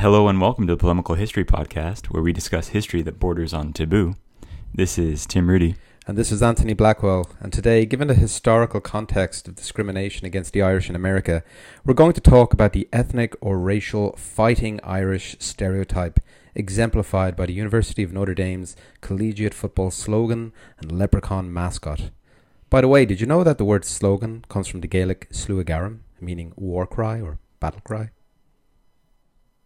Hello 0.00 0.28
and 0.28 0.40
welcome 0.40 0.66
to 0.66 0.72
the 0.72 0.78
Polemical 0.78 1.14
History 1.14 1.44
Podcast, 1.44 2.06
where 2.06 2.22
we 2.22 2.32
discuss 2.32 2.68
history 2.68 3.02
that 3.02 3.20
borders 3.20 3.52
on 3.52 3.74
taboo. 3.74 4.16
This 4.74 4.96
is 4.96 5.26
Tim 5.26 5.50
Rudy. 5.50 5.76
And 6.06 6.16
this 6.16 6.32
is 6.32 6.42
Anthony 6.42 6.72
Blackwell. 6.72 7.28
And 7.38 7.52
today, 7.52 7.84
given 7.84 8.08
the 8.08 8.14
historical 8.14 8.80
context 8.80 9.46
of 9.46 9.56
discrimination 9.56 10.24
against 10.24 10.54
the 10.54 10.62
Irish 10.62 10.88
in 10.88 10.96
America, 10.96 11.44
we're 11.84 11.92
going 11.92 12.14
to 12.14 12.20
talk 12.22 12.54
about 12.54 12.72
the 12.72 12.88
ethnic 12.94 13.36
or 13.42 13.58
racial 13.58 14.16
fighting 14.16 14.80
Irish 14.82 15.36
stereotype, 15.38 16.18
exemplified 16.54 17.36
by 17.36 17.44
the 17.44 17.52
University 17.52 18.02
of 18.02 18.10
Notre 18.10 18.34
Dame's 18.34 18.76
collegiate 19.02 19.52
football 19.52 19.90
slogan 19.90 20.54
and 20.78 20.98
leprechaun 20.98 21.52
mascot. 21.52 22.08
By 22.70 22.80
the 22.80 22.88
way, 22.88 23.04
did 23.04 23.20
you 23.20 23.26
know 23.26 23.44
that 23.44 23.58
the 23.58 23.66
word 23.66 23.84
slogan 23.84 24.46
comes 24.48 24.66
from 24.66 24.80
the 24.80 24.88
Gaelic 24.88 25.28
sluagh-ghairm, 25.30 25.98
meaning 26.22 26.54
war 26.56 26.86
cry 26.86 27.20
or 27.20 27.38
battle 27.60 27.82
cry? 27.84 28.12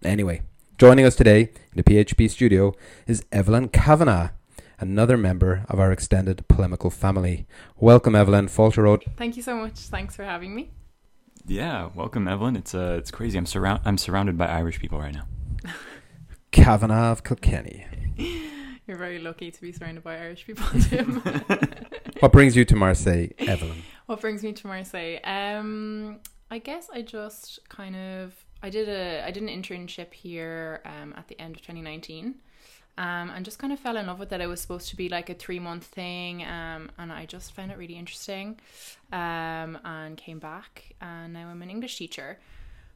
Anyway, 0.04 0.42
joining 0.76 1.06
us 1.06 1.16
today 1.16 1.40
in 1.40 1.76
the 1.76 1.82
PHP 1.82 2.28
studio 2.28 2.74
is 3.06 3.24
Evelyn 3.32 3.68
Kavanagh, 3.68 4.28
another 4.78 5.16
member 5.16 5.64
of 5.66 5.80
our 5.80 5.90
extended 5.90 6.46
polemical 6.46 6.90
family. 6.90 7.46
Welcome, 7.78 8.14
Evelyn 8.14 8.48
Falter 8.48 8.98
Thank 9.16 9.38
you 9.38 9.42
so 9.42 9.56
much. 9.56 9.78
Thanks 9.78 10.14
for 10.14 10.24
having 10.24 10.54
me. 10.54 10.72
Yeah, 11.46 11.88
welcome, 11.94 12.28
Evelyn. 12.28 12.54
It's 12.54 12.74
uh, 12.74 12.96
it's 12.98 13.10
crazy. 13.10 13.38
I'm 13.38 13.46
surround 13.46 13.80
I'm 13.86 13.96
surrounded 13.96 14.36
by 14.36 14.46
Irish 14.46 14.78
people 14.78 14.98
right 14.98 15.14
now. 15.14 15.24
Kavanagh 16.50 17.12
of 17.12 17.24
Kilkenny. 17.24 17.86
You're 18.86 18.98
very 18.98 19.18
lucky 19.18 19.50
to 19.50 19.60
be 19.62 19.72
surrounded 19.72 20.04
by 20.04 20.18
Irish 20.18 20.44
people, 20.46 20.66
Tim. 20.82 21.22
what 22.20 22.30
brings 22.30 22.54
you 22.56 22.66
to 22.66 22.76
Marseille, 22.76 23.28
Evelyn? 23.38 23.82
What 24.04 24.20
brings 24.20 24.42
me 24.42 24.52
to 24.52 24.66
Marseille? 24.66 25.20
Um, 25.24 26.20
I 26.50 26.58
guess 26.58 26.90
I 26.92 27.00
just 27.00 27.66
kind 27.70 27.96
of 27.96 28.44
I 28.62 28.70
did 28.70 28.88
a 28.88 29.24
I 29.26 29.30
did 29.30 29.42
an 29.42 29.48
internship 29.48 30.12
here 30.12 30.80
um, 30.84 31.14
at 31.16 31.28
the 31.28 31.38
end 31.40 31.56
of 31.56 31.62
2019. 31.62 32.36
Um, 32.96 33.30
and 33.30 33.44
just 33.44 33.58
kind 33.58 33.72
of 33.72 33.80
fell 33.80 33.96
in 33.96 34.06
love 34.06 34.20
with 34.20 34.32
it. 34.32 34.40
It 34.40 34.46
was 34.46 34.60
supposed 34.60 34.88
to 34.90 34.96
be 34.96 35.08
like 35.08 35.28
a 35.28 35.34
three 35.34 35.58
month 35.58 35.84
thing, 35.84 36.44
um, 36.44 36.92
and 36.96 37.12
I 37.12 37.26
just 37.26 37.52
found 37.52 37.72
it 37.72 37.78
really 37.78 37.96
interesting. 37.96 38.60
Um, 39.12 39.78
and 39.84 40.16
came 40.16 40.38
back, 40.38 40.94
and 41.00 41.32
now 41.32 41.48
I'm 41.48 41.60
an 41.60 41.70
English 41.70 41.98
teacher, 41.98 42.38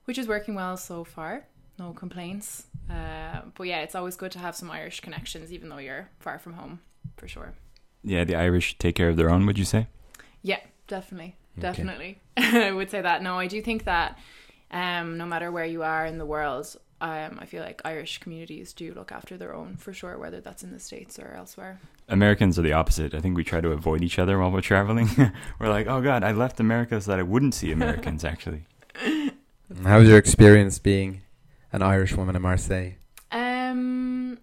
which 0.05 0.17
is 0.17 0.29
working 0.29 0.55
well 0.55 0.77
so 0.77 1.03
far. 1.03 1.47
No 1.81 1.93
complaints. 1.93 2.67
Uh, 2.89 3.43
but 3.57 3.65
yeah, 3.65 3.81
it's 3.81 3.95
always 3.97 4.15
good 4.17 4.33
to 4.33 4.39
have 4.39 4.55
some 4.55 4.71
Irish 4.71 5.01
connections, 5.01 5.53
even 5.53 5.69
though 5.69 5.79
you're 5.79 6.11
far 6.21 6.39
from 6.39 6.55
home, 6.55 6.81
for 7.17 7.27
sure. 7.27 7.55
Yeah, 8.05 8.23
the 8.23 8.37
Irish 8.37 8.79
take 8.79 8.95
care 8.95 9.09
of 9.09 9.17
their 9.17 9.31
own. 9.31 9.47
Would 9.47 9.59
you 9.59 9.65
say? 9.65 9.89
Yeah, 10.43 10.61
definitely, 10.87 11.37
definitely. 11.59 12.21
Okay. 12.39 12.67
I 12.69 12.73
would 12.73 12.91
say 12.91 13.03
that. 13.03 13.21
No, 13.23 13.37
I 13.37 13.49
do 13.49 13.61
think 13.61 13.85
that 13.85 14.17
um, 14.71 15.19
no 15.19 15.27
matter 15.27 15.51
where 15.51 15.65
you 15.65 15.83
are 15.83 16.07
in 16.07 16.19
the 16.19 16.27
world, 16.27 16.77
um, 17.01 17.39
I 17.41 17.47
feel 17.47 17.63
like 17.63 17.81
Irish 17.85 18.19
communities 18.19 18.73
do 18.73 18.93
look 18.93 19.13
after 19.13 19.37
their 19.37 19.55
own 19.55 19.77
for 19.77 19.93
sure, 19.93 20.19
whether 20.19 20.41
that's 20.41 20.65
in 20.65 20.73
the 20.73 20.81
States 20.81 21.19
or 21.19 21.33
elsewhere. 21.37 21.81
Americans 22.09 22.59
are 22.59 22.63
the 22.63 22.73
opposite. 22.73 23.15
I 23.15 23.21
think 23.21 23.37
we 23.37 23.45
try 23.45 23.61
to 23.61 23.71
avoid 23.71 24.03
each 24.03 24.19
other 24.19 24.39
while 24.39 24.51
we're 24.51 24.61
traveling. 24.61 25.09
we're 25.61 25.69
like, 25.69 25.87
oh 25.87 26.01
God, 26.01 26.25
I 26.25 26.33
left 26.33 26.59
America 26.59 27.01
so 27.01 27.11
that 27.13 27.21
I 27.21 27.23
wouldn't 27.23 27.55
see 27.55 27.71
Americans 27.71 28.25
actually. 28.25 28.65
How 29.85 29.99
was 29.99 30.09
your 30.09 30.19
experience 30.19 30.79
being 30.79 31.23
an 31.73 31.83
Irish 31.83 32.17
woman 32.17 32.35
in 32.35 32.43
Marseille? 32.43 32.95
Um, 33.31 34.39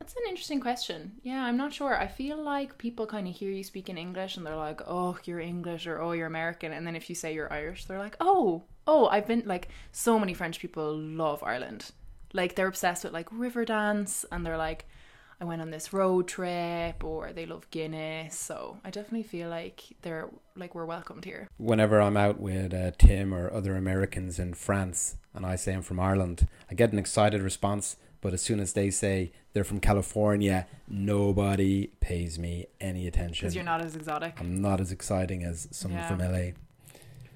that's 0.00 0.14
an 0.14 0.22
interesting 0.28 0.60
question. 0.60 1.12
Yeah, 1.22 1.44
I'm 1.44 1.56
not 1.56 1.72
sure. 1.72 1.96
I 1.96 2.08
feel 2.08 2.42
like 2.42 2.78
people 2.78 3.06
kind 3.06 3.28
of 3.28 3.34
hear 3.34 3.50
you 3.50 3.62
speak 3.62 3.88
in 3.88 3.98
English 3.98 4.36
and 4.36 4.44
they're 4.44 4.56
like, 4.56 4.80
oh, 4.86 5.18
you're 5.24 5.40
English 5.40 5.86
or 5.86 6.00
oh, 6.00 6.12
you're 6.12 6.26
American. 6.26 6.72
And 6.72 6.84
then 6.86 6.96
if 6.96 7.08
you 7.08 7.14
say 7.14 7.32
you're 7.32 7.52
Irish, 7.52 7.84
they're 7.84 7.98
like, 7.98 8.16
oh, 8.20 8.64
oh, 8.86 9.06
I've 9.06 9.26
been 9.26 9.42
like 9.46 9.68
so 9.92 10.18
many 10.18 10.34
French 10.34 10.58
people 10.58 10.96
love 10.96 11.42
Ireland. 11.42 11.90
Like 12.32 12.54
they're 12.54 12.68
obsessed 12.68 13.04
with 13.04 13.12
like 13.12 13.28
Riverdance 13.30 14.24
and 14.30 14.44
they're 14.44 14.56
like 14.56 14.86
I 15.42 15.44
went 15.44 15.60
on 15.60 15.72
this 15.72 15.92
road 15.92 16.28
trip 16.28 17.02
or 17.02 17.32
they 17.32 17.46
love 17.46 17.68
Guinness. 17.70 18.38
So 18.38 18.78
I 18.84 18.90
definitely 18.90 19.24
feel 19.24 19.48
like 19.48 19.82
they're 20.02 20.30
like 20.54 20.72
we're 20.72 20.84
welcomed 20.84 21.24
here. 21.24 21.48
Whenever 21.58 22.00
I'm 22.00 22.16
out 22.16 22.38
with 22.38 22.72
uh, 22.72 22.92
Tim 22.96 23.34
or 23.34 23.52
other 23.52 23.74
Americans 23.74 24.38
in 24.38 24.54
France 24.54 25.16
and 25.34 25.44
I 25.44 25.56
say 25.56 25.74
I'm 25.74 25.82
from 25.82 25.98
Ireland, 25.98 26.46
I 26.70 26.74
get 26.74 26.92
an 26.92 26.98
excited 26.98 27.42
response. 27.42 27.96
But 28.20 28.32
as 28.32 28.40
soon 28.40 28.60
as 28.60 28.74
they 28.74 28.88
say 28.90 29.32
they're 29.52 29.64
from 29.64 29.80
California, 29.80 30.68
nobody 30.88 31.88
pays 31.98 32.38
me 32.38 32.66
any 32.80 33.08
attention. 33.08 33.46
Because 33.46 33.56
you're 33.56 33.64
not 33.64 33.84
as 33.84 33.96
exotic. 33.96 34.38
I'm 34.38 34.62
not 34.62 34.80
as 34.80 34.92
exciting 34.92 35.42
as 35.42 35.66
someone 35.72 36.02
yeah. 36.02 36.06
from 36.06 36.18
LA 36.18 36.52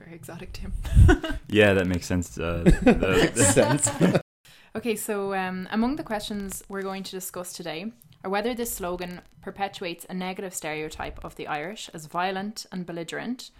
very 0.06 0.16
exotic, 0.16 0.52
Tim. 0.52 0.72
yeah, 1.48 1.74
that 1.74 1.88
makes 1.88 2.06
sense. 2.06 2.38
Uh, 2.38 2.62
makes 2.84 3.54
sense. 3.54 3.90
okay, 4.76 4.94
so 4.94 5.34
um, 5.34 5.66
among 5.72 5.96
the 5.96 6.04
questions 6.04 6.62
we're 6.68 6.82
going 6.82 7.02
to 7.02 7.10
discuss 7.10 7.52
today 7.52 7.90
are 8.22 8.30
whether 8.30 8.54
this 8.54 8.72
slogan 8.72 9.20
perpetuates 9.42 10.06
a 10.08 10.14
negative 10.14 10.54
stereotype 10.54 11.18
of 11.24 11.34
the 11.34 11.48
Irish 11.48 11.90
as 11.92 12.06
violent 12.06 12.66
and 12.70 12.86
belligerent, 12.86 13.50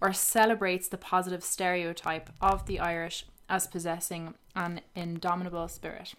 or 0.00 0.14
celebrates 0.14 0.88
the 0.88 0.96
positive 0.96 1.44
stereotype 1.44 2.30
of 2.40 2.64
the 2.64 2.80
Irish 2.80 3.26
as 3.50 3.66
possessing 3.66 4.32
an 4.56 4.80
indomitable 4.96 5.68
spirit. 5.68 6.14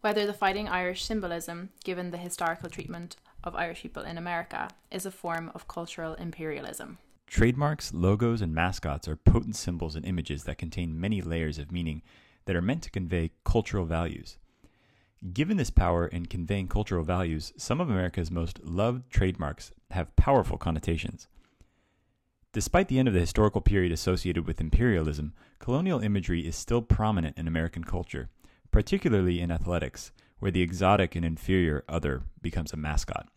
Whether 0.00 0.26
the 0.26 0.32
fighting 0.32 0.68
Irish 0.68 1.04
symbolism, 1.04 1.70
given 1.84 2.10
the 2.10 2.18
historical 2.18 2.68
treatment 2.68 3.14
of 3.44 3.54
Irish 3.54 3.82
people 3.82 4.02
in 4.02 4.18
America, 4.18 4.70
is 4.90 5.06
a 5.06 5.12
form 5.12 5.52
of 5.54 5.68
cultural 5.68 6.14
imperialism. 6.14 6.98
Trademarks, 7.26 7.92
logos, 7.92 8.40
and 8.40 8.54
mascots 8.54 9.08
are 9.08 9.16
potent 9.16 9.56
symbols 9.56 9.96
and 9.96 10.06
images 10.06 10.44
that 10.44 10.58
contain 10.58 10.98
many 10.98 11.20
layers 11.20 11.58
of 11.58 11.72
meaning 11.72 12.02
that 12.44 12.56
are 12.56 12.62
meant 12.62 12.82
to 12.82 12.90
convey 12.90 13.32
cultural 13.44 13.84
values. 13.84 14.38
Given 15.32 15.56
this 15.56 15.70
power 15.70 16.06
in 16.06 16.26
conveying 16.26 16.68
cultural 16.68 17.02
values, 17.02 17.52
some 17.56 17.80
of 17.80 17.90
America's 17.90 18.30
most 18.30 18.62
loved 18.62 19.10
trademarks 19.10 19.72
have 19.90 20.14
powerful 20.16 20.56
connotations. 20.56 21.26
Despite 22.52 22.88
the 22.88 22.98
end 22.98 23.08
of 23.08 23.14
the 23.14 23.20
historical 23.20 23.60
period 23.60 23.92
associated 23.92 24.46
with 24.46 24.60
imperialism, 24.60 25.34
colonial 25.58 26.00
imagery 26.00 26.46
is 26.46 26.56
still 26.56 26.80
prominent 26.80 27.36
in 27.36 27.48
American 27.48 27.84
culture, 27.84 28.30
particularly 28.70 29.40
in 29.40 29.50
athletics, 29.50 30.12
where 30.38 30.50
the 30.50 30.62
exotic 30.62 31.14
and 31.16 31.24
inferior 31.24 31.84
other 31.88 32.22
becomes 32.40 32.72
a 32.72 32.76
mascot. 32.76 33.28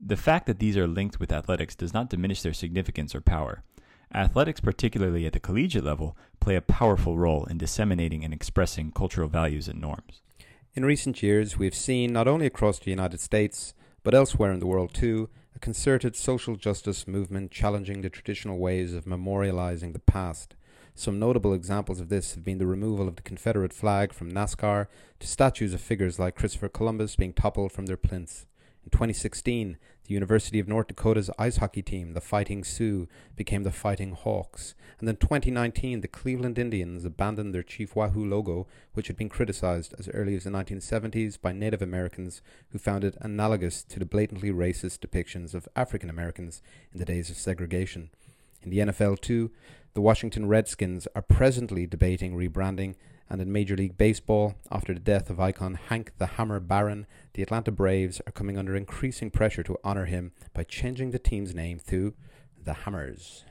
The 0.00 0.16
fact 0.16 0.46
that 0.46 0.58
these 0.58 0.76
are 0.76 0.86
linked 0.86 1.18
with 1.18 1.32
athletics 1.32 1.74
does 1.74 1.94
not 1.94 2.10
diminish 2.10 2.42
their 2.42 2.52
significance 2.52 3.14
or 3.14 3.20
power. 3.20 3.62
Athletics, 4.14 4.60
particularly 4.60 5.26
at 5.26 5.32
the 5.32 5.40
collegiate 5.40 5.84
level, 5.84 6.16
play 6.38 6.54
a 6.54 6.60
powerful 6.60 7.18
role 7.18 7.44
in 7.46 7.58
disseminating 7.58 8.24
and 8.24 8.32
expressing 8.32 8.92
cultural 8.92 9.28
values 9.28 9.68
and 9.68 9.80
norms. 9.80 10.22
In 10.74 10.84
recent 10.84 11.22
years, 11.22 11.56
we've 11.56 11.74
seen, 11.74 12.12
not 12.12 12.28
only 12.28 12.46
across 12.46 12.78
the 12.78 12.90
United 12.90 13.20
States, 13.20 13.74
but 14.02 14.14
elsewhere 14.14 14.52
in 14.52 14.60
the 14.60 14.66
world 14.66 14.92
too, 14.92 15.30
a 15.54 15.58
concerted 15.58 16.14
social 16.14 16.54
justice 16.54 17.08
movement 17.08 17.50
challenging 17.50 18.02
the 18.02 18.10
traditional 18.10 18.58
ways 18.58 18.92
of 18.92 19.06
memorializing 19.06 19.94
the 19.94 19.98
past. 19.98 20.54
Some 20.94 21.18
notable 21.18 21.54
examples 21.54 21.98
of 21.98 22.10
this 22.10 22.34
have 22.34 22.44
been 22.44 22.58
the 22.58 22.66
removal 22.66 23.08
of 23.08 23.16
the 23.16 23.22
Confederate 23.22 23.72
flag 23.72 24.12
from 24.12 24.30
NASCAR 24.30 24.86
to 25.18 25.26
statues 25.26 25.72
of 25.72 25.80
figures 25.80 26.18
like 26.18 26.36
Christopher 26.36 26.68
Columbus 26.68 27.16
being 27.16 27.32
toppled 27.32 27.72
from 27.72 27.86
their 27.86 27.96
plinths. 27.96 28.46
In 28.86 28.90
2016, 28.90 29.78
the 30.04 30.14
University 30.14 30.60
of 30.60 30.68
North 30.68 30.86
Dakota's 30.86 31.28
ice 31.40 31.56
hockey 31.56 31.82
team, 31.82 32.12
the 32.12 32.20
Fighting 32.20 32.62
Sioux, 32.62 33.08
became 33.34 33.64
the 33.64 33.72
Fighting 33.72 34.12
Hawks. 34.12 34.76
And 35.00 35.08
in 35.08 35.16
2019, 35.16 36.02
the 36.02 36.08
Cleveland 36.08 36.56
Indians 36.56 37.04
abandoned 37.04 37.52
their 37.52 37.64
Chief 37.64 37.96
Wahoo 37.96 38.24
logo, 38.24 38.68
which 38.94 39.08
had 39.08 39.16
been 39.16 39.28
criticized 39.28 39.92
as 39.98 40.08
early 40.10 40.36
as 40.36 40.44
the 40.44 40.50
1970s 40.50 41.40
by 41.40 41.50
Native 41.50 41.82
Americans 41.82 42.42
who 42.70 42.78
found 42.78 43.02
it 43.02 43.16
analogous 43.20 43.82
to 43.82 43.98
the 43.98 44.06
blatantly 44.06 44.52
racist 44.52 45.00
depictions 45.00 45.52
of 45.52 45.68
African 45.74 46.08
Americans 46.08 46.62
in 46.92 47.00
the 47.00 47.04
days 47.04 47.28
of 47.28 47.36
segregation. 47.36 48.10
In 48.62 48.70
the 48.70 48.78
NFL, 48.78 49.20
too, 49.20 49.50
the 49.94 50.00
Washington 50.00 50.46
Redskins 50.46 51.08
are 51.16 51.22
presently 51.22 51.88
debating 51.88 52.36
rebranding 52.36 52.94
and 53.28 53.40
in 53.40 53.50
Major 53.50 53.76
League 53.76 53.98
Baseball, 53.98 54.54
after 54.70 54.94
the 54.94 55.00
death 55.00 55.30
of 55.30 55.40
icon 55.40 55.74
Hank 55.88 56.12
the 56.18 56.26
Hammer 56.26 56.62
Aaron, 56.70 57.06
the 57.34 57.42
Atlanta 57.42 57.72
Braves 57.72 58.20
are 58.26 58.32
coming 58.32 58.56
under 58.56 58.76
increasing 58.76 59.30
pressure 59.30 59.62
to 59.64 59.78
honor 59.82 60.04
him 60.04 60.32
by 60.54 60.64
changing 60.64 61.10
the 61.10 61.18
team's 61.18 61.54
name 61.54 61.80
to 61.88 62.14
the 62.62 62.74
Hammers. 62.74 63.44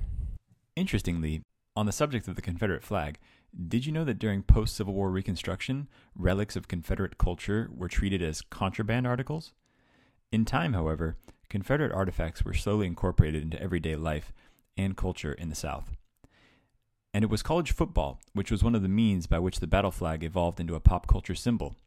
Interestingly, 0.76 1.42
on 1.76 1.86
the 1.86 1.92
subject 1.92 2.28
of 2.28 2.36
the 2.36 2.42
Confederate 2.42 2.84
flag, 2.84 3.20
did 3.68 3.86
you 3.86 3.92
know 3.92 4.04
that 4.06 4.20
during 4.20 4.44
post 4.44 4.76
Civil 4.76 4.94
War 4.94 5.10
Reconstruction, 5.10 5.88
relics 6.16 6.56
of 6.56 6.68
Confederate 6.68 7.18
culture 7.18 7.70
were 7.74 7.88
treated 7.88 8.22
as 8.22 8.42
contraband 8.42 9.06
articles? 9.06 9.54
In 10.32 10.46
time, 10.46 10.74
however, 10.74 11.18
Confederate 11.50 11.92
artifacts 11.92 12.44
were 12.44 12.54
slowly 12.54 12.88
incorporated 12.88 13.44
into 13.44 13.62
everyday 13.62 13.96
life 13.96 14.34
and 14.78 14.98
culture 14.98 15.34
in 15.34 15.50
the 15.50 15.56
South 15.56 15.96
and 17.16 17.24
it 17.24 17.30
was 17.30 17.42
college 17.42 17.72
football, 17.72 18.20
which 18.34 18.52
was 18.52 18.62
one 18.62 18.76
of 18.76 18.82
the 18.82 18.90
means 18.90 19.26
by 19.26 19.40
which 19.40 19.62
the 19.62 19.68
battle 19.68 19.90
flag 19.90 20.22
evolved 20.22 20.60
into 20.60 20.76
a 20.76 20.82
pop 20.82 21.08
culture 21.08 21.34
symbol. 21.34 21.78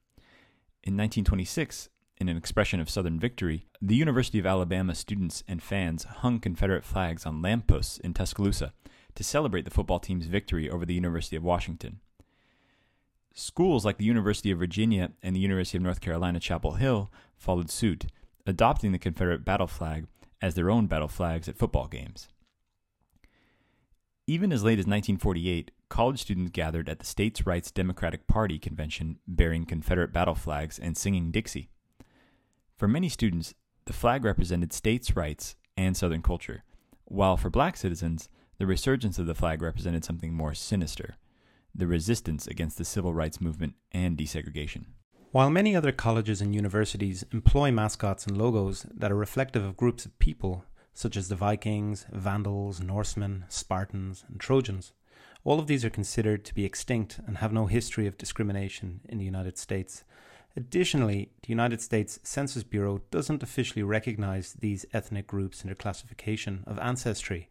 In 0.83 0.97
1926, 0.97 1.91
in 2.17 2.31
an 2.31 2.37
expression 2.39 2.81
of 2.81 2.89
Southern 2.89 3.21
victory, 3.21 3.67
the 3.83 3.95
University 3.95 4.39
of 4.39 4.47
Alabama 4.47 4.95
students 4.95 5.45
and 5.47 5.63
fans 5.63 6.05
hung 6.05 6.41
Confederate 6.41 6.83
flags 6.83 7.27
on 7.27 7.43
lampposts 7.43 7.99
in 7.99 8.15
Tuscaloosa 8.15 8.73
to 9.17 9.23
celebrate 9.23 9.67
the 9.67 9.71
football 9.71 9.99
team's 9.99 10.25
victory 10.25 10.71
over 10.71 10.87
the 10.87 10.95
University 10.95 11.37
of 11.37 11.45
Washington. 11.45 12.01
Schools 13.35 13.85
like 13.85 13.99
the 13.99 14.07
University 14.07 14.51
of 14.51 14.59
Virginia 14.59 15.11
and 15.23 15.37
the 15.37 15.41
University 15.41 15.77
of 15.77 15.83
North 15.83 16.01
Carolina, 16.01 16.41
Chapel 16.41 16.77
Hill, 16.77 17.13
followed 17.37 17.69
suit, 17.69 18.07
adopting 18.47 18.93
the 18.93 18.99
Confederate 18.99 19.45
battle 19.45 19.67
flag 19.67 20.07
as 20.41 20.55
their 20.55 20.71
own 20.71 20.87
battle 20.87 21.07
flags 21.07 21.51
at 21.51 21.59
football 21.59 21.87
games. 21.87 22.29
Even 24.31 24.53
as 24.53 24.63
late 24.63 24.79
as 24.79 24.85
1948, 24.85 25.71
college 25.89 26.21
students 26.21 26.51
gathered 26.51 26.87
at 26.91 26.99
the 26.99 27.07
States' 27.07 27.47
Rights 27.47 27.71
Democratic 27.71 28.27
Party 28.27 28.59
convention 28.59 29.17
bearing 29.27 29.65
Confederate 29.65 30.13
battle 30.13 30.35
flags 30.35 30.79
and 30.79 30.99
singing 30.99 31.31
Dixie. 31.31 31.71
For 32.77 32.87
many 32.87 33.09
students, 33.09 33.55
the 33.87 33.95
flag 33.95 34.27
represented 34.27 34.75
states' 34.75 35.17
rights 35.17 35.57
and 35.79 35.97
Southern 35.97 36.21
culture, 36.21 36.63
while 37.07 37.39
for 37.39 37.49
black 37.49 37.79
citizens, 37.79 38.29
the 38.59 38.67
resurgence 38.67 39.19
of 39.19 39.25
the 39.25 39.35
flag 39.35 39.63
represented 39.63 40.05
something 40.05 40.35
more 40.35 40.55
sinister 40.55 41.17
the 41.75 41.87
resistance 41.87 42.47
against 42.47 42.77
the 42.77 42.85
civil 42.85 43.15
rights 43.15 43.41
movement 43.41 43.75
and 43.93 44.19
desegregation. 44.19 44.87
While 45.31 45.49
many 45.49 45.77
other 45.77 45.93
colleges 45.93 46.43
and 46.43 46.55
universities 46.55 47.25
employ 47.33 47.71
mascots 47.71 48.27
and 48.27 48.37
logos 48.37 48.85
that 48.95 49.13
are 49.13 49.17
reflective 49.17 49.65
of 49.65 49.77
groups 49.77 50.05
of 50.05 50.19
people, 50.19 50.65
such 50.99 51.17
as 51.17 51.29
the 51.29 51.37
Vikings, 51.37 52.07
Vandals, 52.11 52.81
Norsemen, 52.81 53.45
Spartans, 53.49 54.25
and 54.29 54.41
Trojans, 54.41 54.93
all 55.45 55.61
of 55.61 55.69
these 55.69 55.85
are 55.85 55.91
considered 55.91 56.45
to 56.45 56.53
be 56.53 56.65
extinct 56.65 57.21
and 57.25 57.39
have 57.39 57.53
no 57.53 57.67
history 57.67 58.09
of 58.09 58.19
discrimination 58.19 59.01
in 59.09 59.17
the 59.17 59.25
United 59.25 59.57
States. 59.57 60.03
Additionally, 60.57 61.31
the 61.43 61.51
United 61.51 61.81
States 61.81 62.19
Census 62.25 62.65
Bureau 62.65 63.01
doesn't 63.13 63.45
officially 63.45 63.85
recognize 63.85 64.55
these 64.55 64.87
ethnic 64.93 65.29
groups 65.29 65.63
in 65.63 65.69
their 65.69 65.77
classification 65.77 66.65
of 66.67 66.81
ancestry. 66.81 67.49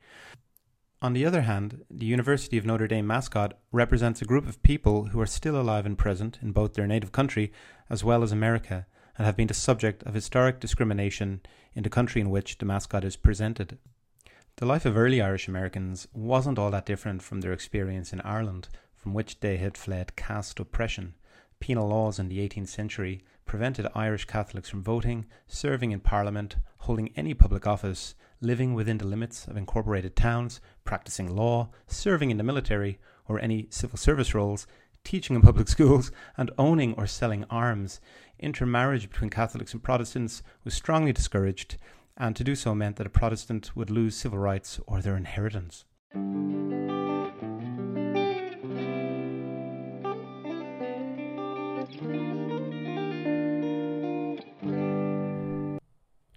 On 1.01 1.13
the 1.13 1.25
other 1.25 1.43
hand, 1.43 1.85
the 1.89 2.05
University 2.05 2.57
of 2.57 2.65
Notre 2.65 2.85
Dame 2.85 3.07
mascot 3.07 3.57
represents 3.71 4.21
a 4.21 4.25
group 4.25 4.45
of 4.45 4.61
people 4.61 5.05
who 5.05 5.21
are 5.21 5.25
still 5.25 5.55
alive 5.55 5.85
and 5.85 5.97
present 5.97 6.37
in 6.41 6.51
both 6.51 6.73
their 6.73 6.85
native 6.85 7.13
country 7.13 7.53
as 7.89 8.03
well 8.03 8.23
as 8.23 8.33
America 8.33 8.87
and 9.17 9.25
have 9.25 9.35
been 9.35 9.47
the 9.47 9.53
subject 9.53 10.03
of 10.03 10.13
historic 10.13 10.59
discrimination 10.59 11.41
in 11.73 11.83
the 11.83 11.89
country 11.89 12.21
in 12.21 12.29
which 12.29 12.57
the 12.57 12.65
mascot 12.65 13.03
is 13.03 13.15
presented. 13.15 13.77
The 14.57 14.65
life 14.65 14.85
of 14.85 14.97
early 14.97 15.21
Irish 15.21 15.47
Americans 15.47 16.07
wasn't 16.13 16.57
all 16.57 16.71
that 16.71 16.85
different 16.85 17.21
from 17.21 17.41
their 17.41 17.53
experience 17.53 18.11
in 18.11 18.21
Ireland, 18.21 18.69
from 18.95 19.13
which 19.13 19.39
they 19.39 19.57
had 19.57 19.77
fled 19.77 20.15
caste 20.15 20.59
oppression. 20.59 21.15
Penal 21.59 21.87
laws 21.87 22.19
in 22.19 22.29
the 22.29 22.39
18th 22.39 22.67
century 22.67 23.23
prevented 23.45 23.87
Irish 23.95 24.25
Catholics 24.25 24.69
from 24.69 24.83
voting, 24.83 25.25
serving 25.47 25.91
in 25.91 25.99
Parliament, 25.99 26.57
holding 26.79 27.11
any 27.15 27.33
public 27.33 27.65
office, 27.65 28.15
living 28.41 28.73
within 28.73 28.97
the 28.97 29.07
limits 29.07 29.47
of 29.47 29.57
incorporated 29.57 30.15
towns, 30.15 30.59
practicing 30.83 31.35
law, 31.35 31.69
serving 31.87 32.29
in 32.29 32.37
the 32.37 32.43
military 32.43 32.99
or 33.27 33.39
any 33.39 33.67
civil 33.69 33.97
service 33.97 34.33
roles, 34.33 34.67
teaching 35.07 35.37
in 35.37 35.41
public 35.41 35.67
schools, 35.75 36.11
and 36.35 36.51
owning 36.57 36.93
or 36.95 37.07
selling 37.07 37.45
arms. 37.49 38.01
Intermarriage 38.39 39.09
between 39.09 39.29
Catholics 39.29 39.71
and 39.71 39.81
Protestants 39.81 40.43
was 40.65 40.73
strongly 40.73 41.13
discouraged, 41.13 41.77
and 42.17 42.35
to 42.35 42.43
do 42.43 42.55
so 42.55 42.75
meant 42.75 42.97
that 42.97 43.07
a 43.07 43.09
Protestant 43.09 43.73
would 43.73 43.89
lose 43.89 44.17
civil 44.17 44.37
rights 44.37 44.81
or 44.85 45.01
their 45.01 45.15
inheritance. 45.15 45.85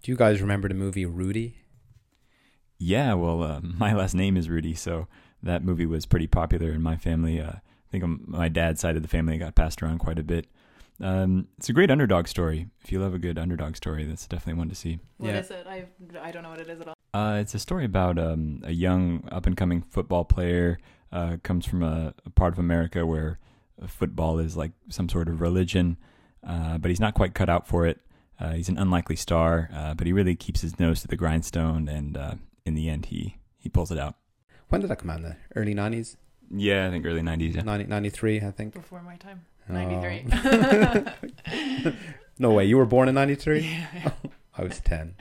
Do 0.02 0.12
you 0.12 0.16
guys 0.16 0.40
remember 0.40 0.68
the 0.68 0.74
movie 0.74 1.04
Rudy? 1.06 1.56
Yeah, 2.78 3.14
well, 3.14 3.42
uh, 3.42 3.60
my 3.62 3.92
last 3.94 4.14
name 4.14 4.36
is 4.36 4.48
Rudy, 4.48 4.74
so 4.74 5.08
that 5.42 5.64
movie 5.64 5.86
was 5.86 6.06
pretty 6.06 6.28
popular 6.28 6.70
in 6.70 6.82
my 6.82 6.96
family. 6.96 7.40
Uh, 7.40 7.54
I 7.90 7.92
think 7.92 8.04
on 8.04 8.20
my 8.26 8.48
dad's 8.48 8.80
side 8.80 8.94
of 8.94 9.02
the 9.02 9.08
family 9.08 9.36
got 9.36 9.56
passed 9.56 9.82
around 9.82 9.98
quite 9.98 10.18
a 10.18 10.22
bit. 10.22 10.46
Um, 11.00 11.48
it's 11.58 11.68
a 11.68 11.72
great 11.72 11.90
underdog 11.90 12.28
story. 12.28 12.68
If 12.84 12.92
you 12.92 13.00
love 13.00 13.14
a 13.14 13.18
good 13.18 13.38
underdog 13.38 13.74
story, 13.74 14.04
that's 14.04 14.26
definitely 14.26 14.58
one 14.58 14.68
to 14.68 14.74
see. 14.74 15.00
yeah 15.18 15.26
What 15.26 15.34
is 15.36 15.50
it? 15.50 15.66
I 15.66 15.84
I 16.22 16.30
don't 16.30 16.42
know 16.42 16.50
what 16.50 16.60
it 16.60 16.68
is 16.68 16.80
at 16.80 16.88
all. 16.88 16.94
Uh, 17.12 17.38
it's 17.40 17.54
a 17.54 17.58
story 17.58 17.84
about 17.84 18.18
um, 18.18 18.60
a 18.64 18.72
young 18.72 19.28
up 19.32 19.46
and 19.46 19.56
coming 19.56 19.82
football 19.82 20.24
player. 20.24 20.78
Uh, 21.10 21.38
comes 21.42 21.66
from 21.66 21.82
a, 21.82 22.14
a, 22.24 22.30
part 22.30 22.52
of 22.52 22.60
America 22.60 23.04
where 23.04 23.40
football 23.88 24.38
is 24.38 24.56
like 24.56 24.70
some 24.88 25.08
sort 25.08 25.28
of 25.28 25.40
religion, 25.40 25.96
uh, 26.46 26.78
but 26.78 26.88
he's 26.88 27.00
not 27.00 27.14
quite 27.14 27.34
cut 27.34 27.48
out 27.48 27.66
for 27.66 27.84
it. 27.84 27.98
Uh, 28.38 28.52
he's 28.52 28.68
an 28.68 28.78
unlikely 28.78 29.16
star, 29.16 29.68
uh, 29.74 29.92
but 29.94 30.06
he 30.06 30.12
really 30.12 30.36
keeps 30.36 30.60
his 30.60 30.78
nose 30.78 31.00
to 31.00 31.08
the 31.08 31.16
grindstone 31.16 31.88
and 31.88 32.16
uh, 32.16 32.34
in 32.64 32.74
the 32.74 32.88
end, 32.88 33.06
he 33.06 33.36
he 33.58 33.68
pulls 33.68 33.90
it 33.90 33.98
out. 33.98 34.14
When 34.68 34.80
did 34.80 34.88
that 34.90 35.00
come 35.00 35.10
out? 35.10 35.18
In 35.18 35.24
the 35.24 35.36
early 35.56 35.74
nineties. 35.74 36.16
Yeah, 36.50 36.86
I 36.86 36.90
think 36.90 37.06
early 37.06 37.22
nineties. 37.22 37.54
Yeah. 37.54 37.62
90, 37.62 37.86
93, 37.86 38.40
I 38.40 38.50
think. 38.50 38.74
Before 38.74 39.02
my 39.02 39.16
time. 39.16 39.46
Ninety 39.68 40.00
three. 40.00 40.26
Oh. 40.32 41.92
no 42.38 42.50
way. 42.52 42.64
You 42.64 42.76
were 42.76 42.86
born 42.86 43.08
in 43.08 43.14
ninety 43.14 43.36
three. 43.36 43.60
Yeah. 43.60 44.10
I 44.58 44.64
was 44.64 44.80
ten. 44.80 45.14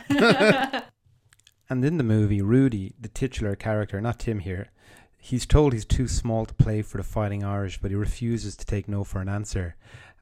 and 1.69 1.85
in 1.85 1.97
the 1.97 2.03
movie, 2.03 2.41
Rudy, 2.41 2.93
the 2.99 3.09
titular 3.09 3.55
character, 3.55 4.01
not 4.01 4.19
Tim 4.19 4.39
here, 4.39 4.71
he's 5.17 5.45
told 5.45 5.73
he's 5.73 5.85
too 5.85 6.07
small 6.07 6.45
to 6.45 6.53
play 6.55 6.81
for 6.81 6.97
the 6.97 7.03
Fighting 7.03 7.43
Irish, 7.43 7.79
but 7.79 7.91
he 7.91 7.95
refuses 7.95 8.55
to 8.57 8.65
take 8.65 8.87
no 8.87 9.03
for 9.03 9.21
an 9.21 9.29
answer. 9.29 9.75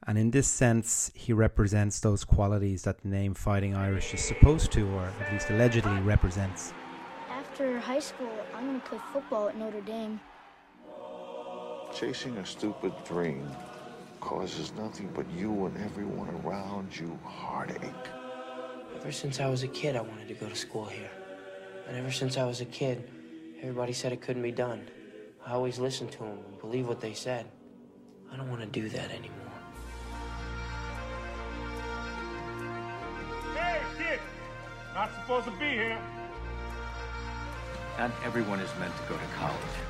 And 0.06 0.18
in 0.18 0.31
this 0.31 0.48
sense, 0.48 1.12
he 1.15 1.33
represents 1.33 2.00
those 2.00 2.24
qualities 2.24 2.83
that 2.83 3.01
the 3.01 3.07
name 3.09 3.33
Fighting 3.33 3.75
Irish 3.75 4.13
is 4.13 4.21
supposed 4.21 4.71
to, 4.74 4.88
or 4.89 5.12
at 5.21 5.33
least 5.33 5.50
allegedly 5.50 6.00
represents. 6.01 6.74
After 7.30 7.80
high 7.80 8.00
school, 8.00 8.31
I'm 8.56 8.68
going 8.68 8.80
to 8.81 8.88
play 8.88 9.00
football 9.12 9.50
at 9.50 9.57
Notre 9.57 9.81
Dame. 9.81 10.19
Chasing 11.94 12.38
a 12.38 12.45
stupid 12.45 12.94
dream 13.06 13.50
causes 14.19 14.72
nothing 14.74 15.10
but 15.16 15.25
you 15.31 15.66
and 15.66 15.78
everyone 15.84 16.30
around 16.44 16.98
you 16.98 17.18
heartache. 17.24 17.81
Ever 18.95 19.12
since 19.12 19.39
I 19.39 19.48
was 19.48 19.63
a 19.63 19.68
kid, 19.68 19.95
I 19.95 20.01
wanted 20.01 20.28
to 20.28 20.34
go 20.34 20.48
to 20.48 20.56
school 20.56 20.86
here. 20.86 21.10
And 21.88 21.97
ever 21.97 22.11
since 22.11 22.38
I 22.38 22.45
was 22.45 22.61
a 22.61 22.66
kid, 22.66 23.09
everybody 23.61 23.94
said 23.94 24.11
it 24.11 24.21
couldn't 24.21 24.44
be 24.44 24.52
done. 24.52 24.90
I 25.45 25.54
always 25.54 25.80
listened 25.80 26.11
to 26.14 26.19
them 26.19 26.40
and 26.47 26.59
believed 26.59 26.88
what 26.88 27.00
they 27.00 27.14
said. 27.14 27.47
I 28.31 28.35
don't 28.35 28.50
want 28.50 28.61
to 28.61 28.68
do 28.68 28.90
that 28.90 29.09
anymore. 29.09 29.54
Hey, 33.56 33.81
kid! 33.97 34.19
Not 34.94 35.09
supposed 35.16 35.45
to 35.45 35.52
be 35.52 35.69
here. 35.69 35.97
Not 37.97 38.11
everyone 38.26 38.59
is 38.59 38.69
meant 38.78 38.95
to 38.97 39.04
go 39.04 39.16
to 39.16 39.26
college. 39.35 39.86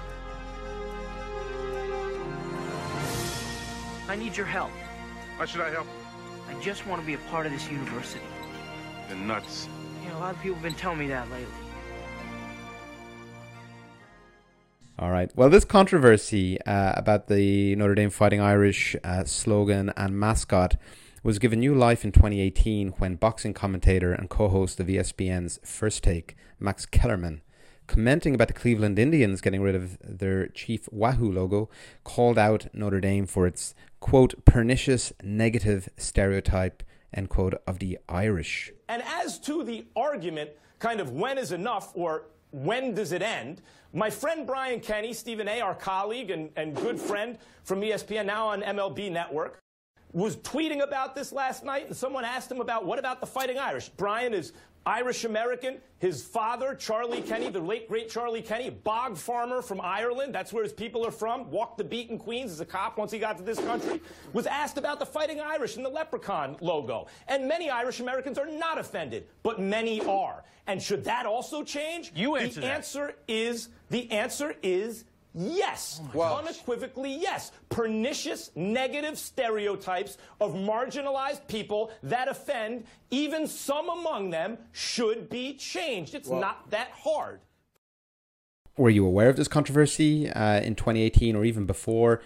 I 4.10 4.16
need 4.16 4.38
your 4.38 4.46
help. 4.46 4.72
Why 5.38 5.46
should 5.46 5.62
I 5.62 5.70
help? 5.70 5.88
I 6.50 6.60
just 6.62 6.88
want 6.88 7.02
to 7.02 7.06
be 7.06 7.14
a 7.14 7.18
part 7.30 7.46
of 7.46 7.52
this 7.52 7.70
university. 7.70 8.24
You're 9.10 9.18
nuts. 9.18 9.68
You 10.04 10.10
know, 10.10 10.18
a 10.18 10.20
lot 10.20 10.36
of 10.36 10.42
people 10.42 10.56
have 10.56 10.64
been 10.64 10.74
telling 10.74 11.00
me 11.00 11.08
that 11.08 11.30
lately. 11.30 11.48
All 15.00 15.12
right. 15.12 15.30
Well, 15.36 15.50
this 15.50 15.66
controversy 15.66 16.60
uh, 16.62 16.94
about 16.96 17.28
the 17.28 17.76
Notre 17.76 17.94
Dame 17.96 18.10
Fighting 18.10 18.42
Irish 18.42 18.96
uh, 19.04 19.26
slogan 19.26 19.92
and 19.96 20.20
mascot 20.20 20.76
was 21.22 21.38
given 21.38 21.60
new 21.60 21.76
life 21.76 22.04
in 22.04 22.12
2018 22.12 22.94
when 22.98 23.16
boxing 23.16 23.54
commentator 23.54 24.14
and 24.14 24.30
co 24.30 24.48
host 24.48 24.80
of 24.80 24.88
ESPN's 24.88 25.60
First 25.64 26.04
Take, 26.04 26.36
Max 26.60 26.86
Kellerman, 26.86 27.42
commenting 27.88 28.36
about 28.36 28.48
the 28.48 28.54
Cleveland 28.54 29.00
Indians 29.00 29.42
getting 29.42 29.62
rid 29.62 29.76
of 29.76 29.98
their 30.02 30.48
chief 30.48 30.88
Wahoo 30.92 31.32
logo, 31.32 31.70
called 32.04 32.38
out 32.38 32.68
Notre 32.74 33.02
Dame 33.02 33.26
for 33.26 33.48
its, 33.48 33.74
quote, 34.00 34.46
pernicious 34.46 35.12
negative 35.24 35.90
stereotype, 35.98 36.84
end 37.14 37.30
quote, 37.30 37.56
of 37.66 37.80
the 37.80 37.98
Irish. 38.08 38.72
And 38.88 39.02
as 39.04 39.40
to 39.40 39.64
the 39.64 39.86
argument, 39.96 40.52
kind 40.80 41.00
of 41.00 41.12
when 41.12 41.38
is 41.38 41.52
enough 41.52 41.92
or 41.96 42.26
when 42.52 42.94
does 42.94 43.12
it 43.12 43.22
end? 43.22 43.62
My 43.94 44.10
friend 44.10 44.46
Brian 44.46 44.80
Kenny, 44.80 45.14
Stephen 45.14 45.48
A., 45.48 45.62
our 45.62 45.76
colleague 45.76 46.30
and, 46.30 46.50
and 46.56 46.76
good 46.76 47.00
friend 47.00 47.38
from 47.64 47.82
ESPN, 47.82 48.26
now 48.26 48.48
on 48.48 48.62
MLB 48.62 49.12
Network, 49.12 49.60
was 50.18 50.36
tweeting 50.38 50.82
about 50.82 51.14
this 51.14 51.32
last 51.32 51.64
night, 51.64 51.86
and 51.86 51.96
someone 51.96 52.26
asked 52.26 52.52
him 52.52 52.60
about 52.60 52.86
what 52.86 52.98
about 52.98 53.20
the 53.22 53.28
Fighting 53.28 53.60
Irish? 53.60 53.90
Brian 53.90 54.34
is 54.34 54.52
Irish 54.84 55.26
American. 55.26 55.78
His 56.00 56.24
father, 56.24 56.74
Charlie 56.74 57.22
Kenny, 57.22 57.50
the 57.50 57.60
late 57.60 57.88
great 57.88 58.10
Charlie 58.10 58.42
Kenny, 58.42 58.72
bog 58.72 59.16
farmer 59.16 59.62
from 59.62 59.80
Ireland. 59.80 60.34
That's 60.34 60.52
where 60.52 60.64
his 60.64 60.74
people 60.74 61.06
are 61.06 61.12
from. 61.12 61.52
Walked 61.52 61.78
the 61.78 61.84
beat 61.84 62.10
in 62.10 62.18
Queens 62.18 62.52
as 62.52 62.62
a 62.62 62.66
cop 62.66 62.98
once 62.98 63.12
he 63.12 63.20
got 63.20 63.38
to 63.38 63.44
this 63.44 63.60
country. 63.60 64.02
Was 64.34 64.48
asked 64.48 64.80
about 64.80 64.98
the 64.98 65.06
Fighting 65.06 65.40
Irish 65.40 65.76
and 65.76 65.86
the 65.86 65.90
leprechaun 65.90 66.58
logo. 66.62 67.06
And 67.28 67.48
many 67.48 67.70
Irish 67.70 68.00
Americans 68.00 68.40
are 68.40 68.48
not 68.50 68.80
offended, 68.80 69.28
but 69.44 69.60
many 69.60 70.04
are. 70.06 70.44
And 70.66 70.82
should 70.82 71.04
that 71.04 71.28
also 71.28 71.62
change? 71.62 72.12
You 72.16 72.38
answer 72.38 72.60
The 72.60 72.68
that. 72.68 72.76
answer 72.76 73.16
is 73.28 73.70
the 73.92 74.10
answer 74.12 74.56
is 74.64 75.04
Yes, 75.40 76.02
Well- 76.14 76.38
unequivocally 76.40 77.16
yes. 77.16 77.52
Pernicious 77.70 78.50
negative 78.56 79.20
stereotypes 79.20 80.18
of 80.42 80.54
marginalized 80.54 81.48
people 81.48 81.92
that 82.02 82.28
offend, 82.28 82.86
even 83.12 83.46
some 83.48 83.88
among 83.88 84.32
them, 84.32 84.58
should 84.72 85.30
be 85.30 85.54
changed. 85.54 86.16
It's 86.16 86.30
not 86.30 86.72
that 86.72 86.90
hard. 86.90 87.42
Were 88.78 88.90
you 88.90 89.06
aware 89.06 89.30
of 89.30 89.38
this 89.38 89.48
controversy 89.48 90.30
uh, 90.30 90.60
in 90.62 90.76
2018 90.76 91.36
or 91.36 91.46
even 91.46 91.66
before? 91.66 92.22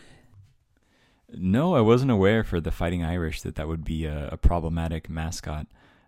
No, 1.34 1.76
I 1.76 1.82
wasn't 1.82 2.12
aware 2.12 2.44
for 2.44 2.60
the 2.60 2.72
Fighting 2.72 3.04
Irish 3.04 3.42
that 3.42 3.56
that 3.56 3.68
would 3.68 3.84
be 3.86 4.06
a, 4.06 4.30
a 4.34 4.38
problematic 4.38 5.10
mascot. 5.10 5.68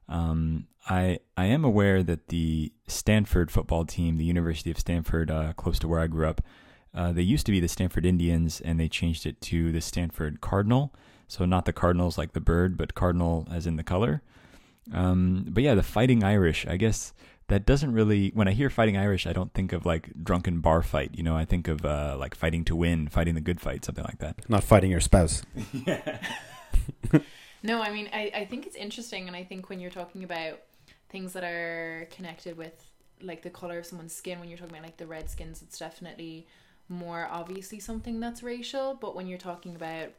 Um, 0.09 0.67
I 0.89 1.19
I 1.37 1.45
am 1.45 1.63
aware 1.63 2.03
that 2.03 2.27
the 2.27 2.73
Stanford 2.87 3.49
football 3.51 3.85
team, 3.85 4.17
the 4.17 4.25
University 4.25 4.69
of 4.69 4.77
Stanford, 4.77 5.31
uh, 5.31 5.53
close 5.53 5.79
to 5.79 5.87
where 5.87 6.01
I 6.01 6.07
grew 6.07 6.27
up, 6.27 6.41
uh, 6.95 7.11
they 7.11 7.21
used 7.21 7.45
to 7.45 7.51
be 7.51 7.59
the 7.59 7.67
Stanford 7.67 8.05
Indians, 8.05 8.61
and 8.61 8.79
they 8.79 8.87
changed 8.87 9.25
it 9.25 9.41
to 9.41 9.71
the 9.71 9.81
Stanford 9.81 10.41
Cardinal. 10.41 10.93
So 11.27 11.45
not 11.45 11.65
the 11.65 11.73
Cardinals 11.73 12.17
like 12.17 12.33
the 12.33 12.41
bird, 12.41 12.77
but 12.77 12.93
Cardinal 12.93 13.47
as 13.51 13.65
in 13.65 13.75
the 13.75 13.83
color. 13.83 14.21
Um, 14.93 15.45
but 15.49 15.63
yeah, 15.63 15.75
the 15.75 15.83
Fighting 15.83 16.23
Irish. 16.23 16.67
I 16.67 16.77
guess 16.77 17.13
that 17.47 17.65
doesn't 17.65 17.93
really. 17.93 18.29
When 18.33 18.47
I 18.47 18.51
hear 18.51 18.69
Fighting 18.69 18.97
Irish, 18.97 19.25
I 19.25 19.33
don't 19.33 19.53
think 19.53 19.73
of 19.73 19.85
like 19.85 20.11
drunken 20.23 20.59
bar 20.59 20.81
fight. 20.81 21.11
You 21.15 21.23
know, 21.23 21.35
I 21.35 21.45
think 21.45 21.67
of 21.67 21.85
uh, 21.85 22.15
like 22.19 22.35
fighting 22.35 22.65
to 22.65 22.75
win, 22.75 23.07
fighting 23.07 23.35
the 23.35 23.41
good 23.41 23.59
fight, 23.59 23.85
something 23.85 24.03
like 24.03 24.19
that. 24.19 24.49
Not 24.49 24.63
fighting 24.63 24.91
your 24.91 25.01
spouse. 25.01 25.43
No, 27.63 27.81
I 27.81 27.91
mean, 27.91 28.09
I, 28.11 28.29
I 28.35 28.45
think 28.45 28.67
it's 28.67 28.75
interesting, 28.75 29.27
and 29.27 29.37
I 29.37 29.45
think 29.45 29.69
when 29.69 29.79
you're 29.79 29.89
talking 29.89 30.25
about 30.25 30.59
things 31.09 31.31
that 31.33 31.45
are 31.45 32.07
connected 32.11 32.57
with 32.57 32.73
like 33.21 33.41
the 33.41 33.49
color 33.49 33.79
of 33.79 33.85
someone's 33.85 34.13
skin, 34.13 34.39
when 34.39 34.49
you're 34.49 34.57
talking 34.57 34.73
about 34.73 34.83
like 34.83 34.97
the 34.97 35.07
redskins, 35.07 35.61
it's 35.61 35.79
definitely 35.79 36.45
more 36.89 37.27
obviously 37.31 37.79
something 37.79 38.19
that's 38.19 38.43
racial. 38.43 38.95
But 38.95 39.15
when 39.15 39.27
you're 39.27 39.37
talking 39.37 39.75
about 39.75 40.09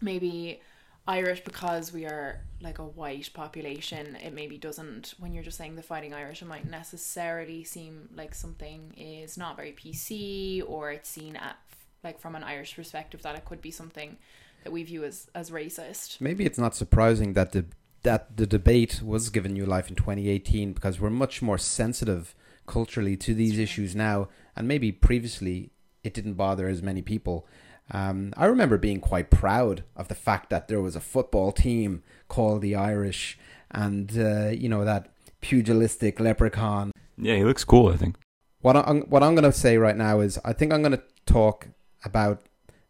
maybe 0.00 0.60
Irish 1.06 1.42
because 1.42 1.92
we 1.92 2.04
are 2.06 2.40
like 2.60 2.78
a 2.78 2.84
white 2.84 3.30
population, 3.34 4.16
it 4.16 4.32
maybe 4.32 4.56
doesn't. 4.56 5.14
When 5.18 5.32
you're 5.32 5.42
just 5.42 5.58
saying 5.58 5.76
the 5.76 5.82
fighting 5.82 6.14
Irish, 6.14 6.42
it 6.42 6.48
might 6.48 6.68
necessarily 6.68 7.64
seem 7.64 8.08
like 8.14 8.34
something 8.34 8.94
is 8.96 9.36
not 9.36 9.56
very 9.56 9.72
PC, 9.72 10.62
or 10.66 10.92
it's 10.92 11.10
seen 11.10 11.36
at 11.36 11.56
like 12.04 12.20
from 12.20 12.34
an 12.34 12.44
Irish 12.44 12.74
perspective 12.76 13.22
that 13.22 13.36
it 13.36 13.44
could 13.44 13.60
be 13.60 13.70
something 13.70 14.16
that 14.64 14.72
we 14.72 14.82
view 14.84 15.04
as 15.04 15.28
as 15.34 15.50
racist. 15.50 16.20
Maybe 16.20 16.44
it's 16.44 16.58
not 16.58 16.76
surprising 16.76 17.32
that 17.32 17.52
the 17.52 17.64
that 18.02 18.36
the 18.36 18.46
debate 18.46 19.00
was 19.04 19.28
given 19.28 19.52
new 19.52 19.66
life 19.66 19.88
in 19.88 19.94
2018 19.94 20.72
because 20.72 21.00
we're 21.00 21.10
much 21.10 21.40
more 21.40 21.58
sensitive 21.58 22.34
culturally 22.66 23.16
to 23.16 23.34
these 23.34 23.58
issues 23.58 23.94
now, 23.96 24.28
and 24.56 24.68
maybe 24.68 24.92
previously 24.92 25.70
it 26.04 26.14
didn't 26.14 26.34
bother 26.34 26.68
as 26.68 26.82
many 26.82 27.02
people. 27.02 27.46
Um, 27.90 28.32
I 28.36 28.46
remember 28.46 28.78
being 28.78 29.00
quite 29.00 29.30
proud 29.30 29.84
of 29.96 30.08
the 30.08 30.14
fact 30.14 30.50
that 30.50 30.68
there 30.68 30.80
was 30.80 30.96
a 30.96 31.00
football 31.00 31.52
team 31.52 32.02
called 32.28 32.62
the 32.62 32.74
Irish, 32.74 33.38
and 33.70 34.16
uh, 34.18 34.48
you 34.48 34.68
know 34.68 34.84
that 34.84 35.12
pugilistic 35.40 36.20
leprechaun. 36.20 36.92
Yeah, 37.18 37.36
he 37.36 37.44
looks 37.44 37.64
cool. 37.64 37.88
I 37.88 37.96
think. 37.96 38.16
What 38.60 38.76
I'm 38.76 39.02
what 39.02 39.22
I'm 39.22 39.34
going 39.34 39.50
to 39.50 39.52
say 39.52 39.76
right 39.76 39.96
now 39.96 40.20
is 40.20 40.38
I 40.44 40.52
think 40.52 40.72
I'm 40.72 40.82
going 40.82 40.96
to 40.96 41.02
talk 41.26 41.68
about 42.04 42.42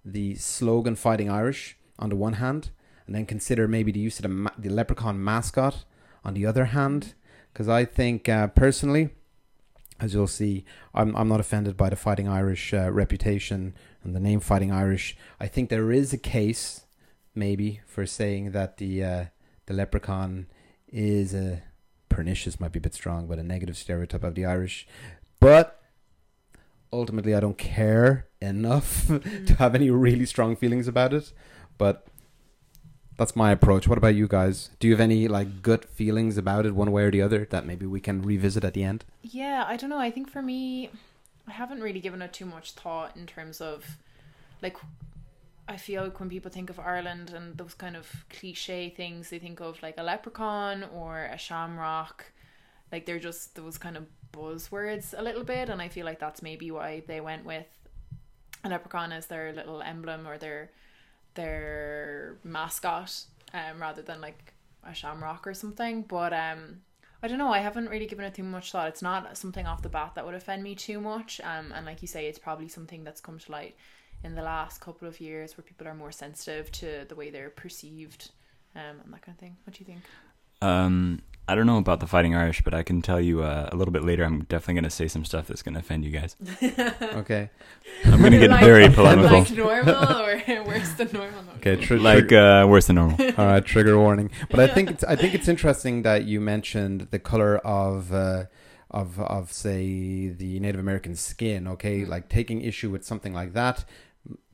the 0.05 0.35
slogan 0.37 0.97
"Fighting 0.97 1.31
Irish" 1.31 1.77
on 1.99 2.11
the 2.11 2.17
one 2.17 2.35
hand, 2.35 2.71
and 3.07 3.15
then 3.17 3.27
consider 3.27 3.67
maybe 3.67 3.93
the 3.93 4.01
use 4.01 4.21
of 4.21 4.25
the, 4.25 4.53
the 4.59 4.69
leprechaun 4.69 5.23
mascot 5.23 5.85
on 6.25 6.35
the 6.35 6.47
other 6.47 6.67
hand, 6.67 7.15
because 7.53 7.69
I 7.69 7.85
think 7.85 8.29
uh, 8.29 8.49
personally, 8.49 9.11
as 10.03 10.15
you'll 10.15 10.27
see, 10.27 10.65
I'm 10.95 11.17
I'm 11.17 11.29
not 11.29 11.41
offended 11.41 11.77
by 11.77 11.89
the 11.89 11.97
Fighting 11.97 12.29
Irish 12.29 12.75
uh, 12.75 12.91
reputation 12.91 13.75
and 14.03 14.15
the 14.15 14.21
name 14.21 14.41
Fighting 14.41 14.73
Irish. 14.73 15.17
I 15.39 15.47
think 15.47 15.71
there 15.71 15.93
is 15.93 16.13
a 16.13 16.19
case, 16.19 16.87
maybe, 17.35 17.81
for 17.87 18.05
saying 18.05 18.51
that 18.51 18.79
the 18.79 19.05
uh, 19.05 19.25
the 19.67 19.75
leprechaun 19.75 20.47
is 20.89 21.35
a 21.35 21.63
pernicious 22.09 22.59
might 22.59 22.73
be 22.73 22.79
a 22.79 22.83
bit 22.83 22.95
strong, 22.95 23.27
but 23.29 23.39
a 23.39 23.43
negative 23.45 23.77
stereotype 23.77 24.25
of 24.25 24.35
the 24.35 24.45
Irish. 24.45 24.87
But 25.39 25.81
ultimately, 26.93 27.35
I 27.35 27.41
don't 27.41 27.59
care 27.59 28.27
enough 28.41 29.07
to 29.47 29.55
have 29.55 29.75
any 29.77 29.89
really 29.89 30.27
strong 30.27 30.57
feelings 30.57 30.89
about 30.89 31.15
it. 31.15 31.33
But 31.79 32.07
that's 33.17 33.37
my 33.37 33.51
approach. 33.53 33.87
What 33.87 33.99
about 33.99 34.15
you 34.15 34.29
guys? 34.29 34.71
Do 34.81 34.89
you 34.89 34.95
have 34.95 35.01
any 35.01 35.29
like 35.29 35.63
gut 35.63 35.85
feelings 35.85 36.39
about 36.39 36.67
it, 36.67 36.75
one 36.75 36.93
way 36.93 37.05
or 37.05 37.11
the 37.11 37.23
other, 37.23 37.47
that 37.51 37.67
maybe 37.67 37.87
we 37.87 38.01
can 38.01 38.23
revisit 38.23 38.65
at 38.65 38.75
the 38.75 38.85
end? 38.85 39.05
Yeah, 39.23 39.65
I 39.67 39.77
don't 39.77 39.91
know. 39.91 39.99
I 39.99 40.11
think 40.11 40.31
for 40.31 40.43
me, 40.43 40.91
I 41.47 41.53
haven't 41.53 41.81
really 41.81 42.01
given 42.01 42.23
it 42.23 42.33
too 42.33 42.47
much 42.47 42.73
thought 42.73 43.17
in 43.17 43.27
terms 43.27 43.61
of 43.61 43.85
like 44.63 44.77
I 45.69 45.77
feel 45.77 46.05
like 46.05 46.19
when 46.19 46.29
people 46.29 46.51
think 46.51 46.71
of 46.71 46.79
Ireland 46.79 47.31
and 47.31 47.57
those 47.57 47.75
kind 47.75 47.97
of 47.97 48.07
cliche 48.31 48.91
things, 48.91 49.31
they 49.31 49.39
think 49.39 49.61
of 49.61 49.83
like 49.83 49.95
a 49.99 50.03
leprechaun 50.03 50.85
or 50.95 51.25
a 51.25 51.39
shamrock. 51.39 52.25
Like 52.91 53.07
they're 53.07 53.19
just 53.19 53.55
those 53.55 53.79
kind 53.79 53.97
of 53.97 54.07
buzzwords 54.33 55.15
a 55.17 55.23
little 55.23 55.45
bit, 55.45 55.69
and 55.69 55.81
I 55.81 55.89
feel 55.89 56.05
like 56.05 56.19
that's 56.19 56.43
maybe 56.43 56.71
why 56.71 57.03
they 57.07 57.21
went 57.21 57.45
with 57.45 57.67
a 58.65 58.69
leprechaun 58.69 59.13
as 59.13 59.27
their 59.27 59.53
little 59.53 59.83
emblem 59.83 60.27
or 60.27 60.39
their 60.39 60.71
their 61.35 62.39
mascot, 62.45 63.25
um, 63.55 63.81
rather 63.81 64.03
than 64.03 64.21
like 64.21 64.55
a 64.85 64.95
shamrock 64.95 65.47
or 65.47 65.55
something. 65.55 66.03
But 66.03 66.33
um, 66.33 66.83
I 67.23 67.29
don't 67.29 67.39
know. 67.39 67.53
I 67.53 67.61
haven't 67.61 67.89
really 67.89 68.07
given 68.07 68.25
it 68.25 68.35
too 68.35 68.43
much 68.43 68.73
thought. 68.73 68.89
It's 68.89 69.03
not 69.03 69.37
something 69.37 69.67
off 69.67 69.83
the 69.83 69.89
bat 69.89 70.13
that 70.15 70.27
would 70.27 70.35
offend 70.35 70.63
me 70.63 70.75
too 70.75 71.01
much. 71.01 71.41
Um, 71.45 71.73
and 71.73 71.87
like 71.87 72.03
you 72.03 72.09
say, 72.09 72.27
it's 72.27 72.39
probably 72.39 72.69
something 72.69 73.05
that's 73.05 73.21
come 73.21 73.39
to 73.39 73.53
light 73.53 73.77
in 74.25 74.35
the 74.35 74.43
last 74.43 74.81
couple 74.81 75.09
of 75.09 75.21
years 75.21 75.57
where 75.57 75.65
people 75.65 75.87
are 75.87 75.95
more 75.95 76.13
sensitive 76.13 76.71
to 76.73 77.05
the 77.09 77.15
way 77.15 77.31
they're 77.31 77.51
perceived, 77.51 78.31
um, 78.75 79.01
and 79.05 79.13
that 79.13 79.23
kind 79.23 79.37
of 79.37 79.41
thing. 79.41 79.57
What 79.65 79.75
do 79.75 79.81
you 79.81 79.87
think? 79.87 80.03
Um, 80.61 81.23
I 81.53 81.55
don't 81.55 81.67
know 81.67 81.77
about 81.77 82.01
the 82.01 82.07
Fighting 82.07 82.35
Irish, 82.35 82.63
but 82.63 82.73
I 82.73 82.83
can 82.83 83.03
tell 83.03 83.21
you 83.21 83.43
uh, 83.43 83.69
a 83.71 83.77
little 83.77 83.93
bit 83.93 84.03
later. 84.05 84.25
I'm 84.25 84.45
definitely 84.45 84.75
going 84.75 84.85
to 84.85 84.91
say 84.91 85.07
some 85.07 85.23
stuff 85.25 85.47
that's 85.49 85.61
going 85.61 85.75
to 85.75 85.81
offend 85.81 86.03
you 86.05 86.11
guys. 86.11 86.35
Okay. 87.23 87.51
I'm 88.07 88.21
going 88.21 88.33
to 88.33 88.39
get 88.39 88.51
Like- 88.51 88.65
very 88.65 88.89
polemical. 88.89 89.41
Like 89.41 89.51
normal 89.67 89.95
or 89.95 90.65
worse 90.65 90.93
than 90.95 91.11
normal? 91.13 91.45
Okay, 91.59 91.77
tr- 91.77 91.97
like 91.97 92.33
uh, 92.33 92.67
worse 92.69 92.87
than 92.87 92.97
normal. 92.97 93.19
All 93.37 93.47
right, 93.47 93.65
trigger 93.65 93.99
warning. 93.99 94.31
But 94.51 94.61
I 94.61 94.67
think 94.67 94.91
it's 94.91 95.05
I 95.05 95.15
think 95.15 95.35
it's 95.35 95.47
interesting 95.47 96.03
that 96.03 96.25
you 96.25 96.41
mentioned 96.41 97.09
the 97.11 97.19
color 97.19 97.59
of 97.59 98.13
uh, 98.15 98.45
of 98.91 99.21
of 99.21 99.53
say 99.53 100.29
the 100.31 100.59
Native 100.61 100.81
American 100.81 101.15
skin. 101.17 101.69
Okay, 101.69 102.05
like 102.07 102.29
taking 102.31 102.63
issue 102.63 102.89
with 102.91 103.05
something 103.05 103.35
like 103.35 103.53
that. 103.53 103.85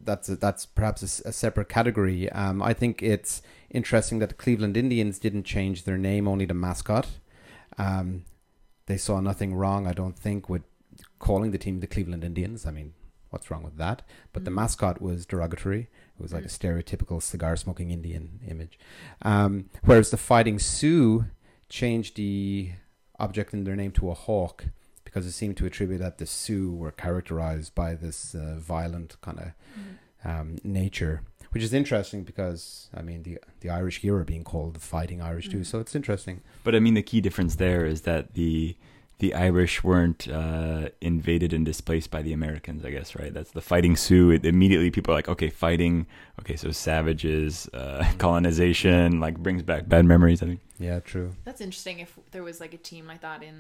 That's 0.03 0.29
a, 0.29 0.37
that's 0.37 0.67
perhaps 0.67 1.03
a 1.21 1.33
separate 1.33 1.69
category. 1.69 2.29
Um, 2.33 2.61
I 2.63 2.73
think 2.73 3.03
it's 3.03 3.41
interesting 3.71 4.19
that 4.21 4.29
the 4.31 4.35
Cleveland 4.35 4.77
Indians 4.77 5.19
didn't 5.19 5.45
change 5.45 5.85
their 5.85 5.99
name, 5.99 6.27
only 6.29 6.45
the 6.47 6.55
mascot. 6.55 7.09
Um, 7.77 8.25
they 8.87 8.97
saw 8.97 9.21
nothing 9.21 9.55
wrong, 9.55 9.87
I 9.87 9.93
don't 9.93 10.19
think, 10.19 10.49
with 10.49 10.63
calling 11.19 11.51
the 11.51 11.59
team 11.59 11.81
the 11.81 11.87
Cleveland 11.87 12.25
Indians. 12.25 12.67
I 12.67 12.71
mean, 12.71 12.95
what's 13.31 13.51
wrong 13.51 13.63
with 13.63 13.77
that? 13.77 14.03
But 14.33 14.45
the 14.45 14.51
Mm. 14.51 14.55
mascot 14.55 15.03
was 15.03 15.27
derogatory. 15.27 15.83
It 16.19 16.23
was 16.23 16.33
like 16.33 16.45
a 16.45 16.49
Mm. 16.49 16.59
stereotypical 16.59 17.23
cigar 17.23 17.57
smoking 17.57 17.91
Indian 17.91 18.41
image. 18.49 18.79
Um, 19.23 19.69
whereas 19.85 20.11
the 20.11 20.17
Fighting 20.17 20.59
Sioux 20.59 21.27
changed 21.69 22.17
the 22.17 22.71
object 23.19 23.53
in 23.53 23.65
their 23.65 23.77
name 23.77 23.93
to 23.93 24.11
a 24.11 24.15
hawk 24.15 24.67
because 25.05 25.27
it 25.27 25.33
seemed 25.33 25.57
to 25.59 25.67
attribute 25.67 26.01
that 26.01 26.19
the 26.19 26.27
Sioux 26.27 26.73
were 26.73 26.91
characterized 26.93 27.75
by 27.75 27.95
this 27.95 28.35
uh, 28.35 28.57
violent 28.59 29.21
kind 29.21 29.39
of 29.41 29.53
um, 30.25 30.57
nature, 30.65 31.23
which 31.51 31.63
is 31.63 31.73
interesting 31.73 32.25
because 32.25 32.89
I 32.95 33.03
mean 33.03 33.23
the 33.23 33.39
the 33.61 33.71
Irish 33.71 34.01
here 34.01 34.17
are 34.17 34.25
being 34.25 34.45
called 34.45 34.75
the 34.75 34.81
Fighting 34.81 35.21
Irish 35.23 35.49
too, 35.49 35.59
Mhm. 35.61 35.67
so 35.67 35.81
it's 35.81 35.95
interesting. 35.95 36.43
But 36.65 36.75
I 36.75 36.81
mean, 36.81 36.95
the 36.95 37.03
key 37.03 37.21
difference 37.21 37.57
there 37.57 37.85
is 37.87 38.03
that 38.03 38.35
the 38.35 38.77
the 39.21 39.35
Irish 39.35 39.83
weren't 39.83 40.29
uh, 40.29 40.91
invaded 41.01 41.53
and 41.53 41.67
displaced 41.67 42.09
by 42.09 42.23
the 42.23 42.33
Americans. 42.33 42.85
I 42.85 42.91
guess 42.91 43.17
right. 43.17 43.35
That's 43.35 43.51
the 43.51 43.61
fighting 43.61 43.97
Sioux. 43.97 44.31
It, 44.31 44.47
immediately, 44.47 44.93
people 44.93 45.13
are 45.13 45.17
like, 45.17 45.29
okay, 45.29 45.51
fighting. 45.51 46.07
Okay, 46.41 46.55
so 46.55 46.71
savages, 46.71 47.69
uh, 47.75 48.07
colonization, 48.19 49.19
like 49.19 49.37
brings 49.39 49.63
back 49.65 49.89
bad 49.89 50.05
memories. 50.05 50.41
I 50.43 50.47
think. 50.47 50.61
Yeah, 50.79 51.01
true. 51.01 51.35
That's 51.45 51.61
interesting. 51.61 51.99
If 51.99 52.17
there 52.31 52.45
was 52.45 52.61
like 52.61 52.75
a 52.75 52.79
team 52.79 53.07
like 53.09 53.21
that 53.23 53.43
in 53.43 53.57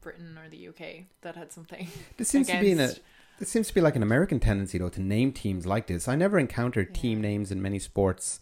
Britain 0.00 0.38
or 0.38 0.48
the 0.48 0.68
UK 0.68 1.06
that 1.22 1.34
had 1.34 1.52
something. 1.52 1.88
This 2.16 2.28
seems 2.28 2.46
to 2.48 2.60
be 2.60 2.70
in 2.70 2.78
a 2.80 2.90
against- 3.36 3.40
This 3.40 3.50
seems 3.50 3.68
to 3.68 3.74
be 3.74 3.80
like 3.80 3.96
an 3.96 4.02
American 4.02 4.40
tendency, 4.40 4.78
though, 4.78 4.88
to 4.90 5.00
name 5.00 5.32
teams 5.32 5.66
like 5.66 5.86
this. 5.86 6.08
I 6.08 6.14
never 6.16 6.38
encountered 6.38 6.94
team 6.94 7.20
names 7.20 7.50
in 7.50 7.60
many 7.62 7.78
sports 7.78 8.40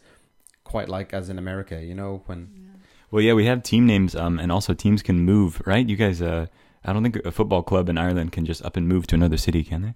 quite 0.64 0.88
like 0.88 1.12
as 1.12 1.28
in 1.28 1.38
America. 1.38 1.82
You 1.84 1.94
know, 1.94 2.22
when 2.26 2.68
Well, 3.10 3.22
yeah, 3.22 3.34
we 3.34 3.44
have 3.46 3.62
team 3.62 3.86
names, 3.86 4.14
um, 4.16 4.38
and 4.38 4.50
also 4.50 4.72
teams 4.74 5.02
can 5.02 5.20
move, 5.20 5.60
right? 5.66 5.86
You 5.86 5.96
guys, 5.96 6.22
uh, 6.22 6.46
I 6.84 6.92
don't 6.92 7.02
think 7.02 7.16
a 7.24 7.30
football 7.32 7.62
club 7.62 7.88
in 7.88 7.98
Ireland 7.98 8.32
can 8.32 8.44
just 8.46 8.64
up 8.64 8.76
and 8.76 8.88
move 8.88 9.06
to 9.08 9.14
another 9.14 9.36
city, 9.36 9.62
can 9.64 9.82
they? 9.82 9.94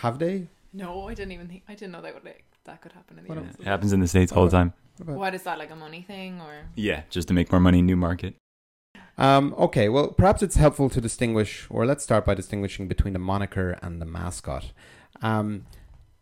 have 0.00 0.18
they? 0.18 0.48
No, 0.72 1.08
I 1.08 1.14
didn't 1.14 1.32
even 1.32 1.48
think. 1.48 1.62
I 1.68 1.74
didn't 1.74 1.92
know 1.92 2.02
that 2.02 2.12
would 2.14 2.24
like, 2.24 2.44
that 2.64 2.80
could 2.82 2.92
happen 2.92 3.18
in 3.18 3.24
the 3.24 3.28
What 3.30 3.38
US. 3.44 3.54
It 3.60 3.64
happens 3.64 3.92
in 3.94 4.00
the 4.00 4.06
states 4.08 4.30
all 4.32 4.44
the 4.44 4.50
time. 4.50 4.72
What 4.98 5.02
about- 5.08 5.18
What 5.18 5.34
is 5.34 5.42
that 5.44 5.58
like 5.58 5.70
a 5.70 5.76
money 5.76 6.02
thing 6.02 6.40
or? 6.40 6.52
Yeah, 6.74 7.02
just 7.10 7.28
to 7.28 7.34
make 7.34 7.50
more 7.50 7.60
money, 7.60 7.80
new 7.82 7.96
market. 7.96 8.34
Um, 9.18 9.54
okay, 9.56 9.88
well, 9.88 10.08
perhaps 10.08 10.42
it's 10.42 10.56
helpful 10.56 10.90
to 10.90 11.00
distinguish, 11.00 11.66
or 11.70 11.86
let's 11.86 12.04
start 12.04 12.24
by 12.24 12.34
distinguishing 12.34 12.86
between 12.86 13.12
the 13.12 13.18
moniker 13.18 13.78
and 13.82 14.00
the 14.00 14.06
mascot. 14.06 14.72
Um, 15.22 15.66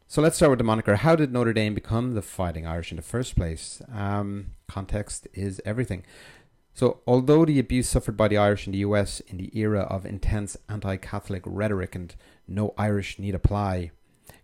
so 0.06 0.22
let's 0.22 0.36
start 0.36 0.50
with 0.50 0.58
the 0.58 0.64
moniker. 0.64 0.96
How 0.96 1.16
did 1.16 1.32
Notre 1.32 1.52
Dame 1.52 1.74
become 1.74 2.14
the 2.14 2.22
Fighting 2.22 2.66
Irish 2.66 2.92
in 2.92 2.96
the 2.96 3.02
first 3.02 3.34
place? 3.34 3.82
Um, 3.92 4.52
context 4.68 5.26
is 5.34 5.60
everything. 5.64 6.04
So, 6.72 7.00
although 7.06 7.44
the 7.44 7.58
abuse 7.58 7.88
suffered 7.88 8.16
by 8.16 8.28
the 8.28 8.36
Irish 8.36 8.66
in 8.66 8.72
the 8.72 8.78
US 8.78 9.20
in 9.20 9.38
the 9.38 9.56
era 9.58 9.82
of 9.82 10.04
intense 10.04 10.56
anti 10.68 10.96
Catholic 10.96 11.42
rhetoric 11.46 11.94
and 11.94 12.14
no 12.46 12.74
Irish 12.76 13.18
need 13.18 13.34
apply 13.34 13.92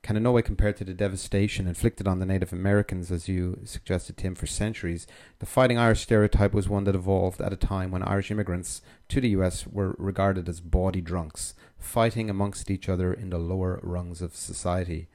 can 0.02 0.16
in 0.16 0.22
no 0.22 0.32
way 0.32 0.42
compare 0.42 0.72
to 0.72 0.84
the 0.84 0.94
devastation 0.94 1.66
inflicted 1.66 2.08
on 2.08 2.18
the 2.18 2.26
Native 2.26 2.52
Americans, 2.52 3.12
as 3.12 3.28
you 3.28 3.60
suggested, 3.64 4.16
Tim, 4.16 4.34
for 4.34 4.46
centuries. 4.46 5.06
The 5.40 5.46
fighting 5.46 5.78
Irish 5.78 6.00
stereotype 6.00 6.54
was 6.54 6.68
one 6.68 6.84
that 6.84 6.94
evolved 6.94 7.40
at 7.40 7.52
a 7.52 7.56
time 7.56 7.90
when 7.90 8.02
Irish 8.02 8.30
immigrants 8.30 8.80
to 9.08 9.20
the 9.20 9.28
US 9.30 9.66
were 9.66 9.94
regarded 9.98 10.48
as 10.48 10.60
bawdy 10.60 11.02
drunks, 11.02 11.54
fighting 11.78 12.30
amongst 12.30 12.70
each 12.70 12.88
other 12.88 13.12
in 13.12 13.30
the 13.30 13.38
lower 13.38 13.78
rungs 13.82 14.22
of 14.22 14.34
society. 14.34 15.08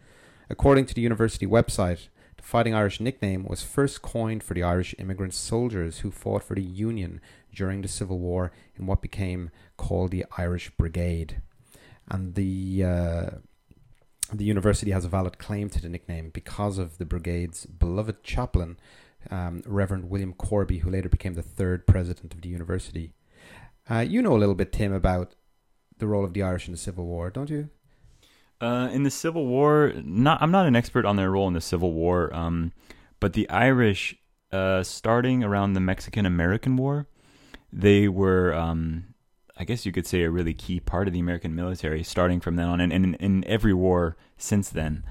According 0.49 0.85
to 0.85 0.93
the 0.93 1.01
university 1.01 1.47
website, 1.47 2.07
the 2.37 2.43
Fighting 2.43 2.75
Irish 2.75 2.99
nickname 2.99 3.45
was 3.45 3.63
first 3.63 4.03
coined 4.03 4.43
for 4.43 4.53
the 4.53 4.61
Irish 4.61 4.93
immigrant 4.99 5.33
soldiers 5.33 5.99
who 5.99 6.11
fought 6.11 6.43
for 6.43 6.53
the 6.53 6.61
Union 6.61 7.19
during 7.53 7.81
the 7.81 7.87
Civil 7.87 8.19
War 8.19 8.51
in 8.75 8.85
what 8.85 9.01
became 9.01 9.49
called 9.77 10.11
the 10.11 10.25
Irish 10.37 10.69
Brigade. 10.71 11.41
And 12.07 12.35
the 12.35 12.83
uh, 12.83 13.29
the 14.33 14.45
university 14.45 14.91
has 14.91 15.05
a 15.05 15.09
valid 15.09 15.37
claim 15.37 15.69
to 15.69 15.81
the 15.81 15.89
nickname 15.89 16.29
because 16.29 16.77
of 16.77 16.97
the 16.97 17.05
brigade's 17.05 17.65
beloved 17.65 18.23
chaplain, 18.23 18.77
um, 19.29 19.61
Reverend 19.65 20.09
William 20.09 20.33
Corby, 20.33 20.79
who 20.79 20.89
later 20.89 21.09
became 21.09 21.33
the 21.33 21.41
third 21.41 21.85
president 21.87 22.33
of 22.33 22.41
the 22.41 22.49
university. 22.49 23.13
Uh, 23.89 23.99
you 23.99 24.21
know 24.21 24.35
a 24.35 24.37
little 24.37 24.55
bit, 24.55 24.71
Tim, 24.71 24.93
about 24.93 25.35
the 25.97 26.07
role 26.07 26.25
of 26.25 26.33
the 26.33 26.43
Irish 26.43 26.67
in 26.67 26.71
the 26.71 26.77
Civil 26.77 27.05
War, 27.05 27.29
don't 27.29 27.49
you? 27.49 27.69
Uh, 28.59 28.89
in 28.91 29.03
the 29.03 29.11
Civil 29.11 29.45
War, 29.45 29.93
not 30.03 30.41
I'm 30.41 30.51
not 30.51 30.65
an 30.65 30.75
expert 30.75 31.05
on 31.05 31.17
their 31.17 31.31
role 31.31 31.47
in 31.47 31.53
the 31.53 31.61
Civil 31.61 31.91
War, 31.91 32.33
um, 32.33 32.71
but 33.19 33.33
the 33.33 33.49
Irish, 33.49 34.15
uh, 34.51 34.81
starting 34.81 35.43
around 35.43 35.73
the 35.73 35.81
Mexican 35.81 36.25
American 36.25 36.77
War, 36.77 37.07
they 37.71 38.07
were 38.07 38.53
um, 38.53 39.14
I 39.57 39.63
guess 39.63 39.85
you 39.85 39.91
could 39.91 40.05
say, 40.05 40.23
a 40.23 40.29
really 40.29 40.53
key 40.53 40.79
part 40.79 41.07
of 41.07 41.13
the 41.13 41.19
American 41.19 41.55
military, 41.55 42.03
starting 42.03 42.41
from 42.41 42.55
then 42.55 42.67
on, 42.67 42.81
and, 42.81 43.15
in 43.15 43.43
every 43.45 43.73
war 43.73 44.17
since 44.37 44.69
then, 44.69 45.03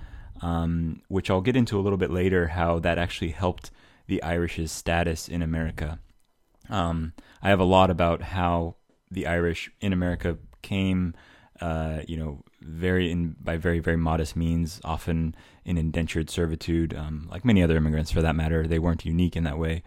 um, 0.42 1.00
which 1.08 1.30
I'll 1.30 1.40
get 1.40 1.56
into 1.56 1.78
a 1.78 1.82
little 1.82 1.96
bit 1.96 2.10
later, 2.10 2.48
how 2.48 2.78
that 2.80 2.98
actually 2.98 3.30
helped 3.30 3.70
the 4.06 4.22
Irish's 4.22 4.70
status 4.70 5.28
in 5.28 5.40
America. 5.40 5.98
Um, 6.68 7.14
I 7.42 7.48
have 7.48 7.60
a 7.60 7.64
lot 7.64 7.90
about 7.90 8.20
how 8.22 8.76
the 9.10 9.26
Irish 9.26 9.70
in 9.80 9.92
America 9.92 10.36
came, 10.62 11.14
uh, 11.60 12.00
you 12.06 12.16
know, 12.16 12.42
very 12.60 13.10
in 13.10 13.36
by 13.40 13.56
very 13.56 13.78
very 13.78 13.96
modest 13.96 14.36
means, 14.36 14.80
often 14.84 15.34
in 15.64 15.78
indentured 15.78 16.30
servitude, 16.30 16.94
um, 16.94 17.28
like 17.30 17.44
many 17.44 17.62
other 17.62 17.76
immigrants 17.76 18.10
for 18.10 18.22
that 18.22 18.34
matter. 18.34 18.66
They 18.66 18.78
weren't 18.78 19.04
unique 19.04 19.36
in 19.36 19.44
that 19.44 19.58
way. 19.58 19.82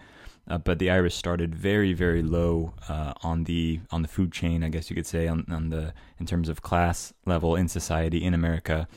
Uh, 0.49 0.57
but 0.57 0.79
the 0.79 0.89
Irish 0.89 1.15
started 1.15 1.53
very, 1.53 1.93
very 1.93 2.21
low 2.21 2.73
uh, 2.87 3.13
on 3.21 3.43
the 3.43 3.81
on 3.91 4.01
the 4.01 4.07
food 4.07 4.31
chain, 4.31 4.63
I 4.63 4.69
guess 4.69 4.89
you 4.89 4.95
could 4.95 5.05
say, 5.05 5.27
on, 5.27 5.45
on 5.49 5.69
the 5.69 5.93
in 6.19 6.25
terms 6.25 6.47
of 6.47 6.61
class 6.61 7.13
level 7.25 7.55
in 7.55 7.67
society 7.67 8.23
in 8.23 8.33
America. 8.33 8.87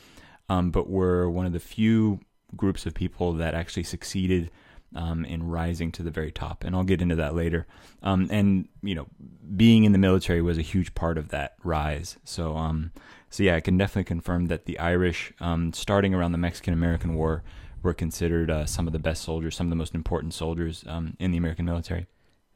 Um, 0.49 0.71
but 0.71 0.89
were 0.89 1.31
one 1.31 1.47
of 1.47 1.53
the 1.53 1.61
few 1.61 2.21
groups 2.57 2.87
of 2.87 2.95
people 2.95 3.33
that 3.35 3.55
actually 3.55 3.85
succeeded 3.85 4.51
um, 4.95 5.25
in 5.25 5.45
rising 5.45 5.93
to 5.93 6.03
the 6.03 6.11
very 6.11 6.33
top, 6.33 6.65
and 6.65 6.75
I'll 6.75 6.85
get 6.85 7.03
into 7.03 7.17
that 7.17 7.35
later. 7.35 7.67
Um, 8.03 8.29
and 8.31 8.69
you 8.83 8.95
know, 8.95 9.07
being 9.57 9.85
in 9.85 9.93
the 9.93 9.99
military 9.99 10.43
was 10.43 10.59
a 10.59 10.63
huge 10.63 10.95
part 10.95 11.19
of 11.19 11.29
that 11.29 11.55
rise. 11.63 12.17
So, 12.25 12.57
um, 12.57 12.93
so 13.29 13.43
yeah, 13.43 13.57
I 13.57 13.61
can 13.61 13.77
definitely 13.77 14.05
confirm 14.05 14.47
that 14.47 14.67
the 14.67 14.79
Irish, 14.79 15.33
um, 15.41 15.73
starting 15.73 16.15
around 16.15 16.33
the 16.33 16.39
Mexican 16.39 16.75
American 16.75 17.15
War, 17.15 17.43
were 17.83 17.95
considered 17.95 18.51
uh, 18.51 18.67
some 18.67 18.87
of 18.87 18.93
the 18.93 18.99
best 18.99 19.23
soldiers, 19.23 19.57
some 19.57 19.67
of 19.67 19.71
the 19.71 19.77
most 19.77 19.95
important 19.95 20.35
soldiers 20.35 20.85
um, 20.87 21.17
in 21.19 21.31
the 21.31 21.39
American 21.39 21.65
military. 21.65 22.07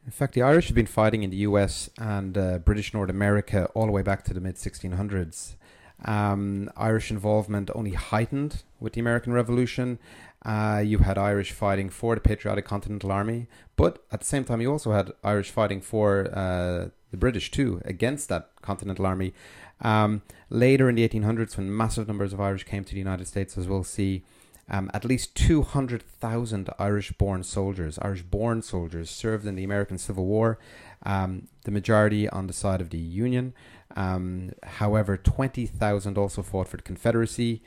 In 0.04 0.10
fact, 0.10 0.34
the 0.34 0.42
Irish 0.42 0.66
have 0.66 0.74
been 0.74 0.86
fighting 0.86 1.22
in 1.22 1.30
the 1.30 1.38
US 1.38 1.88
and 1.98 2.36
uh, 2.36 2.58
British 2.58 2.92
North 2.92 3.08
America 3.08 3.70
all 3.74 3.86
the 3.86 3.92
way 3.92 4.02
back 4.02 4.22
to 4.24 4.34
the 4.34 4.40
mid 4.40 4.56
1600s. 4.56 5.56
Um, 6.04 6.70
Irish 6.76 7.10
involvement 7.10 7.70
only 7.74 7.92
heightened 7.92 8.64
with 8.80 8.92
the 8.92 9.00
American 9.00 9.32
Revolution. 9.32 9.98
Uh, 10.44 10.82
you 10.84 10.98
had 10.98 11.16
Irish 11.16 11.52
fighting 11.52 11.88
for 11.88 12.14
the 12.14 12.20
Patriotic 12.20 12.66
Continental 12.66 13.10
Army, 13.10 13.46
but 13.76 14.04
at 14.12 14.20
the 14.20 14.26
same 14.26 14.44
time, 14.44 14.60
you 14.60 14.70
also 14.70 14.92
had 14.92 15.12
Irish 15.22 15.50
fighting 15.50 15.80
for 15.80 16.28
uh, 16.36 16.88
the 17.10 17.16
British 17.16 17.50
too 17.50 17.80
against 17.86 18.28
that 18.28 18.50
Continental 18.60 19.06
Army. 19.06 19.32
Um, 19.80 20.20
later 20.50 20.88
in 20.90 20.96
the 20.96 21.08
1800s, 21.08 21.56
when 21.56 21.74
massive 21.74 22.06
numbers 22.08 22.34
of 22.34 22.40
Irish 22.40 22.64
came 22.64 22.84
to 22.84 22.92
the 22.92 22.98
United 22.98 23.26
States, 23.26 23.56
as 23.56 23.66
we'll 23.66 23.84
see, 23.84 24.24
um, 24.68 24.90
at 24.94 25.04
least 25.04 25.34
200,000 25.34 26.70
Irish 26.78 27.12
born 27.12 27.42
soldiers, 27.42 27.98
Irish 28.00 28.22
born 28.22 28.62
soldiers, 28.62 29.10
served 29.10 29.46
in 29.46 29.56
the 29.56 29.64
American 29.64 29.98
Civil 29.98 30.24
War, 30.24 30.58
um, 31.04 31.48
the 31.64 31.70
majority 31.70 32.28
on 32.28 32.46
the 32.46 32.52
side 32.52 32.80
of 32.80 32.90
the 32.90 32.98
Union. 32.98 33.52
Um, 33.96 34.52
however, 34.62 35.16
20,000 35.16 36.16
also 36.16 36.42
fought 36.42 36.68
for 36.68 36.78
the 36.78 36.82
Confederacy. 36.82 37.62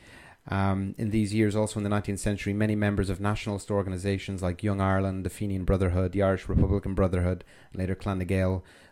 Um, 0.49 0.95
in 0.97 1.11
these 1.11 1.33
years, 1.33 1.55
also 1.55 1.79
in 1.79 1.83
the 1.83 1.89
19th 1.89 2.19
century, 2.19 2.53
many 2.53 2.73
members 2.73 3.09
of 3.09 3.19
nationalist 3.19 3.69
organizations 3.69 4.41
like 4.41 4.63
Young 4.63 4.79
Ireland, 4.79 5.25
the 5.25 5.29
Fenian 5.29 5.65
Brotherhood, 5.65 6.13
the 6.13 6.23
Irish 6.23 6.47
Republican 6.47 6.93
Brotherhood, 6.93 7.43
and 7.71 7.79
later 7.79 7.95
Clan 7.95 8.19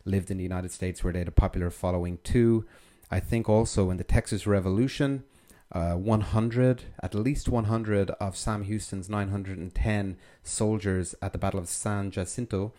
lived 0.03 0.29
in 0.29 0.37
the 0.37 0.43
United 0.43 0.71
States 0.71 1.03
where 1.03 1.13
they 1.13 1.19
had 1.19 1.29
a 1.29 1.31
popular 1.31 1.69
following 1.69 2.19
too. 2.23 2.65
I 3.09 3.19
think 3.19 3.47
also 3.47 3.89
in 3.89 3.97
the 3.97 4.03
Texas 4.03 4.45
Revolution, 4.45 5.23
uh, 5.71 5.93
100, 5.93 6.83
at 7.01 7.15
least 7.15 7.49
100 7.49 8.11
of 8.11 8.37
Sam 8.37 8.63
Houston's 8.63 9.09
910 9.09 10.17
soldiers 10.43 11.15
at 11.21 11.31
the 11.31 11.37
Battle 11.37 11.59
of 11.59 11.67
San 11.67 12.11
Jacinto 12.11 12.73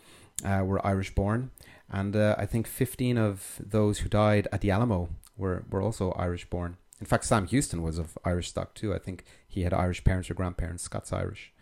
uh, 0.45 0.63
were 0.65 0.85
Irish 0.87 1.15
born. 1.15 1.51
And 1.91 2.17
uh, 2.17 2.35
I 2.39 2.47
think 2.47 2.67
15 2.67 3.19
of 3.19 3.61
those 3.61 3.99
who 4.01 4.09
died 4.09 4.49
at 4.53 4.61
the 4.61 4.71
Alamo 4.71 5.09
were, 5.37 5.65
were 5.71 5.83
also 5.83 6.13
Irish 6.13 6.49
born. 6.49 6.77
In 7.01 7.07
fact, 7.07 7.25
Sam 7.25 7.47
Houston 7.47 7.83
was 7.83 7.99
of 7.99 8.17
Irish 8.25 8.49
stock 8.49 8.75
too. 8.75 8.95
I 8.95 8.99
think 8.99 9.25
he 9.47 9.63
had 9.63 9.75
Irish 9.75 10.03
parents 10.03 10.31
or 10.31 10.35
grandparents, 10.35 10.85
Scots 10.85 11.13
Irish. 11.13 11.53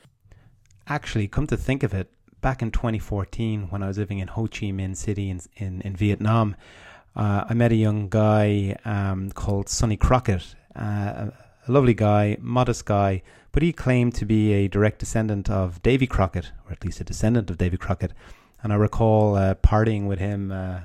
Actually, 0.86 1.28
come 1.28 1.46
to 1.48 1.56
think 1.56 1.82
of 1.82 1.92
it, 1.92 2.12
back 2.40 2.62
in 2.62 2.70
2014, 2.70 3.68
when 3.70 3.82
I 3.82 3.88
was 3.88 3.98
living 3.98 4.18
in 4.18 4.28
Ho 4.28 4.42
Chi 4.42 4.66
Minh 4.66 4.96
City 4.96 5.30
in, 5.30 5.40
in, 5.56 5.80
in 5.80 5.96
Vietnam, 5.96 6.56
uh, 7.16 7.44
I 7.48 7.54
met 7.54 7.72
a 7.72 7.76
young 7.76 8.08
guy 8.08 8.76
um, 8.84 9.30
called 9.30 9.68
Sonny 9.68 9.96
Crockett, 9.96 10.54
uh, 10.76 11.30
a 11.66 11.72
lovely 11.72 11.94
guy, 11.94 12.36
modest 12.40 12.84
guy, 12.84 13.22
but 13.52 13.62
he 13.62 13.72
claimed 13.72 14.14
to 14.16 14.24
be 14.24 14.52
a 14.52 14.68
direct 14.68 14.98
descendant 14.98 15.48
of 15.48 15.82
Davy 15.82 16.06
Crockett, 16.06 16.52
or 16.66 16.72
at 16.72 16.84
least 16.84 17.00
a 17.00 17.04
descendant 17.04 17.50
of 17.50 17.58
Davy 17.58 17.76
Crockett. 17.76 18.12
And 18.62 18.72
I 18.72 18.76
recall 18.76 19.36
uh, 19.36 19.54
partying 19.54 20.06
with 20.06 20.18
him 20.18 20.50
uh, 20.50 20.80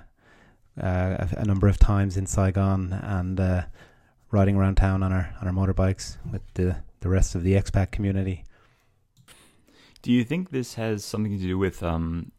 uh, 0.82 1.28
a, 1.38 1.46
number 1.46 1.68
of 1.68 1.78
times 1.80 2.18
in 2.18 2.26
Saigon 2.26 2.94
and 2.94 3.40
uh, 3.40 3.64
riding 4.32 4.56
around 4.56 4.76
town 4.76 5.04
on 5.04 5.12
our 5.12 5.36
on 5.42 5.48
our 5.48 5.54
motorbikes 5.54 6.18
with 6.32 6.42
the 6.54 6.78
the 7.02 7.10
rest 7.10 7.36
of 7.36 7.44
the 7.44 7.54
expat 7.54 7.92
community. 7.92 8.44
Do 10.02 10.12
you 10.12 10.24
think 10.24 10.52
this 10.52 10.76
has 10.76 11.04
something 11.04 11.38
to 11.38 11.44
do 11.44 11.58
with 11.58 11.84
um, 11.84 12.32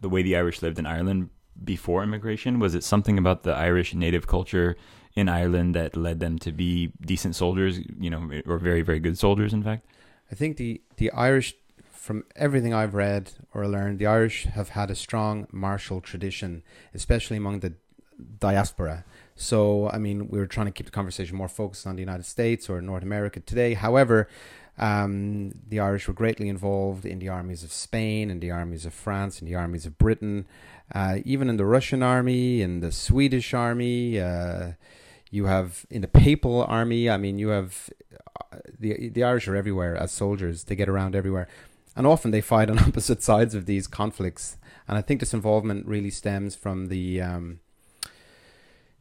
the 0.00 0.08
way 0.08 0.22
the 0.22 0.36
Irish 0.36 0.62
lived 0.62 0.78
in 0.78 0.86
Ireland 0.86 1.30
before 1.64 2.02
immigration? 2.02 2.58
Was 2.58 2.74
it 2.74 2.84
something 2.84 3.16
about 3.16 3.42
the 3.42 3.54
Irish 3.54 3.94
native 3.94 4.26
culture 4.26 4.76
in 5.16 5.28
Ireland 5.28 5.74
that 5.74 5.96
led 5.96 6.20
them 6.20 6.38
to 6.40 6.52
be 6.52 6.92
decent 7.00 7.34
soldiers, 7.34 7.80
you 7.98 8.10
know, 8.10 8.30
or 8.46 8.58
very, 8.58 8.82
very 8.82 9.00
good 9.00 9.18
soldiers, 9.18 9.52
in 9.52 9.62
fact? 9.62 9.86
I 10.30 10.34
think 10.34 10.58
the, 10.58 10.82
the 10.98 11.10
Irish, 11.12 11.54
from 11.90 12.24
everything 12.36 12.74
I've 12.74 12.94
read 12.94 13.32
or 13.54 13.66
learned, 13.66 13.98
the 13.98 14.06
Irish 14.06 14.44
have 14.44 14.70
had 14.70 14.90
a 14.90 14.94
strong 14.94 15.46
martial 15.50 16.02
tradition, 16.02 16.62
especially 16.94 17.38
among 17.38 17.60
the 17.60 17.72
diaspora. 18.38 19.04
So, 19.34 19.88
I 19.90 19.98
mean, 19.98 20.28
we 20.28 20.38
were 20.38 20.46
trying 20.46 20.66
to 20.66 20.72
keep 20.72 20.86
the 20.86 20.92
conversation 20.92 21.36
more 21.36 21.48
focused 21.48 21.86
on 21.86 21.96
the 21.96 22.00
United 22.00 22.26
States 22.26 22.68
or 22.68 22.80
North 22.82 23.02
America 23.02 23.40
today. 23.40 23.74
However, 23.74 24.28
um, 24.78 25.52
the 25.68 25.80
Irish 25.80 26.06
were 26.08 26.14
greatly 26.14 26.48
involved 26.50 27.06
in 27.06 27.18
the 27.18 27.30
armies 27.30 27.64
of 27.64 27.72
Spain, 27.72 28.30
in 28.30 28.40
the 28.40 28.50
armies 28.50 28.84
of 28.84 28.92
France, 28.92 29.40
in 29.40 29.46
the 29.46 29.54
armies 29.54 29.86
of 29.86 29.96
Britain, 29.96 30.46
uh, 30.94 31.18
even 31.24 31.48
in 31.48 31.56
the 31.56 31.64
Russian 31.64 32.02
army, 32.02 32.60
in 32.60 32.80
the 32.80 32.92
Swedish 32.92 33.54
army. 33.54 34.20
Uh, 34.20 34.72
you 35.30 35.46
have 35.46 35.86
in 35.90 36.02
the 36.02 36.08
papal 36.08 36.64
army. 36.64 37.10
I 37.10 37.16
mean, 37.16 37.38
you 37.38 37.48
have 37.48 37.90
uh, 38.52 38.58
the 38.78 39.08
the 39.10 39.24
Irish 39.24 39.48
are 39.48 39.56
everywhere 39.56 39.96
as 39.96 40.12
soldiers. 40.12 40.64
They 40.64 40.76
get 40.76 40.88
around 40.88 41.14
everywhere, 41.14 41.48
and 41.94 42.06
often 42.06 42.30
they 42.30 42.40
fight 42.40 42.70
on 42.70 42.78
opposite 42.88 43.22
sides 43.22 43.54
of 43.54 43.66
these 43.66 43.86
conflicts. 43.86 44.56
And 44.88 44.96
I 44.96 45.02
think 45.02 45.20
this 45.20 45.34
involvement 45.34 45.86
really 45.86 46.10
stems 46.10 46.54
from 46.54 46.86
the 46.86 47.20
um, 47.20 47.60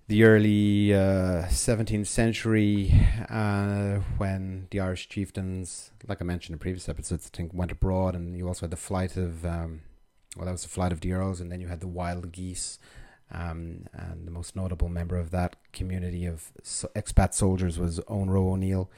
the 0.07 0.23
early 0.23 0.93
uh, 0.93 1.45
17th 1.47 2.05
century 2.05 2.93
uh, 3.27 3.99
when 4.17 4.67
the 4.69 4.79
Irish 4.79 5.09
chieftains, 5.09 5.91
like 6.07 6.21
I 6.21 6.25
mentioned 6.25 6.53
in 6.53 6.59
previous 6.59 6.88
episodes, 6.88 7.29
I 7.31 7.35
think 7.35 7.53
went 7.53 7.71
abroad, 7.71 8.15
and 8.15 8.38
you 8.38 8.47
also 8.47 8.61
had 8.61 8.71
the 8.71 8.77
flight 8.77 9.17
of 9.17 9.45
um, 9.45 9.81
well, 10.35 10.45
that 10.45 10.51
was 10.51 10.63
the 10.63 10.69
flight 10.69 10.91
of 10.91 11.01
the 11.01 11.13
Earls, 11.13 11.39
and 11.39 11.51
then 11.51 11.61
you 11.61 11.67
had 11.67 11.79
the 11.79 11.88
wild 11.88 12.31
geese 12.31 12.77
um, 13.36 13.88
and 13.93 14.26
the 14.26 14.32
most 14.32 14.56
notable 14.56 14.88
member 14.88 15.17
of 15.17 15.32
that 15.32 15.58
community 15.74 16.26
of 16.26 16.52
expat 16.63 17.34
soldiers 17.34 17.78
was 17.78 18.00
Owen 18.08 18.30
Roe 18.30 18.54
O'Neill, 18.54 18.89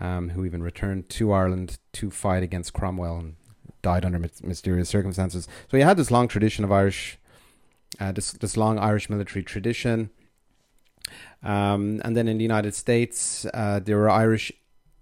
um, 0.00 0.30
who 0.30 0.44
even 0.46 0.62
returned 0.62 1.10
to 1.10 1.32
Ireland 1.32 1.78
to 1.92 2.10
fight 2.10 2.42
against 2.42 2.72
Cromwell 2.72 3.18
and 3.18 3.36
died 3.82 4.06
under 4.06 4.18
mysterious 4.42 4.88
circumstances. 4.88 5.46
So 5.70 5.76
you 5.76 5.84
had 5.84 5.98
this 5.98 6.10
long 6.10 6.28
tradition 6.28 6.64
of 6.64 6.72
Irish, 6.72 7.18
uh, 8.00 8.12
this 8.12 8.32
this 8.32 8.56
long 8.56 8.78
Irish 8.78 9.10
military 9.10 9.42
tradition. 9.42 10.10
Um, 11.42 12.00
and 12.02 12.16
then 12.16 12.26
in 12.26 12.38
the 12.38 12.42
United 12.42 12.74
States, 12.74 13.46
uh, 13.52 13.80
there 13.80 13.98
were 13.98 14.08
Irish 14.08 14.50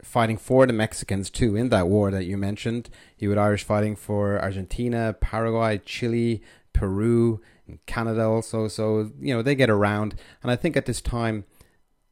fighting 0.02 0.36
for 0.36 0.66
the 0.66 0.72
Mexicans 0.72 1.30
too 1.30 1.54
in 1.54 1.68
that 1.68 1.86
war 1.86 2.10
that 2.10 2.24
you 2.24 2.36
mentioned. 2.36 2.90
You 3.16 3.30
had 3.30 3.38
Irish 3.38 3.62
fighting 3.62 3.94
for 3.94 4.42
Argentina, 4.42 5.14
Paraguay, 5.20 5.80
Chile, 5.84 6.42
Peru, 6.72 7.40
Canada 7.86 8.24
also. 8.24 8.68
So 8.68 9.10
you 9.20 9.34
know 9.34 9.42
they 9.42 9.54
get 9.54 9.70
around, 9.70 10.14
and 10.42 10.50
I 10.50 10.56
think 10.56 10.76
at 10.76 10.86
this 10.86 11.00
time, 11.00 11.44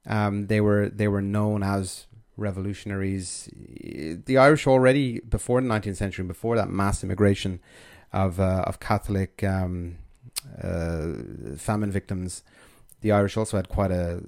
um, 0.06 0.46
they 0.46 0.60
were 0.60 0.88
they 0.88 1.08
were 1.08 1.22
known 1.22 1.62
as 1.62 2.06
revolutionaries. 2.36 3.48
The 4.26 4.38
Irish 4.38 4.66
already 4.66 5.20
before 5.20 5.60
the 5.60 5.68
19th 5.68 5.96
century, 5.96 6.24
before 6.24 6.56
that 6.56 6.70
mass 6.70 7.04
immigration 7.04 7.60
of 8.12 8.40
uh, 8.40 8.64
of 8.66 8.80
Catholic 8.80 9.44
um, 9.44 9.98
uh, 10.62 11.12
famine 11.56 11.90
victims, 11.90 12.42
the 13.00 13.12
Irish 13.12 13.36
also 13.36 13.56
had 13.56 13.68
quite 13.68 13.90
a 13.90 14.22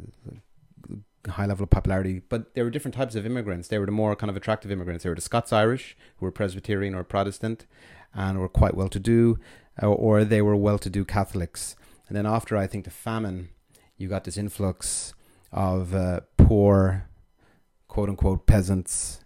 high 1.28 1.46
level 1.46 1.64
of 1.64 1.70
popularity. 1.70 2.20
But 2.28 2.54
there 2.54 2.64
were 2.64 2.70
different 2.70 2.94
types 2.94 3.14
of 3.14 3.24
immigrants. 3.24 3.68
They 3.68 3.78
were 3.78 3.86
the 3.86 3.92
more 3.92 4.16
kind 4.16 4.30
of 4.30 4.36
attractive 4.36 4.70
immigrants. 4.70 5.04
They 5.04 5.10
were 5.10 5.16
the 5.16 5.22
Scots 5.22 5.52
Irish, 5.52 5.96
who 6.16 6.26
were 6.26 6.32
Presbyterian 6.32 6.94
or 6.94 7.04
Protestant, 7.04 7.66
and 8.14 8.38
were 8.38 8.48
quite 8.48 8.74
well 8.74 8.88
to 8.88 9.00
do, 9.00 9.38
or, 9.80 10.24
they 10.24 10.42
were 10.42 10.56
well 10.56 10.78
to 10.78 10.90
do 10.90 11.04
Catholics. 11.04 11.76
And 12.08 12.16
then 12.16 12.26
after 12.26 12.56
I 12.56 12.66
think 12.66 12.84
the 12.84 12.90
famine, 12.90 13.48
you 13.96 14.08
got 14.08 14.24
this 14.24 14.36
influx 14.36 15.14
of 15.50 15.94
uh, 15.94 16.20
poor, 16.36 17.08
quote 17.88 18.08
unquote 18.08 18.46
peasants. 18.46 19.20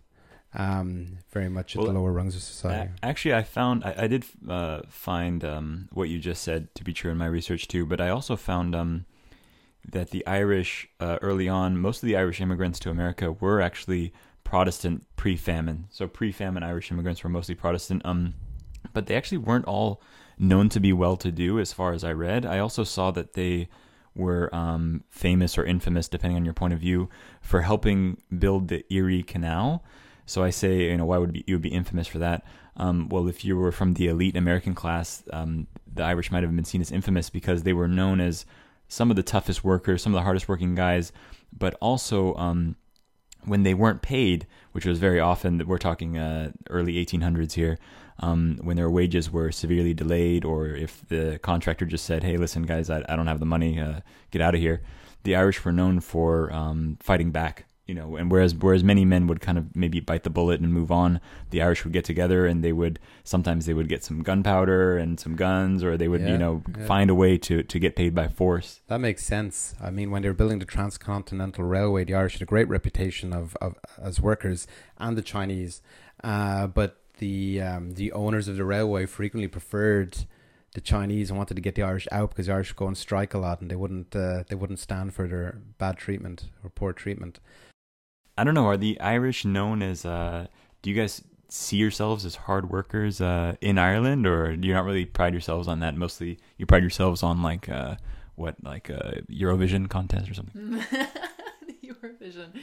Um, 0.54 1.18
very 1.32 1.50
much 1.50 1.76
at 1.76 1.82
Well, 1.82 1.92
the 1.92 1.98
lower 1.98 2.12
rungs 2.12 2.34
of 2.34 2.42
society. 2.42 2.90
Actually, 3.02 3.34
I 3.34 3.42
found 3.42 3.84
I, 3.84 3.94
I 3.98 4.06
did 4.06 4.24
uh, 4.48 4.82
find 4.88 5.44
um, 5.44 5.88
what 5.92 6.08
you 6.08 6.18
just 6.18 6.42
said 6.42 6.74
to 6.76 6.84
be 6.84 6.94
true 6.94 7.10
in 7.10 7.18
my 7.18 7.26
research 7.26 7.68
too, 7.68 7.84
but 7.84 8.00
I 8.00 8.08
also 8.08 8.36
found 8.36 8.74
um, 8.74 9.04
that 9.86 10.10
the 10.10 10.26
Irish 10.26 10.88
uh, 10.98 11.18
early 11.20 11.48
on, 11.48 11.76
most 11.76 12.02
of 12.02 12.06
the 12.06 12.16
Irish 12.16 12.40
immigrants 12.40 12.78
to 12.80 12.90
America 12.90 13.32
were 13.32 13.60
actually 13.60 14.14
Protestant 14.44 15.04
pre-famine. 15.16 15.88
So 15.90 16.06
pre-famine 16.06 16.62
Irish 16.62 16.90
immigrants 16.90 17.22
were 17.22 17.30
mostly 17.30 17.54
Protestant. 17.54 18.02
Um, 18.04 18.34
but 18.92 19.06
they 19.06 19.16
actually 19.16 19.38
weren't 19.38 19.66
all 19.66 20.00
known 20.38 20.68
to 20.70 20.80
be 20.80 20.92
well-to-do, 20.92 21.58
as 21.58 21.72
far 21.72 21.92
as 21.92 22.04
I 22.04 22.12
read. 22.12 22.44
I 22.44 22.58
also 22.58 22.84
saw 22.84 23.10
that 23.12 23.32
they 23.34 23.68
were 24.14 24.54
um, 24.54 25.04
famous 25.10 25.58
or 25.58 25.64
infamous, 25.64 26.08
depending 26.08 26.36
on 26.36 26.44
your 26.44 26.54
point 26.54 26.72
of 26.72 26.80
view, 26.80 27.08
for 27.40 27.62
helping 27.62 28.18
build 28.38 28.68
the 28.68 28.84
Erie 28.92 29.22
Canal. 29.22 29.84
So 30.24 30.42
I 30.42 30.50
say, 30.50 30.90
you 30.90 30.96
know, 30.96 31.04
why 31.04 31.18
would 31.18 31.32
be, 31.32 31.44
you 31.46 31.54
would 31.54 31.62
be 31.62 31.68
infamous 31.68 32.06
for 32.06 32.18
that? 32.18 32.44
Um, 32.76 33.08
well, 33.08 33.28
if 33.28 33.44
you 33.44 33.56
were 33.56 33.72
from 33.72 33.94
the 33.94 34.08
elite 34.08 34.36
American 34.36 34.74
class, 34.74 35.22
um, 35.32 35.66
the 35.92 36.02
Irish 36.02 36.30
might 36.30 36.42
have 36.42 36.54
been 36.54 36.64
seen 36.64 36.80
as 36.80 36.92
infamous 36.92 37.30
because 37.30 37.62
they 37.62 37.72
were 37.72 37.88
known 37.88 38.20
as 38.20 38.44
some 38.88 39.10
of 39.10 39.16
the 39.16 39.22
toughest 39.22 39.64
workers, 39.64 40.02
some 40.02 40.12
of 40.12 40.18
the 40.18 40.24
hardest 40.24 40.48
working 40.48 40.74
guys, 40.74 41.12
but 41.56 41.74
also 41.80 42.34
um, 42.34 42.76
when 43.44 43.62
they 43.62 43.74
weren't 43.74 44.02
paid, 44.02 44.46
which 44.72 44.84
was 44.84 44.98
very 44.98 45.20
often, 45.20 45.66
we're 45.66 45.78
talking 45.78 46.18
uh, 46.18 46.52
early 46.68 46.94
1800s 47.04 47.52
here, 47.52 47.78
um, 48.20 48.58
when 48.62 48.76
their 48.76 48.90
wages 48.90 49.30
were 49.30 49.52
severely 49.52 49.94
delayed, 49.94 50.44
or 50.44 50.68
if 50.68 51.06
the 51.08 51.38
contractor 51.42 51.84
just 51.84 52.04
said, 52.04 52.22
hey, 52.24 52.36
listen, 52.36 52.62
guys, 52.64 52.90
I, 52.90 53.04
I 53.08 53.16
don't 53.16 53.26
have 53.26 53.40
the 53.40 53.46
money, 53.46 53.78
uh, 53.80 54.00
get 54.30 54.40
out 54.42 54.54
of 54.54 54.60
here, 54.60 54.82
the 55.24 55.36
Irish 55.36 55.64
were 55.64 55.72
known 55.72 56.00
for 56.00 56.52
um, 56.52 56.96
fighting 57.00 57.30
back. 57.30 57.64
You 57.88 57.94
know, 57.94 58.16
and 58.16 58.32
whereas 58.32 58.52
whereas 58.52 58.82
many 58.82 59.04
men 59.04 59.28
would 59.28 59.40
kind 59.40 59.56
of 59.56 59.76
maybe 59.76 60.00
bite 60.00 60.24
the 60.24 60.30
bullet 60.30 60.60
and 60.60 60.72
move 60.72 60.90
on, 60.90 61.20
the 61.50 61.62
Irish 61.62 61.84
would 61.84 61.92
get 61.92 62.04
together 62.04 62.44
and 62.44 62.64
they 62.64 62.72
would 62.72 62.98
sometimes 63.22 63.64
they 63.66 63.74
would 63.74 63.88
get 63.88 64.02
some 64.02 64.24
gunpowder 64.24 64.98
and 64.98 65.20
some 65.20 65.36
guns, 65.36 65.84
or 65.84 65.96
they 65.96 66.08
would 66.08 66.22
Yeah, 66.22 66.32
you 66.32 66.38
know 66.38 66.64
yeah. 66.76 66.84
find 66.86 67.10
a 67.10 67.14
way 67.14 67.38
to 67.38 67.62
to 67.62 67.78
get 67.78 67.94
paid 67.94 68.12
by 68.12 68.26
force. 68.26 68.80
That 68.88 68.98
makes 68.98 69.24
sense. 69.24 69.76
I 69.80 69.90
mean, 69.90 70.10
when 70.10 70.22
they 70.22 70.28
were 70.28 70.34
building 70.34 70.58
the 70.58 70.64
transcontinental 70.64 71.62
railway, 71.62 72.02
the 72.02 72.14
Irish 72.14 72.32
had 72.32 72.42
a 72.42 72.46
great 72.46 72.68
reputation 72.68 73.32
of, 73.32 73.56
of 73.60 73.76
as 74.02 74.20
workers, 74.20 74.66
and 74.98 75.16
the 75.16 75.22
Chinese. 75.22 75.80
Uh, 76.24 76.66
but 76.66 77.00
the 77.18 77.60
um, 77.60 77.92
the 77.92 78.12
owners 78.12 78.48
of 78.48 78.56
the 78.56 78.64
railway 78.64 79.06
frequently 79.06 79.48
preferred 79.48 80.26
the 80.74 80.80
Chinese 80.80 81.30
and 81.30 81.38
wanted 81.38 81.54
to 81.54 81.60
get 81.60 81.74
the 81.74 81.82
Irish 81.82 82.06
out 82.12 82.30
because 82.30 82.46
the 82.46 82.52
Irish 82.52 82.70
would 82.70 82.76
go 82.76 82.86
on 82.86 82.94
strike 82.94 83.32
a 83.34 83.38
lot, 83.38 83.60
and 83.60 83.70
they 83.70 83.76
wouldn't 83.76 84.14
uh, 84.14 84.44
they 84.48 84.54
wouldn't 84.54 84.78
stand 84.78 85.14
for 85.14 85.26
their 85.26 85.58
bad 85.78 85.96
treatment 85.96 86.50
or 86.62 86.70
poor 86.70 86.92
treatment. 86.92 87.40
I 88.38 88.44
don't 88.44 88.54
know. 88.54 88.66
Are 88.66 88.76
the 88.76 89.00
Irish 89.00 89.44
known 89.44 89.82
as? 89.82 90.04
Uh, 90.04 90.46
do 90.82 90.90
you 90.90 90.96
guys 90.96 91.22
see 91.48 91.76
yourselves 91.76 92.24
as 92.24 92.34
hard 92.36 92.70
workers 92.70 93.20
uh, 93.20 93.56
in 93.60 93.78
Ireland, 93.78 94.26
or 94.26 94.54
do 94.54 94.68
you 94.68 94.74
not 94.74 94.84
really 94.84 95.06
pride 95.06 95.32
yourselves 95.32 95.66
on 95.66 95.80
that? 95.80 95.96
Mostly, 95.96 96.38
you 96.58 96.66
pride 96.66 96.82
yourselves 96.82 97.22
on 97.22 97.42
like 97.42 97.68
uh, 97.68 97.96
what, 98.34 98.56
like 98.62 98.90
a 98.90 99.22
Eurovision 99.30 99.88
contest 99.88 100.30
or 100.30 100.34
something. 100.34 100.84
Eurovision. 101.84 102.60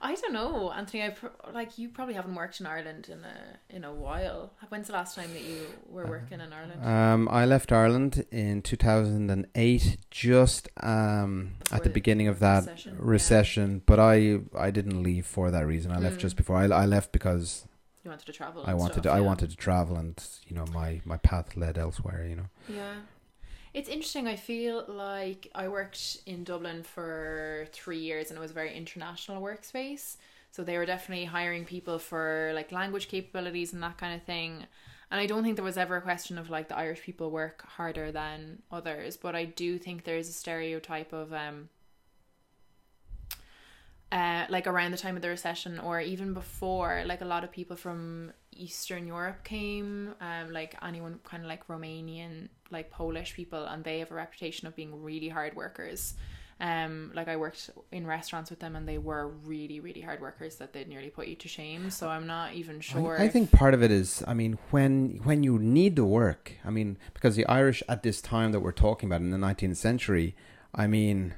I 0.00 0.14
don't 0.14 0.32
know, 0.32 0.70
Anthony. 0.70 1.02
I 1.02 1.10
pr- 1.10 1.26
like 1.52 1.76
you 1.78 1.88
probably 1.88 2.14
haven't 2.14 2.34
worked 2.36 2.60
in 2.60 2.66
Ireland 2.66 3.08
in 3.10 3.18
a 3.24 3.76
in 3.76 3.82
a 3.84 3.92
while. 3.92 4.52
When's 4.68 4.86
the 4.86 4.92
last 4.92 5.16
time 5.16 5.32
that 5.32 5.42
you 5.42 5.60
were 5.88 6.06
working 6.06 6.40
in 6.40 6.52
Ireland? 6.52 6.84
Um, 6.84 7.28
I 7.28 7.44
left 7.46 7.72
Ireland 7.72 8.24
in 8.30 8.62
2008, 8.62 9.96
just 10.10 10.68
um, 10.82 11.54
at 11.72 11.82
the 11.82 11.88
the 11.88 11.94
beginning 11.94 12.28
of 12.28 12.38
that 12.40 12.60
recession, 12.60 12.96
recession. 12.98 13.70
yeah. 13.74 13.80
But 13.86 13.98
I 13.98 14.38
I 14.56 14.70
didn't 14.70 15.02
leave 15.02 15.26
for 15.26 15.50
that 15.50 15.66
reason. 15.66 15.90
I 15.90 15.98
left 15.98 16.16
Mm. 16.18 16.20
just 16.20 16.36
before. 16.36 16.56
I, 16.56 16.64
I 16.66 16.86
left 16.86 17.10
because 17.12 17.66
you 18.04 18.10
wanted 18.10 18.26
to 18.26 18.32
travel. 18.32 18.62
I 18.66 18.74
wanted 18.74 18.92
stuff, 18.94 19.02
to, 19.04 19.10
I 19.10 19.20
wanted 19.20 19.50
to 19.50 19.56
travel, 19.56 19.96
and 19.96 20.22
you 20.46 20.54
know 20.56 20.66
my 20.72 21.00
my 21.04 21.16
path 21.16 21.56
led 21.56 21.76
elsewhere. 21.76 22.24
You 22.28 22.36
know. 22.36 22.48
Yeah. 22.68 22.94
It's 23.74 23.88
interesting. 23.88 24.26
I 24.26 24.36
feel 24.36 24.84
like 24.88 25.50
I 25.54 25.68
worked 25.68 26.18
in 26.26 26.44
Dublin 26.44 26.82
for 26.82 27.68
three 27.72 27.98
years 27.98 28.30
and 28.30 28.38
it 28.38 28.40
was 28.40 28.50
a 28.50 28.54
very 28.54 28.74
international 28.74 29.42
workspace. 29.42 30.16
So 30.50 30.64
they 30.64 30.78
were 30.78 30.86
definitely 30.86 31.26
hiring 31.26 31.64
people 31.64 31.98
for 31.98 32.52
like 32.54 32.72
language 32.72 33.08
capabilities 33.08 33.72
and 33.72 33.82
that 33.82 33.98
kind 33.98 34.14
of 34.14 34.22
thing. 34.22 34.66
And 35.10 35.20
I 35.20 35.26
don't 35.26 35.42
think 35.42 35.56
there 35.56 35.64
was 35.64 35.78
ever 35.78 35.96
a 35.96 36.02
question 36.02 36.38
of 36.38 36.50
like 36.50 36.68
the 36.68 36.76
Irish 36.76 37.02
people 37.02 37.30
work 37.30 37.64
harder 37.66 38.12
than 38.12 38.62
others, 38.70 39.16
but 39.16 39.34
I 39.34 39.44
do 39.44 39.78
think 39.78 40.04
there 40.04 40.18
is 40.18 40.28
a 40.28 40.32
stereotype 40.32 41.12
of 41.12 41.32
um 41.32 41.68
uh, 44.10 44.46
like 44.48 44.66
around 44.66 44.92
the 44.92 44.96
time 44.96 45.16
of 45.16 45.22
the 45.22 45.28
recession 45.28 45.78
or 45.78 46.00
even 46.00 46.32
before, 46.32 47.02
like 47.06 47.20
a 47.20 47.26
lot 47.26 47.44
of 47.44 47.52
people 47.52 47.76
from 47.76 48.32
Eastern 48.52 49.06
Europe 49.06 49.44
came, 49.44 50.14
um, 50.20 50.52
like 50.52 50.74
anyone 50.82 51.20
kind 51.24 51.42
of 51.42 51.48
like 51.48 51.66
Romanian, 51.68 52.48
like 52.70 52.90
Polish 52.90 53.34
people, 53.34 53.64
and 53.64 53.84
they 53.84 53.98
have 53.98 54.10
a 54.10 54.14
reputation 54.14 54.66
of 54.66 54.74
being 54.74 55.02
really 55.02 55.28
hard 55.28 55.54
workers. 55.54 56.14
Um, 56.60 57.12
like 57.14 57.28
I 57.28 57.36
worked 57.36 57.70
in 57.92 58.06
restaurants 58.06 58.50
with 58.50 58.58
them, 58.58 58.74
and 58.74 58.88
they 58.88 58.98
were 58.98 59.28
really, 59.28 59.78
really 59.78 60.00
hard 60.00 60.20
workers 60.20 60.56
that 60.56 60.72
they'd 60.72 60.88
nearly 60.88 61.10
put 61.10 61.28
you 61.28 61.36
to 61.36 61.46
shame. 61.46 61.90
So 61.90 62.08
I'm 62.08 62.26
not 62.26 62.54
even 62.54 62.80
sure. 62.80 63.20
I, 63.20 63.24
I 63.24 63.28
think 63.28 63.52
part 63.52 63.74
of 63.74 63.82
it 63.82 63.92
is, 63.92 64.24
I 64.26 64.34
mean, 64.34 64.58
when 64.70 65.20
when 65.22 65.44
you 65.44 65.58
need 65.58 65.94
the 65.94 66.04
work, 66.04 66.54
I 66.64 66.70
mean, 66.70 66.98
because 67.14 67.36
the 67.36 67.46
Irish 67.46 67.82
at 67.88 68.02
this 68.02 68.20
time 68.20 68.52
that 68.52 68.60
we're 68.60 68.72
talking 68.72 69.08
about 69.08 69.20
in 69.20 69.30
the 69.30 69.36
19th 69.36 69.76
century, 69.76 70.34
I 70.74 70.88
mean, 70.88 71.34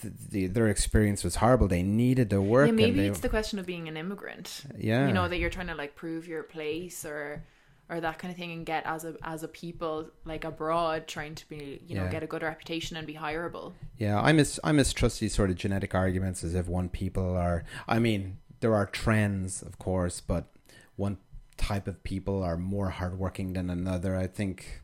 the, 0.00 0.12
the, 0.30 0.46
their 0.48 0.68
experience 0.68 1.22
was 1.24 1.36
horrible. 1.36 1.68
They 1.68 1.82
needed 1.82 2.30
the 2.30 2.40
work. 2.42 2.66
yeah, 2.66 2.72
maybe 2.72 3.00
they- 3.00 3.06
it's 3.08 3.20
the 3.20 3.28
question 3.28 3.58
of 3.58 3.66
being 3.66 3.88
an 3.88 3.96
immigrant. 3.96 4.64
Yeah. 4.76 5.06
you 5.06 5.12
know 5.12 5.28
that 5.28 5.38
you're 5.38 5.50
trying 5.50 5.68
to 5.68 5.74
like 5.74 5.94
prove 5.94 6.26
your 6.28 6.42
place 6.42 7.04
or 7.04 7.42
or 7.88 8.00
that 8.00 8.20
kind 8.20 8.30
of 8.30 8.38
thing 8.38 8.52
and 8.52 8.64
get 8.64 8.86
as 8.86 9.04
a 9.04 9.16
as 9.22 9.42
a 9.42 9.48
people 9.48 10.08
like 10.24 10.44
abroad 10.44 11.08
trying 11.08 11.34
to 11.34 11.48
be 11.48 11.80
you 11.86 11.96
know 11.96 12.04
Yeah. 12.04 12.10
get 12.10 12.22
a 12.22 12.26
good 12.26 12.42
reputation 12.42 12.96
and 12.96 13.06
be 13.06 13.14
hireable. 13.14 13.72
Yeah, 13.98 14.20
I 14.20 14.32
miss 14.32 14.60
I 14.62 14.72
mistrust 14.72 15.20
these 15.20 15.34
sort 15.34 15.50
of 15.50 15.56
genetic 15.56 15.94
arguments 15.94 16.44
as 16.44 16.54
if 16.54 16.68
one 16.68 16.88
people 16.88 17.36
are. 17.36 17.64
I 17.88 17.98
mean, 17.98 18.38
there 18.60 18.74
are 18.74 18.86
trends, 18.86 19.62
of 19.62 19.78
course, 19.78 20.20
but 20.20 20.44
one 20.96 21.18
type 21.56 21.86
of 21.88 22.02
people 22.04 22.42
are 22.42 22.56
more 22.56 22.90
hardworking 22.90 23.52
than 23.54 23.68
another. 23.70 24.16
I 24.16 24.26
think. 24.28 24.79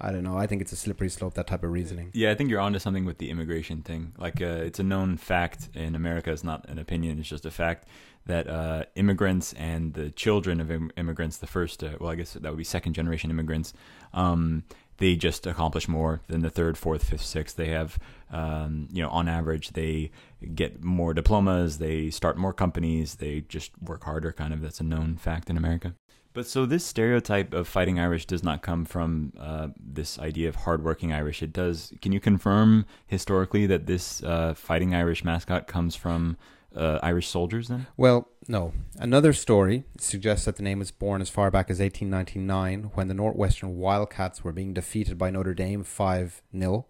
I 0.00 0.12
don't 0.12 0.24
know. 0.24 0.36
I 0.36 0.46
think 0.46 0.62
it's 0.62 0.72
a 0.72 0.76
slippery 0.76 1.10
slope. 1.10 1.34
That 1.34 1.46
type 1.46 1.62
of 1.62 1.70
reasoning. 1.70 2.10
Yeah, 2.14 2.30
I 2.30 2.34
think 2.34 2.50
you're 2.50 2.60
onto 2.60 2.78
something 2.78 3.04
with 3.04 3.18
the 3.18 3.30
immigration 3.30 3.82
thing. 3.82 4.12
Like, 4.16 4.40
uh, 4.40 4.62
it's 4.64 4.78
a 4.78 4.82
known 4.82 5.16
fact 5.16 5.68
in 5.74 5.94
America. 5.94 6.32
It's 6.32 6.44
not 6.44 6.68
an 6.68 6.78
opinion. 6.78 7.18
It's 7.18 7.28
just 7.28 7.44
a 7.44 7.50
fact 7.50 7.86
that 8.26 8.48
uh, 8.48 8.84
immigrants 8.94 9.52
and 9.54 9.94
the 9.94 10.10
children 10.10 10.60
of 10.60 10.70
Im- 10.70 10.90
immigrants, 10.96 11.38
the 11.38 11.46
first, 11.46 11.82
uh, 11.82 11.90
well, 12.00 12.10
I 12.10 12.14
guess 12.14 12.32
that 12.34 12.44
would 12.44 12.58
be 12.58 12.64
second 12.64 12.94
generation 12.94 13.30
immigrants, 13.30 13.72
um, 14.12 14.64
they 14.98 15.16
just 15.16 15.46
accomplish 15.46 15.88
more 15.88 16.20
than 16.28 16.42
the 16.42 16.50
third, 16.50 16.76
fourth, 16.76 17.04
fifth, 17.04 17.24
sixth. 17.24 17.56
They 17.56 17.68
have, 17.68 17.98
um, 18.30 18.86
you 18.92 19.02
know, 19.02 19.08
on 19.08 19.28
average, 19.28 19.70
they 19.70 20.10
get 20.54 20.84
more 20.84 21.14
diplomas. 21.14 21.78
They 21.78 22.10
start 22.10 22.36
more 22.36 22.52
companies. 22.52 23.14
They 23.14 23.40
just 23.40 23.72
work 23.82 24.04
harder. 24.04 24.30
Kind 24.30 24.52
of. 24.52 24.60
That's 24.60 24.80
a 24.80 24.84
known 24.84 25.16
fact 25.16 25.48
in 25.48 25.56
America. 25.56 25.94
But 26.32 26.46
so 26.46 26.64
this 26.64 26.84
stereotype 26.84 27.52
of 27.52 27.66
fighting 27.66 27.98
Irish 27.98 28.26
does 28.26 28.44
not 28.44 28.62
come 28.62 28.84
from 28.84 29.32
uh, 29.38 29.68
this 29.78 30.18
idea 30.18 30.48
of 30.48 30.56
hardworking 30.56 31.12
Irish. 31.12 31.42
It 31.42 31.52
does. 31.52 31.92
Can 32.00 32.12
you 32.12 32.20
confirm 32.20 32.86
historically 33.06 33.66
that 33.66 33.86
this 33.86 34.22
uh, 34.22 34.54
fighting 34.54 34.94
Irish 34.94 35.24
mascot 35.24 35.66
comes 35.66 35.96
from 35.96 36.36
uh, 36.74 37.00
Irish 37.02 37.28
soldiers 37.28 37.68
then? 37.68 37.86
Well, 37.96 38.28
no. 38.46 38.72
Another 38.98 39.32
story 39.32 39.84
suggests 39.98 40.44
that 40.44 40.56
the 40.56 40.62
name 40.62 40.78
was 40.78 40.90
born 40.90 41.20
as 41.20 41.30
far 41.30 41.50
back 41.50 41.70
as 41.70 41.80
1899 41.80 42.92
when 42.94 43.08
the 43.08 43.14
Northwestern 43.14 43.76
Wildcats 43.76 44.44
were 44.44 44.52
being 44.52 44.72
defeated 44.72 45.18
by 45.18 45.30
Notre 45.30 45.54
Dame 45.54 45.82
5 45.82 46.42
0. 46.56 46.86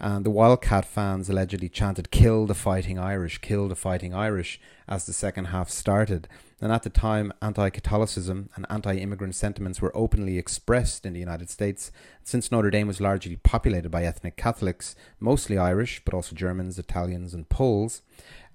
And 0.00 0.26
the 0.26 0.30
Wildcat 0.30 0.84
fans 0.84 1.30
allegedly 1.30 1.68
chanted, 1.68 2.10
Kill 2.10 2.46
the 2.46 2.54
Fighting 2.54 2.98
Irish, 2.98 3.38
kill 3.38 3.68
the 3.68 3.76
Fighting 3.76 4.12
Irish, 4.12 4.60
as 4.88 5.06
the 5.06 5.12
second 5.12 5.46
half 5.46 5.70
started. 5.70 6.28
And 6.60 6.72
at 6.72 6.82
the 6.82 6.90
time, 6.90 7.32
anti 7.42 7.68
Catholicism 7.70 8.48
and 8.54 8.64
anti 8.70 8.96
immigrant 8.96 9.34
sentiments 9.34 9.80
were 9.80 9.96
openly 9.96 10.38
expressed 10.38 11.04
in 11.04 11.12
the 11.12 11.20
United 11.20 11.50
States. 11.50 11.90
Since 12.22 12.50
Notre 12.50 12.70
Dame 12.70 12.86
was 12.86 13.00
largely 13.00 13.36
populated 13.36 13.90
by 13.90 14.04
ethnic 14.04 14.36
Catholics, 14.36 14.94
mostly 15.20 15.58
Irish, 15.58 16.02
but 16.04 16.14
also 16.14 16.34
Germans, 16.34 16.78
Italians, 16.78 17.34
and 17.34 17.48
Poles, 17.48 18.02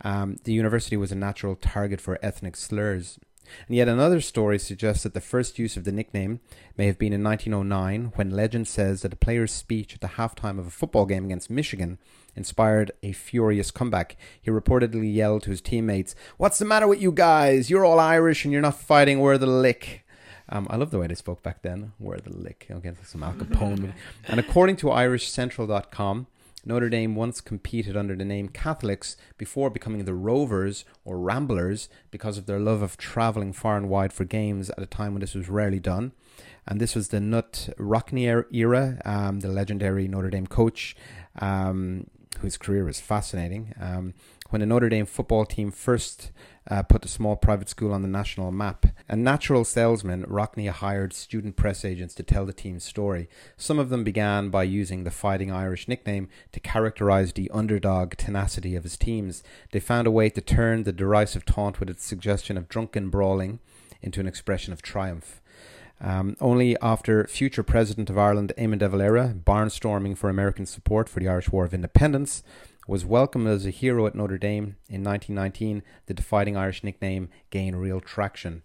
um, 0.02 0.38
the 0.44 0.54
university 0.54 0.98
was 0.98 1.12
a 1.12 1.16
natural 1.16 1.56
target 1.56 2.00
for 2.00 2.18
ethnic 2.22 2.56
slurs. 2.56 3.20
And 3.68 3.76
yet 3.76 3.88
another 3.88 4.22
story 4.22 4.60
suggests 4.60 5.04
that 5.04 5.14
the 5.14 5.22
first 5.22 5.60
use 5.60 5.76
of 5.76 5.84
the 5.84 5.92
nickname 5.92 6.40
may 6.78 6.86
have 6.86 7.00
been 7.00 7.14
in 7.14 7.24
1909 7.24 8.14
when 8.16 8.30
legend 8.30 8.68
says 8.68 9.02
that 9.02 9.14
a 9.14 9.18
player's 9.18 9.52
speech 9.52 9.96
at 9.96 10.02
the 10.02 10.08
halftime 10.08 10.60
of 10.60 10.68
a 10.68 10.72
football 10.72 11.06
game 11.06 11.26
against 11.26 11.50
Michigan 11.50 11.98
inspired 12.36 12.92
a 13.04 13.12
furious 13.12 13.72
comeback. 13.72 14.18
He 14.42 14.52
reportedly 14.52 15.13
yelled 15.13 15.44
to 15.44 15.50
his 15.50 15.62
teammates, 15.62 16.15
What's 16.38 16.60
the 16.60 16.65
matter 16.65 16.88
with 16.88 17.02
you 17.02 17.12
guys? 17.12 17.70
You're 17.70 17.86
all 17.86 18.00
Irish 18.00 18.46
and 18.46 18.52
you're 18.52 18.62
not 18.62 18.80
fighting, 18.80 19.20
we're 19.20 19.38
the 19.38 19.48
lick. 19.48 20.06
Um, 20.50 20.68
I 20.70 20.78
love 20.78 20.92
the 20.92 20.98
way 21.00 21.08
they 21.08 21.15
spoke 21.15 21.44
back 21.44 21.62
then. 21.62 21.94
We're 22.00 22.18
the 22.18 22.36
lick. 22.36 22.68
Okay, 22.70 22.89
like 22.89 23.06
some 23.06 23.24
Al 23.24 23.34
Capone. 23.34 23.94
and 24.28 24.39
according 24.39 24.78
to 24.78 24.88
IrishCentral.com, 24.88 26.28
Notre 26.65 26.89
Dame 26.89 27.15
once 27.15 27.39
competed 27.39 27.96
under 27.96 28.15
the 28.15 28.26
name 28.26 28.50
Catholics 28.50 29.15
before 29.38 29.70
becoming 29.70 30.04
the 30.04 30.13
Rovers 30.13 30.84
or 31.06 31.18
Ramblers 31.18 31.88
because 32.12 32.38
of 32.38 32.48
their 32.48 32.60
love 32.60 32.82
of 32.82 32.98
travelling 32.98 33.54
far 33.54 33.78
and 33.78 33.89
wide 33.89 34.12
for 34.12 34.26
games 34.26 34.70
at 34.72 34.82
a 34.82 34.86
time 34.86 35.13
when 35.13 35.22
this 35.22 35.36
was 35.36 35.50
rarely 35.50 35.80
done. 35.80 36.12
And 36.68 36.82
this 36.82 36.96
was 36.96 37.10
the 37.10 37.18
Knute 37.18 37.74
Rockne 37.78 38.46
era, 38.52 39.02
um, 39.06 39.39
the 39.39 39.48
legendary 39.48 40.08
Notre 40.08 40.30
Dame 40.30 40.48
coach, 40.48 40.96
um, 41.39 42.08
whose 42.39 42.58
career 42.58 42.86
was 42.86 42.99
fascinating. 42.99 43.73
Um, 43.80 44.13
when 44.49 44.62
the 44.62 44.65
Notre 44.65 44.89
Dame 44.89 45.06
football 45.06 45.45
team 45.45 45.71
first 45.71 46.32
uh, 46.69 46.84
put 46.84 47.02
the 47.02 47.08
small 47.08 47.36
private 47.36 47.69
school 47.69 47.93
on 47.93 48.02
the 48.02 48.08
national 48.08 48.52
map. 48.52 48.86
A 49.08 49.15
natural 49.15 49.63
salesman, 49.63 50.23
Rockne 50.28 50.69
hired 50.69 51.13
student 51.13 51.56
press 51.56 51.84
agents 51.84 52.13
to 52.15 52.23
tell 52.23 52.45
the 52.45 52.54
team's 52.54 52.84
story. 52.84 53.28
Some 53.58 53.80
of 53.80 53.89
them 53.89 54.04
began 54.04 54.49
by 54.49 54.63
using 54.63 55.04
the 55.04 55.12
Fighting 55.12 55.52
Irish 55.52 55.88
nickname 55.88 56.30
to 56.52 56.60
characterize 56.60 57.34
the 57.34 57.49
underdog 57.52 58.15
tenacity 58.15 58.75
of 58.75 58.84
his 58.84 58.97
teams. 58.97 59.43
They 59.71 59.80
found 59.80 60.08
a 60.08 60.12
way 60.12 60.30
to 60.30 60.41
turn 60.41 60.84
the 60.84 60.93
derisive 60.93 61.45
taunt 61.45 61.80
with 61.80 61.89
its 61.89 62.06
suggestion 62.06 62.58
of 62.58 62.69
drunken 62.69 63.10
brawling 63.10 63.60
into 64.02 64.19
an 64.19 64.28
expression 64.28 64.71
of 64.71 64.82
triumph. 64.82 65.38
Um, 66.02 66.38
only 66.40 66.78
after 66.82 67.28
future 67.28 67.64
President 67.64 68.10
of 68.10 68.18
Ireland, 68.18 68.54
Eamon 68.58 68.80
de 68.80 68.88
Valera, 68.88 69.34
barnstorming 69.36 70.18
for 70.18 70.30
American 70.30 70.66
support 70.66 71.10
for 71.10 71.20
the 71.20 71.28
Irish 71.28 71.50
War 71.50 71.66
of 71.66 71.74
Independence, 71.74 72.42
was 72.88 73.06
welcomed 73.06 73.48
as 73.48 73.66
a 73.66 73.70
hero 73.70 74.08
at 74.08 74.16
Notre 74.16 74.38
Dame 74.38 74.78
in 74.90 75.04
1919, 75.04 75.84
the 76.08 76.22
Fighting 76.22 76.58
Irish 76.58 76.84
nickname 76.84 77.30
gained 77.50 77.80
real 77.80 78.00
traction. 78.00 78.64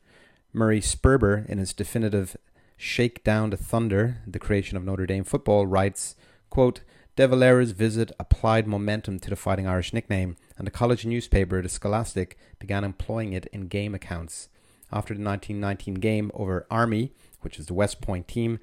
Murray 0.53 0.81
Sperber, 0.81 1.47
in 1.47 1.59
his 1.59 1.73
definitive 1.73 2.37
Shake 2.77 3.23
Down 3.25 3.51
the 3.51 3.57
Thunder, 3.57 4.19
the 4.27 4.39
creation 4.39 4.77
of 4.77 4.85
Notre 4.85 5.07
Dame 5.07 5.25
football, 5.25 5.67
writes, 5.67 6.15
quote, 6.49 6.81
De 7.17 7.29
Valera's 7.29 7.73
visit 7.73 8.13
applied 8.19 8.67
momentum 8.67 9.19
to 9.21 9.31
the 9.31 9.37
Fighting 9.37 9.67
Irish 9.67 9.93
nickname, 9.93 10.37
and 10.57 10.67
the 10.67 10.71
college 10.73 11.05
newspaper, 11.05 11.61
The 11.61 11.69
Scholastic, 11.69 12.39
began 12.59 12.83
employing 12.83 13.33
it 13.33 13.47
in 13.53 13.69
game 13.69 13.95
accounts. 13.95 14.49
After 14.91 15.15
the 15.15 15.23
1919 15.23 15.95
game 15.95 16.31
over 16.35 16.67
Army, 16.71 17.13
which 17.45 17.59
is 17.59 17.67
the 17.67 17.75
West 17.75 18.01
Point 18.01 18.27
team, 18.27 18.59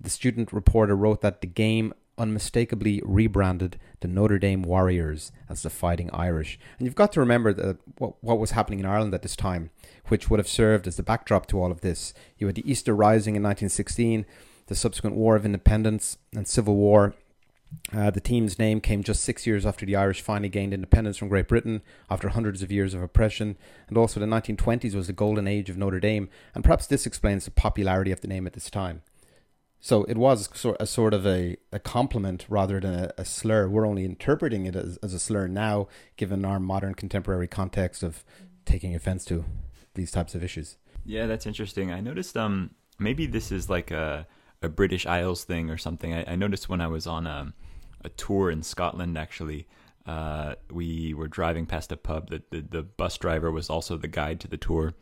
the 0.00 0.10
student 0.10 0.52
reporter 0.52 0.96
wrote 0.96 1.20
that 1.20 1.40
the 1.40 1.46
game 1.46 1.94
unmistakably 2.18 3.00
rebranded 3.04 3.78
the 4.00 4.08
Notre 4.08 4.38
Dame 4.38 4.62
Warriors 4.62 5.32
as 5.48 5.62
the 5.62 5.70
Fighting 5.70 6.10
Irish. 6.12 6.58
And 6.78 6.86
you've 6.86 6.94
got 6.94 7.12
to 7.12 7.20
remember 7.20 7.52
that 7.52 7.78
what, 7.98 8.22
what 8.22 8.38
was 8.38 8.50
happening 8.50 8.80
in 8.80 8.86
Ireland 8.86 9.14
at 9.14 9.22
this 9.22 9.36
time, 9.36 9.70
which 10.08 10.28
would 10.28 10.38
have 10.38 10.48
served 10.48 10.86
as 10.86 10.96
the 10.96 11.02
backdrop 11.02 11.46
to 11.46 11.60
all 11.60 11.70
of 11.70 11.80
this. 11.80 12.12
You 12.38 12.46
had 12.46 12.56
the 12.56 12.70
Easter 12.70 12.94
Rising 12.94 13.34
in 13.34 13.42
1916, 13.42 14.26
the 14.66 14.74
subsequent 14.74 15.16
War 15.16 15.36
of 15.36 15.46
Independence 15.46 16.18
and 16.34 16.46
Civil 16.46 16.76
War. 16.76 17.14
Uh, 17.92 18.10
the 18.10 18.20
team's 18.20 18.58
name 18.58 18.80
came 18.80 19.02
just 19.02 19.22
six 19.22 19.46
years 19.46 19.66
after 19.66 19.84
the 19.84 19.96
Irish 19.96 20.20
finally 20.20 20.48
gained 20.48 20.72
independence 20.72 21.16
from 21.16 21.28
Great 21.28 21.48
Britain 21.48 21.82
after 22.10 22.30
hundreds 22.30 22.62
of 22.62 22.72
years 22.72 22.94
of 22.94 23.02
oppression, 23.02 23.56
and 23.88 23.98
also 23.98 24.18
the 24.18 24.26
1920s 24.26 24.94
was 24.94 25.06
the 25.06 25.12
golden 25.12 25.46
age 25.46 25.68
of 25.68 25.76
Notre 25.76 26.00
Dame, 26.00 26.28
and 26.54 26.64
perhaps 26.64 26.86
this 26.86 27.06
explains 27.06 27.44
the 27.44 27.50
popularity 27.50 28.10
of 28.10 28.20
the 28.20 28.28
name 28.28 28.46
at 28.46 28.54
this 28.54 28.70
time. 28.70 29.02
So 29.80 30.04
it 30.04 30.16
was 30.16 30.48
a 30.78 30.86
sort 30.86 31.12
of 31.12 31.26
a, 31.26 31.56
a 31.72 31.80
compliment 31.80 32.46
rather 32.48 32.78
than 32.78 32.94
a, 32.94 33.12
a 33.18 33.24
slur. 33.24 33.68
We're 33.68 33.86
only 33.86 34.04
interpreting 34.04 34.64
it 34.64 34.76
as, 34.76 34.96
as 34.98 35.12
a 35.12 35.18
slur 35.18 35.48
now, 35.48 35.88
given 36.16 36.44
our 36.44 36.60
modern 36.60 36.94
contemporary 36.94 37.48
context 37.48 38.04
of 38.04 38.24
taking 38.64 38.94
offense 38.94 39.24
to 39.24 39.44
these 39.94 40.12
types 40.12 40.36
of 40.36 40.44
issues. 40.44 40.76
Yeah, 41.04 41.26
that's 41.26 41.46
interesting. 41.46 41.90
I 41.90 42.00
noticed 42.00 42.36
um 42.36 42.70
maybe 42.98 43.26
this 43.26 43.50
is 43.50 43.68
like 43.68 43.90
a 43.90 44.26
a 44.62 44.68
British 44.68 45.06
Isles 45.06 45.44
thing 45.44 45.70
or 45.70 45.76
something. 45.76 46.14
I, 46.14 46.24
I 46.28 46.36
noticed 46.36 46.68
when 46.68 46.80
I 46.80 46.86
was 46.86 47.06
on 47.06 47.26
um, 47.26 47.52
a 48.04 48.08
tour 48.10 48.50
in 48.50 48.62
Scotland 48.62 49.16
actually. 49.16 49.66
Uh, 50.04 50.56
we 50.70 51.14
were 51.14 51.28
driving 51.28 51.64
past 51.64 51.92
a 51.92 51.96
pub. 51.96 52.30
The, 52.30 52.42
the 52.50 52.60
the 52.60 52.82
bus 52.82 53.16
driver 53.18 53.50
was 53.50 53.70
also 53.70 53.96
the 53.96 54.08
guide 54.08 54.40
to 54.40 54.48
the 54.48 54.56
tour, 54.56 54.94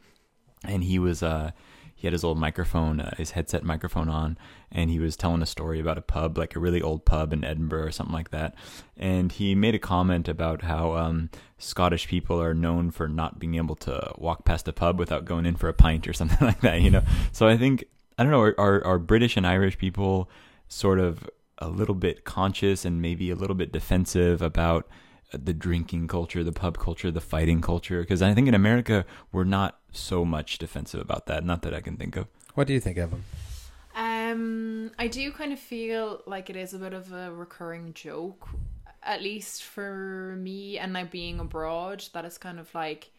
and 0.63 0.85
he 0.85 0.99
was 0.99 1.23
uh 1.23 1.53
he 2.01 2.07
had 2.07 2.15
his 2.15 2.25
old 2.25 2.39
microphone, 2.39 2.99
uh, 2.99 3.15
his 3.19 3.33
headset 3.33 3.63
microphone 3.63 4.09
on, 4.09 4.39
and 4.73 4.89
he 4.89 4.99
was 4.99 5.17
telling 5.17 5.43
a 5.43 5.47
story 5.47 5.79
about 5.79 5.99
a 5.99 6.01
pub, 6.01 6.39
like 6.39 6.57
a 6.57 6.59
really 6.59 6.81
old 6.81 7.05
pub 7.05 7.31
in 7.31 7.45
Edinburgh 7.45 7.83
or 7.83 7.91
something 7.91 8.15
like 8.15 8.31
that. 8.31 8.55
And 8.97 9.31
he 9.31 9.55
made 9.55 9.75
a 9.75 9.79
comment 9.79 10.27
about 10.27 10.63
how 10.63 10.95
um, 10.95 11.29
Scottish 11.59 12.09
people 12.09 12.41
are 12.41 12.55
known 12.55 12.91
for 12.91 13.07
not 13.07 13.39
being 13.39 13.57
able 13.57 13.77
to 13.77 14.15
walk 14.17 14.47
past 14.47 14.67
a 14.67 14.73
pub 14.73 14.99
without 14.99 15.27
going 15.27 15.45
in 15.45 15.57
for 15.57 15.69
a 15.69 15.75
pint 15.75 16.09
or 16.09 16.13
something 16.15 16.39
like 16.41 16.63
that, 16.63 16.81
you 16.81 16.91
know? 16.91 17.03
So 17.33 17.47
I 17.47 17.59
think, 17.59 17.85
I 18.17 18.23
don't 18.23 18.33
know, 18.33 18.41
are, 18.41 18.59
are, 18.59 18.83
are 18.83 18.99
British 18.99 19.37
and 19.37 19.47
Irish 19.47 19.77
people 19.77 20.31
sort 20.69 21.01
of 21.01 21.29
a 21.61 21.69
little 21.69 21.95
bit 21.95 22.25
conscious 22.25 22.85
and 22.85 23.03
maybe 23.03 23.31
a 23.31 23.35
little 23.35 23.57
bit 23.57 23.73
defensive 23.73 24.43
about 24.43 24.89
the 25.33 25.53
drinking 25.53 26.09
culture, 26.09 26.43
the 26.43 26.53
pub 26.53 26.79
culture, 26.79 27.11
the 27.11 27.21
fighting 27.21 27.61
culture. 27.61 28.01
Because 28.01 28.23
I 28.23 28.35
think 28.35 28.49
in 28.49 28.55
America 28.55 29.05
we're 29.33 29.45
not 29.45 29.79
so 29.93 30.25
much 30.25 30.59
defensive 30.59 31.01
about 31.01 31.27
that. 31.27 31.45
Not 31.45 31.63
that 31.63 31.75
I 31.75 31.81
can 31.81 31.97
think 31.97 32.17
of. 32.17 32.27
What 32.55 32.67
do 32.67 32.73
you 32.73 32.81
think, 32.81 32.99
Evan? 32.99 33.25
Um, 33.95 34.93
I 34.99 35.09
do 35.09 35.31
kind 35.33 35.53
of 35.53 35.59
feel 35.59 36.23
like 36.27 36.51
it 36.51 36.57
is 36.57 36.75
a 36.75 36.79
bit 36.79 36.93
of 36.93 37.13
a 37.13 37.33
recurring 37.33 37.93
joke, 37.95 38.49
at 39.03 39.23
least 39.23 39.65
for 39.65 40.37
me. 40.39 40.79
And 40.79 40.93
like 40.93 41.11
being 41.11 41.41
abroad, 41.41 42.05
that 42.13 42.25
is 42.25 42.39
kind 42.39 42.59
of 42.59 42.73
like 42.75 43.11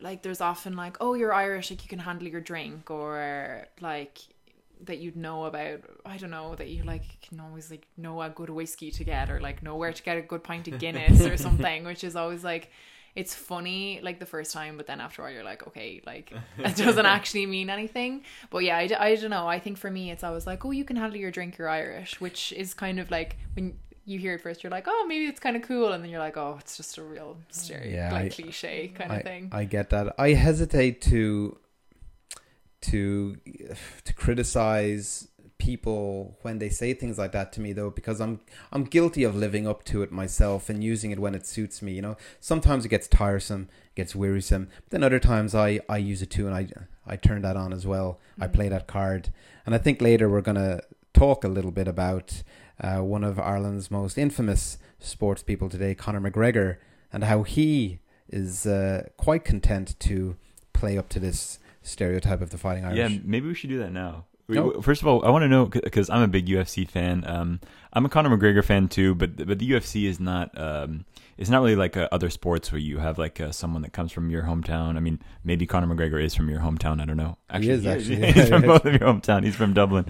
like 0.00 0.22
there's 0.22 0.40
often 0.40 0.74
like 0.74 0.96
oh 1.00 1.14
you're 1.14 1.32
irish 1.32 1.70
like 1.70 1.82
you 1.84 1.88
can 1.88 2.00
handle 2.00 2.26
your 2.26 2.40
drink 2.40 2.90
or 2.90 3.66
like 3.80 4.18
that 4.86 4.98
you'd 4.98 5.16
know 5.16 5.44
about 5.44 5.80
I 6.04 6.16
don't 6.16 6.30
know 6.30 6.54
that 6.56 6.68
you 6.68 6.82
like 6.82 7.20
can 7.20 7.40
always 7.40 7.70
like 7.70 7.86
know 7.96 8.20
a 8.22 8.30
good 8.30 8.50
whiskey 8.50 8.90
to 8.92 9.04
get 9.04 9.30
or 9.30 9.40
like 9.40 9.62
know 9.62 9.76
where 9.76 9.92
to 9.92 10.02
get 10.02 10.16
a 10.16 10.22
good 10.22 10.44
pint 10.44 10.68
of 10.68 10.78
Guinness 10.78 11.20
or 11.22 11.36
something 11.48 11.84
which 11.84 12.04
is 12.04 12.16
always 12.16 12.44
like 12.44 12.70
it's 13.14 13.34
funny 13.34 14.00
like 14.02 14.18
the 14.18 14.26
first 14.26 14.52
time 14.52 14.76
but 14.76 14.86
then 14.86 15.00
after 15.00 15.22
all 15.22 15.30
you're 15.30 15.44
like 15.44 15.66
okay 15.66 16.00
like 16.06 16.32
it 16.58 16.76
doesn't 16.76 17.06
actually 17.16 17.46
mean 17.46 17.70
anything. 17.70 18.22
But 18.50 18.58
yeah 18.58 18.76
I, 18.76 18.88
I 18.98 19.14
don't 19.16 19.30
know 19.30 19.46
I 19.46 19.58
think 19.58 19.78
for 19.78 19.90
me 19.90 20.10
it's 20.10 20.24
always 20.24 20.46
like 20.46 20.64
oh 20.64 20.70
you 20.70 20.84
can 20.84 20.96
handle 20.96 21.18
your 21.18 21.30
drink 21.30 21.58
you're 21.58 21.68
Irish 21.68 22.20
which 22.20 22.52
is 22.52 22.74
kind 22.74 22.98
of 22.98 23.10
like 23.10 23.36
when 23.54 23.78
you 24.06 24.18
hear 24.18 24.34
it 24.34 24.42
first 24.42 24.62
you're 24.62 24.70
like 24.70 24.84
oh 24.86 25.06
maybe 25.08 25.26
it's 25.26 25.40
kind 25.40 25.56
of 25.56 25.62
cool 25.62 25.92
and 25.92 26.04
then 26.04 26.10
you're 26.10 26.20
like 26.20 26.36
oh 26.36 26.56
it's 26.60 26.76
just 26.76 26.98
a 26.98 27.02
real 27.02 27.36
stereotype 27.50 27.92
yeah, 27.92 28.12
like 28.12 28.24
I, 28.24 28.28
cliche 28.28 28.88
kind 28.88 29.12
I, 29.12 29.16
of 29.16 29.22
thing. 29.22 29.48
I 29.52 29.64
get 29.64 29.90
that. 29.90 30.14
I 30.18 30.30
hesitate 30.30 31.00
to 31.02 31.56
to 32.90 33.36
to 34.04 34.14
criticize 34.14 35.28
people 35.56 36.36
when 36.42 36.58
they 36.58 36.68
say 36.68 36.92
things 36.92 37.16
like 37.16 37.32
that 37.32 37.52
to 37.52 37.60
me 37.60 37.72
though 37.72 37.90
because 37.90 38.20
I'm 38.20 38.40
I'm 38.72 38.84
guilty 38.84 39.22
of 39.24 39.36
living 39.36 39.66
up 39.66 39.84
to 39.84 40.02
it 40.02 40.10
myself 40.10 40.68
and 40.68 40.82
using 40.82 41.10
it 41.10 41.18
when 41.18 41.34
it 41.34 41.46
suits 41.46 41.80
me 41.80 41.92
you 41.92 42.02
know? 42.02 42.16
Sometimes 42.40 42.84
it 42.84 42.88
gets 42.88 43.06
tiresome 43.06 43.68
it 43.92 43.94
gets 43.94 44.14
wearisome 44.16 44.68
but 44.76 44.90
then 44.90 45.02
other 45.02 45.20
times 45.20 45.54
I 45.54 45.80
I 45.88 45.98
use 45.98 46.22
it 46.22 46.30
too 46.30 46.46
and 46.46 46.54
I 46.54 46.68
I 47.06 47.16
turn 47.16 47.42
that 47.42 47.56
on 47.56 47.72
as 47.72 47.86
well. 47.86 48.20
Mm-hmm. 48.32 48.42
I 48.42 48.46
play 48.48 48.68
that 48.68 48.86
card. 48.86 49.32
And 49.66 49.74
I 49.74 49.78
think 49.78 50.00
later 50.00 50.28
we're 50.28 50.40
going 50.40 50.56
to 50.56 50.82
talk 51.12 51.44
a 51.44 51.48
little 51.48 51.70
bit 51.70 51.88
about 51.88 52.42
uh, 52.80 52.98
one 52.98 53.24
of 53.24 53.38
Ireland's 53.38 53.90
most 53.90 54.18
infamous 54.18 54.78
sports 54.98 55.42
people 55.42 55.68
today 55.68 55.94
Conor 55.94 56.20
McGregor 56.20 56.76
and 57.12 57.24
how 57.24 57.42
he 57.42 58.00
is 58.28 58.66
uh, 58.66 59.08
quite 59.16 59.44
content 59.44 59.98
to 60.00 60.36
play 60.72 60.98
up 60.98 61.08
to 61.10 61.20
this 61.20 61.58
stereotype 61.84 62.40
of 62.40 62.50
the 62.50 62.58
fighting 62.58 62.84
Irish. 62.84 62.98
Yeah, 62.98 63.18
maybe 63.22 63.46
we 63.46 63.54
should 63.54 63.70
do 63.70 63.78
that 63.78 63.92
now. 63.92 64.24
We- 64.46 64.82
First 64.82 65.00
of 65.02 65.08
all, 65.08 65.24
I 65.24 65.30
want 65.30 65.42
to 65.42 65.48
know 65.48 65.66
because 65.66 66.10
I'm 66.10 66.22
a 66.22 66.28
big 66.28 66.46
UFC 66.46 66.88
fan. 66.88 67.24
Um, 67.26 67.60
I'm 67.92 68.04
a 68.04 68.08
Conor 68.08 68.36
McGregor 68.36 68.64
fan 68.64 68.88
too, 68.88 69.14
but 69.14 69.36
but 69.46 69.58
the 69.58 69.70
UFC 69.70 70.04
is 70.04 70.20
not 70.20 70.50
um, 70.60 71.06
it's 71.38 71.48
not 71.48 71.62
really 71.62 71.76
like 71.76 71.96
uh, 71.96 72.08
other 72.12 72.28
sports 72.28 72.70
where 72.70 72.80
you 72.80 72.98
have 72.98 73.18
like 73.18 73.40
uh, 73.40 73.52
someone 73.52 73.82
that 73.82 73.92
comes 73.92 74.12
from 74.12 74.30
your 74.30 74.42
hometown. 74.42 74.96
I 74.96 75.00
mean, 75.00 75.20
maybe 75.44 75.66
Conor 75.66 75.86
McGregor 75.94 76.22
is 76.22 76.34
from 76.34 76.50
your 76.50 76.60
hometown. 76.60 77.00
I 77.00 77.06
don't 77.06 77.16
know. 77.16 77.38
He 77.58 77.70
is, 77.70 77.86
actually. 77.86 78.32
he's 78.32 78.48
from 78.48 78.62
both 78.66 78.84
of 78.84 78.92
your 78.92 79.00
hometown. 79.08 79.44
He's 79.44 79.56
from 79.56 79.72
Dublin. 79.72 80.04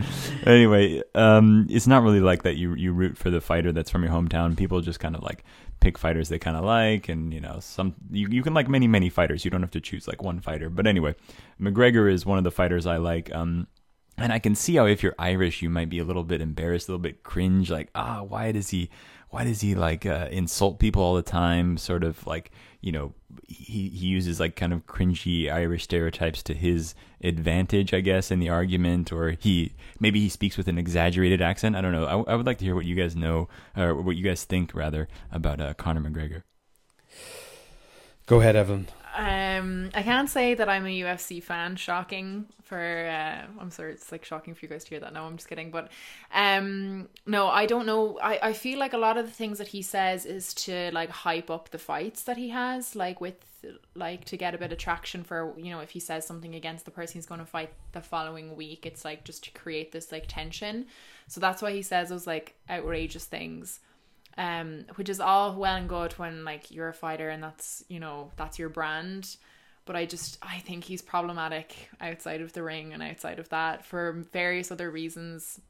anyway, 0.47 1.03
um, 1.15 1.67
it's 1.71 1.87
not 1.87 2.03
really 2.03 2.21
like 2.21 2.43
that. 2.43 2.57
You 2.57 2.75
you 2.75 2.93
root 2.93 3.17
for 3.17 3.31
the 3.31 3.41
fighter 3.41 3.71
that's 3.71 3.91
from 3.91 4.03
your 4.03 4.13
hometown. 4.13 4.57
People 4.57 4.81
just 4.81 4.99
kind 4.99 5.15
of 5.15 5.23
like 5.23 5.45
pick 5.81 5.99
fighters 5.99 6.29
they 6.31 6.39
kind 6.39 6.57
of 6.57 6.65
like, 6.65 7.09
and 7.09 7.33
you 7.33 7.41
know, 7.41 7.59
some 7.61 7.95
you 8.11 8.29
you 8.31 8.43
can 8.43 8.55
like 8.55 8.69
many 8.69 8.89
many 8.89 9.11
fighters. 9.11 9.45
You 9.45 9.51
don't 9.51 9.63
have 9.63 9.71
to 9.73 9.81
choose 9.81 10.09
like 10.09 10.23
one 10.23 10.41
fighter. 10.41 10.71
But 10.71 10.87
anyway, 10.87 11.15
McGregor 11.61 12.11
is 12.11 12.27
one 12.27 12.39
of 12.39 12.45
the 12.45 12.51
fighters 12.51 12.87
I 12.87 12.97
like. 12.97 13.33
Um, 13.33 13.69
and 14.17 14.33
I 14.33 14.39
can 14.39 14.55
see 14.55 14.77
how 14.77 14.87
if 14.87 15.03
you're 15.03 15.15
Irish, 15.19 15.63
you 15.63 15.71
might 15.71 15.91
be 15.91 15.99
a 15.99 16.05
little 16.05 16.25
bit 16.25 16.41
embarrassed, 16.41 16.89
a 16.89 16.93
little 16.93 17.03
bit 17.03 17.23
cringe, 17.23 17.71
like, 17.71 17.91
ah, 17.95 18.23
why 18.23 18.53
does 18.53 18.71
he, 18.71 18.91
why 19.31 19.45
does 19.45 19.61
he 19.61 19.75
like 19.75 20.07
uh, 20.07 20.29
insult 20.31 20.79
people 20.79 21.03
all 21.03 21.15
the 21.15 21.23
time? 21.23 21.77
Sort 21.77 22.05
of 22.05 22.25
like, 22.27 22.53
you 22.81 22.93
know, 22.93 23.15
he 23.49 23.89
he 23.89 24.07
uses 24.07 24.39
like 24.39 24.55
kind 24.57 24.73
of 24.73 24.87
cringy 24.87 25.53
Irish 25.53 25.85
stereotypes 25.85 26.43
to 26.45 26.55
his 26.55 26.95
advantage, 27.23 27.93
I 27.93 28.01
guess, 28.01 28.31
in 28.31 28.39
the 28.39 28.51
argument, 28.51 29.11
or 29.11 29.31
he 29.33 29.73
maybe 29.99 30.21
he 30.21 30.29
speaks 30.29 30.57
with 30.57 30.69
an 30.69 30.79
exaggerated 30.79 31.43
accent. 31.43 31.75
I 31.75 31.81
don't 31.81 31.93
know. 31.93 32.05
I, 32.05 32.33
I 32.33 32.37
would 32.37 32.47
like 32.47 32.59
to 32.59 32.65
hear 32.65 32.75
what 32.75 32.85
you 32.85 32.95
guys 32.95 33.17
know, 33.17 33.49
or 33.77 33.95
what 33.95 34.17
you 34.17 34.23
guys 34.23 34.45
think 34.45 34.75
rather 34.75 35.09
about 35.33 35.61
uh, 35.61 35.75
Conor 35.75 36.03
McGregor. 36.03 36.43
Go 38.27 38.41
ahead, 38.41 38.55
Evelyn. 38.55 38.87
Um, 39.17 39.91
I 39.95 40.03
can't 40.03 40.29
say 40.29 40.55
that 40.55 40.69
I'm 40.69 40.87
a 40.87 41.01
UFC 41.03 41.41
fan. 41.41 41.77
Shocking 41.77 42.47
for 42.65 42.79
uh, 42.79 43.47
I'm 43.61 43.71
sorry, 43.71 43.93
it's 43.93 44.11
like 44.11 44.25
shocking 44.25 44.55
for 44.55 44.65
you 44.65 44.69
guys 44.69 44.83
to 44.85 44.91
hear 44.91 45.01
that. 45.01 45.13
No, 45.13 45.25
I'm 45.25 45.37
just 45.37 45.49
kidding. 45.49 45.71
But 45.71 45.91
um, 46.35 47.09
no, 47.25 47.47
I 47.47 47.67
don't 47.67 47.87
know. 47.87 48.19
I 48.21 48.41
I 48.43 48.53
feel 48.53 48.79
like 48.79 48.93
a 48.93 48.99
lot 48.99 49.17
of 49.17 49.27
the 49.27 49.33
things 49.33 49.59
that 49.59 49.69
he 49.69 49.83
says 49.83 50.27
is 50.27 50.53
to 50.55 50.91
like 50.93 51.11
hype 51.11 51.49
up 51.49 51.71
the 51.71 51.79
fights 51.79 52.25
that 52.25 52.37
he 52.37 52.49
has, 52.49 52.97
like 52.97 53.21
with 53.21 53.37
like 53.95 54.25
to 54.27 54.37
get 54.37 54.55
a 54.55 54.59
bit 54.59 54.73
of 54.73 54.79
traction 54.79 55.23
for 55.23 55.55
you 55.57 55.71
know 55.71 55.81
if 55.81 55.91
he 55.91 56.01
says 56.01 56.27
something 56.27 56.55
against 56.55 56.85
the 56.85 56.91
person 56.91 57.15
he's 57.15 57.27
going 57.27 57.41
to 57.41 57.47
fight 57.47 57.73
the 57.93 58.01
following 58.01 58.57
week. 58.57 58.85
It's 58.85 59.05
like 59.05 59.25
just 59.25 59.45
to 59.45 59.51
create 59.53 59.93
this 59.93 60.11
like 60.11 60.25
tension. 60.27 60.87
So 61.29 61.41
that's 61.41 61.63
why 61.63 61.73
he 61.73 61.83
says 61.83 62.09
those 62.09 62.27
like 62.27 62.57
outrageous 62.69 63.27
things 63.27 63.79
um, 64.37 64.85
which 64.97 65.09
is 65.09 65.21
all 65.21 65.55
well 65.55 65.77
and 65.77 65.89
good 65.89 66.13
when 66.15 66.45
like 66.45 66.71
you're 66.71 66.89
a 66.89 66.95
fighter 66.95 67.31
and 67.31 67.43
that's 67.43 67.85
you 67.89 68.01
know 68.01 68.31
that's 68.37 68.59
your 68.59 68.69
brand. 68.69 69.37
But 69.87 69.97
I 69.97 70.07
just 70.07 70.39
I 70.43 70.59
think 70.61 70.85
he's 70.85 71.03
problematic 71.03 71.91
outside 72.01 72.41
of 72.41 72.53
the 72.53 72.63
ring 72.63 72.93
and 72.93 73.03
outside 73.03 73.39
of 73.39 73.49
that 73.51 73.85
for 73.85 74.13
various 74.33 74.71
other 74.71 74.91
reasons. 74.91 75.61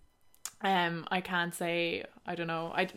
Um, 0.60 1.06
I 1.10 1.20
can't 1.20 1.54
say 1.54 2.04
I 2.26 2.34
don't 2.34 2.46
know. 2.46 2.72
I 2.74 2.88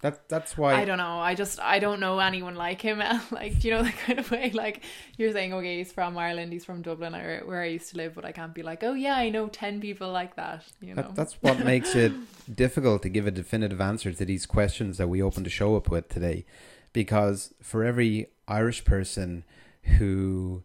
That 0.00 0.28
that's 0.28 0.56
why 0.56 0.74
I 0.74 0.84
don't 0.84 0.98
know. 0.98 1.18
I 1.18 1.34
just 1.34 1.58
I 1.58 1.80
don't 1.80 1.98
know 1.98 2.20
anyone 2.20 2.54
like 2.54 2.80
him. 2.80 3.02
like 3.32 3.64
you 3.64 3.72
know 3.72 3.82
the 3.82 3.90
kind 3.90 4.18
of 4.20 4.30
way 4.30 4.50
like 4.54 4.82
you're 5.16 5.32
saying, 5.32 5.52
okay, 5.52 5.78
he's 5.78 5.92
from 5.92 6.16
Ireland, 6.16 6.52
he's 6.52 6.64
from 6.64 6.82
Dublin, 6.82 7.16
or 7.16 7.40
where 7.44 7.62
I 7.62 7.66
used 7.66 7.90
to 7.90 7.96
live, 7.96 8.14
but 8.14 8.24
I 8.24 8.30
can't 8.30 8.54
be 8.54 8.62
like, 8.62 8.84
oh 8.84 8.94
yeah, 8.94 9.16
I 9.16 9.30
know 9.30 9.48
ten 9.48 9.80
people 9.80 10.12
like 10.12 10.36
that. 10.36 10.64
You 10.80 10.94
know, 10.94 11.02
That, 11.02 11.14
that's 11.16 11.34
what 11.42 11.64
makes 11.64 11.96
it 11.96 12.12
difficult 12.54 13.02
to 13.02 13.08
give 13.08 13.26
a 13.26 13.32
definitive 13.32 13.80
answer 13.80 14.12
to 14.12 14.24
these 14.24 14.46
questions 14.46 14.98
that 14.98 15.08
we 15.08 15.20
opened 15.20 15.46
the 15.46 15.50
show 15.50 15.76
up 15.76 15.90
with 15.90 16.08
today. 16.08 16.46
Because 16.92 17.52
for 17.60 17.84
every 17.84 18.28
Irish 18.46 18.84
person 18.84 19.44
who, 19.98 20.62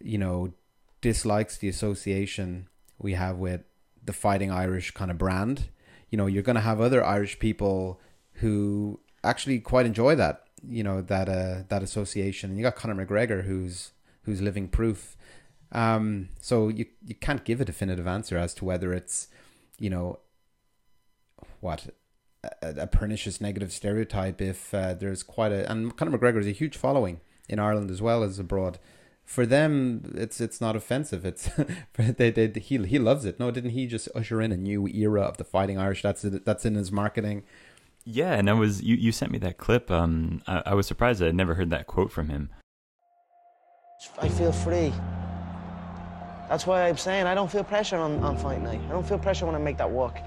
you 0.00 0.18
know, 0.18 0.52
dislikes 1.00 1.56
the 1.56 1.68
association 1.68 2.68
we 2.98 3.14
have 3.14 3.36
with 3.36 3.62
the 4.04 4.12
Fighting 4.12 4.50
Irish 4.50 4.90
kind 4.90 5.10
of 5.10 5.18
brand, 5.18 5.68
you 6.10 6.18
know, 6.18 6.26
you're 6.26 6.42
going 6.42 6.56
to 6.56 6.62
have 6.62 6.80
other 6.80 7.04
Irish 7.04 7.38
people 7.38 8.00
who 8.40 9.00
actually 9.22 9.58
quite 9.60 9.86
enjoy 9.86 10.14
that, 10.14 10.44
you 10.66 10.82
know, 10.82 11.00
that 11.02 11.28
uh, 11.28 11.62
that 11.68 11.82
association. 11.82 12.50
And 12.50 12.58
you 12.58 12.62
got 12.62 12.76
Conor 12.76 13.06
McGregor, 13.06 13.44
who's 13.44 13.92
who's 14.22 14.40
living 14.40 14.68
proof. 14.68 15.16
Um, 15.72 16.30
so 16.40 16.68
you 16.68 16.86
you 17.04 17.14
can't 17.14 17.44
give 17.44 17.60
a 17.60 17.64
definitive 17.64 18.06
answer 18.06 18.36
as 18.36 18.54
to 18.54 18.64
whether 18.64 18.92
it's, 18.92 19.28
you 19.78 19.90
know, 19.90 20.18
what 21.60 21.88
a, 22.62 22.82
a 22.82 22.86
pernicious 22.86 23.40
negative 23.40 23.72
stereotype 23.72 24.40
if 24.40 24.74
uh, 24.74 24.94
there's 24.94 25.22
quite 25.22 25.52
a 25.52 25.70
and 25.70 25.96
Conor 25.96 26.18
McGregor 26.18 26.40
is 26.40 26.46
a 26.46 26.52
huge 26.52 26.76
following 26.76 27.20
in 27.48 27.58
Ireland 27.58 27.90
as 27.90 28.00
well 28.00 28.22
as 28.22 28.38
abroad. 28.38 28.78
For 29.24 29.46
them, 29.46 30.12
it's 30.16 30.40
it's 30.40 30.60
not 30.60 30.74
offensive. 30.74 31.24
It's 31.24 31.50
they, 31.96 32.30
they 32.30 32.48
he 32.58 32.78
he 32.78 32.98
loves 32.98 33.24
it. 33.24 33.38
No, 33.38 33.50
didn't 33.50 33.70
he 33.70 33.86
just 33.86 34.08
usher 34.14 34.40
in 34.40 34.50
a 34.50 34.56
new 34.56 34.88
era 34.88 35.22
of 35.22 35.36
the 35.36 35.44
fighting 35.44 35.78
Irish? 35.78 36.02
That's 36.02 36.22
that's 36.22 36.64
in 36.64 36.74
his 36.74 36.90
marketing. 36.90 37.44
Yeah, 38.04 38.32
and 38.32 38.48
I 38.48 38.54
was 38.54 38.82
you, 38.82 38.96
you 38.96 39.12
sent 39.12 39.30
me 39.30 39.38
that 39.38 39.58
clip. 39.58 39.90
Um, 39.90 40.42
I, 40.46 40.62
I 40.66 40.74
was 40.74 40.86
surprised 40.86 41.22
I 41.22 41.26
had 41.26 41.34
never 41.34 41.54
heard 41.54 41.70
that 41.70 41.86
quote 41.86 42.10
from 42.10 42.28
him. 42.28 42.50
I 44.20 44.28
feel 44.28 44.52
free. 44.52 44.92
That's 46.48 46.66
why 46.66 46.88
I'm 46.88 46.96
saying 46.96 47.26
I 47.26 47.34
don't 47.34 47.50
feel 47.50 47.62
pressure 47.62 47.96
on, 47.96 48.18
on 48.24 48.36
fight 48.36 48.62
night. 48.62 48.80
I 48.88 48.92
don't 48.92 49.06
feel 49.06 49.18
pressure 49.18 49.46
when 49.46 49.54
I 49.54 49.58
make 49.58 49.76
that 49.76 49.90
walk. 49.90 50.18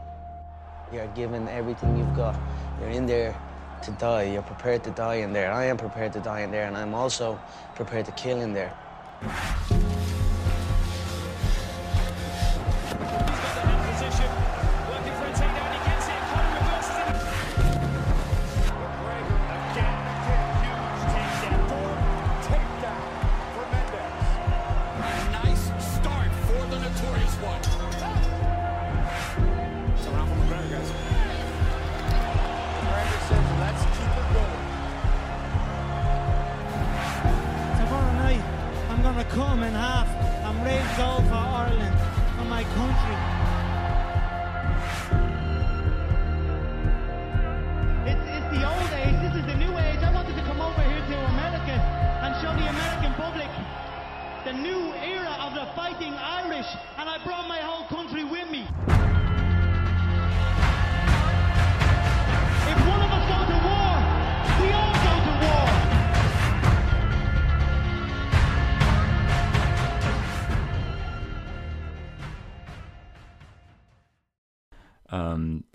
You're 0.94 1.08
giving 1.16 1.48
everything 1.48 1.98
you've 1.98 2.16
got. 2.16 2.40
You're 2.80 2.92
in 2.92 3.08
there 3.08 3.36
to 3.84 3.92
die. 3.92 4.32
You're 4.32 4.44
prepared 4.44 4.84
to 4.86 4.92
die 4.92 5.16
in 5.16 5.34
there. 5.34 5.52
I 5.52 5.66
am 5.66 5.76
prepared 5.76 6.14
to 6.14 6.20
die 6.20 6.42
in 6.42 6.52
there, 6.52 6.68
and 6.68 6.78
I'm 6.78 6.94
also 6.94 7.40
prepared 7.76 8.06
to 8.06 8.12
kill 8.12 8.40
in 8.40 8.54
there. 8.54 8.74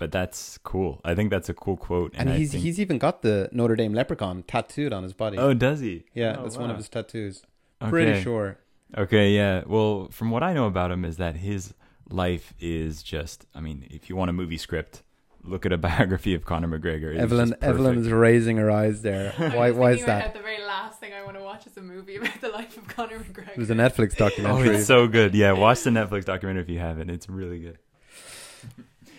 But 0.09 0.13
that's 0.19 0.57
cool. 0.59 1.01
I 1.05 1.15
think 1.15 1.29
that's 1.31 1.49
a 1.51 1.55
cool 1.55 1.77
quote. 1.77 2.15
And, 2.17 2.31
I 2.31 2.39
he's 2.39 2.53
think- 2.53 2.63
he's 2.65 2.81
even 2.81 2.97
got 2.99 3.21
the 3.21 3.49
Notre 3.53 3.77
Dame 3.77 3.93
leprechaun 3.93 4.43
tattooed 4.45 4.93
on 4.93 5.03
his 5.03 5.13
body. 5.13 5.37
Oh, 5.37 5.53
does 5.53 5.81
he? 5.81 6.05
Yeah, 6.15 6.37
Oh, 6.39 6.45
that's 6.45 6.57
one 6.57 6.71
of 6.71 6.77
his 6.79 6.89
tattoos. 6.89 7.43
Pretty 7.89 8.23
sure. 8.23 8.59
Okay, 8.97 9.33
yeah. 9.33 9.65
Well, 9.67 10.09
from 10.11 10.31
what 10.31 10.43
I 10.43 10.55
know 10.55 10.67
about 10.67 10.91
him 10.91 11.05
is 11.05 11.19
that 11.19 11.37
his 11.37 11.75
life 12.09 12.55
is 12.59 13.03
just. 13.03 13.45
I 13.55 13.61
mean, 13.61 13.87
if 13.91 14.09
you 14.09 14.17
want 14.17 14.31
a 14.31 14.33
movie 14.33 14.57
script, 14.57 15.03
look 15.45 15.67
at 15.67 15.73
a 15.73 15.79
biography 15.89 16.33
of 16.35 16.45
Conor 16.47 16.69
McGregor. 16.69 17.13
It's 17.13 17.21
Evelyn 17.23 17.51
just 17.51 17.63
Evelyn 17.63 17.99
is 17.99 18.11
raising 18.11 18.57
her 18.57 18.71
eyes 18.71 19.03
there. 19.03 19.33
Why 19.37 19.71
why 19.73 19.91
is 19.91 19.99
thinking 19.99 20.01
in 20.01 20.01
my 20.01 20.07
that? 20.07 20.23
head, 20.23 20.35
The 20.35 20.41
very 20.41 20.63
last 20.63 21.01
thing 21.01 21.13
I 21.13 21.23
want 21.23 21.37
to 21.37 21.43
watch 21.43 21.67
is 21.67 21.77
a 21.77 21.83
movie 21.83 22.17
about 22.17 22.41
the 22.41 22.49
life 22.49 22.77
of 22.79 22.89
Conor 22.89 23.19
McGregor. 23.19 23.51
It 23.51 23.59
was 23.59 23.69
a 23.71 23.75
Netflix 23.75 24.17
documentary. 24.17 24.69
Oh, 24.71 24.73
it's 24.73 24.87
so 24.87 25.07
good. 25.07 25.35
Yeah, 25.35 25.53
watch 25.53 25.83
the 25.83 25.91
Netflix 25.91 26.25
documentary 26.25 26.63
if 26.63 26.69
you 26.71 26.79
haven't. 26.79 27.11
It's 27.11 27.29
really 27.29 27.59
good. 27.61 27.79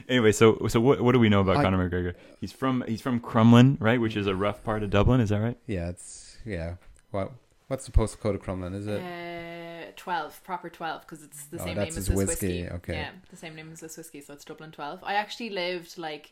Anyway, 0.10 0.32
so 0.32 0.68
so 0.68 0.80
what 0.82 1.02
what 1.02 1.12
do 1.14 1.20
we 1.20 1.30
know 1.30 1.40
about 1.42 1.58
I- 1.58 1.64
Conor 1.64 1.90
McGregor? 1.90 2.16
He's 2.42 2.52
from 2.52 2.84
he's 2.88 3.02
from 3.02 3.20
Crumlin, 3.20 3.78
right, 3.80 4.02
which 4.02 4.18
is 4.18 4.28
a 4.28 4.36
rough 4.36 4.64
part 4.64 4.84
of 4.84 4.90
Dublin. 4.90 5.22
Is 5.22 5.30
that 5.30 5.40
right? 5.40 5.58
Yeah, 5.68 5.90
it's 5.90 6.38
yeah. 6.46 6.76
What 7.12 7.32
what's 7.68 7.86
the 7.86 7.92
postal 7.92 8.20
code 8.22 8.36
of 8.36 8.42
Crumlin? 8.42 8.74
Is 8.76 8.88
it? 8.88 9.00
Uh, 9.02 9.92
12, 9.96 10.44
proper 10.44 10.70
12, 10.70 11.02
because 11.02 11.24
it's 11.24 11.46
the 11.46 11.60
Oh, 11.62 11.66
same 11.66 11.76
that's 11.76 11.86
name 11.86 11.88
as 11.90 11.96
his 11.96 12.08
this 12.08 12.16
whiskey, 12.18 12.62
whiskey. 12.64 12.70
okay. 12.76 12.94
Yeah, 12.94 13.10
the 13.30 13.36
same 13.36 13.56
name 13.56 13.70
as 13.72 13.80
this 13.82 13.98
whiskey, 13.98 14.22
so 14.22 14.34
it's 14.34 14.46
Dublin 14.46 14.72
12. 14.72 15.00
I 15.04 15.16
actually 15.16 15.50
lived, 15.50 15.98
like, 15.98 16.32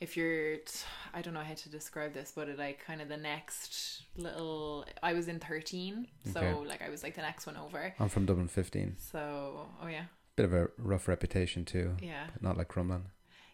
if 0.00 0.16
you're, 0.16 0.56
t- 0.56 0.84
I 1.12 1.20
don't 1.20 1.34
know 1.34 1.40
how 1.40 1.52
to 1.54 1.68
describe 1.68 2.14
this, 2.14 2.32
but 2.34 2.48
it, 2.48 2.58
like, 2.58 2.82
kind 2.86 3.02
of 3.02 3.08
the 3.08 3.16
next 3.18 4.02
little, 4.16 4.86
I 5.02 5.12
was 5.12 5.28
in 5.28 5.40
13, 5.40 6.06
so, 6.32 6.40
Okay. 6.40 6.54
like, 6.66 6.80
I 6.80 6.88
was, 6.88 7.02
like, 7.02 7.14
the 7.14 7.22
next 7.22 7.44
one 7.46 7.56
over. 7.58 7.92
I'm 8.00 8.08
from 8.08 8.24
Dublin 8.24 8.48
15. 8.48 8.96
So, 8.98 9.66
oh 9.82 9.86
yeah. 9.88 10.04
Bit 10.36 10.46
of 10.46 10.54
a 10.54 10.68
rough 10.78 11.08
reputation 11.08 11.64
too. 11.64 11.96
Yeah. 12.00 12.26
But 12.32 12.42
not 12.42 12.56
like 12.56 12.68
Crumlin. 12.68 13.02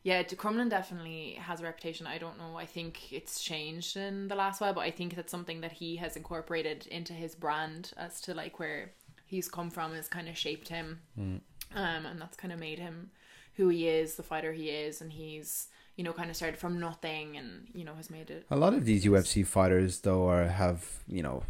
Yeah, 0.05 0.23
D- 0.23 0.37
Crumlin 0.37 0.71
definitely 0.71 1.35
has 1.41 1.61
a 1.61 1.65
reputation. 1.65 2.07
I 2.07 2.19
don't 2.19 2.39
know. 2.39 2.57
I 2.57 2.67
think 2.67 3.13
it's 3.13 3.41
changed 3.41 3.97
in 3.97 4.29
the 4.29 4.37
last 4.37 4.61
while, 4.61 4.73
but 4.73 4.81
I 4.81 4.91
think 4.91 5.17
that's 5.17 5.31
something 5.31 5.61
that 5.61 5.73
he 5.73 5.97
has 5.97 6.17
incorporated 6.17 6.87
into 6.87 7.13
his 7.13 7.35
brand 7.35 7.93
as 7.97 8.21
to 8.23 8.35
like 8.35 8.59
where 8.59 8.93
he's 9.27 9.49
come 9.49 9.71
from 9.71 9.95
has 9.95 10.09
kind 10.09 10.29
of 10.29 10.39
shaped 10.39 10.69
him. 10.69 11.01
Mm. 11.19 11.41
Um, 11.75 12.07
and 12.07 12.21
that's 12.21 12.37
kind 12.37 12.53
of 12.53 12.61
made 12.61 12.79
him 12.79 13.11
who 13.55 13.69
he 13.69 13.89
is, 13.89 14.15
the 14.15 14.23
fighter 14.23 14.53
he 14.53 14.71
is, 14.71 15.01
and 15.01 15.13
he's 15.13 15.69
you 15.97 16.05
know 16.05 16.13
kind 16.13 16.31
of 16.31 16.37
started 16.37 16.59
from 16.59 16.79
nothing 16.79 17.37
and 17.37 17.67
you 17.75 17.85
know 17.85 17.95
has 17.97 18.09
made 18.09 18.31
it. 18.31 18.47
A 18.51 18.57
lot 18.57 18.73
of 18.73 18.85
these 18.85 19.05
UFC 19.05 19.47
fighters, 19.47 20.01
though, 20.01 20.29
are 20.29 20.47
have 20.47 21.03
you 21.09 21.23
know 21.23 21.43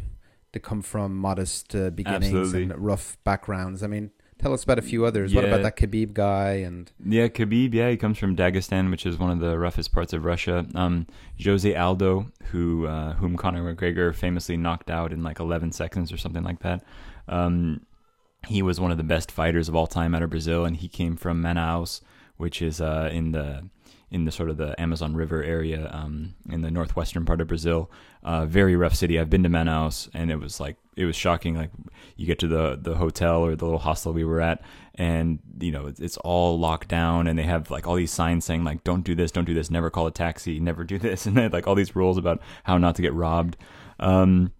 they 0.51 0.59
come 0.59 0.81
from 0.81 1.15
modest 1.15 1.75
uh, 1.75 1.91
beginnings 1.91 2.25
Absolutely. 2.25 2.63
and 2.63 2.77
rough 2.77 3.17
backgrounds. 3.23 3.83
I 3.83 3.87
mean, 3.87 4.11
tell 4.39 4.53
us 4.53 4.63
about 4.63 4.79
a 4.79 4.81
few 4.81 5.05
others. 5.05 5.35
What 5.35 5.45
about 5.45 5.61
that 5.61 5.77
Khabib 5.77 6.13
guy? 6.13 6.53
And 6.53 6.91
Yeah, 7.05 7.27
Khabib. 7.27 7.73
Yeah, 7.73 7.89
he 7.89 7.97
comes 7.97 8.17
from 8.17 8.35
Dagestan, 8.35 8.89
which 8.89 9.05
is 9.05 9.19
one 9.19 9.29
of 9.29 9.39
the 9.39 9.59
roughest 9.59 9.91
parts 9.91 10.13
of 10.13 10.25
Russia. 10.25 10.65
Um, 10.73 11.05
Jose 11.43 11.75
Aldo, 11.75 12.31
who 12.45 12.87
uh, 12.87 13.13
whom 13.13 13.37
Conor 13.37 13.73
McGregor 13.73 14.15
famously 14.15 14.57
knocked 14.57 14.89
out 14.89 15.13
in 15.13 15.21
like 15.21 15.39
11 15.39 15.73
seconds 15.73 16.11
or 16.11 16.17
something 16.17 16.43
like 16.43 16.59
that. 16.59 16.83
Um, 17.27 17.85
he 18.47 18.61
was 18.61 18.79
one 18.79 18.91
of 18.91 18.97
the 18.97 19.03
best 19.03 19.31
fighters 19.31 19.67
of 19.67 19.75
all 19.75 19.87
time 19.87 20.15
out 20.15 20.23
of 20.23 20.29
Brazil, 20.29 20.65
and 20.65 20.77
he 20.77 20.87
came 20.87 21.15
from 21.15 21.43
Manaus, 21.43 22.01
which 22.37 22.61
is 22.61 22.79
uh, 22.79 23.09
in 23.11 23.33
the 23.33 23.69
in 24.11 24.25
the 24.25 24.31
sort 24.31 24.49
of 24.49 24.57
the 24.57 24.79
Amazon 24.81 25.15
River 25.15 25.43
area 25.43 25.89
um, 25.93 26.33
in 26.49 26.61
the 26.61 26.71
northwestern 26.71 27.25
part 27.25 27.41
of 27.41 27.47
Brazil. 27.47 27.91
Uh, 28.23 28.45
very 28.45 28.75
rough 28.75 28.95
city. 28.95 29.19
I've 29.19 29.29
been 29.29 29.43
to 29.43 29.49
Manaus, 29.49 30.09
and 30.13 30.31
it 30.31 30.37
was 30.37 30.59
like 30.59 30.77
it 30.95 31.05
was 31.05 31.15
shocking. 31.15 31.55
Like 31.55 31.71
you 32.17 32.25
get 32.25 32.39
to 32.39 32.47
the 32.47 32.77
the 32.81 32.95
hotel 32.95 33.41
or 33.45 33.55
the 33.55 33.65
little 33.65 33.79
hostel 33.79 34.11
we 34.11 34.25
were 34.25 34.41
at, 34.41 34.61
and 34.95 35.39
you 35.59 35.71
know 35.71 35.87
it's, 35.87 35.99
it's 35.99 36.17
all 36.17 36.59
locked 36.59 36.87
down, 36.87 37.27
and 37.27 37.37
they 37.37 37.43
have 37.43 37.69
like 37.71 37.87
all 37.87 37.95
these 37.95 38.11
signs 38.11 38.45
saying 38.45 38.63
like 38.63 38.83
don't 38.83 39.03
do 39.03 39.15
this, 39.15 39.31
don't 39.31 39.45
do 39.45 39.53
this, 39.53 39.69
never 39.69 39.89
call 39.89 40.07
a 40.07 40.11
taxi, 40.11 40.59
never 40.59 40.83
do 40.83 40.97
this, 40.97 41.25
and 41.27 41.37
they 41.37 41.43
had 41.43 41.53
like 41.53 41.67
all 41.67 41.75
these 41.75 41.95
rules 41.95 42.17
about 42.17 42.41
how 42.63 42.77
not 42.77 42.95
to 42.95 43.01
get 43.01 43.13
robbed. 43.13 43.57
Um, 43.99 44.51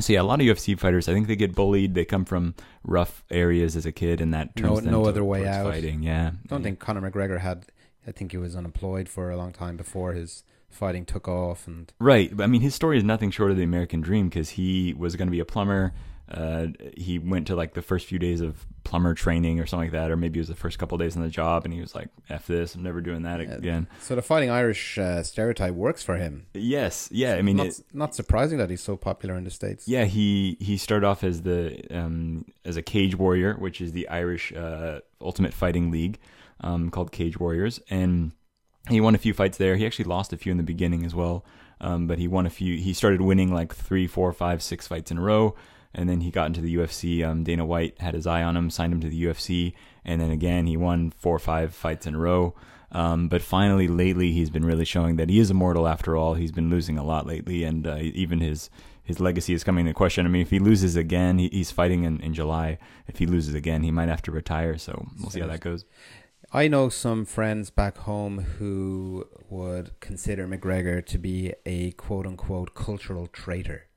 so 0.00 0.12
yeah, 0.12 0.20
a 0.20 0.24
lot 0.24 0.40
of 0.40 0.46
UFC 0.46 0.76
fighters, 0.76 1.08
I 1.08 1.12
think 1.12 1.28
they 1.28 1.36
get 1.36 1.54
bullied. 1.54 1.94
They 1.94 2.04
come 2.04 2.24
from 2.24 2.54
rough 2.82 3.22
areas 3.30 3.76
as 3.76 3.86
a 3.86 3.92
kid, 3.92 4.20
and 4.20 4.34
that 4.34 4.56
no, 4.56 4.68
turns 4.68 4.82
them 4.82 4.92
no 4.92 5.04
to- 5.04 5.08
other 5.08 5.24
way 5.24 5.46
out. 5.46 5.66
Fighting, 5.66 6.02
yeah. 6.02 6.32
I 6.34 6.46
don't 6.48 6.62
think 6.62 6.80
Conor 6.80 7.08
McGregor 7.08 7.38
had. 7.38 7.66
I 8.06 8.12
think 8.12 8.32
he 8.32 8.38
was 8.38 8.54
unemployed 8.56 9.08
for 9.08 9.30
a 9.30 9.36
long 9.36 9.52
time 9.52 9.76
before 9.76 10.12
his 10.12 10.44
fighting 10.70 11.04
took 11.04 11.28
off, 11.28 11.66
and 11.66 11.92
Right. 11.98 12.32
I 12.40 12.46
mean, 12.46 12.60
his 12.60 12.74
story 12.74 12.98
is 12.98 13.04
nothing 13.04 13.30
short 13.30 13.50
of 13.50 13.56
the 13.56 13.62
American 13.62 14.00
dream 14.00 14.28
because 14.28 14.50
he 14.50 14.92
was 14.94 15.14
going 15.16 15.28
to 15.28 15.32
be 15.32 15.40
a 15.40 15.44
plumber. 15.44 15.92
Uh, 16.26 16.68
he 16.96 17.18
went 17.18 17.46
to 17.46 17.54
like 17.54 17.74
the 17.74 17.82
first 17.82 18.06
few 18.06 18.18
days 18.18 18.40
of 18.40 18.64
plumber 18.82 19.12
training 19.12 19.60
or 19.60 19.66
something 19.66 19.86
like 19.86 19.92
that, 19.92 20.10
or 20.10 20.16
maybe 20.16 20.38
it 20.38 20.40
was 20.40 20.48
the 20.48 20.54
first 20.54 20.78
couple 20.78 20.96
days 20.96 21.16
on 21.16 21.22
the 21.22 21.28
job, 21.28 21.66
and 21.66 21.74
he 21.74 21.80
was 21.82 21.94
like, 21.94 22.08
"F 22.30 22.46
this, 22.46 22.74
I'm 22.74 22.82
never 22.82 23.02
doing 23.02 23.22
that 23.22 23.40
again." 23.40 23.86
so 24.00 24.14
the 24.16 24.22
fighting 24.22 24.48
Irish 24.50 24.96
uh, 24.98 25.22
stereotype 25.22 25.74
works 25.74 26.02
for 26.02 26.16
him. 26.16 26.46
Yes, 26.54 27.10
yeah. 27.12 27.34
I 27.34 27.42
mean, 27.42 27.56
not, 27.56 27.66
it- 27.66 27.82
not 27.92 28.14
surprising 28.14 28.56
that 28.56 28.70
he's 28.70 28.80
so 28.80 28.96
popular 28.96 29.34
in 29.36 29.44
the 29.44 29.50
states. 29.50 29.86
Yeah, 29.86 30.06
he 30.06 30.56
he 30.60 30.78
started 30.78 31.06
off 31.06 31.22
as 31.24 31.42
the 31.42 31.84
um, 31.94 32.46
as 32.64 32.78
a 32.78 32.82
cage 32.82 33.14
warrior, 33.16 33.54
which 33.58 33.82
is 33.82 33.92
the 33.92 34.08
Irish 34.08 34.50
uh, 34.54 35.00
Ultimate 35.20 35.52
Fighting 35.52 35.90
League, 35.90 36.18
um, 36.64 36.90
called 36.90 37.12
Cage 37.12 37.38
Warriors, 37.38 37.78
and 37.90 38.32
he 38.88 39.00
won 39.00 39.14
a 39.14 39.18
few 39.18 39.32
fights 39.32 39.58
there. 39.58 39.76
He 39.76 39.86
actually 39.86 40.06
lost 40.06 40.32
a 40.32 40.36
few 40.36 40.50
in 40.50 40.56
the 40.56 40.64
beginning 40.64 41.04
as 41.04 41.14
well, 41.14 41.44
um, 41.80 42.06
but 42.06 42.18
he 42.18 42.26
won 42.26 42.46
a 42.46 42.50
few. 42.50 42.76
He 42.78 42.92
started 42.92 43.20
winning 43.20 43.52
like 43.52 43.74
three, 43.74 44.06
four, 44.06 44.32
five, 44.32 44.62
six 44.62 44.88
fights 44.88 45.10
in 45.10 45.18
a 45.18 45.22
row, 45.22 45.54
and 45.94 46.08
then 46.08 46.22
he 46.22 46.30
got 46.30 46.46
into 46.46 46.60
the 46.60 46.74
UFC. 46.74 47.24
Um, 47.24 47.44
Dana 47.44 47.64
White 47.64 48.00
had 48.00 48.14
his 48.14 48.26
eye 48.26 48.42
on 48.42 48.56
him, 48.56 48.70
signed 48.70 48.92
him 48.92 49.00
to 49.00 49.08
the 49.08 49.24
UFC, 49.24 49.74
and 50.04 50.20
then 50.20 50.30
again 50.30 50.66
he 50.66 50.76
won 50.76 51.10
four 51.10 51.36
or 51.36 51.40
five 51.40 51.74
fights 51.74 52.06
in 52.06 52.14
a 52.14 52.18
row. 52.18 52.54
Um, 52.92 53.28
but 53.28 53.42
finally, 53.42 53.88
lately, 53.88 54.32
he's 54.32 54.50
been 54.50 54.64
really 54.64 54.84
showing 54.84 55.16
that 55.16 55.28
he 55.28 55.40
is 55.40 55.50
immortal 55.50 55.88
after 55.88 56.16
all. 56.16 56.34
He's 56.34 56.52
been 56.52 56.70
losing 56.70 56.96
a 56.96 57.04
lot 57.04 57.26
lately, 57.26 57.64
and 57.64 57.86
uh, 57.86 57.98
even 58.00 58.40
his 58.40 58.70
his 59.02 59.20
legacy 59.20 59.52
is 59.52 59.64
coming 59.64 59.86
into 59.86 59.94
question. 59.94 60.24
I 60.24 60.30
mean, 60.30 60.42
if 60.42 60.50
he 60.50 60.58
loses 60.58 60.96
again, 60.96 61.38
he, 61.38 61.48
he's 61.48 61.70
fighting 61.70 62.04
in, 62.04 62.20
in 62.20 62.32
July. 62.32 62.78
If 63.06 63.18
he 63.18 63.26
loses 63.26 63.54
again, 63.54 63.82
he 63.82 63.90
might 63.90 64.08
have 64.08 64.22
to 64.22 64.30
retire. 64.30 64.78
So 64.78 65.06
we'll 65.20 65.30
see 65.30 65.40
how 65.40 65.46
that 65.48 65.60
goes. 65.60 65.84
I 66.54 66.68
know 66.68 66.88
some 66.88 67.24
friends 67.24 67.70
back 67.70 67.98
home 67.98 68.38
who 68.38 69.26
would 69.50 69.98
consider 69.98 70.46
McGregor 70.46 71.04
to 71.04 71.18
be 71.18 71.52
a 71.66 71.90
quote 71.90 72.28
unquote 72.28 72.74
cultural 72.74 73.26
traitor 73.26 73.88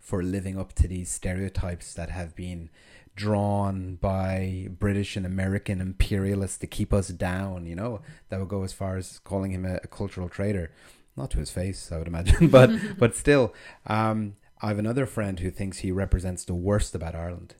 for 0.00 0.20
living 0.20 0.58
up 0.58 0.72
to 0.74 0.88
these 0.88 1.08
stereotypes 1.08 1.94
that 1.94 2.10
have 2.10 2.34
been 2.34 2.70
drawn 3.14 3.94
by 3.94 4.66
British 4.68 5.16
and 5.16 5.24
American 5.24 5.80
imperialists 5.80 6.58
to 6.58 6.66
keep 6.66 6.92
us 6.92 7.06
down, 7.06 7.66
you 7.66 7.76
know, 7.76 8.00
that 8.30 8.40
would 8.40 8.48
go 8.48 8.64
as 8.64 8.72
far 8.72 8.96
as 8.96 9.20
calling 9.20 9.52
him 9.52 9.64
a, 9.64 9.76
a 9.84 9.86
cultural 9.86 10.28
traitor. 10.28 10.72
Not 11.16 11.30
to 11.30 11.38
his 11.38 11.52
face, 11.52 11.92
I 11.92 11.98
would 11.98 12.08
imagine, 12.08 12.48
but 12.50 12.68
but 12.98 13.14
still, 13.14 13.54
um, 13.86 14.34
I 14.60 14.68
have 14.68 14.80
another 14.80 15.06
friend 15.06 15.38
who 15.38 15.52
thinks 15.52 15.78
he 15.78 15.92
represents 15.92 16.44
the 16.44 16.54
worst 16.54 16.96
about 16.96 17.14
Ireland. 17.14 17.54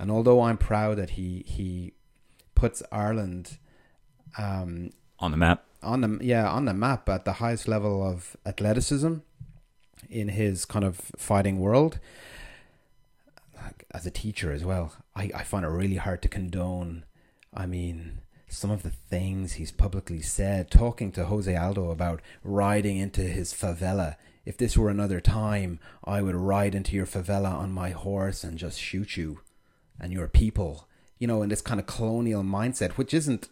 And 0.00 0.10
although 0.10 0.42
I'm 0.42 0.58
proud 0.58 0.98
that 0.98 1.10
he 1.10 1.44
he 1.46 1.92
puts 2.56 2.82
Ireland 2.90 3.58
um, 4.36 4.90
on 5.18 5.30
the 5.30 5.36
map. 5.36 5.64
On 5.82 6.00
the 6.00 6.18
yeah, 6.20 6.48
on 6.48 6.64
the 6.64 6.74
map 6.74 7.08
at 7.08 7.24
the 7.24 7.34
highest 7.34 7.68
level 7.68 8.02
of 8.02 8.36
athleticism 8.44 9.14
in 10.10 10.28
his 10.28 10.64
kind 10.64 10.84
of 10.84 10.96
fighting 11.16 11.60
world. 11.60 11.98
As 13.92 14.06
a 14.06 14.10
teacher 14.10 14.52
as 14.52 14.64
well, 14.64 14.92
I, 15.16 15.30
I 15.34 15.42
find 15.44 15.64
it 15.64 15.68
really 15.68 15.96
hard 15.96 16.22
to 16.22 16.28
condone. 16.28 17.04
I 17.54 17.66
mean, 17.66 18.20
some 18.48 18.70
of 18.70 18.82
the 18.82 18.90
things 18.90 19.54
he's 19.54 19.72
publicly 19.72 20.22
said, 20.22 20.70
talking 20.70 21.12
to 21.12 21.26
Jose 21.26 21.54
Aldo 21.54 21.90
about 21.90 22.20
riding 22.42 22.96
into 22.96 23.22
his 23.22 23.52
favela. 23.52 24.16
If 24.44 24.56
this 24.56 24.76
were 24.76 24.88
another 24.88 25.20
time, 25.20 25.78
I 26.04 26.22
would 26.22 26.34
ride 26.34 26.74
into 26.74 26.96
your 26.96 27.06
favela 27.06 27.52
on 27.52 27.70
my 27.72 27.90
horse 27.90 28.44
and 28.44 28.58
just 28.58 28.80
shoot 28.80 29.16
you 29.16 29.40
and 30.00 30.12
your 30.12 30.28
people. 30.28 30.88
You 31.18 31.26
know, 31.26 31.42
in 31.42 31.48
this 31.48 31.60
kind 31.60 31.80
of 31.80 31.86
colonial 31.86 32.42
mindset, 32.42 32.92
which 32.92 33.12
isn't 33.12 33.48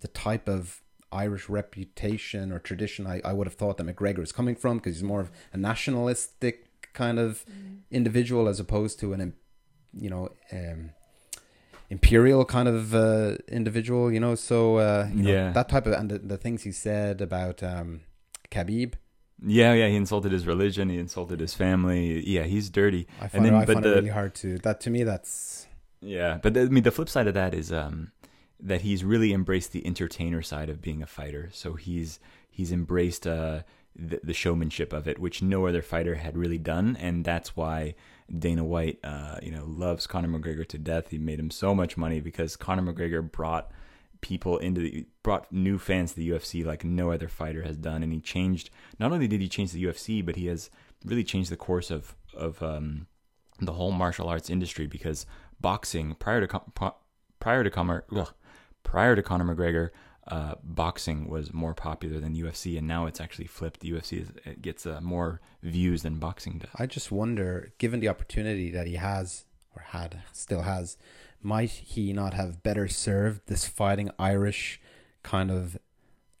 the 0.00 0.08
type 0.08 0.48
of 0.48 0.82
Irish 1.12 1.48
reputation 1.48 2.52
or 2.52 2.58
tradition 2.58 3.06
I, 3.06 3.20
I 3.24 3.32
would 3.32 3.46
have 3.46 3.54
thought 3.54 3.76
that 3.78 3.86
McGregor 3.86 4.22
is 4.22 4.32
coming 4.32 4.54
from 4.54 4.78
because 4.78 4.96
he's 4.96 5.02
more 5.02 5.20
of 5.20 5.30
a 5.52 5.56
nationalistic 5.56 6.92
kind 6.92 7.18
of 7.18 7.44
individual 7.90 8.48
as 8.48 8.60
opposed 8.60 9.00
to 9.00 9.12
an, 9.12 9.34
you 9.92 10.08
know, 10.10 10.30
um, 10.52 10.90
imperial 11.88 12.44
kind 12.44 12.68
of 12.68 12.94
uh, 12.94 13.36
individual, 13.48 14.12
you 14.12 14.20
know. 14.20 14.34
So, 14.34 14.76
uh, 14.76 15.08
you 15.12 15.22
know, 15.24 15.30
Yeah. 15.32 15.52
that 15.52 15.68
type 15.68 15.86
of, 15.86 15.94
and 15.94 16.10
the, 16.10 16.18
the 16.18 16.36
things 16.36 16.62
he 16.62 16.72
said 16.72 17.20
about 17.20 17.62
um, 17.62 18.02
Khabib. 18.50 18.94
Yeah, 19.44 19.72
yeah, 19.72 19.88
he 19.88 19.96
insulted 19.96 20.32
his 20.32 20.46
religion. 20.46 20.90
He 20.90 20.98
insulted 20.98 21.40
his 21.40 21.54
family. 21.54 22.22
Yeah, 22.28 22.44
he's 22.44 22.68
dirty. 22.70 23.08
I 23.20 23.28
find, 23.28 23.46
it, 23.46 23.52
I 23.54 23.64
find 23.64 23.84
it 23.84 23.88
really 23.88 24.08
hard 24.10 24.34
to, 24.36 24.58
that 24.58 24.80
to 24.82 24.90
me, 24.90 25.02
that's, 25.02 25.66
Yeah, 26.02 26.38
but 26.42 26.54
the, 26.54 26.62
I 26.62 26.64
mean, 26.66 26.82
the 26.84 26.90
flip 26.90 27.08
side 27.08 27.26
of 27.26 27.34
that 27.34 27.54
is 27.54 27.72
um, 27.72 28.12
that 28.62 28.82
he's 28.82 29.04
really 29.04 29.32
embraced 29.32 29.72
the 29.72 29.86
entertainer 29.86 30.42
side 30.42 30.68
of 30.68 30.82
being 30.82 31.02
a 31.02 31.06
fighter. 31.06 31.48
So 31.52 31.74
he's 31.74 32.20
he's 32.50 32.72
embraced 32.72 33.26
uh, 33.26 33.62
the, 33.96 34.20
the 34.22 34.34
showmanship 34.34 34.92
of 34.92 35.08
it, 35.08 35.18
which 35.18 35.42
no 35.42 35.66
other 35.66 35.82
fighter 35.82 36.16
had 36.16 36.36
really 36.36 36.58
done, 36.58 36.96
and 37.00 37.24
that's 37.24 37.56
why 37.56 37.94
Dana 38.36 38.64
White, 38.64 38.98
uh, 39.02 39.38
you 39.42 39.50
know, 39.50 39.64
loves 39.66 40.06
Conor 40.06 40.28
McGregor 40.28 40.66
to 40.68 40.78
death. 40.78 41.08
He 41.10 41.18
made 41.18 41.40
him 41.40 41.50
so 41.50 41.74
much 41.74 41.96
money 41.96 42.20
because 42.20 42.56
Conor 42.56 42.92
McGregor 42.92 43.30
brought 43.30 43.70
people 44.20 44.58
into 44.58 44.80
the 44.82 45.06
brought 45.22 45.50
new 45.50 45.78
fans 45.78 46.12
to 46.12 46.16
the 46.16 46.30
UFC 46.30 46.64
like 46.64 46.84
no 46.84 47.10
other 47.10 47.28
fighter 47.28 47.62
has 47.62 47.76
done, 47.76 48.02
and 48.02 48.12
he 48.12 48.20
changed. 48.20 48.70
Not 48.98 49.12
only 49.12 49.28
did 49.28 49.40
he 49.40 49.48
change 49.48 49.72
the 49.72 49.84
UFC, 49.84 50.24
but 50.24 50.36
he 50.36 50.46
has 50.46 50.70
really 51.04 51.24
changed 51.24 51.50
the 51.50 51.56
course 51.56 51.90
of 51.90 52.14
of 52.34 52.62
um, 52.62 53.06
the 53.60 53.72
whole 53.72 53.92
martial 53.92 54.28
arts 54.28 54.50
industry 54.50 54.86
because 54.86 55.26
boxing 55.60 56.14
prior 56.14 56.46
to 56.46 56.94
prior 57.38 57.64
to 57.64 57.70
Conor 57.70 58.04
ugh, 58.14 58.32
prior 58.82 59.16
to 59.16 59.22
Conor 59.22 59.54
McGregor, 59.54 59.90
uh, 60.28 60.54
boxing 60.62 61.28
was 61.28 61.52
more 61.52 61.74
popular 61.74 62.20
than 62.20 62.36
UFC, 62.36 62.78
and 62.78 62.86
now 62.86 63.06
it's 63.06 63.20
actually 63.20 63.46
flipped. 63.46 63.82
UFC 63.82 64.22
is, 64.22 64.28
it 64.44 64.62
gets 64.62 64.86
uh, 64.86 65.00
more 65.00 65.40
views 65.62 66.02
than 66.02 66.18
boxing 66.18 66.58
does. 66.58 66.70
I 66.76 66.86
just 66.86 67.10
wonder, 67.10 67.72
given 67.78 68.00
the 68.00 68.08
opportunity 68.08 68.70
that 68.70 68.86
he 68.86 68.94
has 68.94 69.44
or 69.74 69.82
had, 69.88 70.22
still 70.32 70.62
has, 70.62 70.96
might 71.42 71.70
he 71.70 72.12
not 72.12 72.34
have 72.34 72.62
better 72.62 72.86
served 72.86 73.42
this 73.46 73.66
fighting 73.66 74.10
Irish 74.18 74.80
kind 75.22 75.50
of 75.50 75.78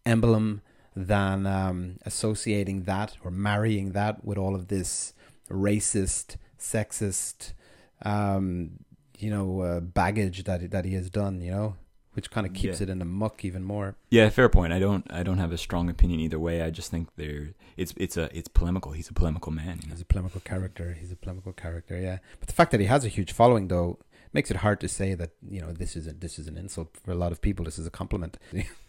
emblem 0.06 0.62
than 0.94 1.46
um, 1.46 1.98
associating 2.04 2.84
that 2.84 3.16
or 3.24 3.30
marrying 3.30 3.92
that 3.92 4.24
with 4.24 4.38
all 4.38 4.54
of 4.54 4.68
this 4.68 5.14
racist, 5.50 6.36
sexist, 6.58 7.54
um, 8.02 8.84
you 9.18 9.30
know, 9.30 9.60
uh, 9.60 9.80
baggage 9.80 10.44
that 10.44 10.70
that 10.70 10.84
he 10.84 10.94
has 10.94 11.10
done, 11.10 11.40
you 11.40 11.50
know, 11.50 11.76
which 12.14 12.30
kind 12.30 12.46
of 12.46 12.52
keeps 12.52 12.80
Yeah. 12.80 12.84
it 12.84 12.90
in 12.90 12.98
the 12.98 13.04
muck 13.04 13.44
even 13.44 13.62
more. 13.64 13.96
Yeah, 14.10 14.28
fair 14.30 14.48
point. 14.48 14.72
I 14.72 14.78
don't 14.78 15.06
I 15.12 15.22
don't 15.22 15.38
have 15.38 15.52
a 15.52 15.58
strong 15.58 15.88
opinion 15.90 16.20
either 16.20 16.38
way. 16.38 16.62
I 16.62 16.70
just 16.70 16.90
think 16.90 17.08
there 17.16 17.50
it's 17.76 17.94
it's 17.96 18.16
a 18.16 18.28
it's 18.36 18.48
polemical. 18.48 18.92
He's 18.92 19.08
a 19.08 19.14
polemical 19.14 19.52
man. 19.52 19.78
You 19.82 19.88
know? 19.88 19.94
He's 19.94 20.02
a 20.02 20.06
polemical 20.06 20.40
character. 20.40 20.96
He's 20.98 21.12
a 21.12 21.16
polemical 21.16 21.52
character, 21.52 21.98
yeah. 21.98 22.18
But 22.40 22.48
the 22.48 22.54
fact 22.54 22.70
that 22.72 22.80
he 22.80 22.86
has 22.86 23.04
a 23.04 23.08
huge 23.08 23.32
following, 23.32 23.68
though, 23.68 23.98
makes 24.32 24.50
it 24.50 24.58
hard 24.58 24.80
to 24.80 24.88
say 24.88 25.14
that 25.14 25.30
you 25.48 25.60
know 25.60 25.72
this 25.72 25.96
is 25.96 26.06
a, 26.06 26.12
this 26.12 26.38
is 26.38 26.46
an 26.48 26.56
insult 26.56 26.96
for 27.04 27.12
a 27.12 27.16
lot 27.16 27.32
of 27.32 27.40
people. 27.40 27.64
This 27.64 27.78
is 27.78 27.86
a 27.86 27.90
compliment. 27.90 28.36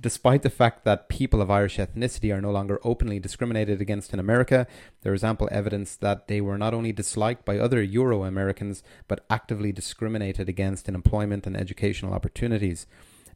Despite 0.00 0.42
the 0.42 0.50
fact 0.50 0.84
that 0.84 1.08
people 1.08 1.40
of 1.40 1.50
Irish 1.50 1.78
ethnicity 1.78 2.34
are 2.34 2.40
no 2.40 2.50
longer 2.50 2.80
openly 2.84 3.18
discriminated 3.18 3.80
against 3.80 4.12
in 4.12 4.18
America, 4.18 4.66
there 5.02 5.14
is 5.14 5.24
ample 5.24 5.48
evidence 5.52 5.96
that 5.96 6.28
they 6.28 6.40
were 6.40 6.58
not 6.58 6.74
only 6.74 6.92
disliked 6.92 7.44
by 7.44 7.58
other 7.58 7.82
Euro 7.82 8.24
Americans, 8.24 8.82
but 9.08 9.24
actively 9.30 9.72
discriminated 9.72 10.48
against 10.48 10.88
in 10.88 10.94
employment 10.94 11.46
and 11.46 11.56
educational 11.56 12.14
opportunities. 12.14 12.86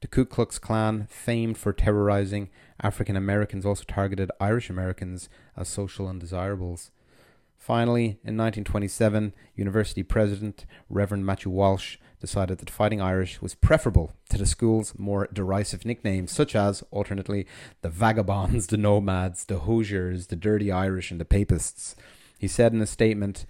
The 0.01 0.09
Ku 0.09 0.25
Klux 0.27 0.59
Klan, 0.59 1.07
famed 1.09 1.57
for 1.57 1.73
terrorizing 1.73 2.51
African 2.83 3.17
Americans, 3.17 3.65
also 3.65 3.85
targeted 3.87 4.31
Irish 4.41 4.69
Americans 4.69 5.29
as 5.57 5.69
social 5.69 6.07
undesirables. 6.07 6.91
Finally, 7.57 8.19
in 8.23 8.37
1927, 8.37 9.33
university 9.55 10.03
president 10.03 10.67
Reverend 10.91 11.25
Matthew 11.25 11.51
Walsh 11.51 11.97
decided 12.21 12.59
that 12.59 12.71
fighting 12.71 13.01
Irish 13.01 13.41
was 13.43 13.55
preferable 13.55 14.13
to 14.31 14.39
the 14.39 14.47
school's 14.47 14.99
more 14.99 15.29
derisive 15.33 15.85
nicknames, 15.85 16.33
such 16.33 16.55
as, 16.55 16.83
alternately, 16.91 17.47
the 17.83 17.91
Vagabonds, 17.91 18.67
the 18.69 18.77
Nomads, 18.77 19.45
the 19.45 19.61
Hoosiers, 19.61 20.29
the 20.29 20.37
Dirty 20.37 20.73
Irish, 20.73 21.11
and 21.11 21.21
the 21.21 21.25
Papists. 21.25 21.97
He 22.39 22.49
said 22.49 22.73
in 22.73 22.81
a 22.81 22.87
statement, 22.87 23.47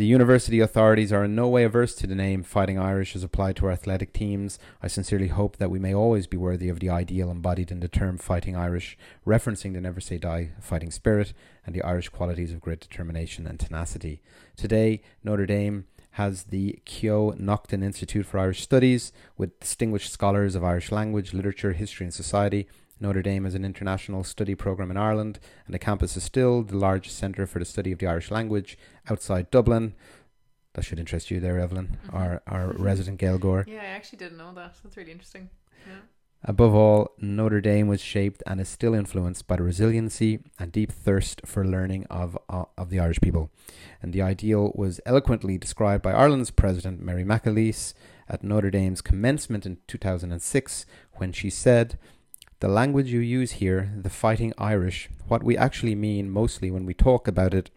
the 0.00 0.06
university 0.06 0.60
authorities 0.60 1.12
are 1.12 1.24
in 1.24 1.34
no 1.34 1.46
way 1.48 1.62
averse 1.62 1.94
to 1.96 2.06
the 2.06 2.14
name 2.14 2.42
Fighting 2.42 2.78
Irish 2.78 3.14
as 3.14 3.22
applied 3.22 3.56
to 3.56 3.66
our 3.66 3.72
athletic 3.72 4.14
teams. 4.14 4.58
I 4.82 4.88
sincerely 4.88 5.28
hope 5.28 5.58
that 5.58 5.70
we 5.70 5.78
may 5.78 5.92
always 5.92 6.26
be 6.26 6.38
worthy 6.38 6.70
of 6.70 6.80
the 6.80 6.88
ideal 6.88 7.30
embodied 7.30 7.70
in 7.70 7.80
the 7.80 7.88
term 7.88 8.16
Fighting 8.16 8.56
Irish, 8.56 8.96
referencing 9.26 9.74
the 9.74 9.80
never 9.82 10.00
say 10.00 10.16
die 10.16 10.52
fighting 10.58 10.90
spirit 10.90 11.34
and 11.66 11.74
the 11.74 11.82
Irish 11.82 12.08
qualities 12.08 12.50
of 12.50 12.62
great 12.62 12.80
determination 12.80 13.46
and 13.46 13.60
tenacity. 13.60 14.22
Today, 14.56 15.02
Notre 15.22 15.44
Dame 15.44 15.84
has 16.12 16.44
the 16.44 16.78
Keough 16.86 17.38
Naughton 17.38 17.82
Institute 17.82 18.26
for 18.26 18.38
Irish 18.38 18.62
Studies 18.62 19.12
with 19.36 19.58
distinguished 19.60 20.12
scholars 20.12 20.54
of 20.54 20.64
Irish 20.64 20.90
language, 20.90 21.32
literature, 21.32 21.72
history, 21.72 22.04
and 22.04 22.14
society. 22.14 22.66
Notre 23.02 23.22
Dame 23.22 23.44
has 23.44 23.54
an 23.54 23.64
international 23.64 24.24
study 24.24 24.54
program 24.54 24.90
in 24.90 24.96
Ireland, 24.96 25.38
and 25.66 25.72
the 25.74 25.78
campus 25.78 26.16
is 26.16 26.22
still 26.24 26.62
the 26.62 26.76
largest 26.76 27.16
centre 27.16 27.46
for 27.46 27.58
the 27.58 27.64
study 27.64 27.92
of 27.92 27.98
the 27.98 28.06
Irish 28.06 28.30
language 28.30 28.76
outside 29.08 29.50
Dublin. 29.50 29.94
That 30.74 30.84
should 30.84 30.98
interest 31.00 31.30
you 31.30 31.40
there, 31.40 31.58
Evelyn, 31.58 31.96
Mm-hmm. 32.06 32.16
our, 32.16 32.42
our 32.46 32.72
resident 32.74 33.18
Gaeilgeoir. 33.20 33.66
Yeah, 33.66 33.80
I 33.82 33.86
actually 33.86 34.18
didn't 34.18 34.38
know 34.38 34.52
that. 34.54 34.74
That's 34.84 34.96
really 34.96 35.12
interesting. 35.12 35.48
Yeah. 35.86 35.94
Above 36.44 36.74
all, 36.74 37.12
Notre 37.20 37.60
Dame 37.60 37.86
was 37.86 38.00
shaped 38.00 38.42
and 38.46 38.60
is 38.60 38.68
still 38.68 38.94
influenced 38.94 39.46
by 39.46 39.56
the 39.56 39.62
resiliency 39.62 40.40
and 40.58 40.72
deep 40.72 40.90
thirst 40.90 41.42
for 41.44 41.66
learning 41.66 42.06
of, 42.08 42.38
uh, 42.48 42.64
of 42.78 42.88
the 42.88 42.98
Irish 42.98 43.20
people. 43.20 43.50
And 44.00 44.14
the 44.14 44.22
ideal 44.22 44.72
was 44.74 45.00
eloquently 45.04 45.58
described 45.58 46.02
by 46.02 46.12
Ireland's 46.12 46.50
President 46.50 47.02
Mary 47.02 47.24
McAleese 47.24 47.92
at 48.26 48.42
Notre 48.42 48.70
Dame's 48.70 49.02
commencement 49.02 49.66
in 49.66 49.78
2006 49.86 50.86
when 51.14 51.32
she 51.32 51.50
said, 51.50 51.98
The 52.60 52.68
language 52.68 53.12
you 53.12 53.20
use 53.20 53.52
here, 53.52 53.92
the 53.94 54.08
fighting 54.08 54.54
Irish, 54.56 55.10
what 55.28 55.42
we 55.42 55.58
actually 55.58 55.94
mean 55.94 56.30
mostly 56.30 56.70
when 56.70 56.86
we 56.86 56.94
talk 56.94 57.28
about 57.28 57.52
it 57.52 57.70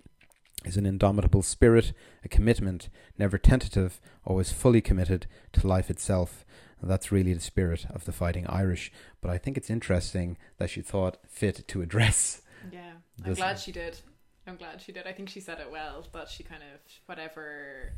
is 0.64 0.78
an 0.78 0.86
indomitable 0.86 1.42
spirit, 1.42 1.92
a 2.24 2.30
commitment, 2.30 2.88
never 3.18 3.38
tentative, 3.38 4.00
always 4.24 4.54
fully 4.54 4.80
committed 4.80 5.28
to 5.52 5.68
life 5.68 5.90
itself. 5.90 6.46
That's 6.84 7.12
really 7.12 7.34
the 7.34 7.40
spirit 7.42 7.86
of 7.90 8.06
the 8.06 8.12
fighting 8.12 8.46
Irish. 8.48 8.92
But 9.22 9.32
I 9.32 9.38
think 9.38 9.58
it's 9.58 9.70
interesting 9.70 10.38
that 10.58 10.70
she 10.70 10.82
thought 10.82 11.18
fit 11.28 11.68
to 11.70 11.82
address. 11.82 12.42
Yeah, 12.72 12.92
I'm 13.20 13.24
this- 13.30 13.38
glad 13.38 13.60
she 13.60 13.72
did. 13.72 14.00
I'm 14.46 14.58
glad 14.58 14.82
she 14.82 14.92
did. 14.92 15.08
I 15.08 15.14
think 15.14 15.30
she 15.30 15.40
said 15.40 15.60
it 15.62 15.72
well. 15.72 16.06
That 16.14 16.28
she 16.30 16.44
kind 16.44 16.62
of 16.64 16.80
whatever 17.06 17.94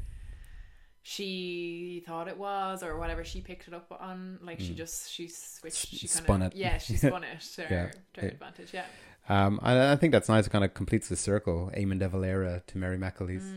she 1.02 2.04
thought 2.08 2.28
it 2.28 2.38
was 2.38 2.82
or 2.84 2.98
whatever 2.98 3.24
she 3.24 3.42
picked 3.42 3.68
it 3.68 3.74
up 3.74 3.92
on, 4.00 4.40
like 4.42 4.60
she 4.60 4.74
Mm. 4.74 4.78
just 4.78 5.12
she 5.12 5.28
switched. 5.28 5.88
She 5.88 6.08
kind 6.08 6.24
Spun 6.24 6.42
of 6.42 6.52
it. 6.54 6.58
yeah, 6.58 6.78
she 6.78 6.98
spun 6.98 7.24
it 7.24 7.40
to 7.56 7.62
her, 7.64 7.68
Yeah. 7.76 7.92
to 8.16 8.22
her 8.22 8.28
advantage. 8.28 8.74
Yeah. 8.74 8.86
Um, 9.28 9.60
and 9.64 9.80
I 9.80 9.96
think 9.96 10.12
that's 10.12 10.30
nice. 10.30 10.46
It 10.48 10.52
kind 10.52 10.64
of 10.64 10.74
completes 10.74 11.08
the 11.08 11.16
circle. 11.16 11.72
Eamon 11.76 12.00
de 12.00 12.08
Valera 12.08 12.62
to 12.68 12.78
Mary 12.78 12.98
McAleese. 12.98 13.52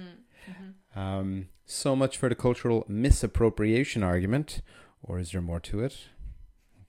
Mm-hmm. 0.48 0.98
Um, 0.98 1.48
so 1.66 1.94
much 1.94 2.16
for 2.16 2.28
the 2.30 2.34
cultural 2.34 2.86
misappropriation 2.88 4.02
argument, 4.02 4.62
or 5.02 5.18
is 5.18 5.32
there 5.32 5.40
more 5.40 5.60
to 5.60 5.80
it? 5.80 5.96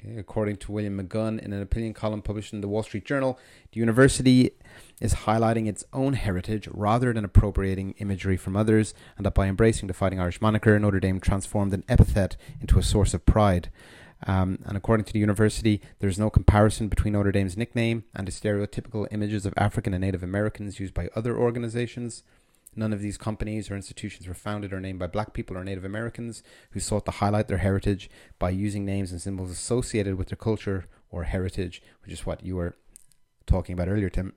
Okay, 0.01 0.17
according 0.17 0.55
to 0.57 0.71
William 0.71 0.97
McGurn, 0.97 1.39
in 1.39 1.51
an 1.51 1.61
opinion 1.61 1.93
column 1.93 2.21
published 2.21 2.53
in 2.53 2.61
the 2.61 2.69
Wall 2.69 2.83
Street 2.83 3.03
Journal, 3.03 3.37
the 3.73 3.81
university 3.81 4.51
is 5.01 5.13
highlighting 5.13 5.67
its 5.67 5.83
own 5.91 6.13
heritage 6.13 6.69
rather 6.71 7.11
than 7.11 7.25
appropriating 7.25 7.95
imagery 7.97 8.37
from 8.37 8.55
others, 8.55 8.93
and 9.17 9.25
that 9.25 9.33
by 9.33 9.47
embracing 9.47 9.87
the 9.87 9.93
Fighting 9.93 10.19
Irish 10.19 10.39
moniker, 10.39 10.79
Notre 10.79 11.01
Dame 11.01 11.19
transformed 11.19 11.73
an 11.73 11.83
epithet 11.89 12.37
into 12.61 12.79
a 12.79 12.83
source 12.83 13.13
of 13.13 13.25
pride. 13.25 13.69
Um, 14.25 14.59
and 14.65 14.77
according 14.77 15.05
to 15.05 15.13
the 15.13 15.19
university, 15.19 15.81
there 15.99 16.09
is 16.09 16.19
no 16.19 16.29
comparison 16.29 16.87
between 16.87 17.13
Notre 17.13 17.31
Dame's 17.33 17.57
nickname 17.57 18.05
and 18.15 18.27
the 18.27 18.31
stereotypical 18.31 19.07
images 19.11 19.45
of 19.45 19.53
African 19.57 19.93
and 19.93 20.01
Native 20.01 20.23
Americans 20.23 20.79
used 20.79 20.93
by 20.93 21.09
other 21.15 21.37
organizations. 21.37 22.23
None 22.79 22.93
of 22.93 23.01
these 23.01 23.17
companies 23.17 23.69
or 23.69 23.75
institutions 23.75 24.25
were 24.25 24.33
founded 24.33 24.71
or 24.71 24.79
named 24.79 24.99
by 24.99 25.07
black 25.07 25.33
people 25.33 25.57
or 25.57 25.65
Native 25.65 25.83
Americans 25.83 26.41
who 26.71 26.79
sought 26.79 27.03
to 27.07 27.11
highlight 27.11 27.49
their 27.49 27.57
heritage 27.57 28.09
by 28.39 28.51
using 28.51 28.85
names 28.85 29.11
and 29.11 29.21
symbols 29.21 29.51
associated 29.51 30.15
with 30.15 30.29
their 30.29 30.37
culture 30.37 30.85
or 31.11 31.23
heritage, 31.25 31.83
which 32.01 32.13
is 32.13 32.25
what 32.25 32.41
you 32.41 32.55
were 32.55 32.77
talking 33.45 33.73
about 33.73 33.89
earlier, 33.89 34.09
Tim. 34.09 34.31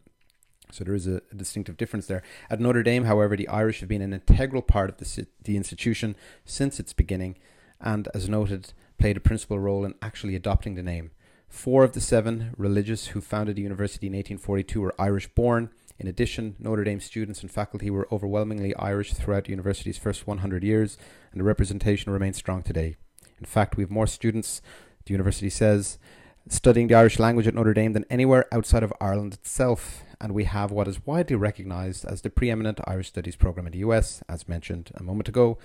So 0.72 0.82
there 0.82 0.96
is 0.96 1.06
a, 1.06 1.22
distinctive 1.36 1.76
difference 1.76 2.06
there. 2.08 2.24
At 2.50 2.58
Notre 2.58 2.82
Dame, 2.82 3.04
however, 3.04 3.36
the 3.36 3.46
Irish 3.46 3.78
have 3.78 3.88
been 3.88 4.02
an 4.02 4.12
integral 4.12 4.62
part 4.62 4.90
of 4.90 4.96
the, 4.96 5.26
the 5.44 5.56
institution 5.56 6.16
since 6.44 6.80
its 6.80 6.92
beginning, 6.92 7.36
and 7.80 8.08
as 8.12 8.28
noted, 8.28 8.72
played 8.98 9.16
a 9.16 9.20
principal 9.20 9.60
role 9.60 9.84
in 9.84 9.94
actually 10.02 10.34
adopting 10.34 10.74
the 10.74 10.82
name. 10.82 11.12
Four 11.48 11.84
of 11.84 11.92
the 11.92 12.00
seven 12.00 12.54
religious 12.56 13.08
who 13.08 13.20
founded 13.20 13.54
the 13.54 13.62
university 13.62 14.08
in 14.08 14.14
1842 14.14 14.80
were 14.80 14.94
Irish 14.98 15.28
born. 15.28 15.70
In 16.02 16.08
addition, 16.08 16.56
Notre 16.58 16.82
Dame 16.82 16.98
students 16.98 17.42
and 17.42 17.50
faculty 17.50 17.88
were 17.88 18.08
overwhelmingly 18.10 18.74
Irish 18.74 19.14
throughout 19.14 19.44
the 19.44 19.50
university's 19.50 19.98
first 19.98 20.26
100 20.26 20.64
years, 20.64 20.98
and 21.30 21.38
the 21.38 21.44
representation 21.44 22.10
remains 22.10 22.36
strong 22.36 22.64
today. 22.64 22.96
In 23.38 23.46
fact, 23.46 23.76
we 23.76 23.84
have 23.84 23.90
more 23.90 24.08
students, 24.08 24.60
the 25.06 25.12
university 25.12 25.48
says, 25.48 26.00
studying 26.48 26.88
the 26.88 26.96
Irish 26.96 27.20
language 27.20 27.46
at 27.46 27.54
Notre 27.54 27.72
Dame 27.72 27.92
than 27.92 28.04
anywhere 28.10 28.52
outside 28.52 28.82
of 28.82 28.92
Ireland 29.00 29.34
itself, 29.34 30.02
and 30.20 30.34
we 30.34 30.42
have 30.42 30.72
what 30.72 30.88
is 30.88 31.06
widely 31.06 31.36
recognized 31.36 32.04
as 32.04 32.22
the 32.22 32.30
preeminent 32.30 32.80
Irish 32.84 33.06
studies 33.06 33.36
program 33.36 33.66
in 33.66 33.72
the 33.72 33.86
US, 33.86 34.24
as 34.28 34.48
mentioned 34.48 34.90
a 34.96 35.04
moment 35.04 35.28
ago. 35.28 35.56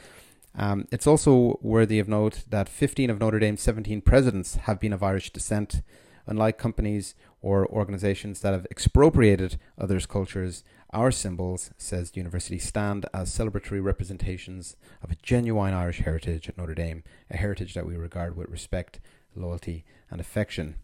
Um, 0.53 0.87
it's 0.91 1.07
also 1.07 1.57
worthy 1.63 1.97
of 1.97 2.07
note 2.07 2.43
that 2.47 2.69
15 2.69 3.09
of 3.09 3.19
Notre 3.19 3.39
Dame's 3.39 3.63
17 3.63 4.01
presidents 4.01 4.53
have 4.53 4.79
been 4.79 4.93
of 4.93 5.01
Irish 5.01 5.33
descent. 5.33 5.81
Unlike 6.27 6.57
companies 6.57 7.15
or 7.41 7.65
organizations 7.65 8.41
that 8.41 8.53
have 8.53 8.67
expropriated 8.69 9.57
others' 9.77 10.05
cultures, 10.05 10.63
our 10.91 11.11
symbols, 11.11 11.71
says 11.77 12.11
the 12.11 12.17
university, 12.19 12.59
stand 12.59 13.05
as 13.13 13.35
celebratory 13.35 13.83
representations 13.83 14.75
of 15.01 15.11
a 15.11 15.15
genuine 15.15 15.73
Irish 15.73 15.99
heritage 15.99 16.47
at 16.49 16.57
Notre 16.57 16.75
Dame, 16.75 17.03
a 17.31 17.37
heritage 17.37 17.73
that 17.73 17.85
we 17.85 17.95
regard 17.95 18.35
with 18.35 18.49
respect, 18.49 18.99
loyalty, 19.35 19.85
and 20.11 20.19
affection. 20.21 20.75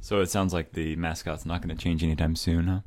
So 0.00 0.20
it 0.20 0.30
sounds 0.30 0.52
like 0.52 0.72
the 0.72 0.96
mascot's 0.96 1.46
not 1.46 1.62
going 1.62 1.74
to 1.76 1.82
change 1.82 2.02
anytime 2.04 2.36
soon, 2.36 2.66
huh? 2.66 2.80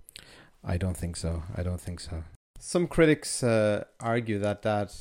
I 0.64 0.78
don't 0.78 0.98
think 0.98 1.18
so. 1.18 1.44
I 1.56 1.64
don't 1.64 1.82
think 1.82 2.00
so. 2.00 2.24
Some 2.60 2.88
critics 2.88 3.44
uh, 3.44 3.86
argue 4.00 4.40
that 4.40 4.62
that 4.64 4.94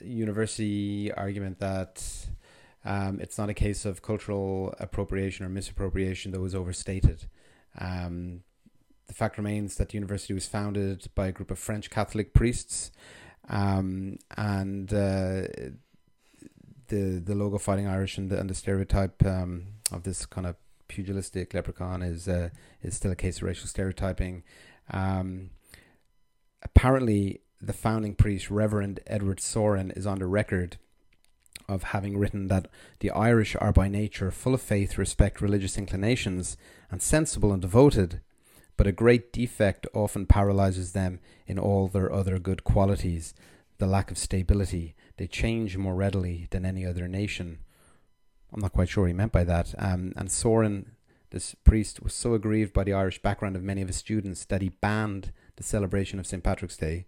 university 0.00 1.12
argument 1.12 1.58
that 1.60 2.04
um, 2.86 3.18
it's 3.20 3.36
not 3.36 3.50
a 3.50 3.54
case 3.54 3.84
of 3.84 4.00
cultural 4.00 4.72
appropriation 4.78 5.44
or 5.44 5.48
misappropriation, 5.48 6.30
that 6.30 6.40
was 6.40 6.54
overstated. 6.54 7.26
Um, 7.78 8.44
the 9.08 9.12
fact 9.12 9.36
remains 9.36 9.76
that 9.76 9.88
the 9.88 9.94
university 9.94 10.32
was 10.32 10.46
founded 10.46 11.08
by 11.14 11.26
a 11.26 11.32
group 11.32 11.50
of 11.50 11.58
French 11.58 11.90
Catholic 11.90 12.32
priests, 12.32 12.92
um, 13.48 14.18
and 14.36 14.92
uh, 14.92 15.42
the 16.88 17.20
the 17.24 17.34
logo 17.34 17.58
"Fighting 17.58 17.88
Irish" 17.88 18.18
and 18.18 18.30
the, 18.30 18.38
and 18.38 18.48
the 18.48 18.54
stereotype 18.54 19.24
um, 19.26 19.66
of 19.92 20.04
this 20.04 20.24
kind 20.24 20.46
of 20.46 20.54
pugilistic 20.86 21.54
leprechaun 21.54 22.02
is 22.02 22.28
uh, 22.28 22.50
is 22.82 22.94
still 22.94 23.10
a 23.10 23.16
case 23.16 23.38
of 23.38 23.44
racial 23.44 23.66
stereotyping. 23.66 24.44
Um, 24.92 25.50
apparently, 26.62 27.40
the 27.60 27.72
founding 27.72 28.14
priest, 28.14 28.48
Reverend 28.48 29.00
Edward 29.08 29.40
Sorin, 29.40 29.90
is 29.92 30.06
on 30.06 30.20
the 30.20 30.26
record 30.26 30.78
of 31.68 31.84
having 31.84 32.16
written 32.16 32.48
that 32.48 32.68
the 33.00 33.10
Irish 33.10 33.56
are 33.60 33.72
by 33.72 33.88
nature 33.88 34.30
full 34.30 34.54
of 34.54 34.62
faith, 34.62 34.98
respect, 34.98 35.40
religious 35.40 35.76
inclinations, 35.76 36.56
and 36.90 37.02
sensible 37.02 37.52
and 37.52 37.62
devoted, 37.62 38.20
but 38.76 38.86
a 38.86 38.92
great 38.92 39.32
defect 39.32 39.86
often 39.94 40.26
paralyzes 40.26 40.92
them 40.92 41.18
in 41.46 41.58
all 41.58 41.88
their 41.88 42.12
other 42.12 42.38
good 42.38 42.64
qualities 42.64 43.34
the 43.78 43.86
lack 43.86 44.10
of 44.10 44.18
stability. 44.18 44.94
They 45.16 45.26
change 45.26 45.76
more 45.76 45.94
readily 45.94 46.46
than 46.50 46.64
any 46.64 46.86
other 46.86 47.08
nation. 47.08 47.58
I'm 48.52 48.60
not 48.60 48.72
quite 48.72 48.88
sure 48.88 49.04
what 49.04 49.08
he 49.08 49.12
meant 49.14 49.32
by 49.32 49.44
that. 49.44 49.74
Um, 49.78 50.12
and 50.16 50.30
Sorin, 50.30 50.92
this 51.30 51.54
priest, 51.54 52.02
was 52.02 52.14
so 52.14 52.34
aggrieved 52.34 52.72
by 52.72 52.84
the 52.84 52.94
Irish 52.94 53.20
background 53.20 53.56
of 53.56 53.62
many 53.62 53.82
of 53.82 53.88
his 53.88 53.96
students 53.96 54.44
that 54.46 54.62
he 54.62 54.70
banned 54.70 55.32
the 55.56 55.62
celebration 55.62 56.18
of 56.18 56.26
St. 56.26 56.42
Patrick's 56.42 56.76
Day. 56.76 57.06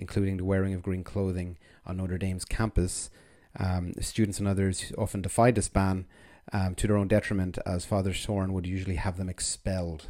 including 0.00 0.38
the 0.38 0.44
wearing 0.44 0.72
of 0.72 0.82
green 0.82 1.04
clothing 1.04 1.58
on 1.84 1.98
Notre 1.98 2.16
Dame's 2.16 2.46
campus. 2.46 3.10
Um, 3.58 3.92
students 4.00 4.38
and 4.38 4.46
others 4.46 4.92
often 4.96 5.22
defied 5.22 5.54
this 5.54 5.68
ban 5.68 6.06
um, 6.52 6.74
to 6.76 6.86
their 6.86 6.96
own 6.96 7.08
detriment, 7.08 7.58
as 7.66 7.84
Father 7.84 8.14
Sorin 8.14 8.52
would 8.52 8.66
usually 8.66 8.96
have 8.96 9.16
them 9.16 9.28
expelled. 9.28 10.08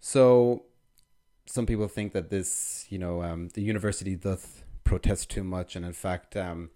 So, 0.00 0.64
some 1.46 1.66
people 1.66 1.88
think 1.88 2.12
that 2.12 2.30
this, 2.30 2.86
you 2.88 2.98
know, 2.98 3.22
um, 3.22 3.48
the 3.54 3.62
university 3.62 4.14
doth 4.14 4.64
protest 4.84 5.30
too 5.30 5.44
much, 5.44 5.76
and 5.76 5.84
in 5.84 5.92
fact, 5.92 6.36
um, 6.36 6.70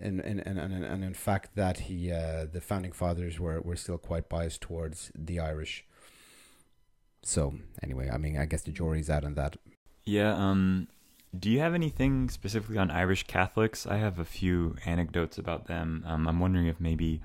and, 0.00 0.20
and, 0.20 0.40
and, 0.40 0.58
and, 0.58 1.04
in 1.04 1.14
fact 1.14 1.56
that 1.56 1.80
he 1.80 2.12
uh, 2.12 2.46
the 2.50 2.60
founding 2.60 2.92
fathers 2.92 3.40
were, 3.40 3.60
were 3.60 3.76
still 3.76 3.98
quite 3.98 4.28
biased 4.28 4.60
towards 4.60 5.10
the 5.14 5.40
Irish. 5.40 5.84
So 7.22 7.54
anyway, 7.82 8.10
I 8.12 8.18
mean, 8.18 8.36
I 8.36 8.46
guess 8.46 8.62
the 8.62 8.72
jury's 8.72 9.10
out 9.10 9.24
on 9.24 9.34
that. 9.34 9.56
Yeah. 10.04 10.34
Um. 10.34 10.88
Do 11.38 11.50
you 11.50 11.60
have 11.60 11.74
anything 11.74 12.28
specifically 12.30 12.78
on 12.78 12.90
Irish 12.90 13.24
Catholics? 13.26 13.86
I 13.86 13.96
have 13.96 14.18
a 14.18 14.24
few 14.24 14.76
anecdotes 14.84 15.38
about 15.38 15.66
them. 15.66 16.04
Um, 16.06 16.28
I'm 16.28 16.40
wondering 16.40 16.66
if 16.66 16.80
maybe 16.80 17.20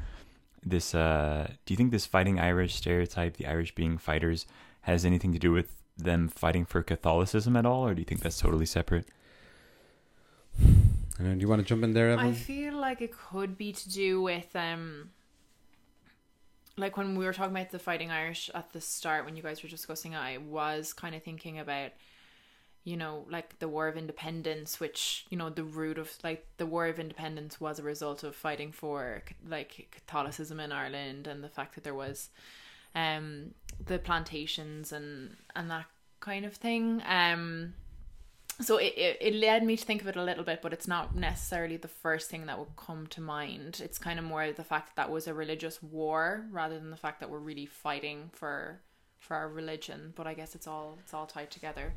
this. 0.66 0.96
Uh, 0.96 1.48
do 1.66 1.74
you 1.74 1.78
think 1.78 1.92
this 1.92 2.06
fighting 2.06 2.40
Irish 2.40 2.76
stereotype, 2.76 3.38
the 3.38 3.48
Irish 3.48 3.76
being 3.76 3.98
fighters, 3.98 4.46
has 4.82 5.06
anything 5.06 5.34
to 5.34 5.40
do 5.40 5.52
with 5.52 5.76
them 5.98 6.28
fighting 6.28 6.66
for 6.66 6.82
Catholicism 6.82 7.56
at 7.56 7.66
all, 7.66 7.86
or 7.86 7.94
do 7.94 8.02
you 8.02 8.06
think 8.06 8.22
that's 8.22 8.40
totally 8.40 8.66
separate? 8.66 9.06
do 10.60 11.38
you 11.38 11.48
want 11.48 11.62
to 11.62 11.68
jump 11.68 11.84
in 11.84 11.94
there, 11.94 12.10
Evan? 12.10 12.26
I 12.26 12.34
feel 12.34 12.74
like 12.76 13.02
it 13.02 13.12
could 13.12 13.58
be 13.58 13.72
to 13.74 13.90
do 13.90 14.22
with 14.22 14.56
um 14.56 15.12
like 16.78 16.98
when 16.98 17.16
we 17.16 17.26
were 17.26 17.34
talking 17.34 17.56
about 17.56 17.70
the 17.70 17.80
fighting 17.80 18.12
Irish 18.12 18.50
at 18.56 18.74
the 18.74 18.82
start 18.82 19.26
when 19.26 19.36
you 19.36 19.44
guys 19.44 19.62
were 19.62 19.70
discussing 19.70 20.14
it, 20.14 20.18
I 20.18 20.38
was 20.38 20.94
kind 20.94 21.14
of 21.14 21.24
thinking 21.24 21.60
about 21.60 21.92
you 22.84 22.98
know 22.98 23.26
like 23.30 23.60
the 23.60 23.68
war 23.68 23.88
of 23.88 23.98
independence 23.98 24.80
which 24.80 25.26
you 25.30 25.38
know 25.38 25.50
the 25.50 25.64
root 25.64 25.98
of 25.98 26.12
like 26.24 26.46
the 26.58 26.66
war 26.66 26.88
of 26.88 27.00
independence 27.00 27.62
was 27.62 27.78
a 27.78 27.84
result 27.84 28.24
of 28.24 28.36
fighting 28.36 28.72
for 28.72 29.24
like 29.48 29.88
Catholicism 29.92 30.60
in 30.60 30.72
Ireland 30.72 31.28
and 31.28 31.44
the 31.44 31.50
fact 31.50 31.76
that 31.76 31.84
there 31.84 31.96
was 31.96 32.30
um 32.96 33.54
the 33.86 34.00
plantations 34.00 34.92
and 34.92 35.36
and 35.56 35.70
that 35.70 35.86
kind 36.20 36.46
of 36.46 36.56
thing. 36.56 37.02
Um 37.08 37.76
so 38.60 38.78
it, 38.78 38.94
it, 38.96 39.18
it 39.22 39.34
led 39.34 39.64
me 39.64 39.76
to 39.76 39.84
think 39.84 40.02
of 40.02 40.08
it 40.08 40.16
a 40.16 40.24
little 40.24 40.44
bit 40.44 40.62
but 40.62 40.74
it's 40.74 40.88
not 40.88 41.16
necessarily 41.16 41.78
the 41.78 41.88
first 41.88 42.30
thing 42.30 42.48
that 42.48 42.58
would 42.58 42.76
come 42.78 43.06
to 43.08 43.22
mind. 43.22 43.80
It's 43.84 44.00
kind 44.00 44.18
of 44.18 44.26
more 44.26 44.52
the 44.52 44.64
fact 44.64 44.88
that 44.88 44.96
that 44.96 45.12
was 45.12 45.28
a 45.28 45.34
religious 45.34 45.82
war 45.84 46.46
rather 46.52 46.80
than 46.80 46.90
the 46.90 46.98
fact 46.98 47.20
that 47.20 47.30
we're 47.30 47.40
really 47.40 47.68
fighting 47.68 48.32
for 48.34 48.82
for 49.20 49.36
our 49.36 49.50
religion. 49.50 50.14
But 50.16 50.26
i 50.26 50.34
guess 50.34 50.56
it's 50.56 50.66
all 50.66 50.98
it's 51.04 51.14
all 51.14 51.28
tied 51.28 51.52
together 51.52 51.94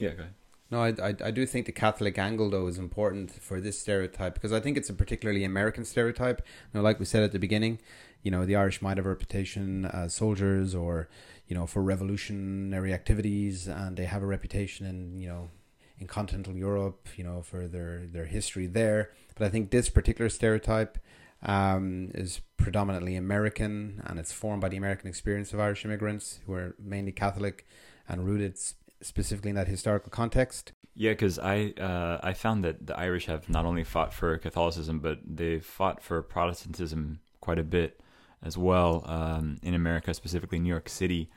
yeah 0.00 0.10
go 0.10 0.22
ahead 0.22 0.34
no, 0.70 0.84
I, 0.84 0.94
I, 1.02 1.14
I 1.24 1.30
do 1.32 1.46
think 1.46 1.66
the 1.66 1.72
Catholic 1.72 2.16
angle 2.16 2.48
though 2.48 2.68
is 2.68 2.78
important 2.78 3.32
for 3.32 3.60
this 3.60 3.78
stereotype 3.78 4.34
because 4.34 4.52
I 4.52 4.60
think 4.60 4.76
it's 4.76 4.88
a 4.88 4.94
particularly 4.94 5.42
American 5.42 5.84
stereotype. 5.84 6.46
You 6.72 6.78
know, 6.78 6.84
like 6.84 7.00
we 7.00 7.06
said 7.06 7.24
at 7.24 7.32
the 7.32 7.40
beginning, 7.40 7.80
you 8.22 8.30
know, 8.30 8.44
the 8.46 8.54
Irish 8.54 8.80
might 8.80 8.96
have 8.96 9.06
a 9.06 9.08
reputation 9.08 9.84
as 9.84 10.14
soldiers 10.14 10.74
or 10.74 11.08
you 11.48 11.56
know 11.56 11.66
for 11.66 11.82
revolutionary 11.82 12.94
activities, 12.94 13.66
and 13.66 13.96
they 13.96 14.04
have 14.04 14.22
a 14.22 14.26
reputation 14.26 14.86
in 14.86 15.20
you 15.20 15.28
know 15.28 15.50
in 15.98 16.06
continental 16.06 16.54
Europe, 16.54 17.08
you 17.16 17.24
know, 17.24 17.42
for 17.42 17.66
their 17.66 18.06
their 18.06 18.26
history 18.26 18.66
there. 18.66 19.10
But 19.34 19.46
I 19.46 19.50
think 19.50 19.70
this 19.70 19.90
particular 19.90 20.28
stereotype 20.28 20.98
um, 21.42 22.12
is 22.14 22.42
predominantly 22.56 23.16
American, 23.16 24.02
and 24.06 24.20
it's 24.20 24.32
formed 24.32 24.60
by 24.60 24.68
the 24.68 24.76
American 24.76 25.08
experience 25.08 25.52
of 25.52 25.58
Irish 25.58 25.84
immigrants 25.84 26.38
who 26.46 26.52
are 26.52 26.76
mainly 26.78 27.10
Catholic 27.10 27.66
and 28.08 28.26
rooted 28.26 28.58
specifically 29.02 29.50
in 29.50 29.56
that 29.56 29.68
historical 29.68 30.10
context. 30.10 30.72
Yeah, 30.94 31.12
because 31.12 31.38
I 31.38 31.72
uh, 31.80 32.20
I 32.22 32.32
found 32.32 32.64
that 32.64 32.86
the 32.86 32.98
Irish 32.98 33.26
have 33.26 33.48
not 33.48 33.64
only 33.64 33.84
fought 33.84 34.12
for 34.12 34.36
Catholicism, 34.38 34.98
but 34.98 35.18
they've 35.24 35.64
fought 35.64 36.02
for 36.02 36.20
Protestantism 36.22 37.20
quite 37.40 37.58
a 37.58 37.64
bit 37.64 38.00
as 38.42 38.58
well 38.58 39.04
um, 39.06 39.58
in 39.62 39.74
America, 39.74 40.12
specifically 40.14 40.58
New 40.58 40.68
York 40.68 40.88
City. 40.88 41.30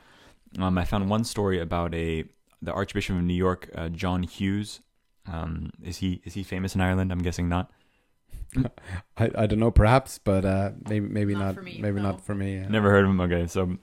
Um, 0.57 0.77
I 0.77 0.85
found 0.85 1.09
one 1.09 1.23
story 1.23 1.59
about 1.59 1.93
a 1.93 2.25
the 2.61 2.71
Archbishop 2.71 3.15
of 3.15 3.23
New 3.23 3.33
York, 3.33 3.69
uh, 3.75 3.89
John 3.89 4.23
Hughes. 4.23 4.81
Um, 5.31 5.71
is 5.81 5.97
he 5.97 6.21
is 6.25 6.33
he 6.33 6.43
famous 6.43 6.75
in 6.75 6.81
Ireland? 6.81 7.11
I'm 7.11 7.21
guessing 7.21 7.49
not. 7.49 7.71
I, 9.17 9.31
I 9.35 9.45
don't 9.47 9.59
know, 9.59 9.71
perhaps, 9.71 10.19
but 10.19 10.45
uh, 10.45 10.71
maybe 10.87 11.07
maybe 11.07 11.33
not, 11.33 11.55
not 11.55 11.63
me, 11.63 11.79
maybe 11.81 11.97
no. 11.97 12.11
not 12.11 12.25
for 12.25 12.35
me. 12.35 12.55
Yeah. 12.55 12.67
Never 12.67 12.89
heard 12.89 13.05
of 13.05 13.11
him. 13.11 13.21
Okay, 13.21 13.47
so 13.47 13.77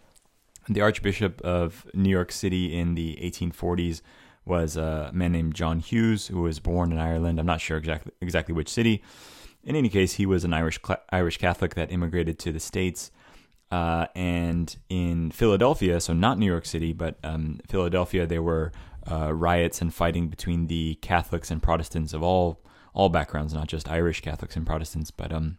the 0.71 0.81
Archbishop 0.81 1.41
of 1.43 1.87
New 1.95 2.11
York 2.11 2.31
City 2.31 2.79
in 2.79 2.95
the 2.95 3.18
1840s 3.21 4.03
was 4.45 4.77
a 4.77 5.11
man 5.12 5.33
named 5.33 5.55
John 5.55 5.81
Hughes, 5.81 6.29
who 6.29 6.43
was 6.43 6.61
born 6.61 6.93
in 6.93 6.99
Ireland. 6.99 7.39
I'm 7.39 7.47
not 7.47 7.61
sure 7.61 7.77
exactly 7.77 8.12
exactly 8.21 8.55
which 8.55 8.68
city. 8.68 9.03
In 9.62 9.77
any 9.77 9.89
case, 9.89 10.14
he 10.14 10.27
was 10.27 10.45
an 10.45 10.55
Irish 10.55 10.79
Irish 11.11 11.39
Catholic 11.39 11.75
that 11.75 11.93
immigrated 11.93 12.39
to 12.41 12.53
the 12.53 12.61
states. 12.61 13.11
Uh, 13.71 14.07
and 14.16 14.77
in 14.89 15.31
Philadelphia, 15.31 16.01
so 16.01 16.12
not 16.12 16.39
New 16.39 16.47
York 16.47 16.66
City, 16.66 16.93
but 16.93 17.18
um, 17.23 17.61
Philadelphia, 17.68 18.27
there 18.27 18.43
were 18.43 18.73
uh, 19.09 19.33
riots 19.33 19.81
and 19.81 19.95
fighting 19.95 20.29
between 20.29 20.66
the 20.66 20.97
Catholics 20.97 21.53
and 21.53 21.62
Protestants 21.62 22.12
of 22.12 22.23
all 22.23 22.61
all 22.93 23.09
backgrounds, 23.09 23.55
not 23.55 23.68
just 23.68 23.89
Irish 23.89 24.21
Catholics 24.21 24.57
and 24.57 24.66
Protestants, 24.66 25.12
but 25.12 25.33
um, 25.33 25.59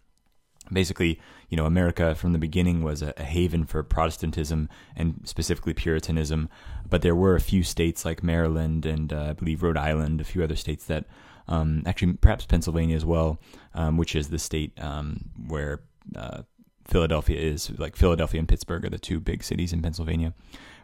basically, 0.72 1.20
you 1.50 1.58
know, 1.58 1.66
America 1.66 2.16
from 2.16 2.34
the 2.34 2.40
beginning 2.40 2.84
was 2.84 3.02
a, 3.02 3.14
a, 3.18 3.24
haven 3.24 3.66
for 3.66 3.84
Protestantism 3.84 4.70
and 4.96 5.22
specifically 5.24 5.74
Puritanism. 5.74 6.50
But 6.90 7.02
there 7.02 7.16
were 7.16 7.36
a 7.36 7.42
few 7.42 7.64
states 7.64 8.06
like 8.06 8.24
Maryland 8.24 8.86
and 8.86 9.12
uh, 9.12 9.28
I 9.30 9.34
believe 9.34 9.64
Rhode 9.64 9.78
Island, 9.78 10.22
a 10.22 10.24
few 10.24 10.44
other 10.44 10.56
states 10.56 10.86
that 10.86 11.06
um, 11.48 11.84
actually 11.86 12.14
perhaps 12.14 12.46
Pennsylvania 12.46 12.96
as 12.96 13.06
well, 13.06 13.40
um, 13.74 13.98
which 13.98 14.16
is 14.16 14.30
the 14.30 14.40
state 14.40 14.72
um, 14.82 15.30
where 15.48 15.82
uh, 16.16 16.44
Philadelphia 16.86 17.40
is. 17.40 17.72
Like 17.78 17.96
Philadelphia 17.96 18.40
and 18.40 18.48
Pittsburgh 18.48 18.86
are 18.86 18.90
the 18.90 19.00
two 19.00 19.20
big 19.20 19.44
cities 19.44 19.74
in 19.74 19.82
Pennsylvania. 19.82 20.34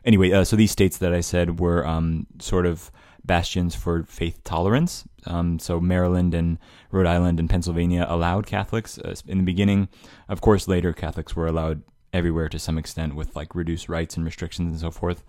Anyway, 0.05 0.31
uh, 0.31 0.43
so 0.43 0.55
these 0.55 0.71
states 0.71 0.97
that 0.97 1.13
I 1.13 1.21
said 1.21 1.59
were 1.59 1.85
um, 1.85 2.27
sort 2.39 2.65
of 2.65 2.91
bastions 3.27 3.75
for 3.75 4.03
faith 4.03 4.43
tolerance. 4.43 5.05
Um, 5.25 5.59
so 5.59 5.79
Maryland 5.79 6.33
and 6.33 6.57
Rhode 6.91 7.05
Island 7.05 7.39
and 7.39 7.49
Pennsylvania 7.49 8.05
allowed 8.09 8.47
Catholics 8.47 8.97
uh, 8.97 9.15
in 9.27 9.39
the 9.39 9.43
beginning. 9.43 9.89
Of 10.29 10.41
course, 10.41 10.67
later 10.67 10.93
Catholics 10.93 11.35
were 11.35 11.47
allowed 11.47 11.83
everywhere 12.13 12.49
to 12.49 12.57
some 12.57 12.77
extent 12.77 13.13
with 13.13 13.35
like 13.35 13.53
reduced 13.53 13.89
rights 13.89 14.15
and 14.15 14.25
restrictions 14.25 14.71
and 14.71 14.79
so 14.79 14.91
forth. 14.91 15.23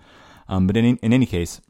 Um, 0.49 0.67
but 0.67 0.77
in, 0.77 0.97
in 0.99 1.13
any 1.13 1.27
case, 1.27 1.61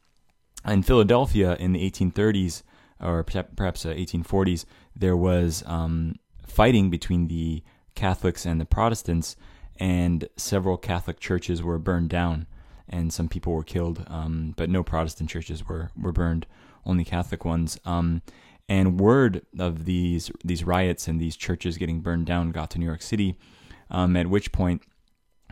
in 0.66 0.82
Philadelphia 0.82 1.56
in 1.56 1.72
the 1.72 1.90
1830s 1.90 2.62
or 3.00 3.24
perhaps 3.24 3.86
uh, 3.86 3.90
1840s, 3.90 4.64
there 4.94 5.16
was 5.16 5.62
um, 5.66 6.16
fighting 6.46 6.90
between 6.90 7.28
the 7.28 7.62
Catholics 7.94 8.44
and 8.46 8.60
the 8.60 8.64
Protestants, 8.64 9.36
and 9.76 10.28
several 10.36 10.76
Catholic 10.76 11.20
churches 11.20 11.62
were 11.62 11.78
burned 11.78 12.10
down 12.10 12.46
and 12.88 13.12
some 13.12 13.28
people 13.28 13.52
were 13.52 13.64
killed, 13.64 14.04
um, 14.08 14.54
but 14.56 14.70
no 14.70 14.82
Protestant 14.82 15.30
churches 15.30 15.66
were, 15.66 15.90
were 16.00 16.12
burned, 16.12 16.46
only 16.86 17.04
Catholic 17.04 17.44
ones. 17.44 17.78
Um, 17.84 18.22
and 18.68 19.00
word 19.00 19.42
of 19.58 19.84
these 19.86 20.30
these 20.44 20.64
riots 20.64 21.08
and 21.08 21.20
these 21.20 21.36
churches 21.36 21.78
getting 21.78 22.00
burned 22.00 22.26
down 22.26 22.50
got 22.50 22.70
to 22.72 22.78
New 22.78 22.86
York 22.86 23.02
City, 23.02 23.38
um, 23.90 24.16
at 24.16 24.26
which 24.26 24.52
point 24.52 24.82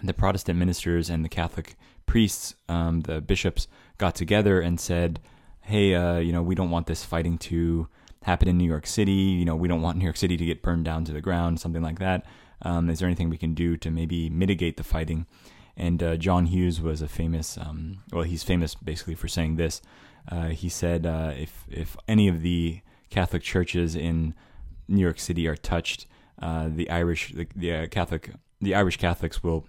the 0.02 0.12
Protestant 0.12 0.58
ministers 0.58 1.08
and 1.08 1.24
the 1.24 1.28
Catholic 1.28 1.76
priests, 2.04 2.54
um, 2.68 3.00
the 3.02 3.20
bishops, 3.20 3.68
got 3.98 4.14
together 4.14 4.60
and 4.60 4.78
said, 4.78 5.20
"Hey, 5.62 5.94
uh, 5.94 6.18
you 6.18 6.32
know, 6.32 6.42
we 6.42 6.54
don't 6.54 6.70
want 6.70 6.86
this 6.86 7.04
fighting 7.04 7.38
to 7.38 7.88
happen 8.22 8.48
in 8.48 8.58
New 8.58 8.68
York 8.68 8.86
City. 8.86 9.12
You 9.12 9.44
know, 9.44 9.56
we 9.56 9.68
don't 9.68 9.82
want 9.82 9.96
New 9.96 10.04
York 10.04 10.16
City 10.16 10.36
to 10.36 10.44
get 10.44 10.62
burned 10.62 10.84
down 10.84 11.04
to 11.06 11.12
the 11.12 11.22
ground, 11.22 11.58
something 11.60 11.82
like 11.82 11.98
that. 12.00 12.26
Um, 12.62 12.90
is 12.90 12.98
there 12.98 13.06
anything 13.06 13.30
we 13.30 13.38
can 13.38 13.54
do 13.54 13.76
to 13.78 13.90
maybe 13.90 14.28
mitigate 14.28 14.76
the 14.76 14.84
fighting?" 14.84 15.26
And 15.76 16.02
uh, 16.02 16.16
John 16.16 16.46
Hughes 16.46 16.80
was 16.80 17.02
a 17.02 17.08
famous, 17.08 17.58
um, 17.58 17.98
well, 18.10 18.22
he's 18.22 18.42
famous 18.42 18.74
basically 18.74 19.14
for 19.14 19.28
saying 19.28 19.56
this. 19.56 19.82
Uh, 20.30 20.46
he 20.48 20.68
said, 20.68 21.06
uh, 21.06 21.32
if 21.36 21.64
if 21.70 21.96
any 22.08 22.28
of 22.28 22.42
the 22.42 22.80
Catholic 23.10 23.42
churches 23.42 23.94
in 23.94 24.34
New 24.88 25.00
York 25.00 25.20
City 25.20 25.46
are 25.46 25.56
touched, 25.56 26.06
uh, 26.40 26.68
the 26.68 26.90
Irish, 26.90 27.32
the, 27.32 27.46
the 27.54 27.72
uh, 27.72 27.86
Catholic, 27.88 28.30
the 28.60 28.74
Irish 28.74 28.96
Catholics 28.96 29.42
will 29.42 29.66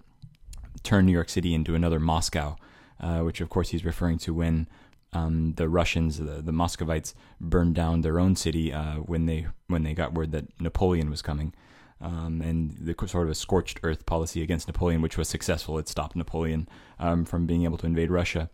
turn 0.82 1.06
New 1.06 1.12
York 1.12 1.28
City 1.28 1.54
into 1.54 1.74
another 1.74 2.00
Moscow, 2.00 2.56
uh, 3.00 3.20
which 3.20 3.40
of 3.40 3.50
course 3.50 3.68
he's 3.68 3.84
referring 3.84 4.18
to 4.18 4.34
when 4.34 4.66
um, 5.12 5.54
the 5.56 5.68
Russians, 5.68 6.18
the, 6.18 6.42
the 6.42 6.52
Muscovites, 6.52 7.14
burned 7.40 7.74
down 7.74 8.00
their 8.00 8.18
own 8.18 8.34
city 8.34 8.72
when 9.06 9.26
they 9.26 9.46
when 9.68 9.84
they 9.84 9.94
got 9.94 10.14
word 10.14 10.32
that 10.32 10.60
Napoleon 10.60 11.10
was 11.10 11.22
coming 11.22 11.54
um, 12.00 12.40
and 12.40 12.76
the 12.78 12.94
sort 13.06 13.26
of 13.26 13.30
a 13.30 13.34
scorched 13.34 13.80
earth 13.82 14.06
policy 14.06 14.42
against 14.42 14.66
Napoleon, 14.66 15.02
which 15.02 15.18
was 15.18 15.28
successful. 15.28 15.78
It 15.78 15.88
stopped 15.88 16.16
Napoleon 16.16 16.68
um, 16.98 17.24
from 17.24 17.46
being 17.46 17.64
able 17.64 17.78
to 17.78 17.86
invade 17.86 18.10
Russia. 18.10 18.50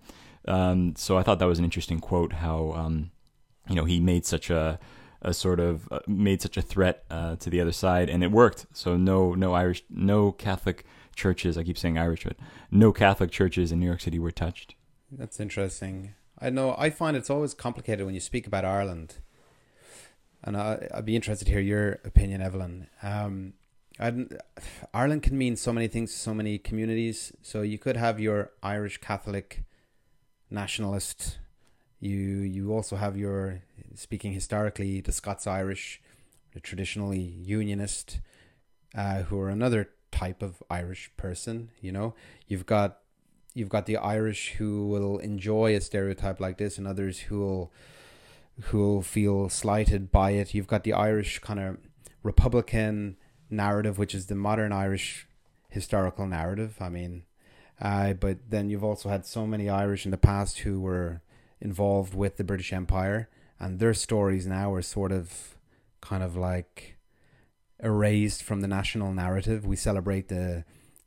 Um, 0.46 0.94
so 0.96 1.16
I 1.18 1.22
thought 1.22 1.38
that 1.38 1.46
was 1.46 1.58
an 1.58 1.64
interesting 1.64 2.00
quote. 2.00 2.34
How 2.34 2.72
um, 2.72 3.10
you 3.68 3.74
know 3.74 3.84
he 3.84 4.00
made 4.00 4.26
such 4.26 4.50
a 4.50 4.78
a 5.22 5.32
sort 5.32 5.58
of 5.58 5.88
uh, 5.90 6.00
made 6.06 6.42
such 6.42 6.56
a 6.56 6.62
threat 6.62 7.04
uh, 7.10 7.36
to 7.36 7.50
the 7.50 7.60
other 7.60 7.72
side, 7.72 8.10
and 8.10 8.22
it 8.22 8.30
worked. 8.30 8.66
So 8.72 8.96
no 8.96 9.34
no 9.34 9.54
Irish 9.54 9.82
no 9.88 10.32
Catholic 10.32 10.84
churches. 11.16 11.56
I 11.56 11.64
keep 11.64 11.78
saying 11.78 11.98
Irish, 11.98 12.24
but 12.24 12.36
no 12.70 12.92
Catholic 12.92 13.30
churches 13.30 13.72
in 13.72 13.80
New 13.80 13.86
York 13.86 14.00
City 14.00 14.18
were 14.18 14.30
touched. 14.30 14.74
That's 15.10 15.40
interesting. 15.40 16.14
I 16.38 16.50
know. 16.50 16.74
I 16.76 16.90
find 16.90 17.16
it's 17.16 17.30
always 17.30 17.54
complicated 17.54 18.04
when 18.04 18.14
you 18.14 18.20
speak 18.20 18.46
about 18.46 18.64
Ireland, 18.64 19.16
and 20.44 20.56
I, 20.56 20.86
I'd 20.94 21.06
be 21.06 21.16
interested 21.16 21.46
to 21.46 21.50
hear 21.50 21.60
your 21.60 21.92
opinion, 22.04 22.40
Evelyn. 22.40 22.86
Um, 23.02 23.54
Ireland 24.92 25.22
can 25.22 25.38
mean 25.38 25.56
so 25.56 25.72
many 25.72 25.88
things 25.88 26.12
to 26.12 26.18
so 26.18 26.34
many 26.34 26.58
communities. 26.58 27.32
So 27.42 27.62
you 27.62 27.78
could 27.78 27.96
have 27.96 28.20
your 28.20 28.50
Irish 28.62 28.98
Catholic 28.98 29.64
nationalist. 30.50 31.38
You 32.00 32.18
you 32.18 32.72
also 32.72 32.96
have 32.96 33.16
your 33.16 33.62
speaking 33.94 34.32
historically 34.32 35.00
the 35.00 35.12
Scots 35.12 35.46
Irish, 35.46 36.02
the 36.52 36.60
traditionally 36.60 37.20
unionist, 37.20 38.20
uh, 38.94 39.22
who 39.22 39.40
are 39.40 39.48
another 39.48 39.90
type 40.10 40.42
of 40.42 40.62
Irish 40.68 41.10
person. 41.16 41.70
You 41.80 41.92
know, 41.92 42.14
you've 42.48 42.66
got 42.66 42.98
you've 43.54 43.68
got 43.68 43.86
the 43.86 43.96
Irish 43.96 44.54
who 44.58 44.88
will 44.88 45.18
enjoy 45.18 45.74
a 45.74 45.80
stereotype 45.80 46.40
like 46.40 46.58
this, 46.58 46.76
and 46.78 46.86
others 46.86 47.20
who 47.20 47.38
will 47.38 47.72
who 48.62 48.78
will 48.78 49.02
feel 49.02 49.48
slighted 49.48 50.10
by 50.10 50.30
it. 50.32 50.54
You've 50.54 50.66
got 50.66 50.84
the 50.84 50.92
Irish 50.92 51.38
kind 51.40 51.60
of 51.60 51.78
Republican 52.22 53.16
narrative, 53.50 53.98
which 53.98 54.14
is 54.14 54.26
the 54.26 54.34
modern 54.34 54.72
Irish 54.72 55.26
historical 55.68 56.26
narrative. 56.26 56.76
I 56.80 56.88
mean, 56.88 57.24
uh, 57.80 58.12
but 58.14 58.38
then 58.48 58.70
you've 58.70 58.84
also 58.84 59.08
had 59.08 59.26
so 59.26 59.46
many 59.46 59.68
Irish 59.68 60.04
in 60.04 60.10
the 60.10 60.16
past 60.16 60.60
who 60.60 60.80
were 60.80 61.22
involved 61.60 62.14
with 62.14 62.36
the 62.36 62.44
British 62.44 62.72
Empire, 62.72 63.28
and 63.58 63.78
their 63.78 63.94
stories 63.94 64.46
now 64.46 64.72
are 64.72 64.82
sort 64.82 65.12
of 65.12 65.56
kind 66.00 66.22
of 66.22 66.36
like 66.36 66.96
erased 67.82 68.42
from 68.42 68.60
the 68.60 68.68
national 68.68 69.12
narrative. 69.12 69.66
We 69.66 69.76
celebrate 69.76 70.28
the 70.28 70.64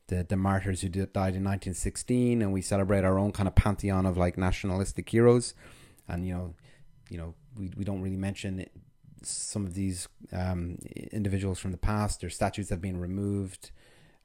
the, 0.08 0.24
the 0.26 0.36
martyrs 0.36 0.80
who 0.80 0.88
did, 0.88 1.12
died 1.12 1.36
in 1.36 1.44
1916, 1.44 2.40
and 2.40 2.50
we 2.50 2.62
celebrate 2.62 3.04
our 3.04 3.18
own 3.18 3.30
kind 3.30 3.46
of 3.46 3.54
pantheon 3.54 4.06
of 4.06 4.16
like 4.16 4.38
nationalistic 4.38 5.08
heroes, 5.08 5.54
and 6.06 6.26
you 6.26 6.34
know, 6.34 6.54
you 7.08 7.18
know, 7.18 7.34
we 7.56 7.70
we 7.76 7.84
don't 7.84 8.02
really 8.02 8.16
mention 8.16 8.64
some 9.22 9.66
of 9.66 9.74
these 9.74 10.08
um, 10.32 10.78
individuals 11.12 11.58
from 11.58 11.72
the 11.72 11.78
past. 11.78 12.20
Their 12.20 12.30
statues 12.30 12.70
have 12.70 12.80
been 12.80 13.00
removed. 13.00 13.70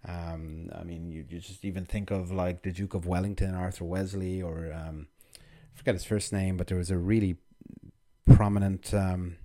Um, 0.07 0.69
I 0.75 0.83
mean, 0.83 1.09
you, 1.09 1.25
you 1.29 1.39
just 1.39 1.63
even 1.63 1.85
think 1.85 2.11
of 2.11 2.31
like 2.31 2.63
the 2.63 2.71
Duke 2.71 2.93
of 2.93 3.05
Wellington, 3.05 3.55
Arthur 3.55 3.85
Wesley, 3.85 4.41
or 4.41 4.73
um, 4.73 5.07
I 5.37 5.77
forget 5.77 5.95
his 5.95 6.03
first 6.03 6.33
name, 6.33 6.57
but 6.57 6.67
there 6.67 6.77
was 6.77 6.91
a 6.91 6.97
really 6.97 7.37
prominent 8.35 8.93
um, 8.93 9.37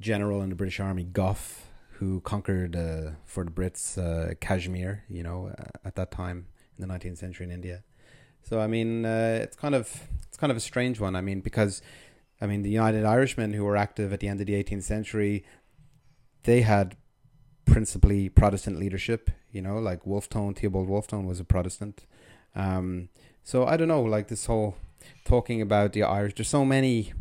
general 0.00 0.40
in 0.42 0.50
the 0.50 0.54
British 0.54 0.80
Army, 0.80 1.04
Gough, 1.04 1.66
who 1.92 2.20
conquered 2.20 2.76
uh, 2.76 3.10
for 3.24 3.44
the 3.44 3.50
Brits 3.50 3.98
uh, 3.98 4.34
Kashmir, 4.40 5.04
you 5.08 5.22
know, 5.22 5.52
uh, 5.58 5.64
at 5.84 5.96
that 5.96 6.10
time 6.10 6.46
in 6.78 6.86
the 6.86 6.92
19th 6.92 7.18
century 7.18 7.44
in 7.46 7.52
India. 7.52 7.82
So 8.42 8.60
I 8.60 8.66
mean, 8.66 9.04
uh, 9.04 9.40
it's 9.42 9.56
kind 9.56 9.74
of 9.74 10.08
it's 10.28 10.36
kind 10.36 10.50
of 10.50 10.56
a 10.56 10.60
strange 10.60 11.00
one. 11.00 11.16
I 11.16 11.20
mean, 11.20 11.40
because 11.40 11.82
I 12.40 12.46
mean, 12.46 12.62
the 12.62 12.70
United 12.70 13.04
Irishmen 13.04 13.52
who 13.52 13.64
were 13.64 13.76
active 13.76 14.12
at 14.12 14.20
the 14.20 14.28
end 14.28 14.40
of 14.40 14.46
the 14.46 14.62
18th 14.62 14.82
century, 14.82 15.44
they 16.44 16.62
had 16.62 16.96
principally 17.64 18.28
Protestant 18.28 18.78
leadership. 18.78 19.30
You 19.52 19.62
know, 19.62 19.78
like 19.78 20.06
Wolfe 20.06 20.28
Theobald 20.28 20.88
Wolfe 20.88 21.12
was 21.12 21.40
a 21.40 21.44
Protestant. 21.44 22.06
Um, 22.54 23.08
so 23.42 23.66
I 23.66 23.76
don't 23.76 23.88
know, 23.88 24.02
like 24.02 24.28
this 24.28 24.46
whole 24.46 24.76
talking 25.24 25.60
about 25.62 25.92
the 25.92 26.02
Irish. 26.02 26.34
There's 26.34 26.48
so 26.48 26.64
many, 26.64 27.12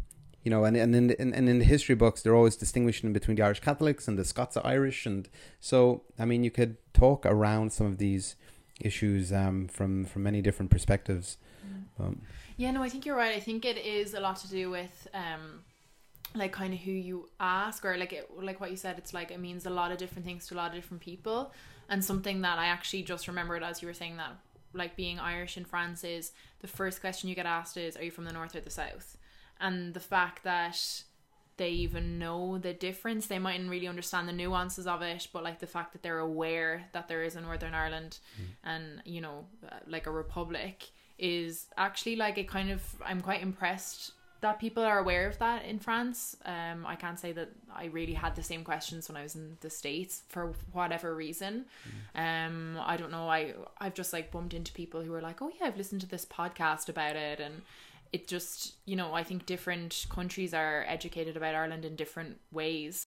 you 0.44 0.52
know, 0.52 0.64
and 0.64 0.76
and 0.78 0.96
in 0.96 1.08
the, 1.08 1.20
and 1.20 1.34
in 1.34 1.60
the 1.60 1.66
history 1.66 1.96
books, 1.96 2.22
they're 2.22 2.36
always 2.36 2.56
distinguishing 2.56 3.14
between 3.14 3.36
the 3.38 3.44
Irish 3.44 3.62
Catholics 3.62 4.08
and 4.08 4.18
the 4.18 4.26
Scots 4.26 4.58
Irish, 4.58 5.06
and 5.06 5.30
so 5.60 6.04
I 6.18 6.26
mean, 6.26 6.44
you 6.44 6.52
could 6.52 6.78
talk 6.94 7.26
around 7.26 7.72
some 7.72 7.88
of 7.88 7.98
these 7.98 8.36
issues 8.80 9.32
um, 9.32 9.68
from 9.68 10.06
from 10.06 10.24
many 10.24 10.42
different 10.42 10.72
perspectives. 10.72 11.38
Mm. 11.66 12.06
Um, 12.06 12.22
yeah, 12.58 12.72
no, 12.72 12.84
I 12.84 12.90
think 12.90 13.06
you're 13.06 13.16
right. 13.16 13.36
I 13.36 13.40
think 13.40 13.66
it 13.66 13.78
is 13.78 14.14
a 14.14 14.20
lot 14.20 14.38
to 14.38 14.50
do 14.50 14.70
with 14.70 15.08
um 15.14 15.64
like 16.36 16.52
kind 16.52 16.74
of 16.74 16.80
who 16.80 16.92
you 16.92 17.30
ask 17.40 17.84
or 17.84 17.98
like 17.98 18.14
it, 18.14 18.30
like 18.40 18.60
what 18.60 18.70
you 18.70 18.78
said 18.78 18.98
it's 18.98 19.14
like 19.14 19.32
it 19.32 19.40
means 19.40 19.66
a 19.66 19.70
lot 19.70 19.92
of 19.92 19.98
different 19.98 20.26
things 20.26 20.48
to 20.48 20.54
a 20.54 20.58
lot 20.58 20.70
of 20.70 20.76
different 20.76 21.02
people 21.02 21.52
and 21.90 22.06
something 22.06 22.42
that 22.42 22.60
I 22.60 22.68
actually 22.68 23.04
just 23.04 23.28
remembered 23.28 23.64
as 23.64 23.82
you 23.82 23.88
were 23.88 23.94
saying 23.94 24.18
that 24.18 24.38
like 24.74 24.96
being 24.96 25.20
Irish 25.20 25.58
in 25.58 25.66
France 25.66 26.04
is 26.04 26.32
the 26.60 26.68
first 26.68 27.02
question 27.02 27.30
you 27.30 27.36
get 27.36 27.48
asked 27.48 27.78
is 27.78 27.98
are 27.98 28.04
you 28.04 28.12
from 28.12 28.26
the 28.26 28.32
north 28.34 28.56
or 28.56 28.62
the 28.62 28.70
south 28.70 29.18
and 29.60 29.94
the 29.94 30.00
fact 30.00 30.44
that 30.44 31.04
they 31.60 31.70
even 31.70 32.18
know 32.18 32.58
the 32.58 32.74
difference 32.74 33.28
they 33.28 33.38
mightn't 33.38 33.70
really 33.70 33.88
understand 33.88 34.28
the 34.28 34.34
nuances 34.34 34.88
of 34.88 35.04
it 35.04 35.28
but 35.32 35.44
like 35.44 35.60
the 35.60 35.68
fact 35.68 35.94
that 35.94 36.02
they're 36.02 36.20
aware 36.20 36.88
that 36.94 37.08
there 37.08 37.22
is 37.22 37.36
a 37.36 37.42
northern 37.42 37.76
ireland 37.76 38.18
mm. 38.42 38.46
and 38.64 39.04
you 39.06 39.22
know 39.22 39.46
uh, 39.72 39.76
like 39.88 40.08
a 40.08 40.12
republic 40.12 40.90
is 41.20 41.68
actually 41.78 42.16
like 42.16 42.38
it 42.38 42.48
kind 42.48 42.72
of 42.72 42.82
I'm 43.06 43.22
quite 43.22 43.44
impressed 43.44 44.14
that 44.42 44.58
people 44.58 44.84
are 44.84 45.00
aware 45.00 45.28
of 45.28 45.38
that 45.40 45.66
in 45.66 45.80
France. 45.80 46.38
Um, 46.46 46.86
I 46.86 46.96
can't 46.96 47.20
say 47.20 47.34
that 47.34 47.50
I 47.76 47.86
really 47.86 48.14
had 48.14 48.38
the 48.38 48.44
same 48.44 48.64
questions 48.64 49.10
when 49.10 49.18
I 49.18 49.24
was 49.24 49.36
in 49.36 49.58
the 49.60 49.70
States 49.70 50.24
for 50.30 50.54
whatever 50.72 51.14
reason. 51.14 51.66
Mm. 52.16 52.48
Um, 52.48 52.80
I 52.82 52.96
don't 52.96 53.12
know. 53.12 53.28
I 53.28 53.54
I've 53.80 53.94
just 53.94 54.14
like 54.14 54.32
bumped 54.32 54.54
into 54.54 54.72
people 54.72 55.02
who 55.02 55.14
are 55.14 55.22
like, 55.22 55.42
oh 55.42 55.52
yeah, 55.60 55.68
I've 55.68 55.78
listened 55.78 56.02
to 56.02 56.08
this 56.08 56.26
podcast 56.26 56.88
about 56.88 57.18
it, 57.18 57.42
and 57.42 57.62
it 58.12 58.28
just 58.28 58.76
you 58.86 58.96
know 58.96 59.14
I 59.14 59.24
think 59.24 59.46
different 59.46 60.06
countries 60.10 60.54
are 60.54 60.86
educated 60.88 61.38
about 61.38 61.56
Ireland 61.56 61.86
in 61.86 61.96
different 61.96 62.40
ways. 62.52 63.06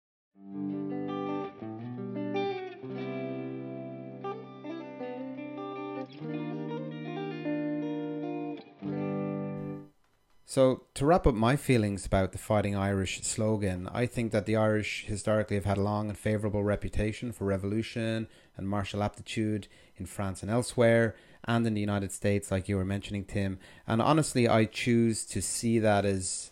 So, 10.51 10.87
to 10.95 11.05
wrap 11.05 11.27
up 11.27 11.35
my 11.35 11.57
feelings 11.57 12.07
about 12.07 12.33
the 12.33 12.39
Fighting 12.39 12.75
Irish 12.75 13.21
slogan, 13.21 13.87
I 13.93 14.07
think 14.07 14.33
that 14.33 14.47
the 14.47 14.57
Irish 14.57 15.05
historically 15.05 15.57
have 15.57 15.67
had 15.67 15.77
a 15.77 15.83
long 15.83 16.09
and 16.09 16.17
favourable 16.17 16.65
reputation 16.65 17.33
for 17.33 17.45
revolution 17.45 18.29
and 18.57 18.67
martial 18.67 19.03
aptitude 19.03 19.69
in 19.99 20.07
France 20.07 20.41
and 20.43 20.51
elsewhere, 20.51 21.15
and 21.45 21.67
in 21.67 21.75
the 21.75 21.81
United 21.81 22.13
States, 22.13 22.51
like 22.51 22.69
you 22.69 22.77
were 22.77 22.85
mentioning, 22.85 23.25
Tim. 23.25 23.59
And 23.87 24.03
honestly, 24.03 24.49
I 24.49 24.65
choose 24.65 25.25
to 25.27 25.41
see 25.41 25.79
that 25.79 26.05
as 26.05 26.51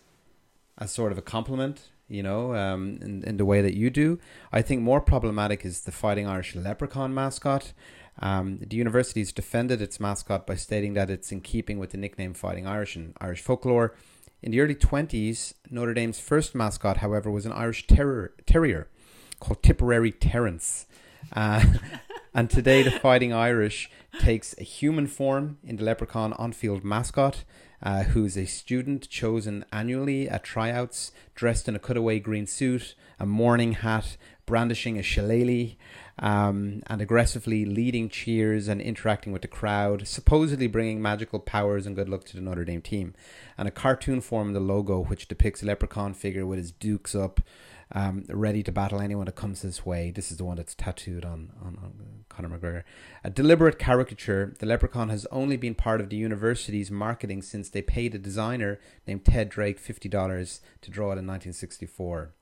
as 0.77 0.91
sort 0.91 1.11
of 1.11 1.17
a 1.17 1.23
compliment, 1.23 1.89
you 2.07 2.21
know, 2.21 2.55
um, 2.55 2.99
in, 3.01 3.23
in 3.23 3.37
the 3.37 3.45
way 3.45 3.61
that 3.61 3.75
you 3.75 3.89
do. 3.89 4.19
I 4.51 4.61
think 4.61 4.81
more 4.81 5.01
problematic 5.01 5.65
is 5.65 5.81
the 5.81 5.91
Fighting 5.91 6.27
Irish 6.27 6.55
leprechaun 6.55 7.13
mascot. 7.13 7.73
Um, 8.19 8.59
the 8.59 8.77
university 8.77 9.21
has 9.21 9.31
defended 9.31 9.81
its 9.81 9.99
mascot 9.99 10.47
by 10.47 10.55
stating 10.55 10.93
that 10.93 11.09
it's 11.09 11.31
in 11.31 11.41
keeping 11.41 11.79
with 11.79 11.91
the 11.91 11.97
nickname 11.97 12.33
Fighting 12.33 12.67
Irish 12.67 12.95
and 12.95 13.13
Irish 13.19 13.41
folklore. 13.41 13.95
In 14.41 14.51
the 14.51 14.61
early 14.61 14.75
20s, 14.75 15.53
Notre 15.69 15.93
Dame's 15.93 16.19
first 16.19 16.53
mascot, 16.53 16.97
however, 16.97 17.31
was 17.31 17.45
an 17.45 17.51
Irish 17.51 17.87
terror, 17.87 18.33
terrier 18.45 18.87
called 19.39 19.63
Tipperary 19.63 20.11
Terence. 20.11 20.85
Uh, 21.33 21.63
and 22.37 22.51
today, 22.51 22.83
the 22.83 22.91
Fighting 22.91 23.33
Irish 23.33 23.89
takes 24.19 24.53
a 24.59 24.63
human 24.63 25.07
form 25.07 25.57
in 25.63 25.77
the 25.77 25.83
Leprechaun 25.83 26.33
on 26.33 26.51
field 26.51 26.83
mascot, 26.83 27.43
uh, 27.81 28.03
who's 28.03 28.37
a 28.37 28.45
student 28.45 29.09
chosen 29.09 29.65
annually 29.73 30.29
at 30.29 30.43
tryouts, 30.43 31.11
dressed 31.33 31.67
in 31.67 31.75
a 31.75 31.79
cutaway 31.79 32.19
green 32.19 32.45
suit, 32.45 32.93
a 33.19 33.25
morning 33.25 33.71
hat, 33.71 34.17
brandishing 34.45 34.99
a 34.99 35.01
shillelagh 35.01 35.75
um, 36.19 36.83
and 36.87 37.01
aggressively 37.01 37.65
leading 37.65 38.07
cheers 38.07 38.67
and 38.67 38.81
interacting 38.81 39.33
with 39.33 39.41
the 39.41 39.47
crowd, 39.47 40.07
supposedly 40.07 40.67
bringing 40.67 41.01
magical 41.01 41.39
powers 41.39 41.87
and 41.87 41.95
good 41.95 42.07
luck 42.07 42.23
to 42.25 42.35
the 42.35 42.41
Notre 42.41 42.65
Dame 42.65 42.81
team. 42.81 43.13
And 43.57 43.67
a 43.67 43.71
cartoon 43.71 44.21
form 44.21 44.49
in 44.49 44.53
the 44.53 44.59
logo, 44.59 45.03
which 45.03 45.27
depicts 45.27 45.63
a 45.63 45.65
leprechaun 45.65 46.13
figure 46.13 46.45
with 46.45 46.59
his 46.59 46.71
dukes 46.71 47.15
up, 47.15 47.41
um, 47.91 48.25
ready 48.29 48.63
to 48.63 48.71
battle 48.71 49.01
anyone 49.01 49.25
that 49.25 49.35
comes 49.35 49.61
this 49.61 49.85
way. 49.85 50.11
This 50.11 50.31
is 50.31 50.37
the 50.37 50.45
one 50.45 50.57
that's 50.57 50.75
tattooed 50.75 51.23
on, 51.23 51.51
on, 51.61 51.77
on 51.81 52.25
Conor 52.29 52.49
McGregor. 52.49 52.83
A 53.23 53.29
deliberate 53.29 53.79
caricature, 53.79 54.55
the 54.59 54.65
leprechaun 54.65 55.09
has 55.09 55.25
only 55.31 55.57
been 55.57 55.75
part 55.75 56.01
of 56.01 56.09
the 56.09 56.17
university's 56.17 56.91
marketing 56.91 57.41
since 57.41 57.69
they 57.69 57.81
paid 57.81 58.13
a 58.13 58.19
designer 58.19 58.79
named 59.05 59.25
Ted 59.25 59.49
Drake 59.49 59.81
$50 59.81 60.59
to 60.81 60.91
draw 60.91 61.07
it 61.07 61.19
in 61.19 61.27
1964. 61.27 62.33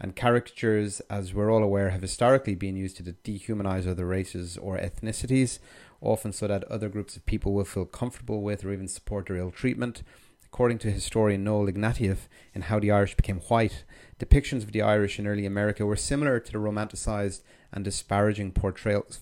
And 0.00 0.16
caricatures, 0.16 1.00
as 1.08 1.32
we're 1.32 1.52
all 1.52 1.62
aware, 1.62 1.90
have 1.90 2.02
historically 2.02 2.56
been 2.56 2.76
used 2.76 2.96
to 2.96 3.04
dehumanize 3.04 3.86
other 3.86 4.06
races 4.06 4.56
or 4.56 4.76
ethnicities, 4.76 5.60
often 6.00 6.32
so 6.32 6.48
that 6.48 6.64
other 6.64 6.88
groups 6.88 7.16
of 7.16 7.24
people 7.24 7.52
will 7.52 7.64
feel 7.64 7.84
comfortable 7.84 8.42
with 8.42 8.64
or 8.64 8.72
even 8.72 8.88
support 8.88 9.26
their 9.26 9.36
ill 9.36 9.52
treatment. 9.52 10.02
According 10.44 10.78
to 10.80 10.90
historian 10.90 11.44
Noel 11.44 11.68
Ignatiev 11.68 12.28
in 12.52 12.62
How 12.62 12.78
the 12.78 12.90
Irish 12.90 13.14
Became 13.14 13.38
White, 13.40 13.84
depictions 14.24 14.62
of 14.62 14.72
the 14.72 14.82
Irish 14.82 15.18
in 15.18 15.26
early 15.26 15.46
America 15.46 15.84
were 15.84 15.96
similar 15.96 16.38
to 16.40 16.52
the 16.52 16.58
romanticized 16.58 17.42
and 17.72 17.84
disparaging 17.84 18.52
portrayals 18.52 19.18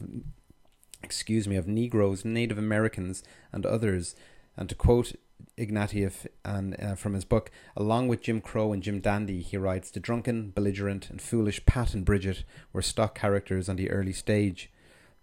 excuse 1.03 1.49
me, 1.49 1.57
of 1.57 1.67
Negroes, 1.67 2.25
Native 2.25 2.59
Americans, 2.59 3.23
and 3.53 3.65
others. 3.67 4.15
And 4.57 4.69
to 4.69 4.75
quote 4.75 5.13
Ignatiev 5.57 6.27
and 6.45 6.81
uh, 6.81 6.95
from 6.95 7.15
his 7.15 7.25
book, 7.25 7.51
along 7.77 8.09
with 8.09 8.23
Jim 8.23 8.41
Crow 8.41 8.73
and 8.73 8.83
Jim 8.83 9.01
Dandy, 9.01 9.41
he 9.41 9.57
writes, 9.57 9.91
the 9.91 10.01
drunken, 10.01 10.51
belligerent, 10.51 11.11
and 11.11 11.21
foolish 11.21 11.65
Pat 11.67 11.95
and 11.95 12.05
Bridget 12.05 12.45
were 12.73 12.83
stock 12.83 13.15
characters 13.15 13.69
on 13.69 13.77
the 13.77 13.91
early 13.91 14.13
stage. 14.13 14.71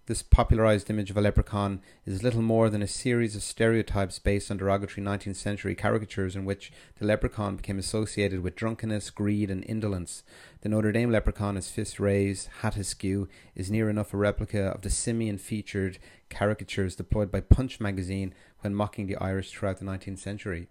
This 0.08 0.24
popularized 0.24 0.90
image 0.90 1.12
of 1.12 1.18
a 1.18 1.22
leprechaun 1.22 1.82
is 2.06 2.24
little 2.24 2.42
more 2.42 2.70
than 2.70 2.82
a 2.82 2.88
series 2.88 3.36
of 3.36 3.44
stereotypes 3.44 4.20
based 4.20 4.50
on 4.50 4.56
derogatory 4.56 5.06
19th 5.06 5.36
century 5.36 5.76
caricatures 5.76 6.34
in 6.34 6.46
which 6.46 6.72
the 6.98 7.06
leprechaun 7.06 7.58
became 7.58 7.78
associated 7.78 8.40
with 8.40 8.56
drunkenness, 8.56 9.10
greed, 9.10 9.52
and 9.52 9.66
indolence. 9.66 10.24
The 10.62 10.70
Notre 10.70 10.94
Dame 10.94 11.12
leprechaun, 11.12 11.58
his 11.58 11.70
fist 11.70 12.00
raised, 12.00 12.48
hat 12.62 12.78
askew, 12.78 13.28
is 13.54 13.70
near 13.70 13.90
enough 13.90 14.14
a 14.14 14.18
replica 14.18 14.68
of 14.68 14.82
the 14.82 14.90
simian 14.90 15.38
featured 15.38 16.00
caricatures 16.30 16.96
deployed 16.96 17.30
by 17.30 17.42
Punch 17.42 17.82
magazine 17.82 18.34
when 18.62 18.74
mocking 18.74 19.08
the 19.08 19.18
Irish 19.18 19.52
throughout 19.52 19.80
the 19.80 19.86
19th 19.86 20.20
century. 20.20 20.70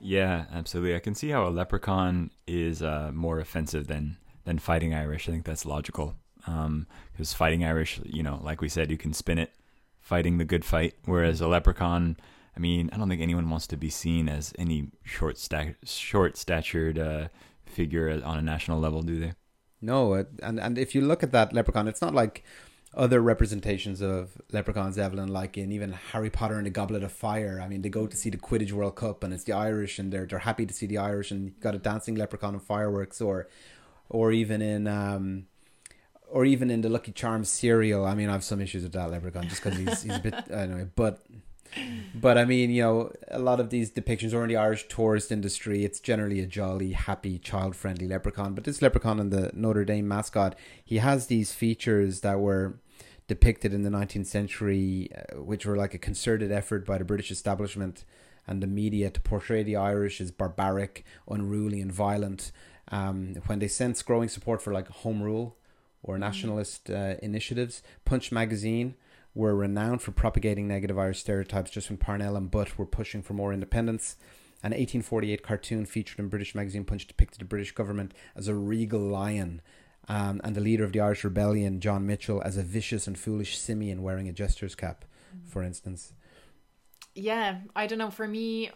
Yeah, 0.00 0.46
absolutely. 0.52 0.96
I 0.96 0.98
can 0.98 1.14
see 1.14 1.28
how 1.28 1.46
a 1.46 1.50
leprechaun 1.50 2.32
is 2.48 2.82
uh, 2.82 3.12
more 3.14 3.38
offensive 3.38 3.86
than 3.86 4.16
than 4.44 4.58
fighting 4.58 4.92
Irish. 4.92 5.28
I 5.28 5.32
think 5.32 5.44
that's 5.44 5.64
logical. 5.64 6.16
Because 6.44 7.32
um, 7.32 7.36
fighting 7.36 7.64
Irish, 7.64 8.00
you 8.04 8.22
know, 8.22 8.40
like 8.42 8.60
we 8.60 8.68
said, 8.68 8.90
you 8.90 8.98
can 8.98 9.12
spin 9.12 9.38
it, 9.38 9.52
fighting 10.00 10.38
the 10.38 10.44
good 10.44 10.64
fight. 10.64 10.94
Whereas 11.04 11.40
a 11.40 11.48
leprechaun, 11.48 12.16
I 12.56 12.60
mean, 12.60 12.90
I 12.92 12.96
don't 12.96 13.08
think 13.08 13.22
anyone 13.22 13.48
wants 13.48 13.66
to 13.68 13.76
be 13.76 13.90
seen 13.90 14.28
as 14.28 14.52
any 14.58 14.90
short 15.04 15.38
sta- 15.38 15.76
short 15.84 16.36
statured 16.36 16.98
uh, 16.98 17.28
figure 17.66 18.20
on 18.24 18.38
a 18.38 18.42
national 18.42 18.80
level, 18.80 19.02
do 19.02 19.20
they? 19.20 19.32
No, 19.80 20.12
and 20.42 20.60
and 20.60 20.78
if 20.78 20.94
you 20.94 21.00
look 21.00 21.22
at 21.22 21.32
that 21.32 21.52
leprechaun, 21.52 21.88
it's 21.88 22.02
not 22.02 22.14
like 22.14 22.44
other 22.94 23.20
representations 23.20 24.00
of 24.02 24.40
leprechauns, 24.52 24.98
Evelyn, 24.98 25.28
like 25.28 25.56
in 25.56 25.70
even 25.70 25.92
Harry 25.92 26.28
Potter 26.28 26.56
and 26.56 26.66
the 26.66 26.70
Goblet 26.70 27.02
of 27.02 27.12
Fire. 27.12 27.60
I 27.62 27.68
mean, 27.68 27.82
they 27.82 27.88
go 27.88 28.06
to 28.06 28.16
see 28.16 28.30
the 28.30 28.36
Quidditch 28.36 28.72
World 28.72 28.96
Cup, 28.96 29.22
and 29.22 29.32
it's 29.32 29.44
the 29.44 29.52
Irish, 29.52 29.98
and 29.98 30.12
they're 30.12 30.26
they're 30.26 30.40
happy 30.40 30.66
to 30.66 30.74
see 30.74 30.86
the 30.86 30.98
Irish, 30.98 31.30
and 31.30 31.44
you 31.44 31.50
got 31.60 31.74
a 31.74 31.78
dancing 31.78 32.16
leprechaun 32.16 32.54
and 32.54 32.62
fireworks, 32.62 33.20
or 33.20 33.48
or 34.08 34.32
even 34.32 34.60
in 34.60 34.86
um, 34.88 35.46
or 36.30 36.44
even 36.44 36.70
in 36.70 36.80
the 36.80 36.88
Lucky 36.88 37.12
Charms 37.12 37.48
cereal. 37.48 38.04
I 38.04 38.14
mean, 38.14 38.28
I 38.28 38.32
have 38.32 38.44
some 38.44 38.60
issues 38.60 38.82
with 38.82 38.92
that 38.92 39.10
leprechaun 39.10 39.48
just 39.48 39.62
because 39.62 39.78
he's 39.78 40.02
he's 40.02 40.16
a 40.16 40.20
bit 40.20 40.34
anyway, 40.50 40.86
but. 40.94 41.20
But 42.16 42.36
I 42.36 42.44
mean, 42.44 42.70
you 42.70 42.82
know, 42.82 43.12
a 43.28 43.38
lot 43.38 43.60
of 43.60 43.70
these 43.70 43.92
depictions 43.92 44.34
are 44.34 44.42
in 44.42 44.48
the 44.48 44.56
Irish 44.56 44.88
tourist 44.88 45.30
industry. 45.30 45.84
It's 45.84 46.00
generally 46.00 46.40
a 46.40 46.46
jolly, 46.46 46.94
happy, 46.94 47.38
child-friendly 47.38 48.08
leprechaun. 48.08 48.54
But 48.54 48.64
this 48.64 48.82
leprechaun 48.82 49.20
and 49.20 49.30
the 49.30 49.52
Notre 49.54 49.84
Dame 49.84 50.08
mascot, 50.08 50.56
he 50.84 50.98
has 50.98 51.28
these 51.28 51.52
features 51.52 52.22
that 52.22 52.40
were 52.40 52.80
depicted 53.28 53.72
in 53.72 53.82
the 53.82 53.88
19th 53.88 54.26
century, 54.26 55.10
uh, 55.14 55.40
which 55.40 55.64
were 55.64 55.76
like 55.76 55.94
a 55.94 55.98
concerted 55.98 56.50
effort 56.50 56.84
by 56.84 56.98
the 56.98 57.04
British 57.04 57.30
establishment 57.30 58.04
and 58.48 58.60
the 58.60 58.66
media 58.66 59.08
to 59.08 59.20
portray 59.20 59.62
the 59.62 59.76
Irish 59.76 60.20
as 60.20 60.32
barbaric, 60.32 61.04
unruly, 61.28 61.80
and 61.80 61.92
violent. 61.92 62.50
Um, 62.88 63.36
when 63.46 63.60
they 63.60 63.68
sensed 63.68 64.04
growing 64.04 64.28
support 64.28 64.60
for 64.60 64.72
like 64.72 64.88
home 64.88 65.22
rule 65.22 65.56
or 66.02 66.16
mm. 66.16 66.20
nationalist 66.20 66.90
uh, 66.90 67.14
initiatives, 67.22 67.82
Punch 68.04 68.32
magazine 68.32 68.94
were 69.34 69.54
renowned 69.54 70.02
for 70.02 70.10
propagating 70.10 70.66
negative 70.66 70.98
Irish 70.98 71.20
stereotypes 71.20 71.70
just 71.70 71.88
when 71.88 71.98
Parnell 71.98 72.36
and 72.36 72.50
Butt 72.50 72.78
were 72.78 72.86
pushing 72.86 73.22
for 73.22 73.34
more 73.34 73.52
independence. 73.52 74.16
An 74.62 74.72
1848 74.72 75.42
cartoon 75.42 75.86
featured 75.86 76.18
in 76.18 76.28
British 76.28 76.54
magazine 76.54 76.84
Punch 76.84 77.06
depicted 77.06 77.40
the 77.40 77.46
British 77.46 77.72
government 77.72 78.12
as 78.36 78.48
a 78.48 78.54
regal 78.54 79.00
lion 79.00 79.62
um, 80.08 80.40
and 80.42 80.54
the 80.54 80.60
leader 80.60 80.84
of 80.84 80.92
the 80.92 81.00
Irish 81.00 81.24
rebellion, 81.24 81.80
John 81.80 82.06
Mitchel, 82.06 82.44
as 82.44 82.56
a 82.56 82.62
vicious 82.62 83.06
and 83.06 83.18
foolish 83.18 83.56
simian 83.56 84.02
wearing 84.02 84.28
a 84.28 84.32
jester's 84.32 84.74
cap, 84.74 85.04
mm. 85.34 85.48
for 85.48 85.62
instance. 85.62 86.12
Yeah, 87.14 87.60
I 87.74 87.86
don't 87.86 87.98
know. 87.98 88.10
For 88.10 88.26
me, 88.26 88.70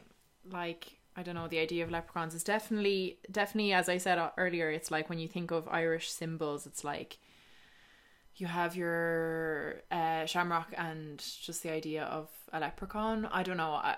like 0.51 0.99
I 1.17 1.23
don't 1.23 1.35
know, 1.35 1.49
the 1.49 1.61
idea 1.61 1.85
of 1.85 1.91
leprechauns 1.91 2.35
is 2.35 2.43
definitely, 2.43 3.19
definitely, 3.31 3.73
as 3.73 3.89
I 3.89 3.99
said 3.99 4.19
earlier, 4.37 4.71
it's 4.71 4.91
like 4.91 5.09
when 5.09 5.19
you 5.21 5.29
think 5.29 5.53
of 5.53 5.69
Irish 5.69 6.11
symbols, 6.11 6.67
it's 6.67 6.83
like 6.83 7.19
you 8.37 8.47
have 8.47 8.75
your 8.75 9.83
uh, 9.91 10.27
shamrock 10.27 10.75
and 10.77 11.19
just 11.43 11.63
the 11.63 11.71
idea 11.71 12.05
of 12.05 12.29
a 12.53 12.61
leprechaun. 12.61 13.27
I 13.27 13.43
don't 13.43 13.57
know. 13.57 13.73
I 13.75 13.97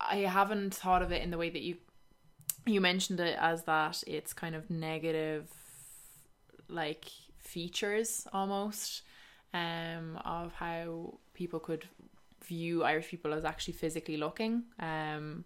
I 0.00 0.16
haven't 0.18 0.74
thought 0.74 1.02
of 1.02 1.12
it 1.12 1.22
in 1.22 1.30
the 1.30 1.38
way 1.38 1.50
that 1.50 1.62
you 1.62 1.76
you 2.66 2.80
mentioned 2.80 3.20
it 3.20 3.36
as 3.40 3.64
that 3.64 4.02
it's 4.06 4.32
kind 4.32 4.54
of 4.54 4.70
negative 4.70 5.50
like 6.68 7.06
features 7.38 8.26
almost 8.32 9.02
um 9.54 10.18
of 10.24 10.52
how 10.54 11.18
people 11.34 11.58
could 11.60 11.86
view 12.44 12.84
Irish 12.84 13.08
people 13.08 13.32
as 13.32 13.44
actually 13.44 13.74
physically 13.74 14.16
looking. 14.16 14.64
Um 14.78 15.44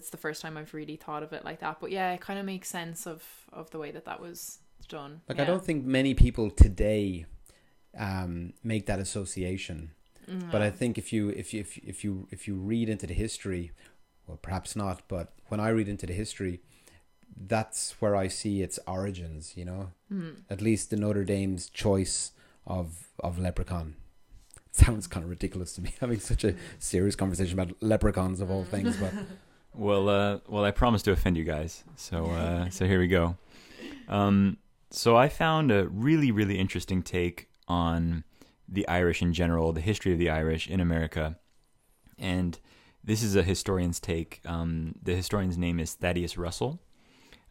that's 0.00 0.08
the 0.08 0.16
first 0.16 0.40
time 0.40 0.56
I've 0.56 0.72
really 0.72 0.96
thought 0.96 1.22
of 1.22 1.34
it 1.34 1.44
like 1.44 1.60
that. 1.60 1.76
But 1.78 1.90
yeah, 1.90 2.12
it 2.12 2.22
kind 2.22 2.38
of 2.38 2.46
makes 2.46 2.70
sense 2.70 3.06
of 3.06 3.22
of 3.52 3.70
the 3.70 3.78
way 3.78 3.90
that 3.90 4.06
that 4.06 4.18
was 4.18 4.58
done. 4.88 5.20
Like 5.28 5.36
yeah. 5.36 5.44
I 5.44 5.46
don't 5.46 5.62
think 5.62 5.84
many 5.84 6.14
people 6.14 6.50
today 6.50 7.26
um, 7.98 8.54
make 8.64 8.86
that 8.86 8.98
association. 8.98 9.90
Mm-hmm. 10.26 10.50
But 10.50 10.62
I 10.62 10.70
think 10.70 10.96
if 10.96 11.12
you 11.12 11.28
if 11.28 11.52
you 11.52 11.60
if 11.60 11.76
you, 11.76 11.82
if 11.86 12.02
you 12.02 12.28
if 12.30 12.48
you 12.48 12.54
read 12.54 12.88
into 12.88 13.06
the 13.06 13.12
history, 13.12 13.72
well, 14.26 14.38
perhaps 14.40 14.74
not. 14.74 15.02
But 15.06 15.34
when 15.48 15.60
I 15.60 15.68
read 15.68 15.88
into 15.88 16.06
the 16.06 16.14
history, 16.14 16.62
that's 17.36 18.00
where 18.00 18.16
I 18.16 18.28
see 18.28 18.62
its 18.62 18.78
origins. 18.86 19.52
You 19.54 19.66
know, 19.66 19.90
mm. 20.10 20.36
at 20.48 20.62
least 20.62 20.88
the 20.88 20.96
Notre 20.96 21.24
Dame's 21.24 21.68
choice 21.68 22.32
of 22.66 23.10
of 23.18 23.38
leprechaun. 23.38 23.96
Sounds 24.72 25.06
kind 25.06 25.24
of 25.24 25.30
ridiculous 25.30 25.74
to 25.74 25.82
me 25.82 25.92
having 26.00 26.20
such 26.20 26.42
a 26.44 26.54
serious 26.78 27.16
conversation 27.16 27.58
about 27.58 27.76
leprechauns 27.82 28.40
of 28.40 28.50
all 28.50 28.64
things, 28.64 28.96
but. 28.96 29.12
Well, 29.74 30.08
uh, 30.08 30.38
well, 30.48 30.64
I 30.64 30.72
promise 30.72 31.02
to 31.02 31.12
offend 31.12 31.36
you 31.36 31.44
guys, 31.44 31.84
so 31.96 32.26
uh, 32.26 32.68
so 32.70 32.86
here 32.86 32.98
we 32.98 33.08
go. 33.08 33.36
Um, 34.08 34.58
so 34.90 35.16
I 35.16 35.28
found 35.28 35.70
a 35.70 35.88
really, 35.88 36.32
really 36.32 36.58
interesting 36.58 37.02
take 37.02 37.48
on 37.68 38.24
the 38.68 38.86
Irish 38.88 39.22
in 39.22 39.32
general, 39.32 39.72
the 39.72 39.80
history 39.80 40.12
of 40.12 40.18
the 40.18 40.30
Irish 40.30 40.68
in 40.68 40.80
America, 40.80 41.38
and 42.18 42.58
this 43.02 43.22
is 43.22 43.36
a 43.36 43.42
historian's 43.42 44.00
take. 44.00 44.40
Um, 44.44 44.96
the 45.02 45.14
historian's 45.14 45.56
name 45.56 45.78
is 45.78 45.94
Thaddeus 45.94 46.36
Russell, 46.36 46.80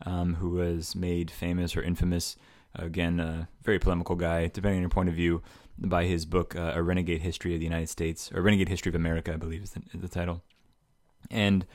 um, 0.05 0.35
who 0.35 0.51
was 0.51 0.95
made 0.95 1.31
famous 1.31 1.75
or 1.75 1.81
infamous, 1.81 2.35
again, 2.75 3.19
a 3.19 3.47
very 3.63 3.79
polemical 3.79 4.15
guy, 4.15 4.47
depending 4.47 4.77
on 4.77 4.81
your 4.81 4.89
point 4.89 5.09
of 5.09 5.15
view, 5.15 5.41
by 5.77 6.03
his 6.03 6.25
book 6.25 6.55
uh, 6.55 6.73
"A 6.75 6.83
Renegade 6.83 7.21
History 7.21 7.53
of 7.53 7.61
the 7.61 7.65
United 7.65 7.89
States" 7.89 8.29
or 8.33 8.41
"Renegade 8.41 8.67
History 8.67 8.89
of 8.89 8.95
America," 8.95 9.33
I 9.33 9.37
believe 9.37 9.63
is 9.63 9.71
the, 9.71 9.81
is 9.93 10.01
the 10.01 10.09
title, 10.09 10.43
and 11.31 11.65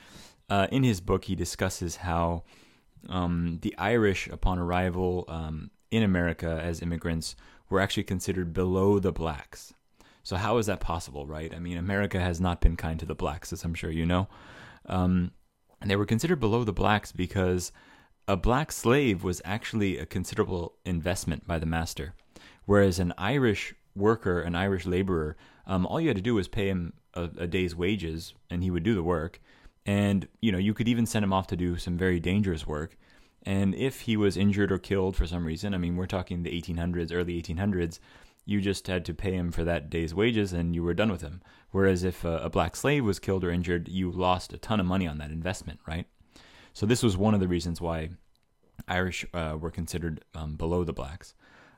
uh, 0.48 0.66
in 0.70 0.82
his 0.82 1.00
book, 1.00 1.24
he 1.24 1.34
discusses 1.34 1.96
how 1.96 2.44
um, 3.08 3.58
the 3.62 3.74
Irish, 3.78 4.28
upon 4.28 4.58
arrival 4.58 5.24
um, 5.28 5.70
in 5.90 6.02
America 6.02 6.60
as 6.62 6.82
immigrants, 6.82 7.36
were 7.68 7.80
actually 7.80 8.04
considered 8.04 8.52
below 8.52 8.98
the 8.98 9.12
blacks. 9.12 9.74
So, 10.22 10.36
how 10.36 10.58
is 10.58 10.66
that 10.66 10.80
possible, 10.80 11.26
right? 11.26 11.54
I 11.54 11.58
mean, 11.58 11.76
America 11.76 12.18
has 12.20 12.40
not 12.40 12.60
been 12.60 12.76
kind 12.76 12.98
to 13.00 13.06
the 13.06 13.14
blacks, 13.14 13.52
as 13.52 13.64
I'm 13.64 13.74
sure 13.74 13.90
you 13.90 14.06
know. 14.06 14.28
Um, 14.86 15.32
and 15.80 15.90
they 15.90 15.96
were 15.96 16.06
considered 16.06 16.40
below 16.40 16.64
the 16.64 16.72
blacks 16.72 17.12
because 17.12 17.72
a 18.26 18.36
black 18.36 18.72
slave 18.72 19.22
was 19.22 19.42
actually 19.44 19.98
a 19.98 20.06
considerable 20.06 20.76
investment 20.84 21.46
by 21.46 21.58
the 21.58 21.66
master. 21.66 22.14
Whereas 22.64 22.98
an 22.98 23.12
Irish 23.18 23.74
worker, 23.94 24.40
an 24.40 24.54
Irish 24.54 24.86
laborer, 24.86 25.36
um, 25.66 25.86
all 25.86 26.00
you 26.00 26.08
had 26.08 26.16
to 26.16 26.22
do 26.22 26.34
was 26.34 26.48
pay 26.48 26.68
him 26.68 26.94
a, 27.12 27.24
a 27.38 27.46
day's 27.46 27.76
wages 27.76 28.34
and 28.48 28.62
he 28.62 28.70
would 28.70 28.82
do 28.82 28.94
the 28.94 29.02
work 29.02 29.40
and, 29.86 30.28
you 30.40 30.52
know, 30.52 30.58
you 30.58 30.74
could 30.74 30.88
even 30.88 31.06
send 31.06 31.24
him 31.24 31.32
off 31.32 31.46
to 31.48 31.56
do 31.56 31.76
some 31.76 31.96
very 31.96 32.20
dangerous 32.20 32.66
work. 32.66 32.96
And 33.42 33.74
if 33.74 34.02
he 34.02 34.16
was 34.16 34.36
injured 34.36 34.72
or 34.72 34.78
killed 34.78 35.16
for 35.16 35.26
some 35.26 35.44
reason, 35.44 35.74
I 35.74 35.78
mean, 35.78 35.96
we're 35.96 36.06
talking 36.06 36.42
the 36.42 36.60
1800s, 36.60 37.12
early 37.12 37.40
1800s, 37.42 37.98
you 38.46 38.60
just 38.60 38.86
had 38.86 39.04
to 39.06 39.14
pay 39.14 39.32
him 39.32 39.50
for 39.52 39.64
that 39.64 39.90
day's 39.90 40.14
wages 40.14 40.52
and 40.52 40.74
you 40.74 40.82
were 40.82 40.94
done 40.94 41.10
with 41.10 41.22
him. 41.22 41.42
Whereas 41.70 42.04
if 42.04 42.24
a, 42.24 42.38
a 42.38 42.50
black 42.50 42.76
slave 42.76 43.04
was 43.04 43.18
killed 43.18 43.44
or 43.44 43.50
injured, 43.50 43.88
you 43.88 44.10
lost 44.10 44.52
a 44.52 44.58
ton 44.58 44.80
of 44.80 44.86
money 44.86 45.06
on 45.06 45.18
that 45.18 45.30
investment, 45.30 45.80
right? 45.86 46.06
So 46.72 46.86
this 46.86 47.02
was 47.02 47.16
one 47.16 47.34
of 47.34 47.40
the 47.40 47.48
reasons 47.48 47.80
why 47.80 48.10
Irish 48.88 49.24
uh, 49.32 49.56
were 49.58 49.70
considered 49.70 50.24
um, 50.34 50.56
below 50.56 50.84
the 50.84 50.92
blacks. 50.92 51.34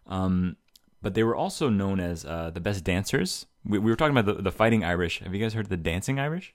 Um, 0.07 0.57
but 1.03 1.15
they 1.15 1.23
were 1.23 1.37
also 1.37 1.69
known 1.69 2.01
as 2.01 2.25
uh, 2.25 2.51
the 2.51 2.61
best 2.61 2.83
dancers. 2.83 3.47
We, 3.65 3.79
we 3.79 3.91
were 3.91 3.97
talking 3.97 4.17
about 4.17 4.37
the, 4.37 4.43
the 4.43 4.53
fighting 4.53 4.85
Irish. 4.85 5.21
Have 5.21 5.35
you 5.35 5.41
guys 5.41 5.55
heard 5.55 5.67
of 5.67 5.71
the 5.71 5.77
dancing 5.77 6.19
Irish? 6.19 6.55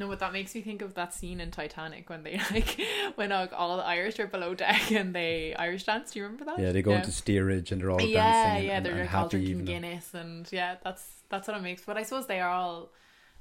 No, 0.00 0.08
but 0.08 0.18
that 0.20 0.32
makes 0.32 0.54
me 0.54 0.62
think 0.62 0.80
of 0.80 0.94
that 0.94 1.12
scene 1.12 1.40
in 1.40 1.50
Titanic 1.50 2.08
when 2.08 2.22
they 2.22 2.40
like 2.50 2.80
when 3.16 3.28
like, 3.28 3.52
all 3.52 3.76
the 3.76 3.84
Irish 3.84 4.18
are 4.18 4.26
below 4.26 4.54
deck 4.54 4.90
and 4.90 5.14
they 5.14 5.54
Irish 5.54 5.84
dance. 5.84 6.12
Do 6.12 6.20
you 6.20 6.24
remember 6.24 6.46
that? 6.46 6.58
Yeah, 6.58 6.72
they 6.72 6.80
go 6.80 6.92
yeah. 6.92 7.00
into 7.00 7.12
steerage 7.12 7.70
and 7.70 7.82
they're 7.82 7.90
all 7.90 8.00
yeah, 8.00 8.46
dancing. 8.46 8.66
Yeah, 8.66 8.76
and, 8.78 8.86
they're 8.86 8.92
and 8.94 9.00
like 9.02 9.14
all 9.14 9.28
drinking 9.28 9.66
Guinness 9.66 10.14
and 10.14 10.50
yeah, 10.50 10.76
that's 10.82 11.06
that's 11.28 11.46
what 11.46 11.58
it 11.58 11.62
makes. 11.62 11.82
But 11.84 11.98
I 11.98 12.04
suppose 12.04 12.26
they 12.26 12.40
are 12.40 12.48
all 12.48 12.92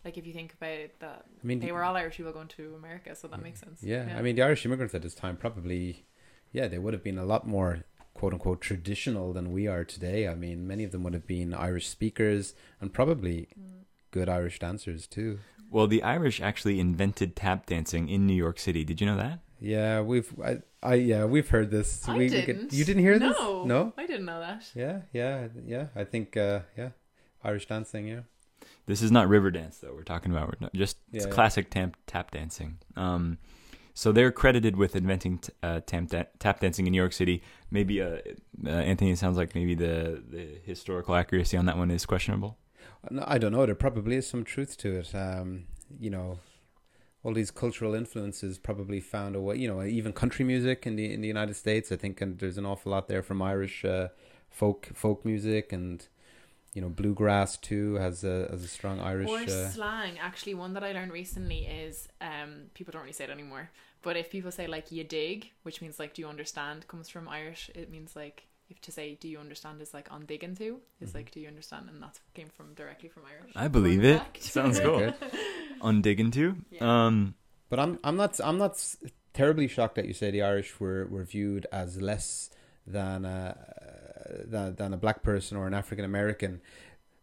like 0.03 0.18
if 0.18 0.28
you 0.28 0.34
think 0.34 0.53
about 0.53 0.89
that, 0.99 1.26
I 1.41 1.47
mean, 1.47 1.62
they 1.62 1.72
were 1.72 1.82
all 1.82 1.95
Irish 1.95 2.18
people 2.18 2.34
going 2.34 2.49
to 2.49 2.76
America, 2.76 3.16
so 3.16 3.30
that 3.30 3.41
makes 3.41 3.62
sense. 3.62 3.82
Yeah, 3.82 4.05
yeah, 4.05 4.18
I 4.18 4.22
mean 4.22 4.36
the 4.36 4.41
Irish 4.41 4.66
immigrants 4.66 4.93
at 4.93 5.01
this 5.01 5.16
time 5.16 5.38
probably, 5.38 6.07
yeah, 6.51 6.68
they 6.68 6.78
would 6.78 6.93
have 6.93 7.05
been 7.05 7.18
a 7.18 7.26
lot 7.26 7.47
more 7.47 7.86
quote 8.14 8.34
unquote 8.34 8.60
traditional 8.60 9.32
than 9.32 9.53
we 9.53 9.66
are 9.66 9.86
today. 9.86 10.28
I 10.28 10.36
mean, 10.36 10.68
many 10.68 10.84
of 10.84 10.91
them 10.91 11.03
would 11.03 11.14
have 11.14 11.26
been 11.26 11.53
Irish 11.53 11.88
speakers 11.88 12.53
and 12.82 12.91
probably 12.91 13.47
mm. 13.57 13.86
good 14.12 14.28
Irish 14.28 14.60
dancers 14.60 15.07
too. 15.07 15.39
Well, 15.70 15.88
the 15.88 16.02
Irish 16.04 16.42
actually 16.42 16.80
invented 16.80 17.36
tap 17.36 17.66
dancing 17.68 18.10
in 18.10 18.26
New 18.26 18.34
York 18.34 18.60
City. 18.60 18.84
Did 18.84 19.00
you 19.02 19.08
know 19.08 19.18
that? 19.18 19.40
Yeah, 19.62 20.02
we've. 20.02 20.32
I, 20.44 20.60
I 20.82 20.94
yeah, 20.96 21.26
we've 21.26 21.48
heard 21.50 21.70
this. 21.70 22.08
I 22.08 22.14
we, 22.14 22.20
we 22.20 22.30
didn't. 22.30 22.46
could- 22.70 22.74
you 22.74 22.86
didn't 22.86 23.02
hear 23.04 23.20
this? 23.20 23.36
No, 23.38 23.64
No. 23.66 23.94
I 23.98 24.06
didn't 24.08 24.26
know 24.26 24.40
that. 24.40 24.64
Yeah, 24.74 25.02
yeah, 25.14 25.48
yeah. 25.66 25.88
I 25.96 26.06
think 26.06 26.36
uh, 26.38 26.62
yeah, 26.78 26.90
Irish 27.44 27.68
dancing. 27.68 28.08
Yeah. 28.08 28.22
This 28.86 29.02
is 29.02 29.12
not 29.12 29.28
river 29.28 29.52
dance 29.52 29.78
though. 29.78 29.94
We're 29.94 30.04
talking 30.04 30.32
about 30.32 30.48
we're 30.48 30.54
not, 30.62 30.74
just 30.74 30.98
it's 31.14 31.26
Yeah. 31.26 31.32
classic 31.32 31.70
tap 31.70 31.96
tap 32.08 32.32
dancing. 32.32 32.80
Um, 32.96 33.38
so 33.94 34.12
they're 34.14 34.32
credited 34.32 34.78
with 34.78 34.96
inventing 34.96 35.40
t- 35.40 35.52
uh, 35.62 35.82
tap, 35.86 36.08
da- 36.08 36.24
tap 36.40 36.62
dancing 36.62 36.88
in 36.88 36.92
New 36.92 36.98
York 36.98 37.12
City. 37.14 37.44
Maybe 37.70 38.02
uh, 38.02 38.20
uh, 38.66 38.70
Anthony, 38.70 39.12
it 39.12 39.18
sounds 39.20 39.36
like 39.38 39.54
maybe 39.54 39.76
the 39.76 40.24
the 40.28 40.48
historical 40.64 41.16
accuracy 41.16 41.58
on 41.58 41.66
that 41.66 41.78
one 41.78 41.92
is 41.92 42.06
questionable. 42.06 42.58
I 43.26 43.38
don't 43.38 43.52
know. 43.52 43.66
There 43.66 43.76
probably 43.76 44.18
is 44.18 44.28
some 44.28 44.43
truth 44.43 44.78
to 44.78 45.00
it. 45.00 45.16
Um, 45.16 45.66
you 46.00 46.10
know, 46.10 46.39
all 47.24 47.34
these 47.34 47.52
cultural 47.52 47.95
influences 47.95 48.58
probably 48.58 49.00
found 49.00 49.36
a 49.36 49.41
way. 49.41 49.56
You 49.56 49.68
know, 49.68 49.84
even 49.84 50.14
country 50.14 50.45
music 50.45 50.86
in 50.86 50.95
the 50.95 51.14
in 51.14 51.22
the 51.22 51.28
United 51.28 51.56
States. 51.56 51.91
I 51.91 51.95
think 51.95 52.22
and 52.22 52.38
there's 52.39 52.58
an 52.58 52.66
awful 52.66 52.91
lot 52.91 53.08
there 53.08 53.24
from 53.24 53.41
Irish 53.41 53.86
uh, 53.86 54.10
folk 54.50 54.89
folk 54.93 55.26
music 55.26 55.72
and 55.72 56.06
you 56.74 56.82
know 56.82 56.89
bluegrass 56.89 57.58
too 57.58 57.95
has 57.95 58.24
a 58.24 58.47
has 58.52 58.64
a 58.64 58.68
strong 58.68 59.00
Irish. 59.00 59.30
Or 59.30 59.39
Uh, 59.39 59.70
slang. 59.70 60.20
Actually, 60.20 60.56
one 60.56 60.74
that 60.74 60.84
I 60.84 60.91
learned 60.91 61.12
recently 61.14 61.66
is 61.66 62.10
um, 62.22 62.70
people 62.74 62.91
don't 62.91 63.02
really 63.02 63.14
say 63.14 63.24
it 63.26 63.30
anymore. 63.30 63.72
But 64.02 64.18
if 64.18 64.30
people 64.30 64.52
say 64.52 64.68
like 64.68 64.91
"you 64.91 65.04
dig," 65.04 65.52
which 65.64 65.82
means 65.82 66.00
like 66.00 66.14
"do 66.14 66.22
you 66.22 66.28
understand," 66.28 66.88
comes 66.88 67.10
from 67.10 67.28
Irish. 67.28 67.72
It 67.76 67.89
means 67.89 68.16
like 68.16 68.49
if 68.70 68.80
to 68.82 68.92
say 68.92 69.16
"do 69.20 69.28
you 69.28 69.40
understand" 69.40 69.82
is 69.82 69.94
like 69.94 70.12
"on 70.12 70.26
digging 70.26 70.56
to." 70.58 70.80
Mm-hmm. 71.04 71.18
Like 71.18 71.32
"do 71.32 71.40
you 71.40 71.48
understand," 71.48 71.90
and 71.90 72.02
that 72.02 72.20
came 72.34 72.50
from 72.50 72.74
directly 72.76 73.10
from 73.10 73.24
Irish. 73.26 73.52
I 73.56 73.68
believe 73.68 74.04
it. 74.04 74.22
Sounds 74.40 74.80
cool. 74.80 75.14
Okay. 75.22 75.38
Undigging 75.82 76.32
too. 76.34 76.58
Yeah. 76.72 77.06
Um, 77.06 77.36
But 77.70 77.80
I'm 77.80 78.00
I'm 78.04 78.18
not 78.18 78.40
I'm 78.44 78.58
not 78.58 78.76
terribly 79.34 79.68
shocked 79.68 79.96
that 79.96 80.06
you 80.06 80.14
say 80.14 80.32
the 80.32 80.42
Irish 80.42 80.80
were, 80.80 81.06
were 81.06 81.24
viewed 81.24 81.66
as 81.72 82.02
less 82.02 82.50
than 82.86 83.24
a 83.26 83.56
than, 84.46 84.76
than 84.76 84.94
a 84.94 84.98
black 84.98 85.24
person 85.24 85.58
or 85.58 85.68
an 85.68 85.74
African 85.74 86.06
American. 86.06 86.62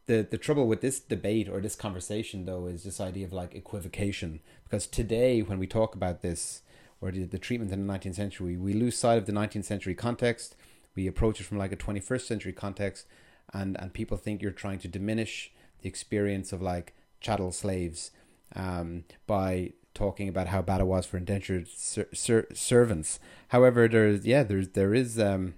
The 0.07 0.27
the 0.29 0.39
trouble 0.39 0.67
with 0.67 0.81
this 0.81 1.01
debate 1.01 1.49
or 1.49 1.61
this 1.61 1.75
conversation 1.75 2.45
though 2.47 2.67
is 2.67 2.85
this 2.85 3.01
idea 3.01 3.27
of 3.27 3.33
like 3.33 3.55
equivocation 3.55 4.41
because 4.65 4.87
today 4.87 5.43
when 5.43 5.59
we 5.59 5.67
talk 5.67 5.95
about 5.95 6.23
this 6.23 6.63
or 7.01 7.11
the, 7.11 7.25
the 7.25 7.39
treatment 7.39 7.73
in 7.73 7.87
the 7.87 7.93
19th 7.93 8.15
century 8.15 8.57
we 8.57 8.73
lose 8.73 8.97
sight 8.97 9.19
of 9.19 9.27
the 9.27 9.33
19th 9.33 9.65
century 9.65 9.95
context 9.95 10.55
we 10.97 11.07
approach 11.07 11.41
it 11.41 11.45
from 11.45 11.59
like 11.59 11.73
a 11.73 11.77
21st 11.77 12.23
century 12.23 12.53
context 12.53 13.07
and 13.53 13.77
and 13.81 13.93
people 13.93 14.17
think 14.17 14.43
you're 14.43 14.51
trying 14.51 14.79
to 14.81 14.89
diminish 14.89 15.53
the 15.83 15.89
experience 15.89 16.53
of 16.53 16.61
like 16.61 16.95
chattel 17.21 17.53
slaves 17.53 18.11
um, 18.55 19.05
by 19.27 19.73
talking 19.95 20.29
about 20.29 20.49
how 20.49 20.63
bad 20.63 20.81
it 20.81 20.87
was 20.87 21.07
for 21.07 21.17
indentured 21.17 21.69
ser- 21.69 22.09
ser- 22.13 22.49
servants. 22.53 23.19
However, 23.49 23.89
there's 23.89 24.27
yeah, 24.27 24.43
there's 24.43 24.69
there 24.71 24.95
is 24.95 25.19
um, 25.19 25.55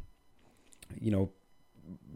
you 1.00 1.10
know, 1.10 1.30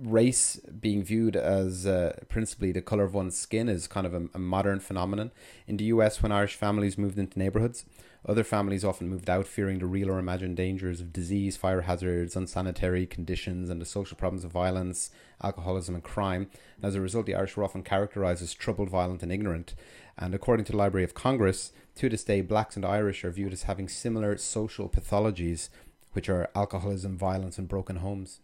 race 0.00 0.56
being 0.80 1.02
viewed 1.02 1.36
as 1.36 1.86
uh, 1.86 2.16
principally 2.28 2.72
the 2.72 2.82
color 2.82 3.04
of 3.04 3.14
one's 3.14 3.36
skin 3.36 3.68
is 3.68 3.86
kind 3.86 4.06
of 4.06 4.14
a, 4.14 4.28
a 4.34 4.38
modern 4.38 4.80
phenomenon. 4.80 5.30
In 5.66 5.76
the 5.76 5.84
U.S., 5.84 6.22
when 6.22 6.32
Irish 6.32 6.54
families 6.54 6.96
moved 6.96 7.18
into 7.18 7.38
neighborhoods, 7.38 7.84
other 8.24 8.44
families 8.44 8.84
often 8.84 9.08
moved 9.08 9.28
out, 9.28 9.46
fearing 9.46 9.80
the 9.80 9.86
real 9.86 10.10
or 10.10 10.18
imagined 10.18 10.56
dangers 10.56 11.00
of 11.00 11.12
disease, 11.12 11.56
fire 11.56 11.82
hazards, 11.82 12.36
unsanitary 12.36 13.04
conditions, 13.04 13.68
and 13.68 13.80
the 13.80 13.84
social 13.84 14.16
problems 14.16 14.44
of 14.44 14.52
violence, 14.52 15.10
alcoholism, 15.42 15.96
and 15.96 16.04
crime. 16.04 16.48
And 16.76 16.84
as 16.84 16.94
a 16.94 17.00
result, 17.00 17.26
the 17.26 17.34
Irish 17.34 17.56
were 17.56 17.64
often 17.64 17.82
characterized 17.82 18.42
as 18.42 18.54
troubled, 18.54 18.90
violent, 18.90 19.24
and 19.24 19.32
ignorant. 19.32 19.74
And 20.16 20.34
according 20.34 20.66
to 20.66 20.72
the 20.72 20.78
Library 20.78 21.04
of 21.04 21.14
Congress, 21.14 21.72
to 21.96 22.08
this 22.08 22.22
day, 22.22 22.42
blacks 22.42 22.76
and 22.76 22.84
Irish 22.84 23.24
are 23.24 23.30
viewed 23.30 23.52
as 23.52 23.64
having 23.64 23.88
similar 23.88 24.36
social 24.36 24.88
pathologies, 24.88 25.68
which 26.12 26.28
are 26.28 26.48
alcoholism, 26.54 27.18
violence, 27.18 27.58
and 27.58 27.68
broken 27.68 27.96
homes. 27.96 28.40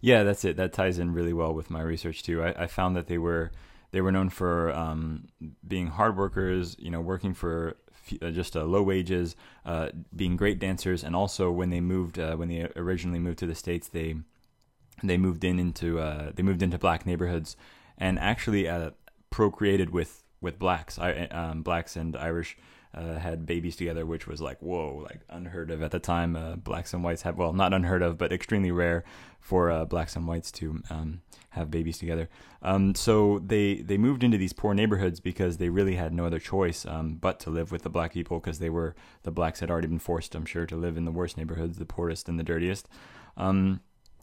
Yeah, 0.00 0.22
that's 0.22 0.44
it. 0.44 0.56
That 0.56 0.72
ties 0.72 0.98
in 0.98 1.12
really 1.12 1.32
well 1.32 1.54
with 1.54 1.70
my 1.70 1.80
research 1.80 2.22
too. 2.22 2.42
I, 2.42 2.64
I 2.64 2.66
found 2.66 2.94
that 2.96 3.06
they 3.06 3.18
were 3.18 3.50
they 3.90 4.00
were 4.00 4.12
known 4.12 4.28
for 4.28 4.72
um, 4.72 5.28
being 5.66 5.86
hard 5.86 6.16
workers, 6.16 6.76
you 6.78 6.90
know, 6.90 7.00
working 7.00 7.32
for 7.32 7.76
just 8.32 8.56
uh, 8.56 8.64
low 8.64 8.82
wages, 8.82 9.36
uh, 9.64 9.88
being 10.14 10.36
great 10.36 10.58
dancers, 10.58 11.02
and 11.04 11.16
also 11.16 11.50
when 11.50 11.70
they 11.70 11.80
moved 11.80 12.18
uh, 12.18 12.36
when 12.36 12.48
they 12.48 12.68
originally 12.76 13.18
moved 13.18 13.38
to 13.38 13.46
the 13.46 13.54
states, 13.54 13.88
they 13.88 14.16
they 15.02 15.16
moved 15.16 15.44
in 15.44 15.58
into 15.58 15.98
uh, 15.98 16.32
they 16.34 16.42
moved 16.42 16.62
into 16.62 16.78
black 16.78 17.06
neighborhoods 17.06 17.56
and 17.98 18.18
actually 18.18 18.68
uh, 18.68 18.90
procreated 19.30 19.90
with 19.90 20.22
with 20.40 20.58
blacks. 20.58 20.98
I, 20.98 21.26
um, 21.26 21.62
blacks 21.62 21.96
and 21.96 22.16
Irish 22.16 22.56
uh, 22.94 23.18
had 23.18 23.46
babies 23.46 23.76
together, 23.76 24.06
which 24.06 24.26
was 24.26 24.40
like 24.40 24.60
whoa, 24.60 25.04
like 25.04 25.20
unheard 25.28 25.70
of 25.70 25.82
at 25.82 25.90
the 25.90 25.98
time. 25.98 26.36
Uh, 26.36 26.56
blacks 26.56 26.94
and 26.94 27.02
whites 27.02 27.22
had 27.22 27.36
well, 27.36 27.52
not 27.52 27.74
unheard 27.74 28.02
of, 28.02 28.16
but 28.18 28.32
extremely 28.32 28.70
rare 28.70 29.04
for 29.40 29.70
uh, 29.70 29.84
blacks 29.84 30.16
and 30.16 30.26
whites 30.26 30.50
to 30.50 30.82
um, 30.90 31.20
have 31.50 31.70
babies 31.70 31.98
together. 31.98 32.28
Um, 32.62 32.94
so 32.94 33.40
they 33.44 33.76
they 33.76 33.98
moved 33.98 34.22
into 34.22 34.38
these 34.38 34.52
poor 34.52 34.74
neighborhoods 34.74 35.20
because 35.20 35.56
they 35.56 35.68
really 35.68 35.96
had 35.96 36.12
no 36.12 36.24
other 36.24 36.38
choice 36.38 36.86
um, 36.86 37.16
but 37.16 37.40
to 37.40 37.50
live 37.50 37.72
with 37.72 37.82
the 37.82 37.90
black 37.90 38.12
people 38.12 38.40
because 38.40 38.58
they 38.58 38.70
were 38.70 38.94
the 39.22 39.30
blacks 39.30 39.60
had 39.60 39.70
already 39.70 39.88
been 39.88 39.98
forced, 39.98 40.34
I'm 40.34 40.46
sure, 40.46 40.66
to 40.66 40.76
live 40.76 40.96
in 40.96 41.04
the 41.04 41.12
worst 41.12 41.36
neighborhoods, 41.36 41.78
the 41.78 41.86
poorest 41.86 42.28
and 42.28 42.38
the 42.38 42.44
dirtiest. 42.44 42.88
Um, 43.36 43.80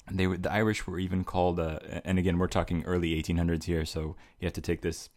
they 0.10 0.28
were 0.28 0.38
the 0.38 0.52
Irish 0.52 0.88
were 0.88 1.00
even 1.00 1.24
called, 1.24 1.60
uh, 1.60 1.80
and 2.06 2.18
again 2.18 2.38
we're 2.38 2.48
talking 2.48 2.84
early 2.86 3.22
1800s 3.22 3.66
here, 3.66 3.86
so 3.86 4.16
you 4.40 4.46
have 4.46 4.54
to 4.54 4.62
take 4.62 4.82
this 4.82 5.10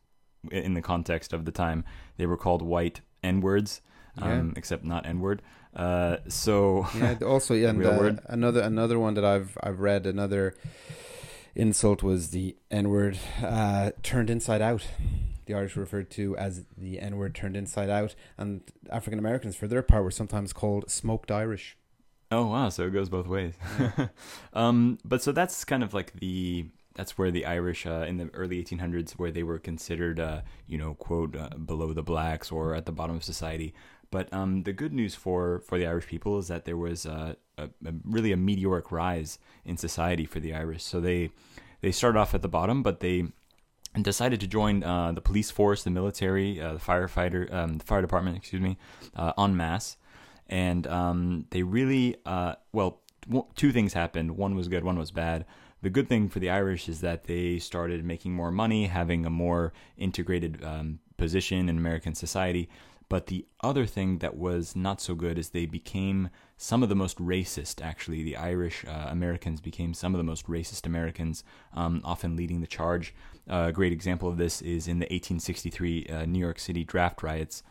in 0.50 0.74
the 0.74 0.82
context 0.82 1.32
of 1.32 1.44
the 1.44 1.52
time. 1.52 1.84
They 2.16 2.26
were 2.26 2.36
called 2.36 2.62
white 2.62 3.00
N 3.24 3.40
words, 3.40 3.80
um, 4.18 4.52
except 4.56 4.84
not 4.84 5.06
N 5.06 5.20
word. 5.20 5.42
Uh, 5.74 6.18
so 6.28 6.86
yeah, 6.96 7.16
also 7.26 7.54
yeah, 7.54 7.70
and 7.70 7.84
uh, 7.84 7.96
word. 7.98 8.20
another 8.26 8.60
another 8.60 8.98
one 8.98 9.14
that 9.14 9.24
I've 9.24 9.58
I've 9.62 9.80
read 9.80 10.06
another 10.06 10.54
insult 11.54 12.02
was 12.02 12.30
the 12.30 12.56
N 12.70 12.90
word 12.90 13.18
uh, 13.42 13.90
turned 14.02 14.30
inside 14.30 14.62
out. 14.62 14.86
The 15.46 15.54
Irish 15.54 15.76
were 15.76 15.82
referred 15.82 16.10
to 16.12 16.36
as 16.36 16.64
the 16.76 17.00
N 17.00 17.16
word 17.16 17.34
turned 17.34 17.56
inside 17.56 17.90
out, 17.90 18.14
and 18.38 18.62
African 18.90 19.18
Americans, 19.18 19.56
for 19.56 19.66
their 19.66 19.82
part, 19.82 20.04
were 20.04 20.10
sometimes 20.10 20.52
called 20.52 20.90
smoked 20.90 21.30
Irish. 21.30 21.76
Oh 22.30 22.46
wow, 22.46 22.68
so 22.68 22.86
it 22.86 22.90
goes 22.90 23.08
both 23.08 23.26
ways. 23.26 23.54
um, 24.52 24.98
but 25.04 25.22
so 25.22 25.32
that's 25.32 25.64
kind 25.64 25.82
of 25.82 25.92
like 25.92 26.14
the 26.14 26.66
that's 26.94 27.18
where 27.18 27.30
the 27.30 27.44
Irish 27.44 27.86
uh, 27.86 28.04
in 28.08 28.18
the 28.18 28.30
early 28.34 28.62
1800s, 28.62 29.12
where 29.12 29.32
they 29.32 29.42
were 29.42 29.58
considered, 29.58 30.20
uh, 30.20 30.42
you 30.66 30.78
know, 30.78 30.94
quote 30.94 31.36
uh, 31.36 31.50
below 31.50 31.92
the 31.92 32.02
blacks 32.02 32.52
or 32.52 32.74
at 32.74 32.86
the 32.86 32.92
bottom 32.92 33.16
of 33.16 33.24
society. 33.24 33.74
But 34.10 34.32
um, 34.32 34.62
the 34.62 34.72
good 34.72 34.92
news 34.92 35.16
for 35.16 35.58
for 35.60 35.76
the 35.76 35.86
Irish 35.86 36.06
people 36.06 36.38
is 36.38 36.46
that 36.46 36.64
there 36.64 36.76
was 36.76 37.04
uh, 37.04 37.34
a, 37.58 37.64
a 37.64 37.92
really 38.04 38.30
a 38.30 38.36
meteoric 38.36 38.92
rise 38.92 39.40
in 39.64 39.76
society 39.76 40.24
for 40.24 40.38
the 40.38 40.54
Irish. 40.54 40.84
So 40.84 41.00
they 41.00 41.30
they 41.80 41.90
started 41.90 42.18
off 42.18 42.32
at 42.32 42.42
the 42.42 42.48
bottom, 42.48 42.84
but 42.84 43.00
they 43.00 43.24
decided 44.00 44.38
to 44.40 44.46
join 44.46 44.84
uh, 44.84 45.10
the 45.12 45.20
police 45.20 45.50
force, 45.50 45.82
the 45.82 45.90
military, 45.90 46.60
uh, 46.60 46.74
the 46.74 46.78
firefighter, 46.78 47.52
um, 47.52 47.78
the 47.78 47.84
fire 47.84 48.02
department, 48.02 48.36
excuse 48.36 48.62
me, 48.62 48.78
en 49.36 49.56
masse. 49.56 49.96
And 50.48 50.86
um, 50.86 51.46
they 51.50 51.62
really, 51.62 52.16
well, 52.72 53.00
two 53.56 53.72
things 53.72 53.94
happened. 53.94 54.36
One 54.36 54.54
was 54.54 54.68
good, 54.68 54.84
one 54.84 54.98
was 54.98 55.10
bad. 55.10 55.44
The 55.84 55.90
good 55.90 56.08
thing 56.08 56.30
for 56.30 56.38
the 56.38 56.48
Irish 56.48 56.88
is 56.88 57.02
that 57.02 57.24
they 57.24 57.58
started 57.58 58.06
making 58.06 58.32
more 58.32 58.50
money, 58.50 58.86
having 58.86 59.26
a 59.26 59.30
more 59.30 59.74
integrated 59.98 60.64
um, 60.64 60.98
position 61.18 61.68
in 61.68 61.76
American 61.76 62.14
society. 62.14 62.70
But 63.10 63.26
the 63.26 63.44
other 63.60 63.84
thing 63.84 64.20
that 64.20 64.34
was 64.34 64.74
not 64.74 65.02
so 65.02 65.14
good 65.14 65.38
is 65.38 65.50
they 65.50 65.66
became 65.66 66.30
some 66.56 66.82
of 66.82 66.88
the 66.88 66.94
most 66.94 67.18
racist, 67.18 67.84
actually. 67.84 68.22
The 68.22 68.38
Irish 68.38 68.86
uh, 68.88 69.08
Americans 69.10 69.60
became 69.60 69.92
some 69.92 70.14
of 70.14 70.18
the 70.18 70.24
most 70.24 70.46
racist 70.46 70.86
Americans, 70.86 71.44
um, 71.74 72.00
often 72.02 72.34
leading 72.34 72.62
the 72.62 72.66
charge. 72.66 73.14
Uh, 73.46 73.66
a 73.68 73.72
great 73.72 73.92
example 73.92 74.30
of 74.30 74.38
this 74.38 74.62
is 74.62 74.88
in 74.88 75.00
the 75.00 75.08
1863 75.10 76.06
uh, 76.06 76.24
New 76.24 76.38
York 76.38 76.58
City 76.58 76.82
draft 76.82 77.22
riots, 77.22 77.62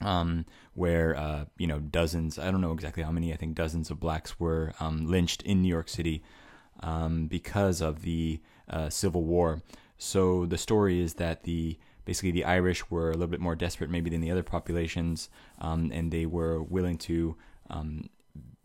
um, 0.00 0.46
where, 0.74 1.16
uh, 1.16 1.46
you 1.58 1.66
know, 1.66 1.80
dozens, 1.80 2.38
I 2.38 2.52
don't 2.52 2.60
know 2.60 2.72
exactly 2.72 3.02
how 3.02 3.10
many, 3.10 3.32
I 3.32 3.36
think 3.36 3.56
dozens 3.56 3.90
of 3.90 3.98
blacks 3.98 4.38
were 4.38 4.74
um, 4.78 5.08
lynched 5.10 5.42
in 5.42 5.60
New 5.60 5.68
York 5.68 5.88
City 5.88 6.22
um, 6.82 7.26
because 7.26 7.80
of 7.80 8.02
the 8.02 8.40
uh, 8.68 8.88
Civil 8.88 9.24
War. 9.24 9.62
So 9.98 10.46
the 10.46 10.58
story 10.58 11.00
is 11.00 11.14
that 11.14 11.44
the 11.44 11.78
basically 12.04 12.32
the 12.32 12.44
Irish 12.44 12.90
were 12.90 13.10
a 13.10 13.14
little 13.14 13.28
bit 13.28 13.40
more 13.40 13.54
desperate 13.54 13.90
maybe 13.90 14.10
than 14.10 14.20
the 14.20 14.30
other 14.30 14.42
populations, 14.42 15.28
um, 15.60 15.90
and 15.92 16.10
they 16.10 16.26
were 16.26 16.62
willing 16.62 16.98
to 16.98 17.36
um, 17.70 18.08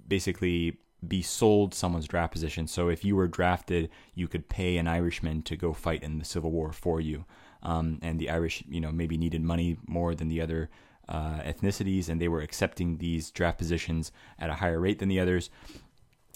basically 0.07 0.77
be 1.07 1.21
sold 1.21 1.75
someone's 1.75 2.07
draft 2.07 2.33
position. 2.33 2.67
So 2.67 2.89
if 2.89 3.05
you 3.05 3.15
were 3.15 3.27
drafted, 3.27 3.89
you 4.15 4.27
could 4.27 4.49
pay 4.49 4.77
an 4.77 4.87
Irishman 4.87 5.43
to 5.43 5.55
go 5.55 5.73
fight 5.73 6.01
in 6.01 6.17
the 6.17 6.25
Civil 6.25 6.51
War 6.51 6.71
for 6.71 6.99
you. 6.99 7.25
Um, 7.61 7.99
and 8.01 8.19
the 8.19 8.29
Irish, 8.29 8.63
you 8.67 8.79
know, 8.79 8.91
maybe 8.91 9.17
needed 9.17 9.41
money 9.41 9.77
more 9.87 10.15
than 10.15 10.29
the 10.29 10.41
other 10.41 10.69
uh, 11.07 11.39
ethnicities, 11.39 12.09
and 12.09 12.19
they 12.19 12.27
were 12.27 12.41
accepting 12.41 12.97
these 12.97 13.31
draft 13.31 13.57
positions 13.57 14.11
at 14.39 14.49
a 14.49 14.55
higher 14.55 14.79
rate 14.79 14.99
than 14.99 15.09
the 15.09 15.19
others. 15.19 15.49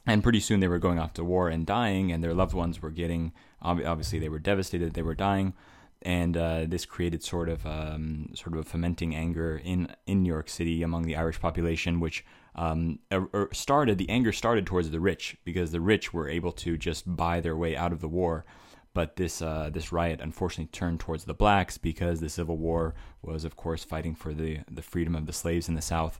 And 0.05 0.23
pretty 0.23 0.39
soon 0.39 0.59
they 0.59 0.67
were 0.67 0.79
going 0.79 0.99
off 0.99 1.13
to 1.13 1.23
war 1.23 1.49
and 1.49 1.65
dying, 1.65 2.11
and 2.11 2.23
their 2.23 2.33
loved 2.33 2.53
ones 2.53 2.81
were 2.81 2.89
getting, 2.89 3.33
obviously, 3.61 4.17
they 4.19 4.29
were 4.29 4.39
devastated, 4.39 4.93
they 4.93 5.03
were 5.03 5.15
dying. 5.15 5.53
and 6.01 6.35
uh, 6.35 6.65
this 6.67 6.85
created 6.85 7.23
sort 7.23 7.47
of 7.49 7.65
um, 7.65 8.29
sort 8.33 8.53
of 8.53 8.59
a 8.59 8.63
fomenting 8.63 9.15
anger 9.15 9.61
in 9.63 9.87
in 10.07 10.23
New 10.23 10.29
York 10.29 10.49
City 10.49 10.81
among 10.83 11.03
the 11.03 11.15
Irish 11.15 11.39
population, 11.39 11.99
which 11.99 12.25
um, 12.55 12.99
er, 13.11 13.27
er 13.33 13.49
started 13.53 13.97
the 13.97 14.09
anger 14.09 14.31
started 14.31 14.65
towards 14.65 14.89
the 14.89 14.99
rich 14.99 15.37
because 15.43 15.71
the 15.71 15.81
rich 15.81 16.13
were 16.13 16.27
able 16.27 16.51
to 16.51 16.77
just 16.77 17.15
buy 17.15 17.39
their 17.39 17.55
way 17.55 17.75
out 17.75 17.93
of 17.93 18.01
the 18.01 18.07
war. 18.07 18.45
But 18.93 19.15
this 19.15 19.41
uh, 19.41 19.69
this 19.71 19.91
riot 19.91 20.19
unfortunately 20.21 20.71
turned 20.71 20.99
towards 20.99 21.25
the 21.25 21.33
blacks 21.33 21.77
because 21.77 22.19
the 22.19 22.29
Civil 22.29 22.57
War 22.57 22.93
was, 23.21 23.45
of 23.45 23.55
course, 23.55 23.83
fighting 23.83 24.15
for 24.15 24.33
the 24.33 24.59
the 24.69 24.81
freedom 24.81 25.15
of 25.15 25.27
the 25.27 25.33
slaves 25.33 25.69
in 25.69 25.75
the 25.75 25.81
South, 25.81 26.19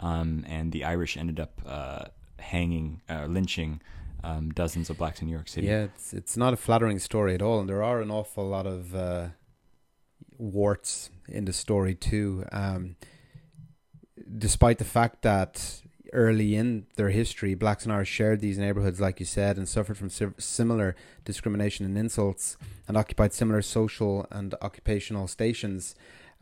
um, 0.00 0.44
and 0.48 0.72
the 0.72 0.84
Irish 0.84 1.16
ended 1.16 1.38
up 1.38 1.60
uh, 1.66 2.06
hanging, 2.38 3.02
uh, 3.08 3.26
lynching 3.26 3.80
um, 4.24 4.50
dozens 4.50 4.90
of 4.90 4.98
blacks 4.98 5.20
in 5.20 5.28
New 5.28 5.34
York 5.34 5.48
City. 5.48 5.66
Yeah, 5.66 5.84
it's 5.84 6.12
it's 6.12 6.36
not 6.36 6.52
a 6.52 6.56
flattering 6.56 6.98
story 6.98 7.34
at 7.34 7.42
all, 7.42 7.60
and 7.60 7.68
there 7.68 7.82
are 7.82 8.00
an 8.00 8.10
awful 8.10 8.46
lot 8.46 8.66
of 8.66 8.94
uh, 8.94 9.28
warts 10.36 11.10
in 11.28 11.44
the 11.44 11.52
story 11.52 11.94
too. 11.94 12.44
Um, 12.52 12.96
despite 14.36 14.78
the 14.78 14.84
fact 14.84 15.22
that 15.22 15.82
early 16.12 16.56
in 16.56 16.86
their 16.96 17.10
history, 17.10 17.54
blacks 17.54 17.84
and 17.84 17.92
Irish 17.92 18.08
shared 18.08 18.40
these 18.40 18.58
neighborhoods, 18.58 19.00
like 19.00 19.20
you 19.20 19.26
said, 19.26 19.56
and 19.56 19.68
suffered 19.68 19.98
from 19.98 20.10
similar 20.38 20.96
discrimination 21.24 21.84
and 21.84 21.96
insults, 21.96 22.56
and 22.86 22.96
occupied 22.96 23.32
similar 23.32 23.62
social 23.62 24.26
and 24.30 24.54
occupational 24.62 25.28
stations. 25.28 25.94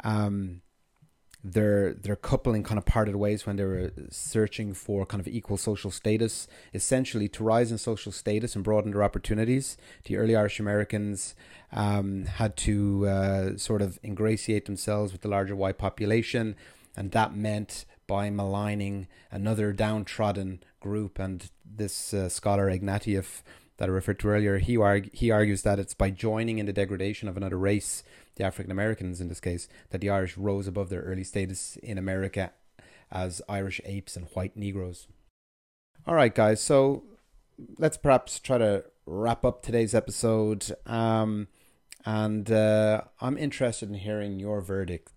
Um, 0.05 0.63
their 1.53 1.95
their 1.95 2.17
coupling 2.17 2.63
kind 2.63 2.79
of 2.79 2.85
parted 2.85 3.17
ways 3.17 3.47
when 3.47 3.57
they 3.57 3.65
were 3.65 3.93
searching 4.11 4.75
for 4.75 5.07
kind 5.07 5.21
of 5.21 5.29
equal 5.29 5.57
social 5.57 5.91
status, 5.91 6.49
essentially 6.75 7.29
to 7.29 7.45
rise 7.45 7.71
in 7.71 7.79
social 7.79 8.13
status 8.13 8.55
and 8.55 8.65
broaden 8.65 8.91
their 8.93 9.05
opportunities. 9.05 9.77
The 10.05 10.17
early 10.17 10.35
Irish 10.35 10.59
Americans 10.59 11.35
um, 11.73 12.25
had 12.25 12.57
to 12.59 13.07
uh, 13.07 13.57
sort 13.57 13.83
of 13.83 13.99
ingratiate 14.03 14.67
themselves 14.67 15.13
with 15.13 15.21
the 15.21 15.29
larger 15.29 15.55
white 15.55 15.79
population, 15.79 16.57
and 16.97 17.13
that 17.13 17.35
meant 17.35 17.85
by 18.07 18.31
maligning 18.31 19.07
another 19.31 19.73
downtrodden 19.73 20.63
group. 20.81 21.19
And 21.19 21.49
this 21.65 22.13
uh, 22.13 22.29
scholar 22.29 22.69
Ignatiev 22.69 23.43
that 23.77 23.89
I 23.89 23.93
referred 23.93 24.19
to 24.21 24.29
earlier, 24.29 24.59
he 24.59 24.79
he 25.13 25.31
argues 25.31 25.63
that 25.63 25.79
it's 25.79 25.95
by 25.95 26.11
joining 26.11 26.59
in 26.59 26.67
the 26.67 26.73
degradation 26.73 27.29
of 27.29 27.37
another 27.37 27.59
race 27.59 28.03
the 28.37 28.45
African 28.45 28.71
Americans 28.71 29.21
in 29.21 29.29
this 29.29 29.41
case, 29.41 29.69
that 29.91 30.01
the 30.01 30.11
Irish 30.11 30.37
rose 30.37 30.67
above 30.67 30.89
their 30.89 31.03
early 31.03 31.25
status 31.25 31.77
in 31.83 31.99
America 31.99 32.53
as 33.11 33.43
Irish 33.49 33.81
apes 33.85 34.17
and 34.17 34.27
white 34.35 34.57
Negroes. 34.57 35.09
All 36.07 36.15
right, 36.15 36.35
guys, 36.35 36.61
so 36.61 37.03
let's 37.79 37.97
perhaps 37.97 38.39
try 38.39 38.59
to 38.59 38.85
wrap 39.07 39.45
up 39.45 39.63
today's 39.63 39.95
episode. 39.95 40.67
Um, 40.87 41.49
and 42.05 42.51
uh, 42.51 43.03
I'm 43.21 43.37
interested 43.37 43.89
in 43.89 43.97
hearing 43.97 44.39
your 44.39 44.61
verdict 44.61 45.13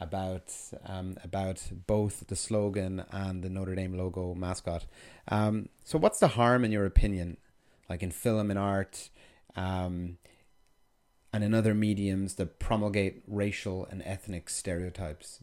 about 0.00 0.52
um, 0.86 1.16
about 1.22 1.62
both 1.86 2.26
the 2.26 2.36
slogan 2.36 3.04
and 3.10 3.42
the 3.42 3.48
Notre 3.48 3.74
Dame 3.74 3.96
logo 3.96 4.34
mascot. 4.34 4.86
Um, 5.28 5.68
so, 5.84 5.98
what's 5.98 6.20
the 6.20 6.28
harm, 6.28 6.64
in 6.64 6.72
your 6.72 6.86
opinion, 6.86 7.36
like 7.88 8.02
in 8.02 8.10
film 8.10 8.50
and 8.50 8.58
art? 8.58 9.10
Um, 9.56 10.18
and 11.34 11.42
in 11.42 11.52
other 11.52 11.74
mediums 11.74 12.34
that 12.34 12.60
promulgate 12.60 13.24
racial 13.26 13.88
and 13.90 14.00
ethnic 14.04 14.48
stereotypes? 14.48 15.40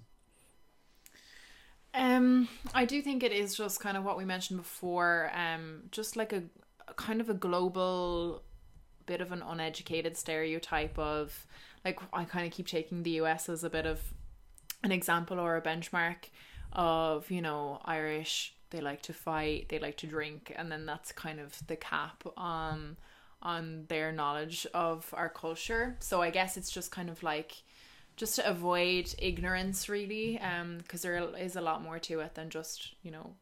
Um, 1.93 2.47
I 2.73 2.85
do 2.85 3.01
think 3.01 3.23
it 3.23 3.33
is 3.33 3.55
just 3.55 3.81
kind 3.81 3.97
of 3.97 4.05
what 4.05 4.17
we 4.17 4.23
mentioned 4.23 4.61
before, 4.61 5.29
um, 5.35 5.83
just 5.91 6.15
like 6.15 6.31
a, 6.31 6.43
a 6.87 6.93
kind 6.93 7.19
of 7.19 7.29
a 7.29 7.33
global 7.33 8.41
bit 9.05 9.19
of 9.19 9.33
an 9.33 9.43
uneducated 9.45 10.15
stereotype 10.15 10.97
of 10.97 11.45
like 11.83 11.99
I 12.13 12.23
kind 12.23 12.47
of 12.47 12.53
keep 12.53 12.67
taking 12.67 13.03
the 13.03 13.11
US 13.23 13.49
as 13.49 13.65
a 13.65 13.69
bit 13.69 13.85
of 13.85 13.99
an 14.85 14.93
example 14.93 15.41
or 15.41 15.57
a 15.57 15.61
benchmark 15.61 16.29
of, 16.71 17.29
you 17.29 17.41
know, 17.41 17.81
Irish, 17.83 18.53
they 18.69 18.79
like 18.79 19.01
to 19.01 19.13
fight, 19.13 19.67
they 19.67 19.79
like 19.79 19.97
to 19.97 20.07
drink, 20.07 20.53
and 20.55 20.71
then 20.71 20.85
that's 20.85 21.11
kind 21.11 21.41
of 21.41 21.61
the 21.67 21.75
cap. 21.75 22.23
Um 22.37 22.95
on 23.41 23.85
their 23.87 24.11
knowledge 24.11 24.67
of 24.73 25.11
our 25.13 25.29
culture. 25.29 25.97
So 25.99 26.21
I 26.21 26.29
guess 26.29 26.57
it's 26.57 26.71
just 26.71 26.91
kind 26.91 27.09
of 27.09 27.23
like 27.23 27.63
just 28.17 28.35
to 28.35 28.47
avoid 28.47 29.13
ignorance 29.17 29.89
really 29.89 30.37
um 30.39 30.77
because 30.79 31.01
there 31.01 31.17
is 31.39 31.55
a 31.55 31.61
lot 31.61 31.81
more 31.81 31.97
to 31.97 32.19
it 32.19 32.35
than 32.35 32.49
just 32.49 32.93
you 33.03 33.11
know 33.11 33.33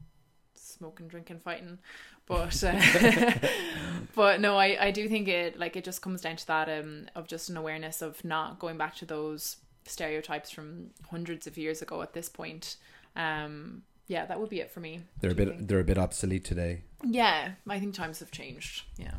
smoking 0.55 1.07
drinking 1.07 1.39
fighting. 1.39 1.79
But 2.27 2.63
uh, 2.63 3.31
but 4.15 4.39
no 4.39 4.57
I 4.57 4.87
I 4.87 4.91
do 4.91 5.09
think 5.09 5.27
it 5.27 5.59
like 5.59 5.75
it 5.75 5.83
just 5.83 6.01
comes 6.01 6.21
down 6.21 6.35
to 6.37 6.47
that 6.47 6.69
um 6.69 7.07
of 7.15 7.27
just 7.27 7.49
an 7.49 7.57
awareness 7.57 8.01
of 8.01 8.23
not 8.23 8.59
going 8.59 8.77
back 8.77 8.95
to 8.97 9.05
those 9.05 9.57
stereotypes 9.85 10.51
from 10.51 10.91
hundreds 11.09 11.47
of 11.47 11.57
years 11.57 11.81
ago 11.81 12.01
at 12.01 12.13
this 12.13 12.29
point. 12.29 12.77
Um 13.15 13.83
yeah 14.07 14.25
that 14.25 14.39
would 14.39 14.49
be 14.49 14.59
it 14.59 14.71
for 14.71 14.79
me 14.79 15.01
they're 15.21 15.31
a 15.31 15.35
bit 15.35 15.67
they're 15.67 15.79
a 15.79 15.83
bit 15.83 15.97
obsolete 15.97 16.45
today. 16.45 16.83
Yeah 17.03 17.51
I 17.67 17.79
think 17.79 17.95
times 17.95 18.19
have 18.19 18.31
changed. 18.31 18.83
Yeah 18.97 19.15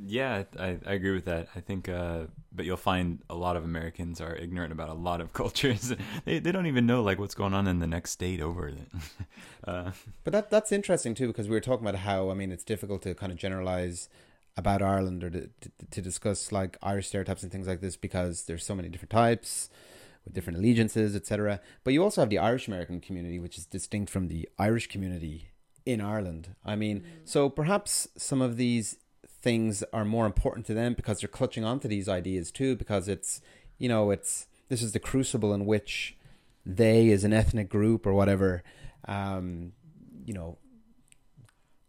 yeah, 0.00 0.44
I, 0.58 0.78
I 0.86 0.92
agree 0.92 1.12
with 1.12 1.26
that. 1.26 1.48
I 1.54 1.60
think, 1.60 1.88
uh, 1.88 2.24
but 2.50 2.64
you'll 2.64 2.76
find 2.76 3.20
a 3.28 3.34
lot 3.34 3.56
of 3.56 3.64
Americans 3.64 4.20
are 4.20 4.34
ignorant 4.34 4.72
about 4.72 4.88
a 4.88 4.94
lot 4.94 5.20
of 5.20 5.32
cultures. 5.42 5.92
they 6.24 6.38
they 6.38 6.52
don't 6.52 6.66
even 6.66 6.86
know 6.86 7.02
like 7.02 7.18
what's 7.18 7.34
going 7.34 7.54
on 7.54 7.66
in 7.66 7.78
the 7.78 7.86
next 7.86 8.10
state 8.10 8.40
over. 8.40 8.72
uh, 9.64 9.92
but 10.24 10.32
that 10.32 10.50
that's 10.50 10.72
interesting 10.72 11.14
too 11.14 11.26
because 11.28 11.48
we 11.48 11.54
were 11.54 11.60
talking 11.60 11.86
about 11.86 12.00
how 12.00 12.30
I 12.30 12.34
mean 12.34 12.52
it's 12.52 12.64
difficult 12.64 13.02
to 13.02 13.14
kind 13.14 13.32
of 13.32 13.38
generalize 13.38 14.08
about 14.56 14.82
Ireland 14.82 15.24
or 15.24 15.30
to, 15.30 15.40
to, 15.40 15.70
to 15.90 16.02
discuss 16.02 16.52
like 16.52 16.76
Irish 16.82 17.08
stereotypes 17.08 17.42
and 17.42 17.50
things 17.50 17.66
like 17.66 17.80
this 17.80 17.96
because 17.96 18.44
there's 18.44 18.64
so 18.64 18.74
many 18.74 18.88
different 18.88 19.10
types 19.10 19.70
with 20.24 20.34
different 20.34 20.58
allegiances, 20.58 21.16
etc. 21.16 21.60
But 21.84 21.94
you 21.94 22.02
also 22.02 22.20
have 22.20 22.30
the 22.30 22.38
Irish 22.38 22.68
American 22.68 23.00
community, 23.00 23.38
which 23.38 23.58
is 23.58 23.66
distinct 23.66 24.10
from 24.10 24.28
the 24.28 24.48
Irish 24.58 24.88
community 24.88 25.48
in 25.84 26.00
Ireland. 26.00 26.54
I 26.64 26.76
mean, 26.76 27.00
mm. 27.00 27.04
so 27.24 27.48
perhaps 27.48 28.08
some 28.16 28.40
of 28.40 28.56
these 28.56 28.98
things 29.28 29.82
are 29.92 30.04
more 30.04 30.26
important 30.26 30.66
to 30.66 30.74
them 30.74 30.94
because 30.94 31.20
they're 31.20 31.28
clutching 31.28 31.64
onto 31.64 31.88
these 31.88 32.08
ideas 32.08 32.50
too 32.50 32.76
because 32.76 33.08
it's 33.08 33.40
you 33.78 33.88
know 33.88 34.10
it's 34.10 34.46
this 34.68 34.82
is 34.82 34.92
the 34.92 35.00
crucible 35.00 35.52
in 35.52 35.66
which 35.66 36.16
they 36.64 37.10
as 37.10 37.24
an 37.24 37.32
ethnic 37.32 37.68
group 37.68 38.06
or 38.06 38.14
whatever 38.14 38.62
um, 39.06 39.72
you 40.24 40.32
know 40.32 40.58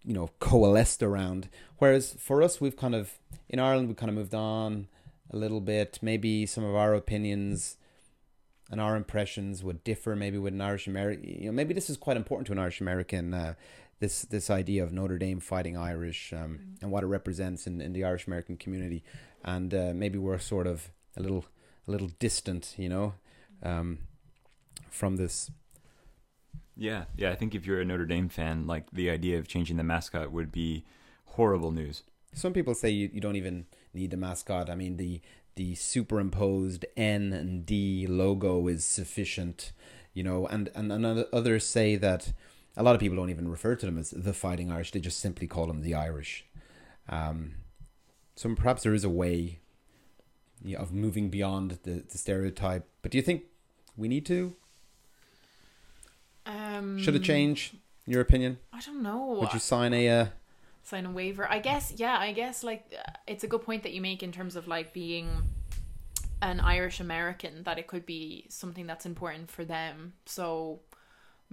you 0.04 0.14
know 0.14 0.30
coalesced 0.40 1.02
around. 1.02 1.50
Whereas 1.78 2.16
for 2.20 2.42
us 2.42 2.60
we've 2.60 2.76
kind 2.76 2.96
of 2.96 3.20
in 3.50 3.60
Ireland 3.60 3.88
we 3.88 3.96
kind 3.96 4.10
of 4.10 4.16
moved 4.16 4.36
on 4.36 4.88
a 5.32 5.38
little 5.38 5.62
bit. 5.62 6.00
Maybe 6.02 6.46
some 6.46 6.64
of 6.64 6.76
our 6.76 6.94
opinions 6.94 7.78
and 8.70 8.82
our 8.82 8.96
impressions 8.96 9.64
would 9.64 9.84
differ 9.84 10.16
maybe 10.16 10.38
with 10.38 10.54
an 10.54 10.62
Irish 10.62 10.88
American 10.88 11.24
you 11.24 11.46
know 11.46 11.52
maybe 11.52 11.74
this 11.74 11.90
is 11.90 11.98
quite 11.98 12.18
important 12.18 12.48
to 12.48 12.54
an 12.54 12.60
Irish 12.60 12.82
American 12.82 13.34
uh, 13.34 13.54
this 14.04 14.24
this 14.24 14.50
idea 14.50 14.84
of 14.84 14.92
Notre 14.92 15.18
Dame 15.18 15.40
fighting 15.40 15.78
Irish 15.78 16.34
um, 16.34 16.60
mm. 16.60 16.82
and 16.82 16.92
what 16.92 17.04
it 17.04 17.08
represents 17.08 17.66
in, 17.66 17.80
in 17.80 17.94
the 17.94 18.04
Irish 18.04 18.28
American 18.28 18.58
community, 18.58 19.02
and 19.46 19.74
uh, 19.74 19.94
maybe 19.96 20.18
we're 20.20 20.40
sort 20.40 20.68
of 20.68 20.92
a 21.16 21.22
little 21.22 21.46
a 21.88 21.92
little 21.92 22.10
distant, 22.20 22.76
you 22.78 22.90
know, 22.90 23.14
um, 23.64 24.00
from 24.90 25.16
this. 25.16 25.50
Yeah, 26.76 27.06
yeah. 27.16 27.32
I 27.32 27.36
think 27.36 27.56
if 27.56 27.66
you're 27.66 27.80
a 27.80 27.86
Notre 27.86 28.06
Dame 28.06 28.28
fan, 28.28 28.68
like 28.68 28.92
the 28.92 29.10
idea 29.10 29.40
of 29.40 29.48
changing 29.48 29.78
the 29.78 29.84
mascot 29.84 30.34
would 30.34 30.52
be 30.52 30.84
horrible 31.38 31.72
news. 31.72 32.04
Some 32.34 32.52
people 32.52 32.76
say 32.76 32.90
you, 32.90 33.10
you 33.14 33.22
don't 33.22 33.38
even 33.38 33.68
need 33.94 34.12
the 34.12 34.18
mascot. 34.18 34.70
I 34.70 34.76
mean 34.76 34.98
the 34.98 35.22
the 35.56 35.76
superimposed 35.76 36.86
N 36.98 37.32
and 37.32 37.66
D 37.66 38.06
logo 38.06 38.68
is 38.68 38.84
sufficient, 38.84 39.72
you 40.14 40.24
know, 40.24 40.46
and 40.48 40.70
and, 40.76 40.92
and 40.92 41.26
others 41.32 41.66
say 41.66 41.96
that 41.96 42.34
a 42.76 42.84
lot 42.84 42.96
of 42.96 43.02
people 43.02 43.18
don't 43.18 43.30
even 43.30 43.48
refer 43.48 43.76
to 43.76 43.86
them 43.86 43.98
as 43.98 44.12
the 44.12 44.34
Fighting 44.34 44.72
Irish; 44.72 44.92
they 44.92 45.00
just 45.00 45.20
simply 45.20 45.48
call 45.48 45.68
them 45.68 45.82
the 45.82 45.94
Irish. 45.94 46.46
Um, 47.10 47.56
so 48.36 48.54
perhaps 48.56 48.84
there 48.84 48.94
is 48.94 49.04
a 49.04 49.10
way 49.10 49.60
you 50.64 50.76
know, 50.76 50.82
of 50.82 50.94
moving 50.94 51.30
beyond 51.30 51.80
the, 51.84 52.04
the 52.10 52.18
stereotype. 52.18 52.88
But 53.02 53.12
do 53.12 53.18
you 53.18 53.22
think 53.22 53.44
we 53.98 54.08
need 54.08 54.26
to? 54.28 54.56
Um, 56.46 56.98
Should 57.00 57.16
it 57.16 57.24
change? 57.24 57.74
In 58.06 58.12
your 58.12 58.22
opinion? 58.22 58.58
I 58.74 58.82
don't 58.82 59.02
know. 59.02 59.38
Would 59.40 59.54
you 59.54 59.60
sign 59.60 59.94
a 59.94 60.10
uh, 60.10 60.26
sign 60.84 61.06
a 61.06 61.12
waiver? 61.12 61.50
I 61.50 61.60
guess. 61.60 61.94
Yeah, 61.96 62.18
I 62.18 62.34
guess 62.34 62.64
like 62.64 62.94
uh, 62.98 63.12
it's 63.28 63.44
a 63.44 63.48
good 63.48 63.62
point 63.62 63.84
that 63.84 63.94
you 63.94 64.02
make 64.02 64.24
in 64.24 64.32
terms 64.32 64.56
of 64.56 64.68
like 64.68 64.94
being 64.94 65.30
an 66.42 66.60
Irish 66.60 67.00
American 67.00 67.64
that 67.64 67.80
it 67.80 67.88
could 67.88 68.06
be 68.06 68.46
something 68.50 68.86
that's 68.86 69.06
important 69.06 69.50
for 69.50 69.64
them. 69.64 70.14
So 70.26 70.82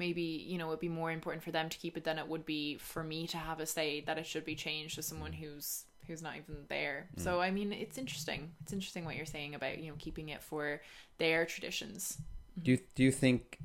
maybe 0.00 0.22
you 0.22 0.58
know 0.58 0.68
it'd 0.68 0.80
be 0.80 0.88
more 0.88 1.12
important 1.12 1.44
for 1.44 1.52
them 1.52 1.68
to 1.68 1.78
keep 1.78 1.96
it 1.96 2.02
than 2.02 2.18
it 2.18 2.26
would 2.26 2.44
be 2.44 2.78
for 2.78 3.04
me 3.04 3.26
to 3.28 3.36
have 3.36 3.60
a 3.60 3.66
say 3.66 4.00
that 4.06 4.18
it 4.18 4.26
should 4.26 4.44
be 4.44 4.56
changed 4.56 4.96
to 4.96 5.02
someone 5.02 5.32
who's 5.32 5.84
who's 6.08 6.22
not 6.22 6.34
even 6.36 6.56
there. 6.68 7.08
Mm. 7.16 7.22
So 7.22 7.40
I 7.40 7.50
mean, 7.52 7.72
it's 7.72 7.98
interesting. 7.98 8.50
It's 8.62 8.72
interesting 8.72 9.04
what 9.04 9.14
you're 9.14 9.26
saying 9.26 9.54
about 9.54 9.78
you 9.78 9.90
know 9.90 9.96
keeping 9.98 10.30
it 10.30 10.42
for 10.42 10.80
their 11.18 11.46
traditions. 11.46 12.18
Do 12.60 12.72
you 12.72 12.78
do 12.96 13.02
you 13.04 13.12
think 13.12 13.58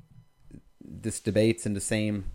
this 0.80 1.18
debate's 1.18 1.66
in 1.66 1.74
the 1.74 1.80
same 1.80 2.30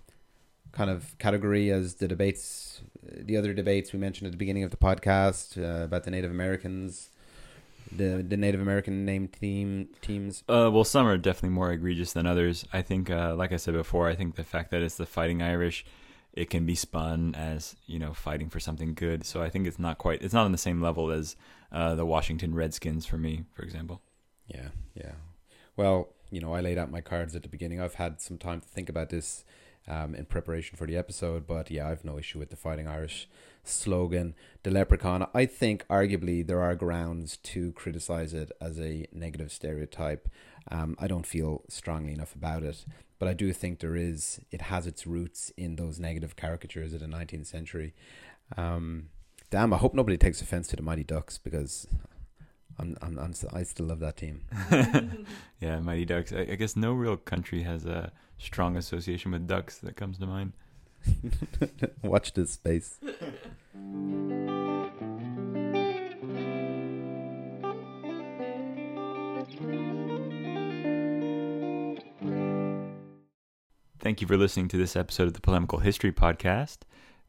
kind 0.71 0.89
of 0.89 1.17
category 1.19 1.69
as 1.69 1.95
the 1.95 2.07
debates, 2.07 2.81
the 3.03 3.37
other 3.37 3.53
debates 3.53 3.93
we 3.93 3.99
mentioned 3.99 4.25
at 4.27 4.31
the 4.31 4.37
beginning 4.37 4.63
of 4.63 4.71
the 4.71 4.77
podcast 4.77 5.57
uh, 5.57 5.83
about 5.83 6.03
the 6.03 6.11
Native 6.11 6.31
Americans? 6.31 7.09
The 7.95 8.25
the 8.27 8.37
Native 8.37 8.61
American 8.61 9.05
name 9.05 9.27
team 9.27 9.89
teams. 10.01 10.43
Uh, 10.47 10.69
well, 10.71 10.83
some 10.83 11.05
are 11.07 11.17
definitely 11.17 11.49
more 11.49 11.71
egregious 11.71 12.13
than 12.13 12.25
others. 12.25 12.65
I 12.73 12.81
think, 12.81 13.09
uh, 13.09 13.35
like 13.35 13.51
I 13.51 13.57
said 13.57 13.73
before, 13.73 14.07
I 14.07 14.15
think 14.15 14.35
the 14.35 14.43
fact 14.43 14.71
that 14.71 14.81
it's 14.81 14.95
the 14.95 15.05
Fighting 15.05 15.41
Irish, 15.41 15.85
it 16.33 16.49
can 16.49 16.65
be 16.65 16.75
spun 16.75 17.35
as 17.35 17.75
you 17.85 17.99
know 17.99 18.13
fighting 18.13 18.49
for 18.49 18.59
something 18.59 18.93
good. 18.93 19.25
So 19.25 19.41
I 19.41 19.49
think 19.49 19.67
it's 19.67 19.79
not 19.79 19.97
quite, 19.97 20.21
it's 20.21 20.33
not 20.33 20.45
on 20.45 20.51
the 20.51 20.57
same 20.57 20.81
level 20.81 21.11
as 21.11 21.35
uh, 21.71 21.95
the 21.95 22.05
Washington 22.05 22.55
Redskins 22.55 23.05
for 23.05 23.17
me, 23.17 23.45
for 23.53 23.63
example. 23.63 24.01
Yeah, 24.47 24.69
yeah. 24.95 25.13
Well, 25.75 26.09
you 26.29 26.41
know, 26.41 26.53
I 26.53 26.61
laid 26.61 26.77
out 26.77 26.91
my 26.91 27.01
cards 27.01 27.35
at 27.35 27.43
the 27.43 27.49
beginning. 27.49 27.81
I've 27.81 27.95
had 27.95 28.21
some 28.21 28.37
time 28.37 28.61
to 28.61 28.67
think 28.67 28.89
about 28.89 29.09
this 29.09 29.43
um, 29.87 30.15
in 30.15 30.25
preparation 30.25 30.77
for 30.77 30.87
the 30.87 30.97
episode, 30.97 31.47
but 31.47 31.71
yeah, 31.71 31.87
I've 31.87 32.05
no 32.05 32.17
issue 32.17 32.39
with 32.39 32.49
the 32.49 32.55
Fighting 32.55 32.87
Irish 32.87 33.27
slogan, 33.63 34.35
the 34.63 34.71
leprechaun. 34.71 35.27
I 35.33 35.45
think 35.45 35.85
arguably 35.87 36.45
there 36.45 36.61
are 36.61 36.75
grounds 36.75 37.37
to 37.37 37.71
criticize 37.73 38.33
it 38.33 38.51
as 38.59 38.79
a 38.79 39.07
negative 39.11 39.51
stereotype. 39.51 40.29
Um, 40.69 40.95
I 40.99 41.07
don't 41.07 41.25
feel 41.25 41.63
strongly 41.69 42.13
enough 42.13 42.35
about 42.35 42.63
it, 42.63 42.85
but 43.19 43.27
I 43.27 43.33
do 43.33 43.51
think 43.53 43.79
there 43.79 43.95
is. 43.95 44.39
It 44.51 44.63
has 44.63 44.87
its 44.87 45.07
roots 45.07 45.51
in 45.57 45.75
those 45.75 45.99
negative 45.99 46.35
caricatures 46.35 46.93
of 46.93 47.01
the 47.01 47.07
19th 47.07 47.47
century. 47.47 47.93
Um, 48.57 49.09
damn, 49.49 49.73
I 49.73 49.77
hope 49.77 49.93
nobody 49.93 50.17
takes 50.17 50.41
offense 50.41 50.67
to 50.69 50.75
the 50.75 50.81
Mighty 50.81 51.03
Ducks 51.03 51.37
because 51.37 51.87
I'm, 52.81 52.97
I'm, 53.01 53.19
I'm 53.19 53.33
st- 53.33 53.53
I 53.53 53.63
still 53.63 53.85
love 53.85 53.99
that 53.99 54.17
team. 54.17 54.41
yeah, 55.61 55.79
Mighty 55.79 56.05
Ducks. 56.05 56.33
I, 56.33 56.41
I 56.41 56.55
guess 56.55 56.75
no 56.75 56.93
real 56.93 57.15
country 57.15 57.61
has 57.61 57.85
a 57.85 58.11
strong 58.39 58.75
association 58.75 59.31
with 59.31 59.47
ducks 59.47 59.77
that 59.79 59.95
comes 59.95 60.17
to 60.17 60.25
mind. 60.25 60.53
Watch 62.03 62.33
this 62.33 62.51
space. 62.51 62.99
Thank 73.99 74.21
you 74.21 74.27
for 74.27 74.37
listening 74.37 74.67
to 74.69 74.77
this 74.77 74.95
episode 74.95 75.27
of 75.27 75.33
the 75.35 75.41
Polemical 75.41 75.79
History 75.79 76.11
Podcast. 76.11 76.79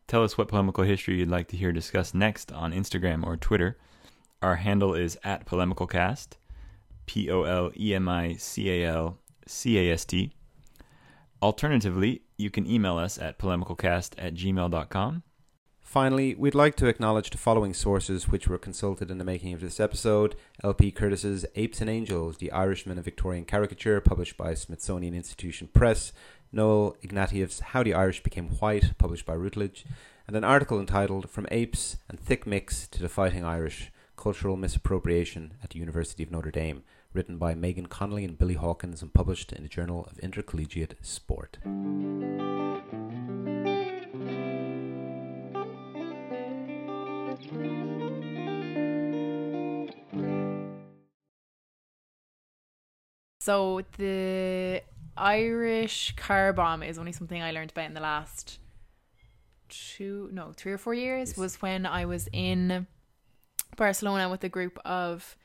Tell 0.09 0.25
us 0.25 0.39
what 0.39 0.49
polemical 0.49 0.85
history 0.85 1.19
you'd 1.19 1.29
like 1.29 1.49
to 1.49 1.57
hear 1.57 1.73
discussed 1.73 2.15
next 2.15 2.51
on 2.51 2.73
Instagram 2.73 3.25
or 3.25 3.37
Twitter. 3.37 3.77
Our 4.43 4.57
handle 4.57 4.95
is 4.95 5.17
at 5.23 5.47
polemicalcast, 5.47 6.31
P 7.07 7.31
O 7.31 7.45
L 7.45 7.71
E 7.79 7.95
M 7.95 8.09
I 8.09 8.35
C 8.35 8.71
A 8.71 8.89
L 8.89 9.19
C 9.47 9.79
A 9.79 9.93
S 9.93 10.05
T. 10.05 10.33
Alternatively, 11.41 12.23
you 12.37 12.51
can 12.51 12.67
email 12.67 12.99
us 12.99 13.19
at 13.19 13.39
polemicalcast 13.39 14.15
at 14.19 14.35
gmail.com. 14.35 15.23
Finally, 15.81 16.35
we'd 16.35 16.57
like 16.57 16.75
to 16.75 16.87
acknowledge 16.87 17.31
the 17.31 17.39
following 17.39 17.73
sources 17.73 18.29
which 18.29 18.49
were 18.49 18.59
consulted 18.59 19.13
in 19.13 19.19
the 19.19 19.25
making 19.25 19.53
of 19.53 19.61
this 19.61 19.79
episode 19.79 20.35
LP 20.65 20.91
Curtis's 20.91 21.47
Apes 21.55 21.81
and 21.81 21.91
Angels, 21.91 22.39
The 22.39 22.51
Irishman 22.51 22.99
of 22.99 23.05
Victorian 23.05 23.45
Caricature, 23.45 24.01
published 24.01 24.37
by 24.37 24.55
Smithsonian 24.55 25.15
Institution 25.15 25.69
Press, 25.73 26.13
Noel 26.51 26.97
Ignatiev's 27.03 27.61
How 27.61 27.85
the 27.85 27.95
Irish 27.95 28.23
Became 28.25 28.49
White, 28.49 28.99
published 28.99 29.27
by 29.27 29.37
Routledge, 29.37 29.85
and 30.27 30.35
an 30.35 30.45
article 30.45 30.81
entitled 30.81 31.31
From 31.31 31.47
Apes 31.53 31.99
and 32.09 32.19
Thick 32.19 32.45
Micks 32.45 32.89
to 32.91 33.01
the 33.01 33.09
Fighting 33.09 33.45
Irish 33.45 33.93
Cultural 34.23 34.57
Misappropriation 34.57 35.55
at 35.65 35.71
the 35.71 35.81
University 35.81 36.23
of 36.23 36.31
Notre 36.31 36.53
Dame, 36.53 36.85
written 37.13 37.39
by 37.39 37.57
Megan 37.57 37.87
Connolly 37.87 38.25
and 38.25 38.39
Billy 38.39 38.55
Hawkins 38.55 39.03
and 39.03 39.13
published 39.13 39.53
in 39.53 39.65
the 39.65 39.69
Journal 39.69 40.07
of 40.09 40.17
Intercollegiate 40.21 40.95
Sport. 41.01 41.59
So 53.41 53.83
the 53.99 54.85
Irish 55.17 56.15
car 56.15 56.53
bomb 56.53 56.85
is 56.85 56.97
only 56.97 57.11
something 57.11 57.43
I 57.43 57.51
learned 57.51 57.73
about 57.73 57.87
in 57.87 57.95
the 57.95 58.01
last 58.01 58.61
two, 59.69 60.31
no, 60.33 60.53
three 60.57 60.71
or 60.71 60.79
four 60.79 60.95
years. 60.95 61.31
Yes. 61.31 61.39
Was 61.39 61.61
when 61.61 61.87
I 61.87 62.05
was 62.05 62.29
in 62.33 62.87
Barcelona 63.77 64.29
with 64.29 64.45
a 64.45 64.49
group 64.49 64.79
of 64.85 65.37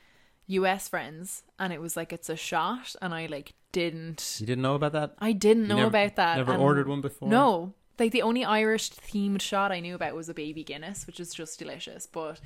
US 0.48 0.88
friends, 0.88 1.44
and 1.60 1.74
it 1.74 1.82
was 1.82 1.98
like 1.98 2.14
it's 2.14 2.30
a 2.30 2.36
shot, 2.36 2.96
and 3.02 3.14
I 3.14 3.26
like 3.28 3.54
didn't. 3.72 4.38
You 4.40 4.46
didn't 4.48 4.62
know 4.62 4.76
about 4.76 4.94
that? 4.94 5.16
I 5.20 5.32
didn't 5.34 5.64
You 5.64 5.70
know 5.70 5.76
never- 5.78 5.88
about 5.90 6.16
that. 6.16 6.38
never 6.38 6.54
and- 6.54 6.62
ordered 6.62 6.88
one 6.88 7.02
before? 7.02 7.28
No, 7.30 7.74
like 8.00 8.12
the 8.12 8.22
only 8.22 8.46
Irish 8.46 8.90
themed 8.92 9.42
shot 9.42 9.72
I 9.72 9.80
knew 9.80 9.96
about 9.96 10.16
was 10.16 10.30
a 10.30 10.34
baby 10.34 10.64
Guinness, 10.64 11.06
which 11.08 11.20
is 11.20 11.34
just 11.34 11.60
delicious, 11.60 12.06
but 12.08 12.40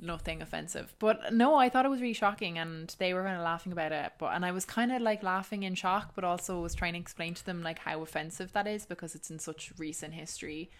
nothing 0.00 0.42
offensive. 0.42 0.92
But 0.98 1.32
no, 1.32 1.54
I 1.56 1.68
thought 1.68 1.84
it 1.84 1.90
was 1.90 2.00
really 2.00 2.14
shocking, 2.14 2.58
and 2.58 2.94
they 2.98 3.12
were 3.14 3.22
kind 3.22 3.36
of 3.36 3.42
laughing 3.44 3.72
about 3.72 3.92
it. 3.92 4.12
But 4.18 4.34
and 4.34 4.44
I 4.44 4.50
was 4.52 4.64
kind 4.64 4.90
of 4.90 5.02
like 5.02 5.22
laughing 5.22 5.62
in 5.64 5.74
shock, 5.74 6.12
but 6.14 6.24
also 6.24 6.60
was 6.60 6.74
trying 6.74 6.94
to 6.94 6.98
explain 6.98 7.34
to 7.34 7.44
them 7.46 7.62
like 7.62 7.80
how 7.80 8.00
offensive 8.02 8.52
that 8.52 8.66
is 8.66 8.86
because 8.86 9.14
it's 9.14 9.30
in 9.30 9.38
such 9.38 9.72
recent 9.78 10.14
history. 10.14 10.70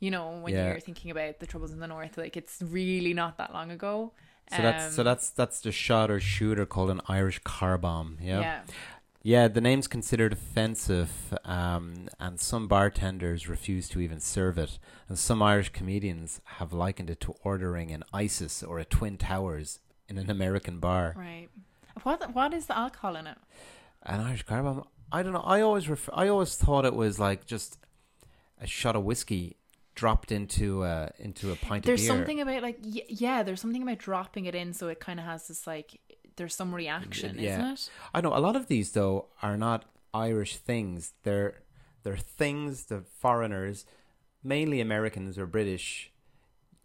You 0.00 0.10
know, 0.10 0.38
when 0.40 0.52
Yeah. 0.54 0.68
you're 0.70 0.80
thinking 0.80 1.10
about 1.10 1.38
the 1.40 1.46
troubles 1.46 1.72
in 1.72 1.78
the 1.80 1.86
north, 1.86 2.16
like 2.18 2.36
it's 2.36 2.60
really 2.62 3.14
not 3.14 3.36
that 3.38 3.52
long 3.52 3.70
ago. 3.70 4.12
So 4.50 4.62
that's 4.62 4.94
so 4.96 5.02
Um, 5.02 5.04
that's 5.04 5.30
that's 5.30 5.60
the 5.60 5.70
shot 5.70 6.10
or 6.10 6.18
shooter 6.18 6.66
called 6.66 6.90
an 6.90 7.00
Irish 7.06 7.38
car 7.44 7.78
bomb. 7.78 8.18
Yeah. 8.20 8.40
Yeah. 8.40 8.60
Yeah, 9.22 9.48
the 9.48 9.60
name's 9.60 9.86
considered 9.86 10.32
offensive, 10.32 11.34
um, 11.44 12.08
and 12.18 12.40
some 12.40 12.66
bartenders 12.66 13.50
refuse 13.50 13.86
to 13.90 14.00
even 14.00 14.18
serve 14.18 14.56
it. 14.56 14.78
And 15.08 15.18
some 15.18 15.42
Irish 15.42 15.68
comedians 15.68 16.40
have 16.56 16.72
likened 16.72 17.10
it 17.10 17.20
to 17.20 17.34
ordering 17.44 17.90
an 17.90 18.02
ISIS 18.14 18.62
or 18.62 18.78
a 18.78 18.84
Twin 18.86 19.18
Towers 19.18 19.78
in 20.08 20.16
an 20.16 20.30
American 20.30 20.78
bar. 20.80 21.12
right. 21.16 21.48
What 22.02 22.32
what 22.34 22.54
is 22.54 22.64
the 22.66 22.76
alcohol 22.78 23.14
in 23.16 23.26
it? 23.26 23.36
An 24.04 24.20
Irish 24.20 24.44
car 24.44 24.62
bomb. 24.62 24.84
I 25.12 25.22
don't 25.22 25.34
know. 25.34 25.40
I 25.56 25.60
always 25.60 25.86
ref- 25.90 26.08
I 26.14 26.28
always 26.28 26.56
thought 26.56 26.86
it 26.86 26.94
was 26.94 27.18
like 27.18 27.44
just 27.44 27.78
a 28.58 28.66
shot 28.66 28.96
of 28.96 29.04
whiskey 29.04 29.56
dropped 29.94 30.32
into 30.32 30.82
uh, 30.84 31.08
into 31.18 31.52
a 31.52 31.56
pint 31.56 31.84
There's 31.84 32.00
of 32.02 32.08
beer. 32.08 32.16
something 32.16 32.40
about 32.40 32.62
like 32.62 32.78
y- 32.82 33.02
yeah, 33.08 33.42
there's 33.42 33.60
something 33.60 33.82
about 33.82 33.98
dropping 33.98 34.46
it 34.46 34.54
in 34.54 34.72
so 34.72 34.88
it 34.88 35.00
kind 35.00 35.18
of 35.20 35.26
has 35.26 35.48
this 35.48 35.66
like 35.66 36.00
there's 36.36 36.54
some 36.54 36.74
reaction, 36.74 37.38
isn't 37.38 37.60
it? 37.60 37.90
I 38.14 38.20
know 38.20 38.34
a 38.34 38.40
lot 38.40 38.56
of 38.56 38.66
these 38.68 38.92
though 38.92 39.26
are 39.42 39.56
not 39.56 39.84
Irish 40.14 40.56
things. 40.56 41.12
They're 41.22 41.62
they're 42.02 42.16
things 42.16 42.86
that 42.86 43.06
foreigners, 43.08 43.84
mainly 44.42 44.80
Americans 44.80 45.36
or 45.38 45.46
British, 45.46 46.10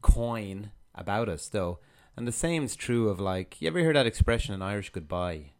coin 0.02 0.72
about 0.94 1.30
us 1.30 1.48
though. 1.48 1.80
And 2.18 2.27
the 2.27 2.32
same's 2.32 2.76
true 2.76 3.10
of 3.10 3.19
like 3.19 3.61
you 3.61 3.68
ever 3.68 3.80
hear 3.80 3.94
that 3.94 4.06
expression 4.07 4.53
an 4.53 4.61
Irish 4.61 4.90
goodbye? 4.90 5.52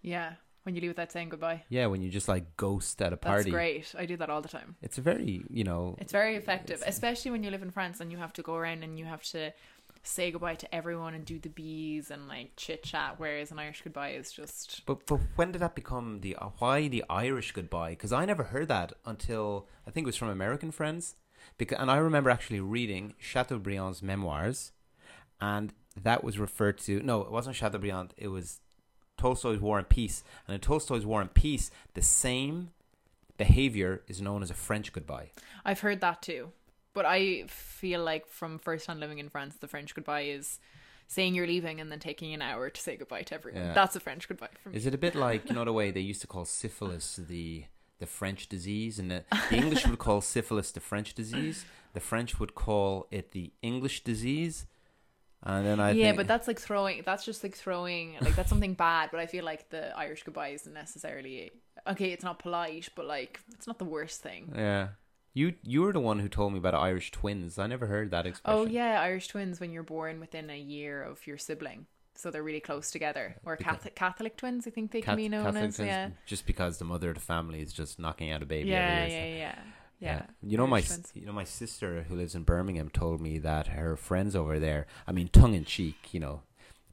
Yeah, 0.00 0.34
when 0.64 0.74
you 0.74 0.80
leave 0.80 0.90
without 0.90 1.12
saying 1.12 1.28
goodbye. 1.28 1.62
Yeah, 1.68 1.86
when 1.86 2.02
you 2.02 2.10
just 2.10 2.28
like 2.28 2.56
ghost 2.56 3.00
at 3.00 3.12
a 3.12 3.16
party. 3.16 3.44
That's 3.44 3.52
great. 3.52 3.94
I 3.96 4.06
do 4.06 4.16
that 4.16 4.28
all 4.30 4.42
the 4.42 4.48
time. 4.48 4.76
It's 4.82 4.98
a 4.98 5.00
very, 5.02 5.44
you 5.48 5.64
know, 5.64 5.96
It's 6.00 6.12
very 6.12 6.36
effective, 6.36 6.82
especially 6.86 7.30
when 7.30 7.44
you 7.44 7.50
live 7.50 7.62
in 7.62 7.70
France 7.70 8.00
and 8.00 8.10
you 8.10 8.18
have 8.18 8.32
to 8.34 8.42
go 8.42 8.56
around 8.56 8.82
and 8.82 8.98
you 8.98 9.04
have 9.04 9.22
to 9.24 9.52
say 10.02 10.30
goodbye 10.30 10.54
to 10.54 10.74
everyone 10.74 11.14
and 11.14 11.24
do 11.24 11.38
the 11.38 11.48
bees 11.48 12.10
and 12.10 12.28
like 12.28 12.52
chit 12.56 12.82
chat. 12.82 13.14
Whereas 13.18 13.50
an 13.50 13.58
Irish 13.58 13.82
goodbye 13.82 14.10
is 14.10 14.32
just 14.32 14.82
But 14.86 15.06
but 15.06 15.20
when 15.36 15.52
did 15.52 15.60
that 15.60 15.74
become 15.74 16.20
the 16.20 16.36
uh, 16.36 16.48
why 16.58 16.88
the 16.88 17.04
Irish 17.08 17.52
goodbye? 17.52 17.90
Because 17.90 18.12
I 18.12 18.24
never 18.24 18.44
heard 18.44 18.68
that 18.68 18.92
until 19.04 19.68
I 19.86 19.90
think 19.90 20.04
it 20.04 20.08
was 20.08 20.16
from 20.16 20.28
American 20.28 20.70
friends. 20.70 21.16
Because 21.58 21.78
and 21.78 21.90
I 21.90 21.96
remember 21.96 22.30
actually 22.30 22.60
reading 22.60 23.14
Chateaubriand's 23.18 24.02
memoirs, 24.02 24.72
and 25.40 25.74
that 26.00 26.24
was 26.24 26.38
referred 26.38 26.78
to. 26.78 27.00
No, 27.00 27.20
it 27.20 27.30
wasn't 27.30 27.56
Chateaubriand. 27.56 28.14
It 28.16 28.28
was 28.28 28.60
Tolstoy's 29.16 29.60
War 29.60 29.78
and 29.78 29.88
Peace. 29.88 30.22
And 30.46 30.54
in 30.54 30.60
Tolstoy's 30.60 31.06
War 31.06 31.20
and 31.20 31.32
Peace, 31.32 31.70
the 31.94 32.02
same 32.02 32.70
behavior 33.36 34.02
is 34.08 34.20
known 34.20 34.42
as 34.42 34.50
a 34.50 34.54
French 34.54 34.92
goodbye. 34.92 35.30
I've 35.64 35.80
heard 35.80 36.00
that 36.00 36.22
too. 36.22 36.52
But 36.92 37.04
I 37.06 37.44
feel 37.48 38.04
like 38.04 38.26
from 38.28 38.58
first 38.58 38.86
time 38.86 39.00
living 39.00 39.18
in 39.18 39.28
France, 39.28 39.56
the 39.56 39.66
French 39.66 39.94
goodbye 39.94 40.22
is 40.22 40.60
saying 41.08 41.34
you're 41.34 41.46
leaving 41.46 41.80
and 41.80 41.90
then 41.90 41.98
taking 41.98 42.32
an 42.32 42.40
hour 42.40 42.70
to 42.70 42.80
say 42.80 42.96
goodbye 42.96 43.22
to 43.22 43.34
everyone. 43.34 43.62
Yeah. 43.62 43.72
That's 43.72 43.96
a 43.96 44.00
French 44.00 44.28
goodbye 44.28 44.48
for 44.62 44.70
me. 44.70 44.76
Is 44.76 44.86
it 44.86 44.94
a 44.94 44.98
bit 44.98 45.14
like 45.14 45.48
you 45.48 45.54
know 45.54 45.64
the 45.64 45.72
way 45.72 45.90
they 45.90 46.00
used 46.00 46.20
to 46.20 46.26
call 46.26 46.44
syphilis 46.44 47.16
the 47.16 47.64
the 47.98 48.06
French 48.06 48.48
disease, 48.48 48.98
and 48.98 49.10
the, 49.10 49.24
the 49.50 49.56
English 49.56 49.86
would 49.86 49.98
call 49.98 50.20
syphilis 50.20 50.70
the 50.72 50.80
French 50.80 51.14
disease. 51.14 51.64
The 51.92 52.00
French 52.00 52.40
would 52.40 52.54
call 52.54 53.06
it 53.10 53.30
the 53.32 53.52
English 53.62 54.02
disease, 54.04 54.66
and 55.44 55.66
then 55.66 55.80
I 55.80 55.92
yeah, 55.92 56.06
think, 56.06 56.16
but 56.16 56.26
that's 56.26 56.48
like 56.48 56.58
throwing. 56.60 57.02
That's 57.04 57.24
just 57.24 57.42
like 57.42 57.54
throwing. 57.54 58.16
Like 58.20 58.34
that's 58.36 58.48
something 58.48 58.74
bad. 58.74 59.10
But 59.10 59.20
I 59.20 59.26
feel 59.26 59.44
like 59.44 59.70
the 59.70 59.96
Irish 59.96 60.22
goodbye 60.22 60.48
isn't 60.48 60.72
necessarily 60.72 61.52
okay. 61.86 62.10
It's 62.12 62.24
not 62.24 62.38
polite, 62.38 62.88
but 62.94 63.06
like 63.06 63.40
it's 63.52 63.66
not 63.66 63.78
the 63.78 63.84
worst 63.84 64.22
thing. 64.22 64.52
yeah. 64.56 64.88
You 65.36 65.54
you 65.64 65.82
were 65.82 65.92
the 65.92 65.98
one 66.00 66.20
who 66.20 66.28
told 66.28 66.52
me 66.52 66.58
about 66.58 66.74
Irish 66.74 67.10
twins. 67.10 67.58
I 67.58 67.66
never 67.66 67.86
heard 67.86 68.12
that 68.12 68.24
oh, 68.24 68.28
expression. 68.28 68.60
Oh 68.60 68.66
yeah, 68.66 69.00
Irish 69.00 69.26
twins 69.28 69.58
when 69.58 69.72
you're 69.72 69.82
born 69.82 70.20
within 70.20 70.48
a 70.48 70.56
year 70.58 71.02
of 71.02 71.26
your 71.26 71.38
sibling, 71.38 71.86
so 72.14 72.30
they're 72.30 72.44
really 72.44 72.60
close 72.60 72.92
together. 72.92 73.34
Or 73.44 73.56
Because- 73.56 73.72
Catholic 73.72 73.94
Catholic 73.96 74.36
twins, 74.36 74.64
I 74.68 74.70
think 74.70 74.92
they 74.92 75.00
can 75.00 75.16
be 75.16 75.28
known 75.28 75.44
Catholic 75.46 75.64
as. 75.64 75.76
twins, 75.76 75.88
Yeah. 75.88 76.10
just 76.24 76.46
because 76.46 76.78
the 76.78 76.84
mother 76.84 77.08
of 77.08 77.16
the 77.16 77.20
family 77.20 77.60
is 77.60 77.72
just 77.72 77.98
knocking 77.98 78.30
out 78.30 78.42
a 78.44 78.46
baby 78.46 78.70
Yeah, 78.70 78.98
every 79.00 79.12
yeah, 79.12 79.36
yeah, 79.36 79.58
yeah. 80.04 80.26
You 80.42 80.56
know 80.58 80.66
my 80.66 80.80
twins. 80.80 81.10
you 81.14 81.24
know 81.26 81.32
my 81.32 81.44
sister 81.44 82.04
who 82.08 82.14
lives 82.16 82.34
in 82.34 82.42
Birmingham 82.44 82.90
told 82.90 83.20
me 83.20 83.38
that 83.38 83.68
her 83.68 83.96
friends 83.96 84.36
over 84.36 84.58
there, 84.58 84.86
I 85.06 85.12
mean 85.12 85.28
tongue 85.28 85.54
in 85.54 85.64
cheek, 85.64 86.12
you 86.12 86.20
know, 86.20 86.42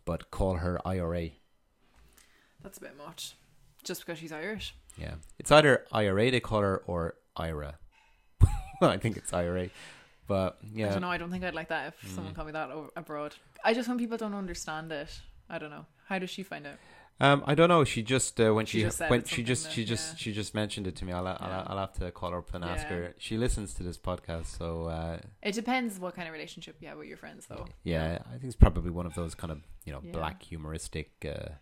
but 0.05 0.31
call 0.31 0.55
her 0.55 0.79
IRA. 0.85 1.29
That's 2.63 2.77
a 2.77 2.81
bit 2.81 2.97
much. 2.97 3.35
Just 3.83 4.05
because 4.05 4.19
she's 4.19 4.31
Irish. 4.31 4.75
Yeah, 4.97 5.15
it's 5.39 5.51
either 5.51 5.85
IRA 5.91 6.29
they 6.31 6.39
call 6.39 6.61
her 6.61 6.77
or 6.85 7.15
IRA. 7.35 7.75
I 8.81 8.97
think 8.97 9.17
it's 9.17 9.33
IRA, 9.33 9.69
but 10.27 10.57
yeah. 10.73 10.87
I 10.87 10.91
don't 10.91 11.01
know. 11.01 11.09
I 11.09 11.17
don't 11.17 11.31
think 11.31 11.43
I'd 11.43 11.53
like 11.55 11.69
that 11.69 11.93
if 12.01 12.11
someone 12.11 12.33
Mm. 12.33 12.35
called 12.35 12.47
me 12.47 12.53
that 12.53 12.69
abroad. 12.95 13.35
I 13.63 13.73
just 13.73 13.87
when 13.89 13.97
people 13.97 14.17
don't 14.17 14.33
understand 14.35 14.91
it. 14.91 15.21
I 15.49 15.57
don't 15.59 15.69
know. 15.71 15.85
How 16.07 16.19
does 16.19 16.29
she 16.29 16.43
find 16.43 16.65
out? 16.67 16.75
Um, 17.23 17.43
I 17.45 17.53
don't 17.55 17.69
know. 17.69 17.83
She 17.83 18.01
just 18.01 18.39
uh, 18.41 18.51
when 18.53 18.65
She 18.65 18.79
she, 18.79 18.83
just 18.85 18.99
when 19.11 19.23
she 19.25 19.43
just 19.43 19.63
that- 19.65 19.71
she 19.73 19.85
just 19.85 20.13
yeah. 20.13 20.17
she 20.17 20.33
just 20.33 20.55
mentioned 20.55 20.87
it 20.87 20.95
to 20.97 21.05
me. 21.05 21.13
I'll 21.13 21.27
I'll, 21.27 21.37
Yeah. 21.39 21.63
I'll 21.67 21.77
have 21.77 21.93
to 21.99 22.11
call 22.11 22.31
her 22.31 22.39
up 22.39 22.53
and 22.55 22.63
ask 22.65 22.83
Yeah. 22.89 22.95
her. 22.95 23.15
She 23.19 23.37
listens 23.37 23.73
to 23.75 23.83
this 23.83 23.97
podcast, 23.97 24.47
so 24.57 24.85
uh, 24.87 25.19
It 25.43 25.53
depends 25.53 25.99
what 25.99 26.15
kind 26.15 26.27
of 26.27 26.33
relationship 26.33 26.77
you 26.81 26.87
have 26.87 26.97
with 26.97 27.07
your 27.07 27.17
friends, 27.17 27.45
though. 27.47 27.67
yeah, 27.83 28.19
I 28.27 28.31
think 28.33 28.45
it's 28.45 28.55
probably 28.55 28.89
one 28.91 29.05
of 29.05 29.13
those 29.13 29.35
kind 29.35 29.51
of 29.51 29.59
you 29.85 29.93
know 29.93 30.01
black 30.11 30.41
humoristic 30.41 31.11
uh, 31.25 31.53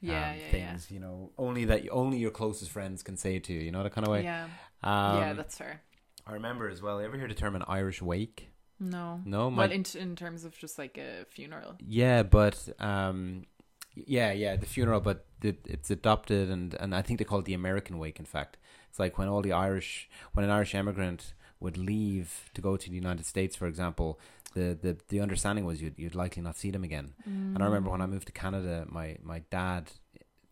Yeah, 0.00 0.30
um, 0.32 0.36
yeah, 0.38 0.50
things. 0.50 0.90
You 0.90 1.00
know, 1.00 1.30
only 1.38 1.64
that 1.64 1.88
only 1.90 2.18
your 2.18 2.30
closest 2.30 2.70
friends 2.70 3.02
can 3.02 3.16
say 3.16 3.38
to 3.38 3.52
you. 3.52 3.60
You 3.60 3.72
know 3.72 3.82
that 3.82 3.92
kind 3.94 4.06
of 4.06 4.12
way. 4.12 4.24
Yeah. 4.24 4.44
Um, 4.82 5.18
yeah, 5.20 5.32
that's 5.32 5.56
fair. 5.56 5.80
I 6.26 6.32
remember 6.34 6.68
as 6.68 6.82
well. 6.82 7.00
you 7.00 7.06
Ever 7.06 7.16
hear 7.16 7.28
the 7.28 7.34
term 7.34 7.56
an 7.56 7.64
Irish 7.66 8.02
wake? 8.02 8.50
No. 8.78 9.22
No, 9.24 9.50
my 9.50 9.62
Well, 9.62 9.72
in 9.72 9.84
in 9.98 10.16
terms 10.16 10.44
of 10.44 10.52
just 10.58 10.76
like 10.78 10.98
a 10.98 11.24
funeral. 11.30 11.76
Yeah, 11.86 12.22
but 12.24 12.68
um, 12.78 13.46
yeah, 14.06 14.32
yeah, 14.32 14.56
the 14.56 14.66
funeral, 14.66 15.00
but 15.00 15.24
the, 15.40 15.56
it's 15.64 15.90
adopted, 15.90 16.50
and 16.50 16.74
and 16.74 16.94
I 16.94 17.02
think 17.02 17.18
they 17.18 17.24
call 17.24 17.38
it 17.40 17.44
the 17.46 17.54
American 17.54 17.98
wake. 17.98 18.18
In 18.18 18.26
fact, 18.26 18.56
it's 18.90 18.98
like 18.98 19.18
when 19.18 19.28
all 19.28 19.42
the 19.42 19.52
Irish, 19.52 20.08
when 20.32 20.44
an 20.44 20.50
Irish 20.50 20.74
immigrant 20.74 21.34
would 21.60 21.76
leave 21.78 22.50
to 22.54 22.60
go 22.60 22.76
to 22.76 22.88
the 22.90 22.94
United 22.96 23.24
States, 23.26 23.56
for 23.56 23.66
example, 23.66 24.20
the 24.54 24.76
the, 24.80 24.96
the 25.08 25.20
understanding 25.20 25.64
was 25.64 25.80
you'd 25.82 25.98
you'd 25.98 26.14
likely 26.14 26.42
not 26.42 26.56
see 26.56 26.70
them 26.70 26.84
again. 26.84 27.14
And 27.24 27.62
I 27.62 27.66
remember 27.66 27.90
when 27.90 28.02
I 28.02 28.06
moved 28.06 28.26
to 28.26 28.32
Canada, 28.32 28.84
my 28.88 29.16
my 29.22 29.40
dad 29.50 29.92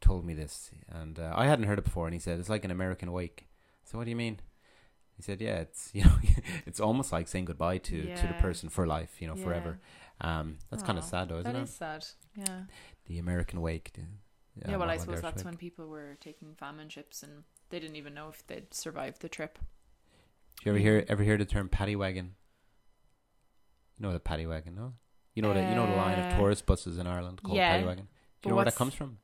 told 0.00 0.24
me 0.24 0.34
this, 0.34 0.70
and 0.88 1.18
uh, 1.18 1.32
I 1.34 1.46
hadn't 1.46 1.66
heard 1.66 1.78
it 1.78 1.84
before, 1.84 2.06
and 2.06 2.14
he 2.14 2.20
said 2.20 2.38
it's 2.38 2.48
like 2.50 2.64
an 2.64 2.70
American 2.70 3.12
wake. 3.12 3.46
So 3.84 3.98
what 3.98 4.04
do 4.04 4.10
you 4.10 4.16
mean? 4.16 4.40
He 5.16 5.22
said, 5.22 5.40
"Yeah, 5.40 5.58
it's 5.60 5.90
you 5.94 6.04
know, 6.04 6.16
it's 6.66 6.80
almost 6.80 7.12
like 7.12 7.28
saying 7.28 7.44
goodbye 7.46 7.78
to 7.78 8.08
to 8.20 8.26
the 8.26 8.34
person 8.34 8.68
for 8.68 8.86
life, 8.86 9.20
you 9.20 9.28
know, 9.28 9.36
Yeah. 9.36 9.44
forever." 9.44 9.78
Um, 10.20 10.58
that's 10.70 10.82
kind 10.82 10.96
of 10.98 11.04
sad, 11.04 11.28
though, 11.28 11.38
isn't 11.38 11.52
That 11.52 11.58
it? 11.58 11.62
is 11.64 11.74
sad. 11.74 12.06
Yeah. 12.36 12.60
The 13.06 13.18
American 13.18 13.60
wake. 13.60 13.92
the- 13.94 14.02
Yeah, 14.68 14.76
well, 14.76 14.88
I 14.90 14.96
suppose 14.96 15.20
that's 15.20 15.38
wake. 15.42 15.44
when 15.46 15.56
people 15.56 15.88
were 15.88 16.16
taking 16.20 16.54
famine 16.54 16.88
ships 16.88 17.22
and 17.22 17.44
they 17.70 17.80
didn't 17.80 17.96
even 17.96 18.14
know 18.14 18.28
if 18.28 18.46
they'd 18.46 18.72
survived 18.72 19.20
the 19.20 19.28
trip. 19.28 19.58
Do 19.58 20.70
you 20.70 20.72
ever 20.72 20.78
hear 20.78 21.04
ever 21.08 21.22
hear 21.24 21.36
the 21.36 21.44
term 21.44 21.68
paddy 21.68 21.96
wagon? 21.96 22.36
You 23.98 24.02
know 24.06 24.12
the 24.12 24.20
paddy 24.20 24.46
wagon, 24.46 24.74
no? 24.74 24.94
You 25.34 25.42
know 25.42 25.52
the 25.52 25.60
you 25.60 25.74
know 25.74 25.86
the 25.86 25.96
line 25.96 26.18
of 26.18 26.32
Uh, 26.32 26.36
tourist 26.38 26.64
buses 26.66 26.98
in 26.98 27.06
Ireland 27.06 27.42
called 27.42 27.56
yeah, 27.56 27.72
paddy 27.72 27.86
wagon. 27.86 28.06
Do 28.06 28.48
you 28.48 28.50
know 28.50 28.56
where 28.56 28.64
that 28.64 28.76
comes 28.76 28.94
from? 28.94 29.18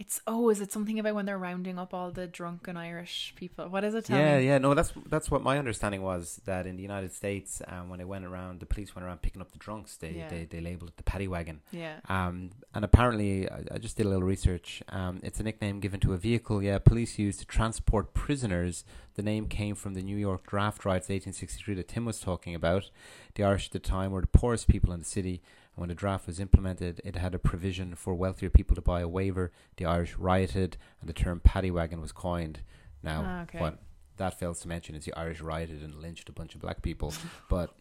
It's 0.00 0.18
oh, 0.26 0.48
is 0.48 0.62
it 0.62 0.72
something 0.72 0.98
about 0.98 1.14
when 1.14 1.26
they're 1.26 1.36
rounding 1.36 1.78
up 1.78 1.92
all 1.92 2.10
the 2.10 2.26
drunken 2.26 2.74
Irish 2.74 3.34
people? 3.36 3.68
What 3.68 3.84
is 3.84 3.94
it? 3.94 4.06
Tell 4.06 4.18
yeah, 4.18 4.38
me. 4.38 4.46
yeah, 4.46 4.56
no, 4.56 4.72
that's 4.72 4.94
that's 5.06 5.30
what 5.30 5.42
my 5.42 5.58
understanding 5.58 6.00
was 6.00 6.40
that 6.46 6.66
in 6.66 6.76
the 6.76 6.82
United 6.82 7.12
States, 7.12 7.60
um, 7.68 7.90
when 7.90 7.98
they 7.98 8.06
went 8.06 8.24
around, 8.24 8.60
the 8.60 8.66
police 8.66 8.94
went 8.96 9.04
around 9.06 9.20
picking 9.20 9.42
up 9.42 9.52
the 9.52 9.58
drunks. 9.58 9.98
They 9.98 10.12
Yeah. 10.12 10.30
they, 10.30 10.46
they 10.46 10.62
labeled 10.62 10.88
it 10.88 10.96
the 10.96 11.02
paddy 11.02 11.28
wagon. 11.28 11.60
Yeah. 11.70 11.96
Um, 12.08 12.48
and 12.74 12.82
apparently, 12.82 13.46
I, 13.50 13.60
I 13.72 13.78
just 13.78 13.98
did 13.98 14.06
a 14.06 14.08
little 14.08 14.26
research. 14.26 14.82
Um, 14.88 15.20
it's 15.22 15.38
a 15.38 15.42
nickname 15.42 15.80
given 15.80 16.00
to 16.00 16.14
a 16.14 16.16
vehicle. 16.16 16.62
Yeah, 16.62 16.78
police 16.78 17.18
used 17.18 17.40
to 17.40 17.44
transport 17.44 18.14
prisoners. 18.14 18.84
The 19.16 19.22
name 19.22 19.48
came 19.48 19.74
from 19.74 19.92
the 19.92 20.02
New 20.02 20.16
York 20.16 20.46
draft 20.46 20.86
riots, 20.86 21.10
1863, 21.10 21.74
that 21.74 21.88
Tim 21.88 22.06
was 22.06 22.20
talking 22.20 22.54
about. 22.54 22.88
The 23.34 23.44
Irish 23.44 23.66
at 23.66 23.72
the 23.72 23.78
time 23.78 24.12
were 24.12 24.22
the 24.22 24.28
poorest 24.28 24.66
people 24.66 24.94
in 24.94 25.00
the 25.00 25.04
city. 25.04 25.42
When 25.80 25.88
the 25.88 25.94
draft 25.94 26.26
was 26.26 26.38
implemented, 26.38 27.00
it 27.06 27.16
had 27.16 27.34
a 27.34 27.38
provision 27.38 27.94
for 27.94 28.12
wealthier 28.14 28.50
people 28.50 28.74
to 28.74 28.82
buy 28.82 29.00
a 29.00 29.08
waiver. 29.08 29.50
The 29.78 29.86
Irish 29.86 30.14
rioted, 30.18 30.76
and 31.00 31.08
the 31.08 31.14
term 31.14 31.40
paddy 31.40 31.70
wagon 31.70 32.02
was 32.02 32.12
coined. 32.12 32.60
Now, 33.02 33.24
Ah, 33.26 33.42
okay. 33.44 33.60
what 33.60 33.78
that 34.18 34.38
fails 34.38 34.60
to 34.60 34.68
mention 34.68 34.94
is 34.94 35.06
the 35.06 35.14
Irish 35.14 35.40
rioted 35.40 35.82
and 35.82 35.94
lynched 35.94 36.28
a 36.28 36.32
bunch 36.32 36.54
of 36.54 36.60
black 36.60 36.82
people. 36.82 37.14
but 37.48 37.74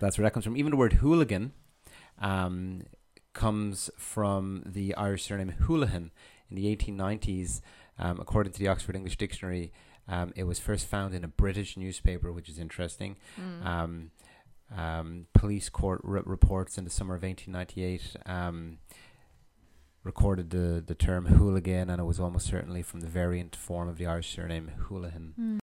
that's 0.00 0.16
where 0.16 0.22
that 0.22 0.32
comes 0.32 0.46
from. 0.46 0.56
Even 0.56 0.70
the 0.70 0.78
word 0.78 0.94
hooligan 0.94 1.52
um, 2.20 2.84
comes 3.34 3.90
from 3.98 4.62
the 4.64 4.94
Irish 4.94 5.24
surname 5.24 5.50
Houlihan. 5.50 6.10
In 6.48 6.56
the 6.56 6.74
1890s, 6.74 7.60
um, 7.98 8.18
according 8.18 8.54
to 8.54 8.58
the 8.58 8.68
Oxford 8.68 8.96
English 8.96 9.18
Dictionary, 9.18 9.74
um, 10.08 10.32
it 10.36 10.44
was 10.44 10.58
first 10.58 10.86
found 10.86 11.14
in 11.14 11.22
a 11.22 11.28
British 11.28 11.76
newspaper, 11.76 12.32
which 12.32 12.48
is 12.48 12.58
interesting. 12.58 13.16
Mm. 13.38 13.66
Um, 13.66 14.10
um, 14.76 15.26
police 15.32 15.68
court 15.68 16.00
r- 16.04 16.22
reports 16.24 16.78
in 16.78 16.84
the 16.84 16.90
summer 16.90 17.14
of 17.14 17.22
1898 17.22 18.16
um, 18.26 18.78
recorded 20.02 20.50
the, 20.50 20.82
the 20.84 20.94
term 20.94 21.26
hooligan, 21.26 21.90
and 21.90 22.00
it 22.00 22.04
was 22.04 22.20
almost 22.20 22.46
certainly 22.46 22.82
from 22.82 23.00
the 23.00 23.06
variant 23.08 23.56
form 23.56 23.88
of 23.88 23.98
the 23.98 24.06
Irish 24.06 24.34
surname 24.34 24.70
Houlihan. 24.88 25.34
Mm. 25.40 25.58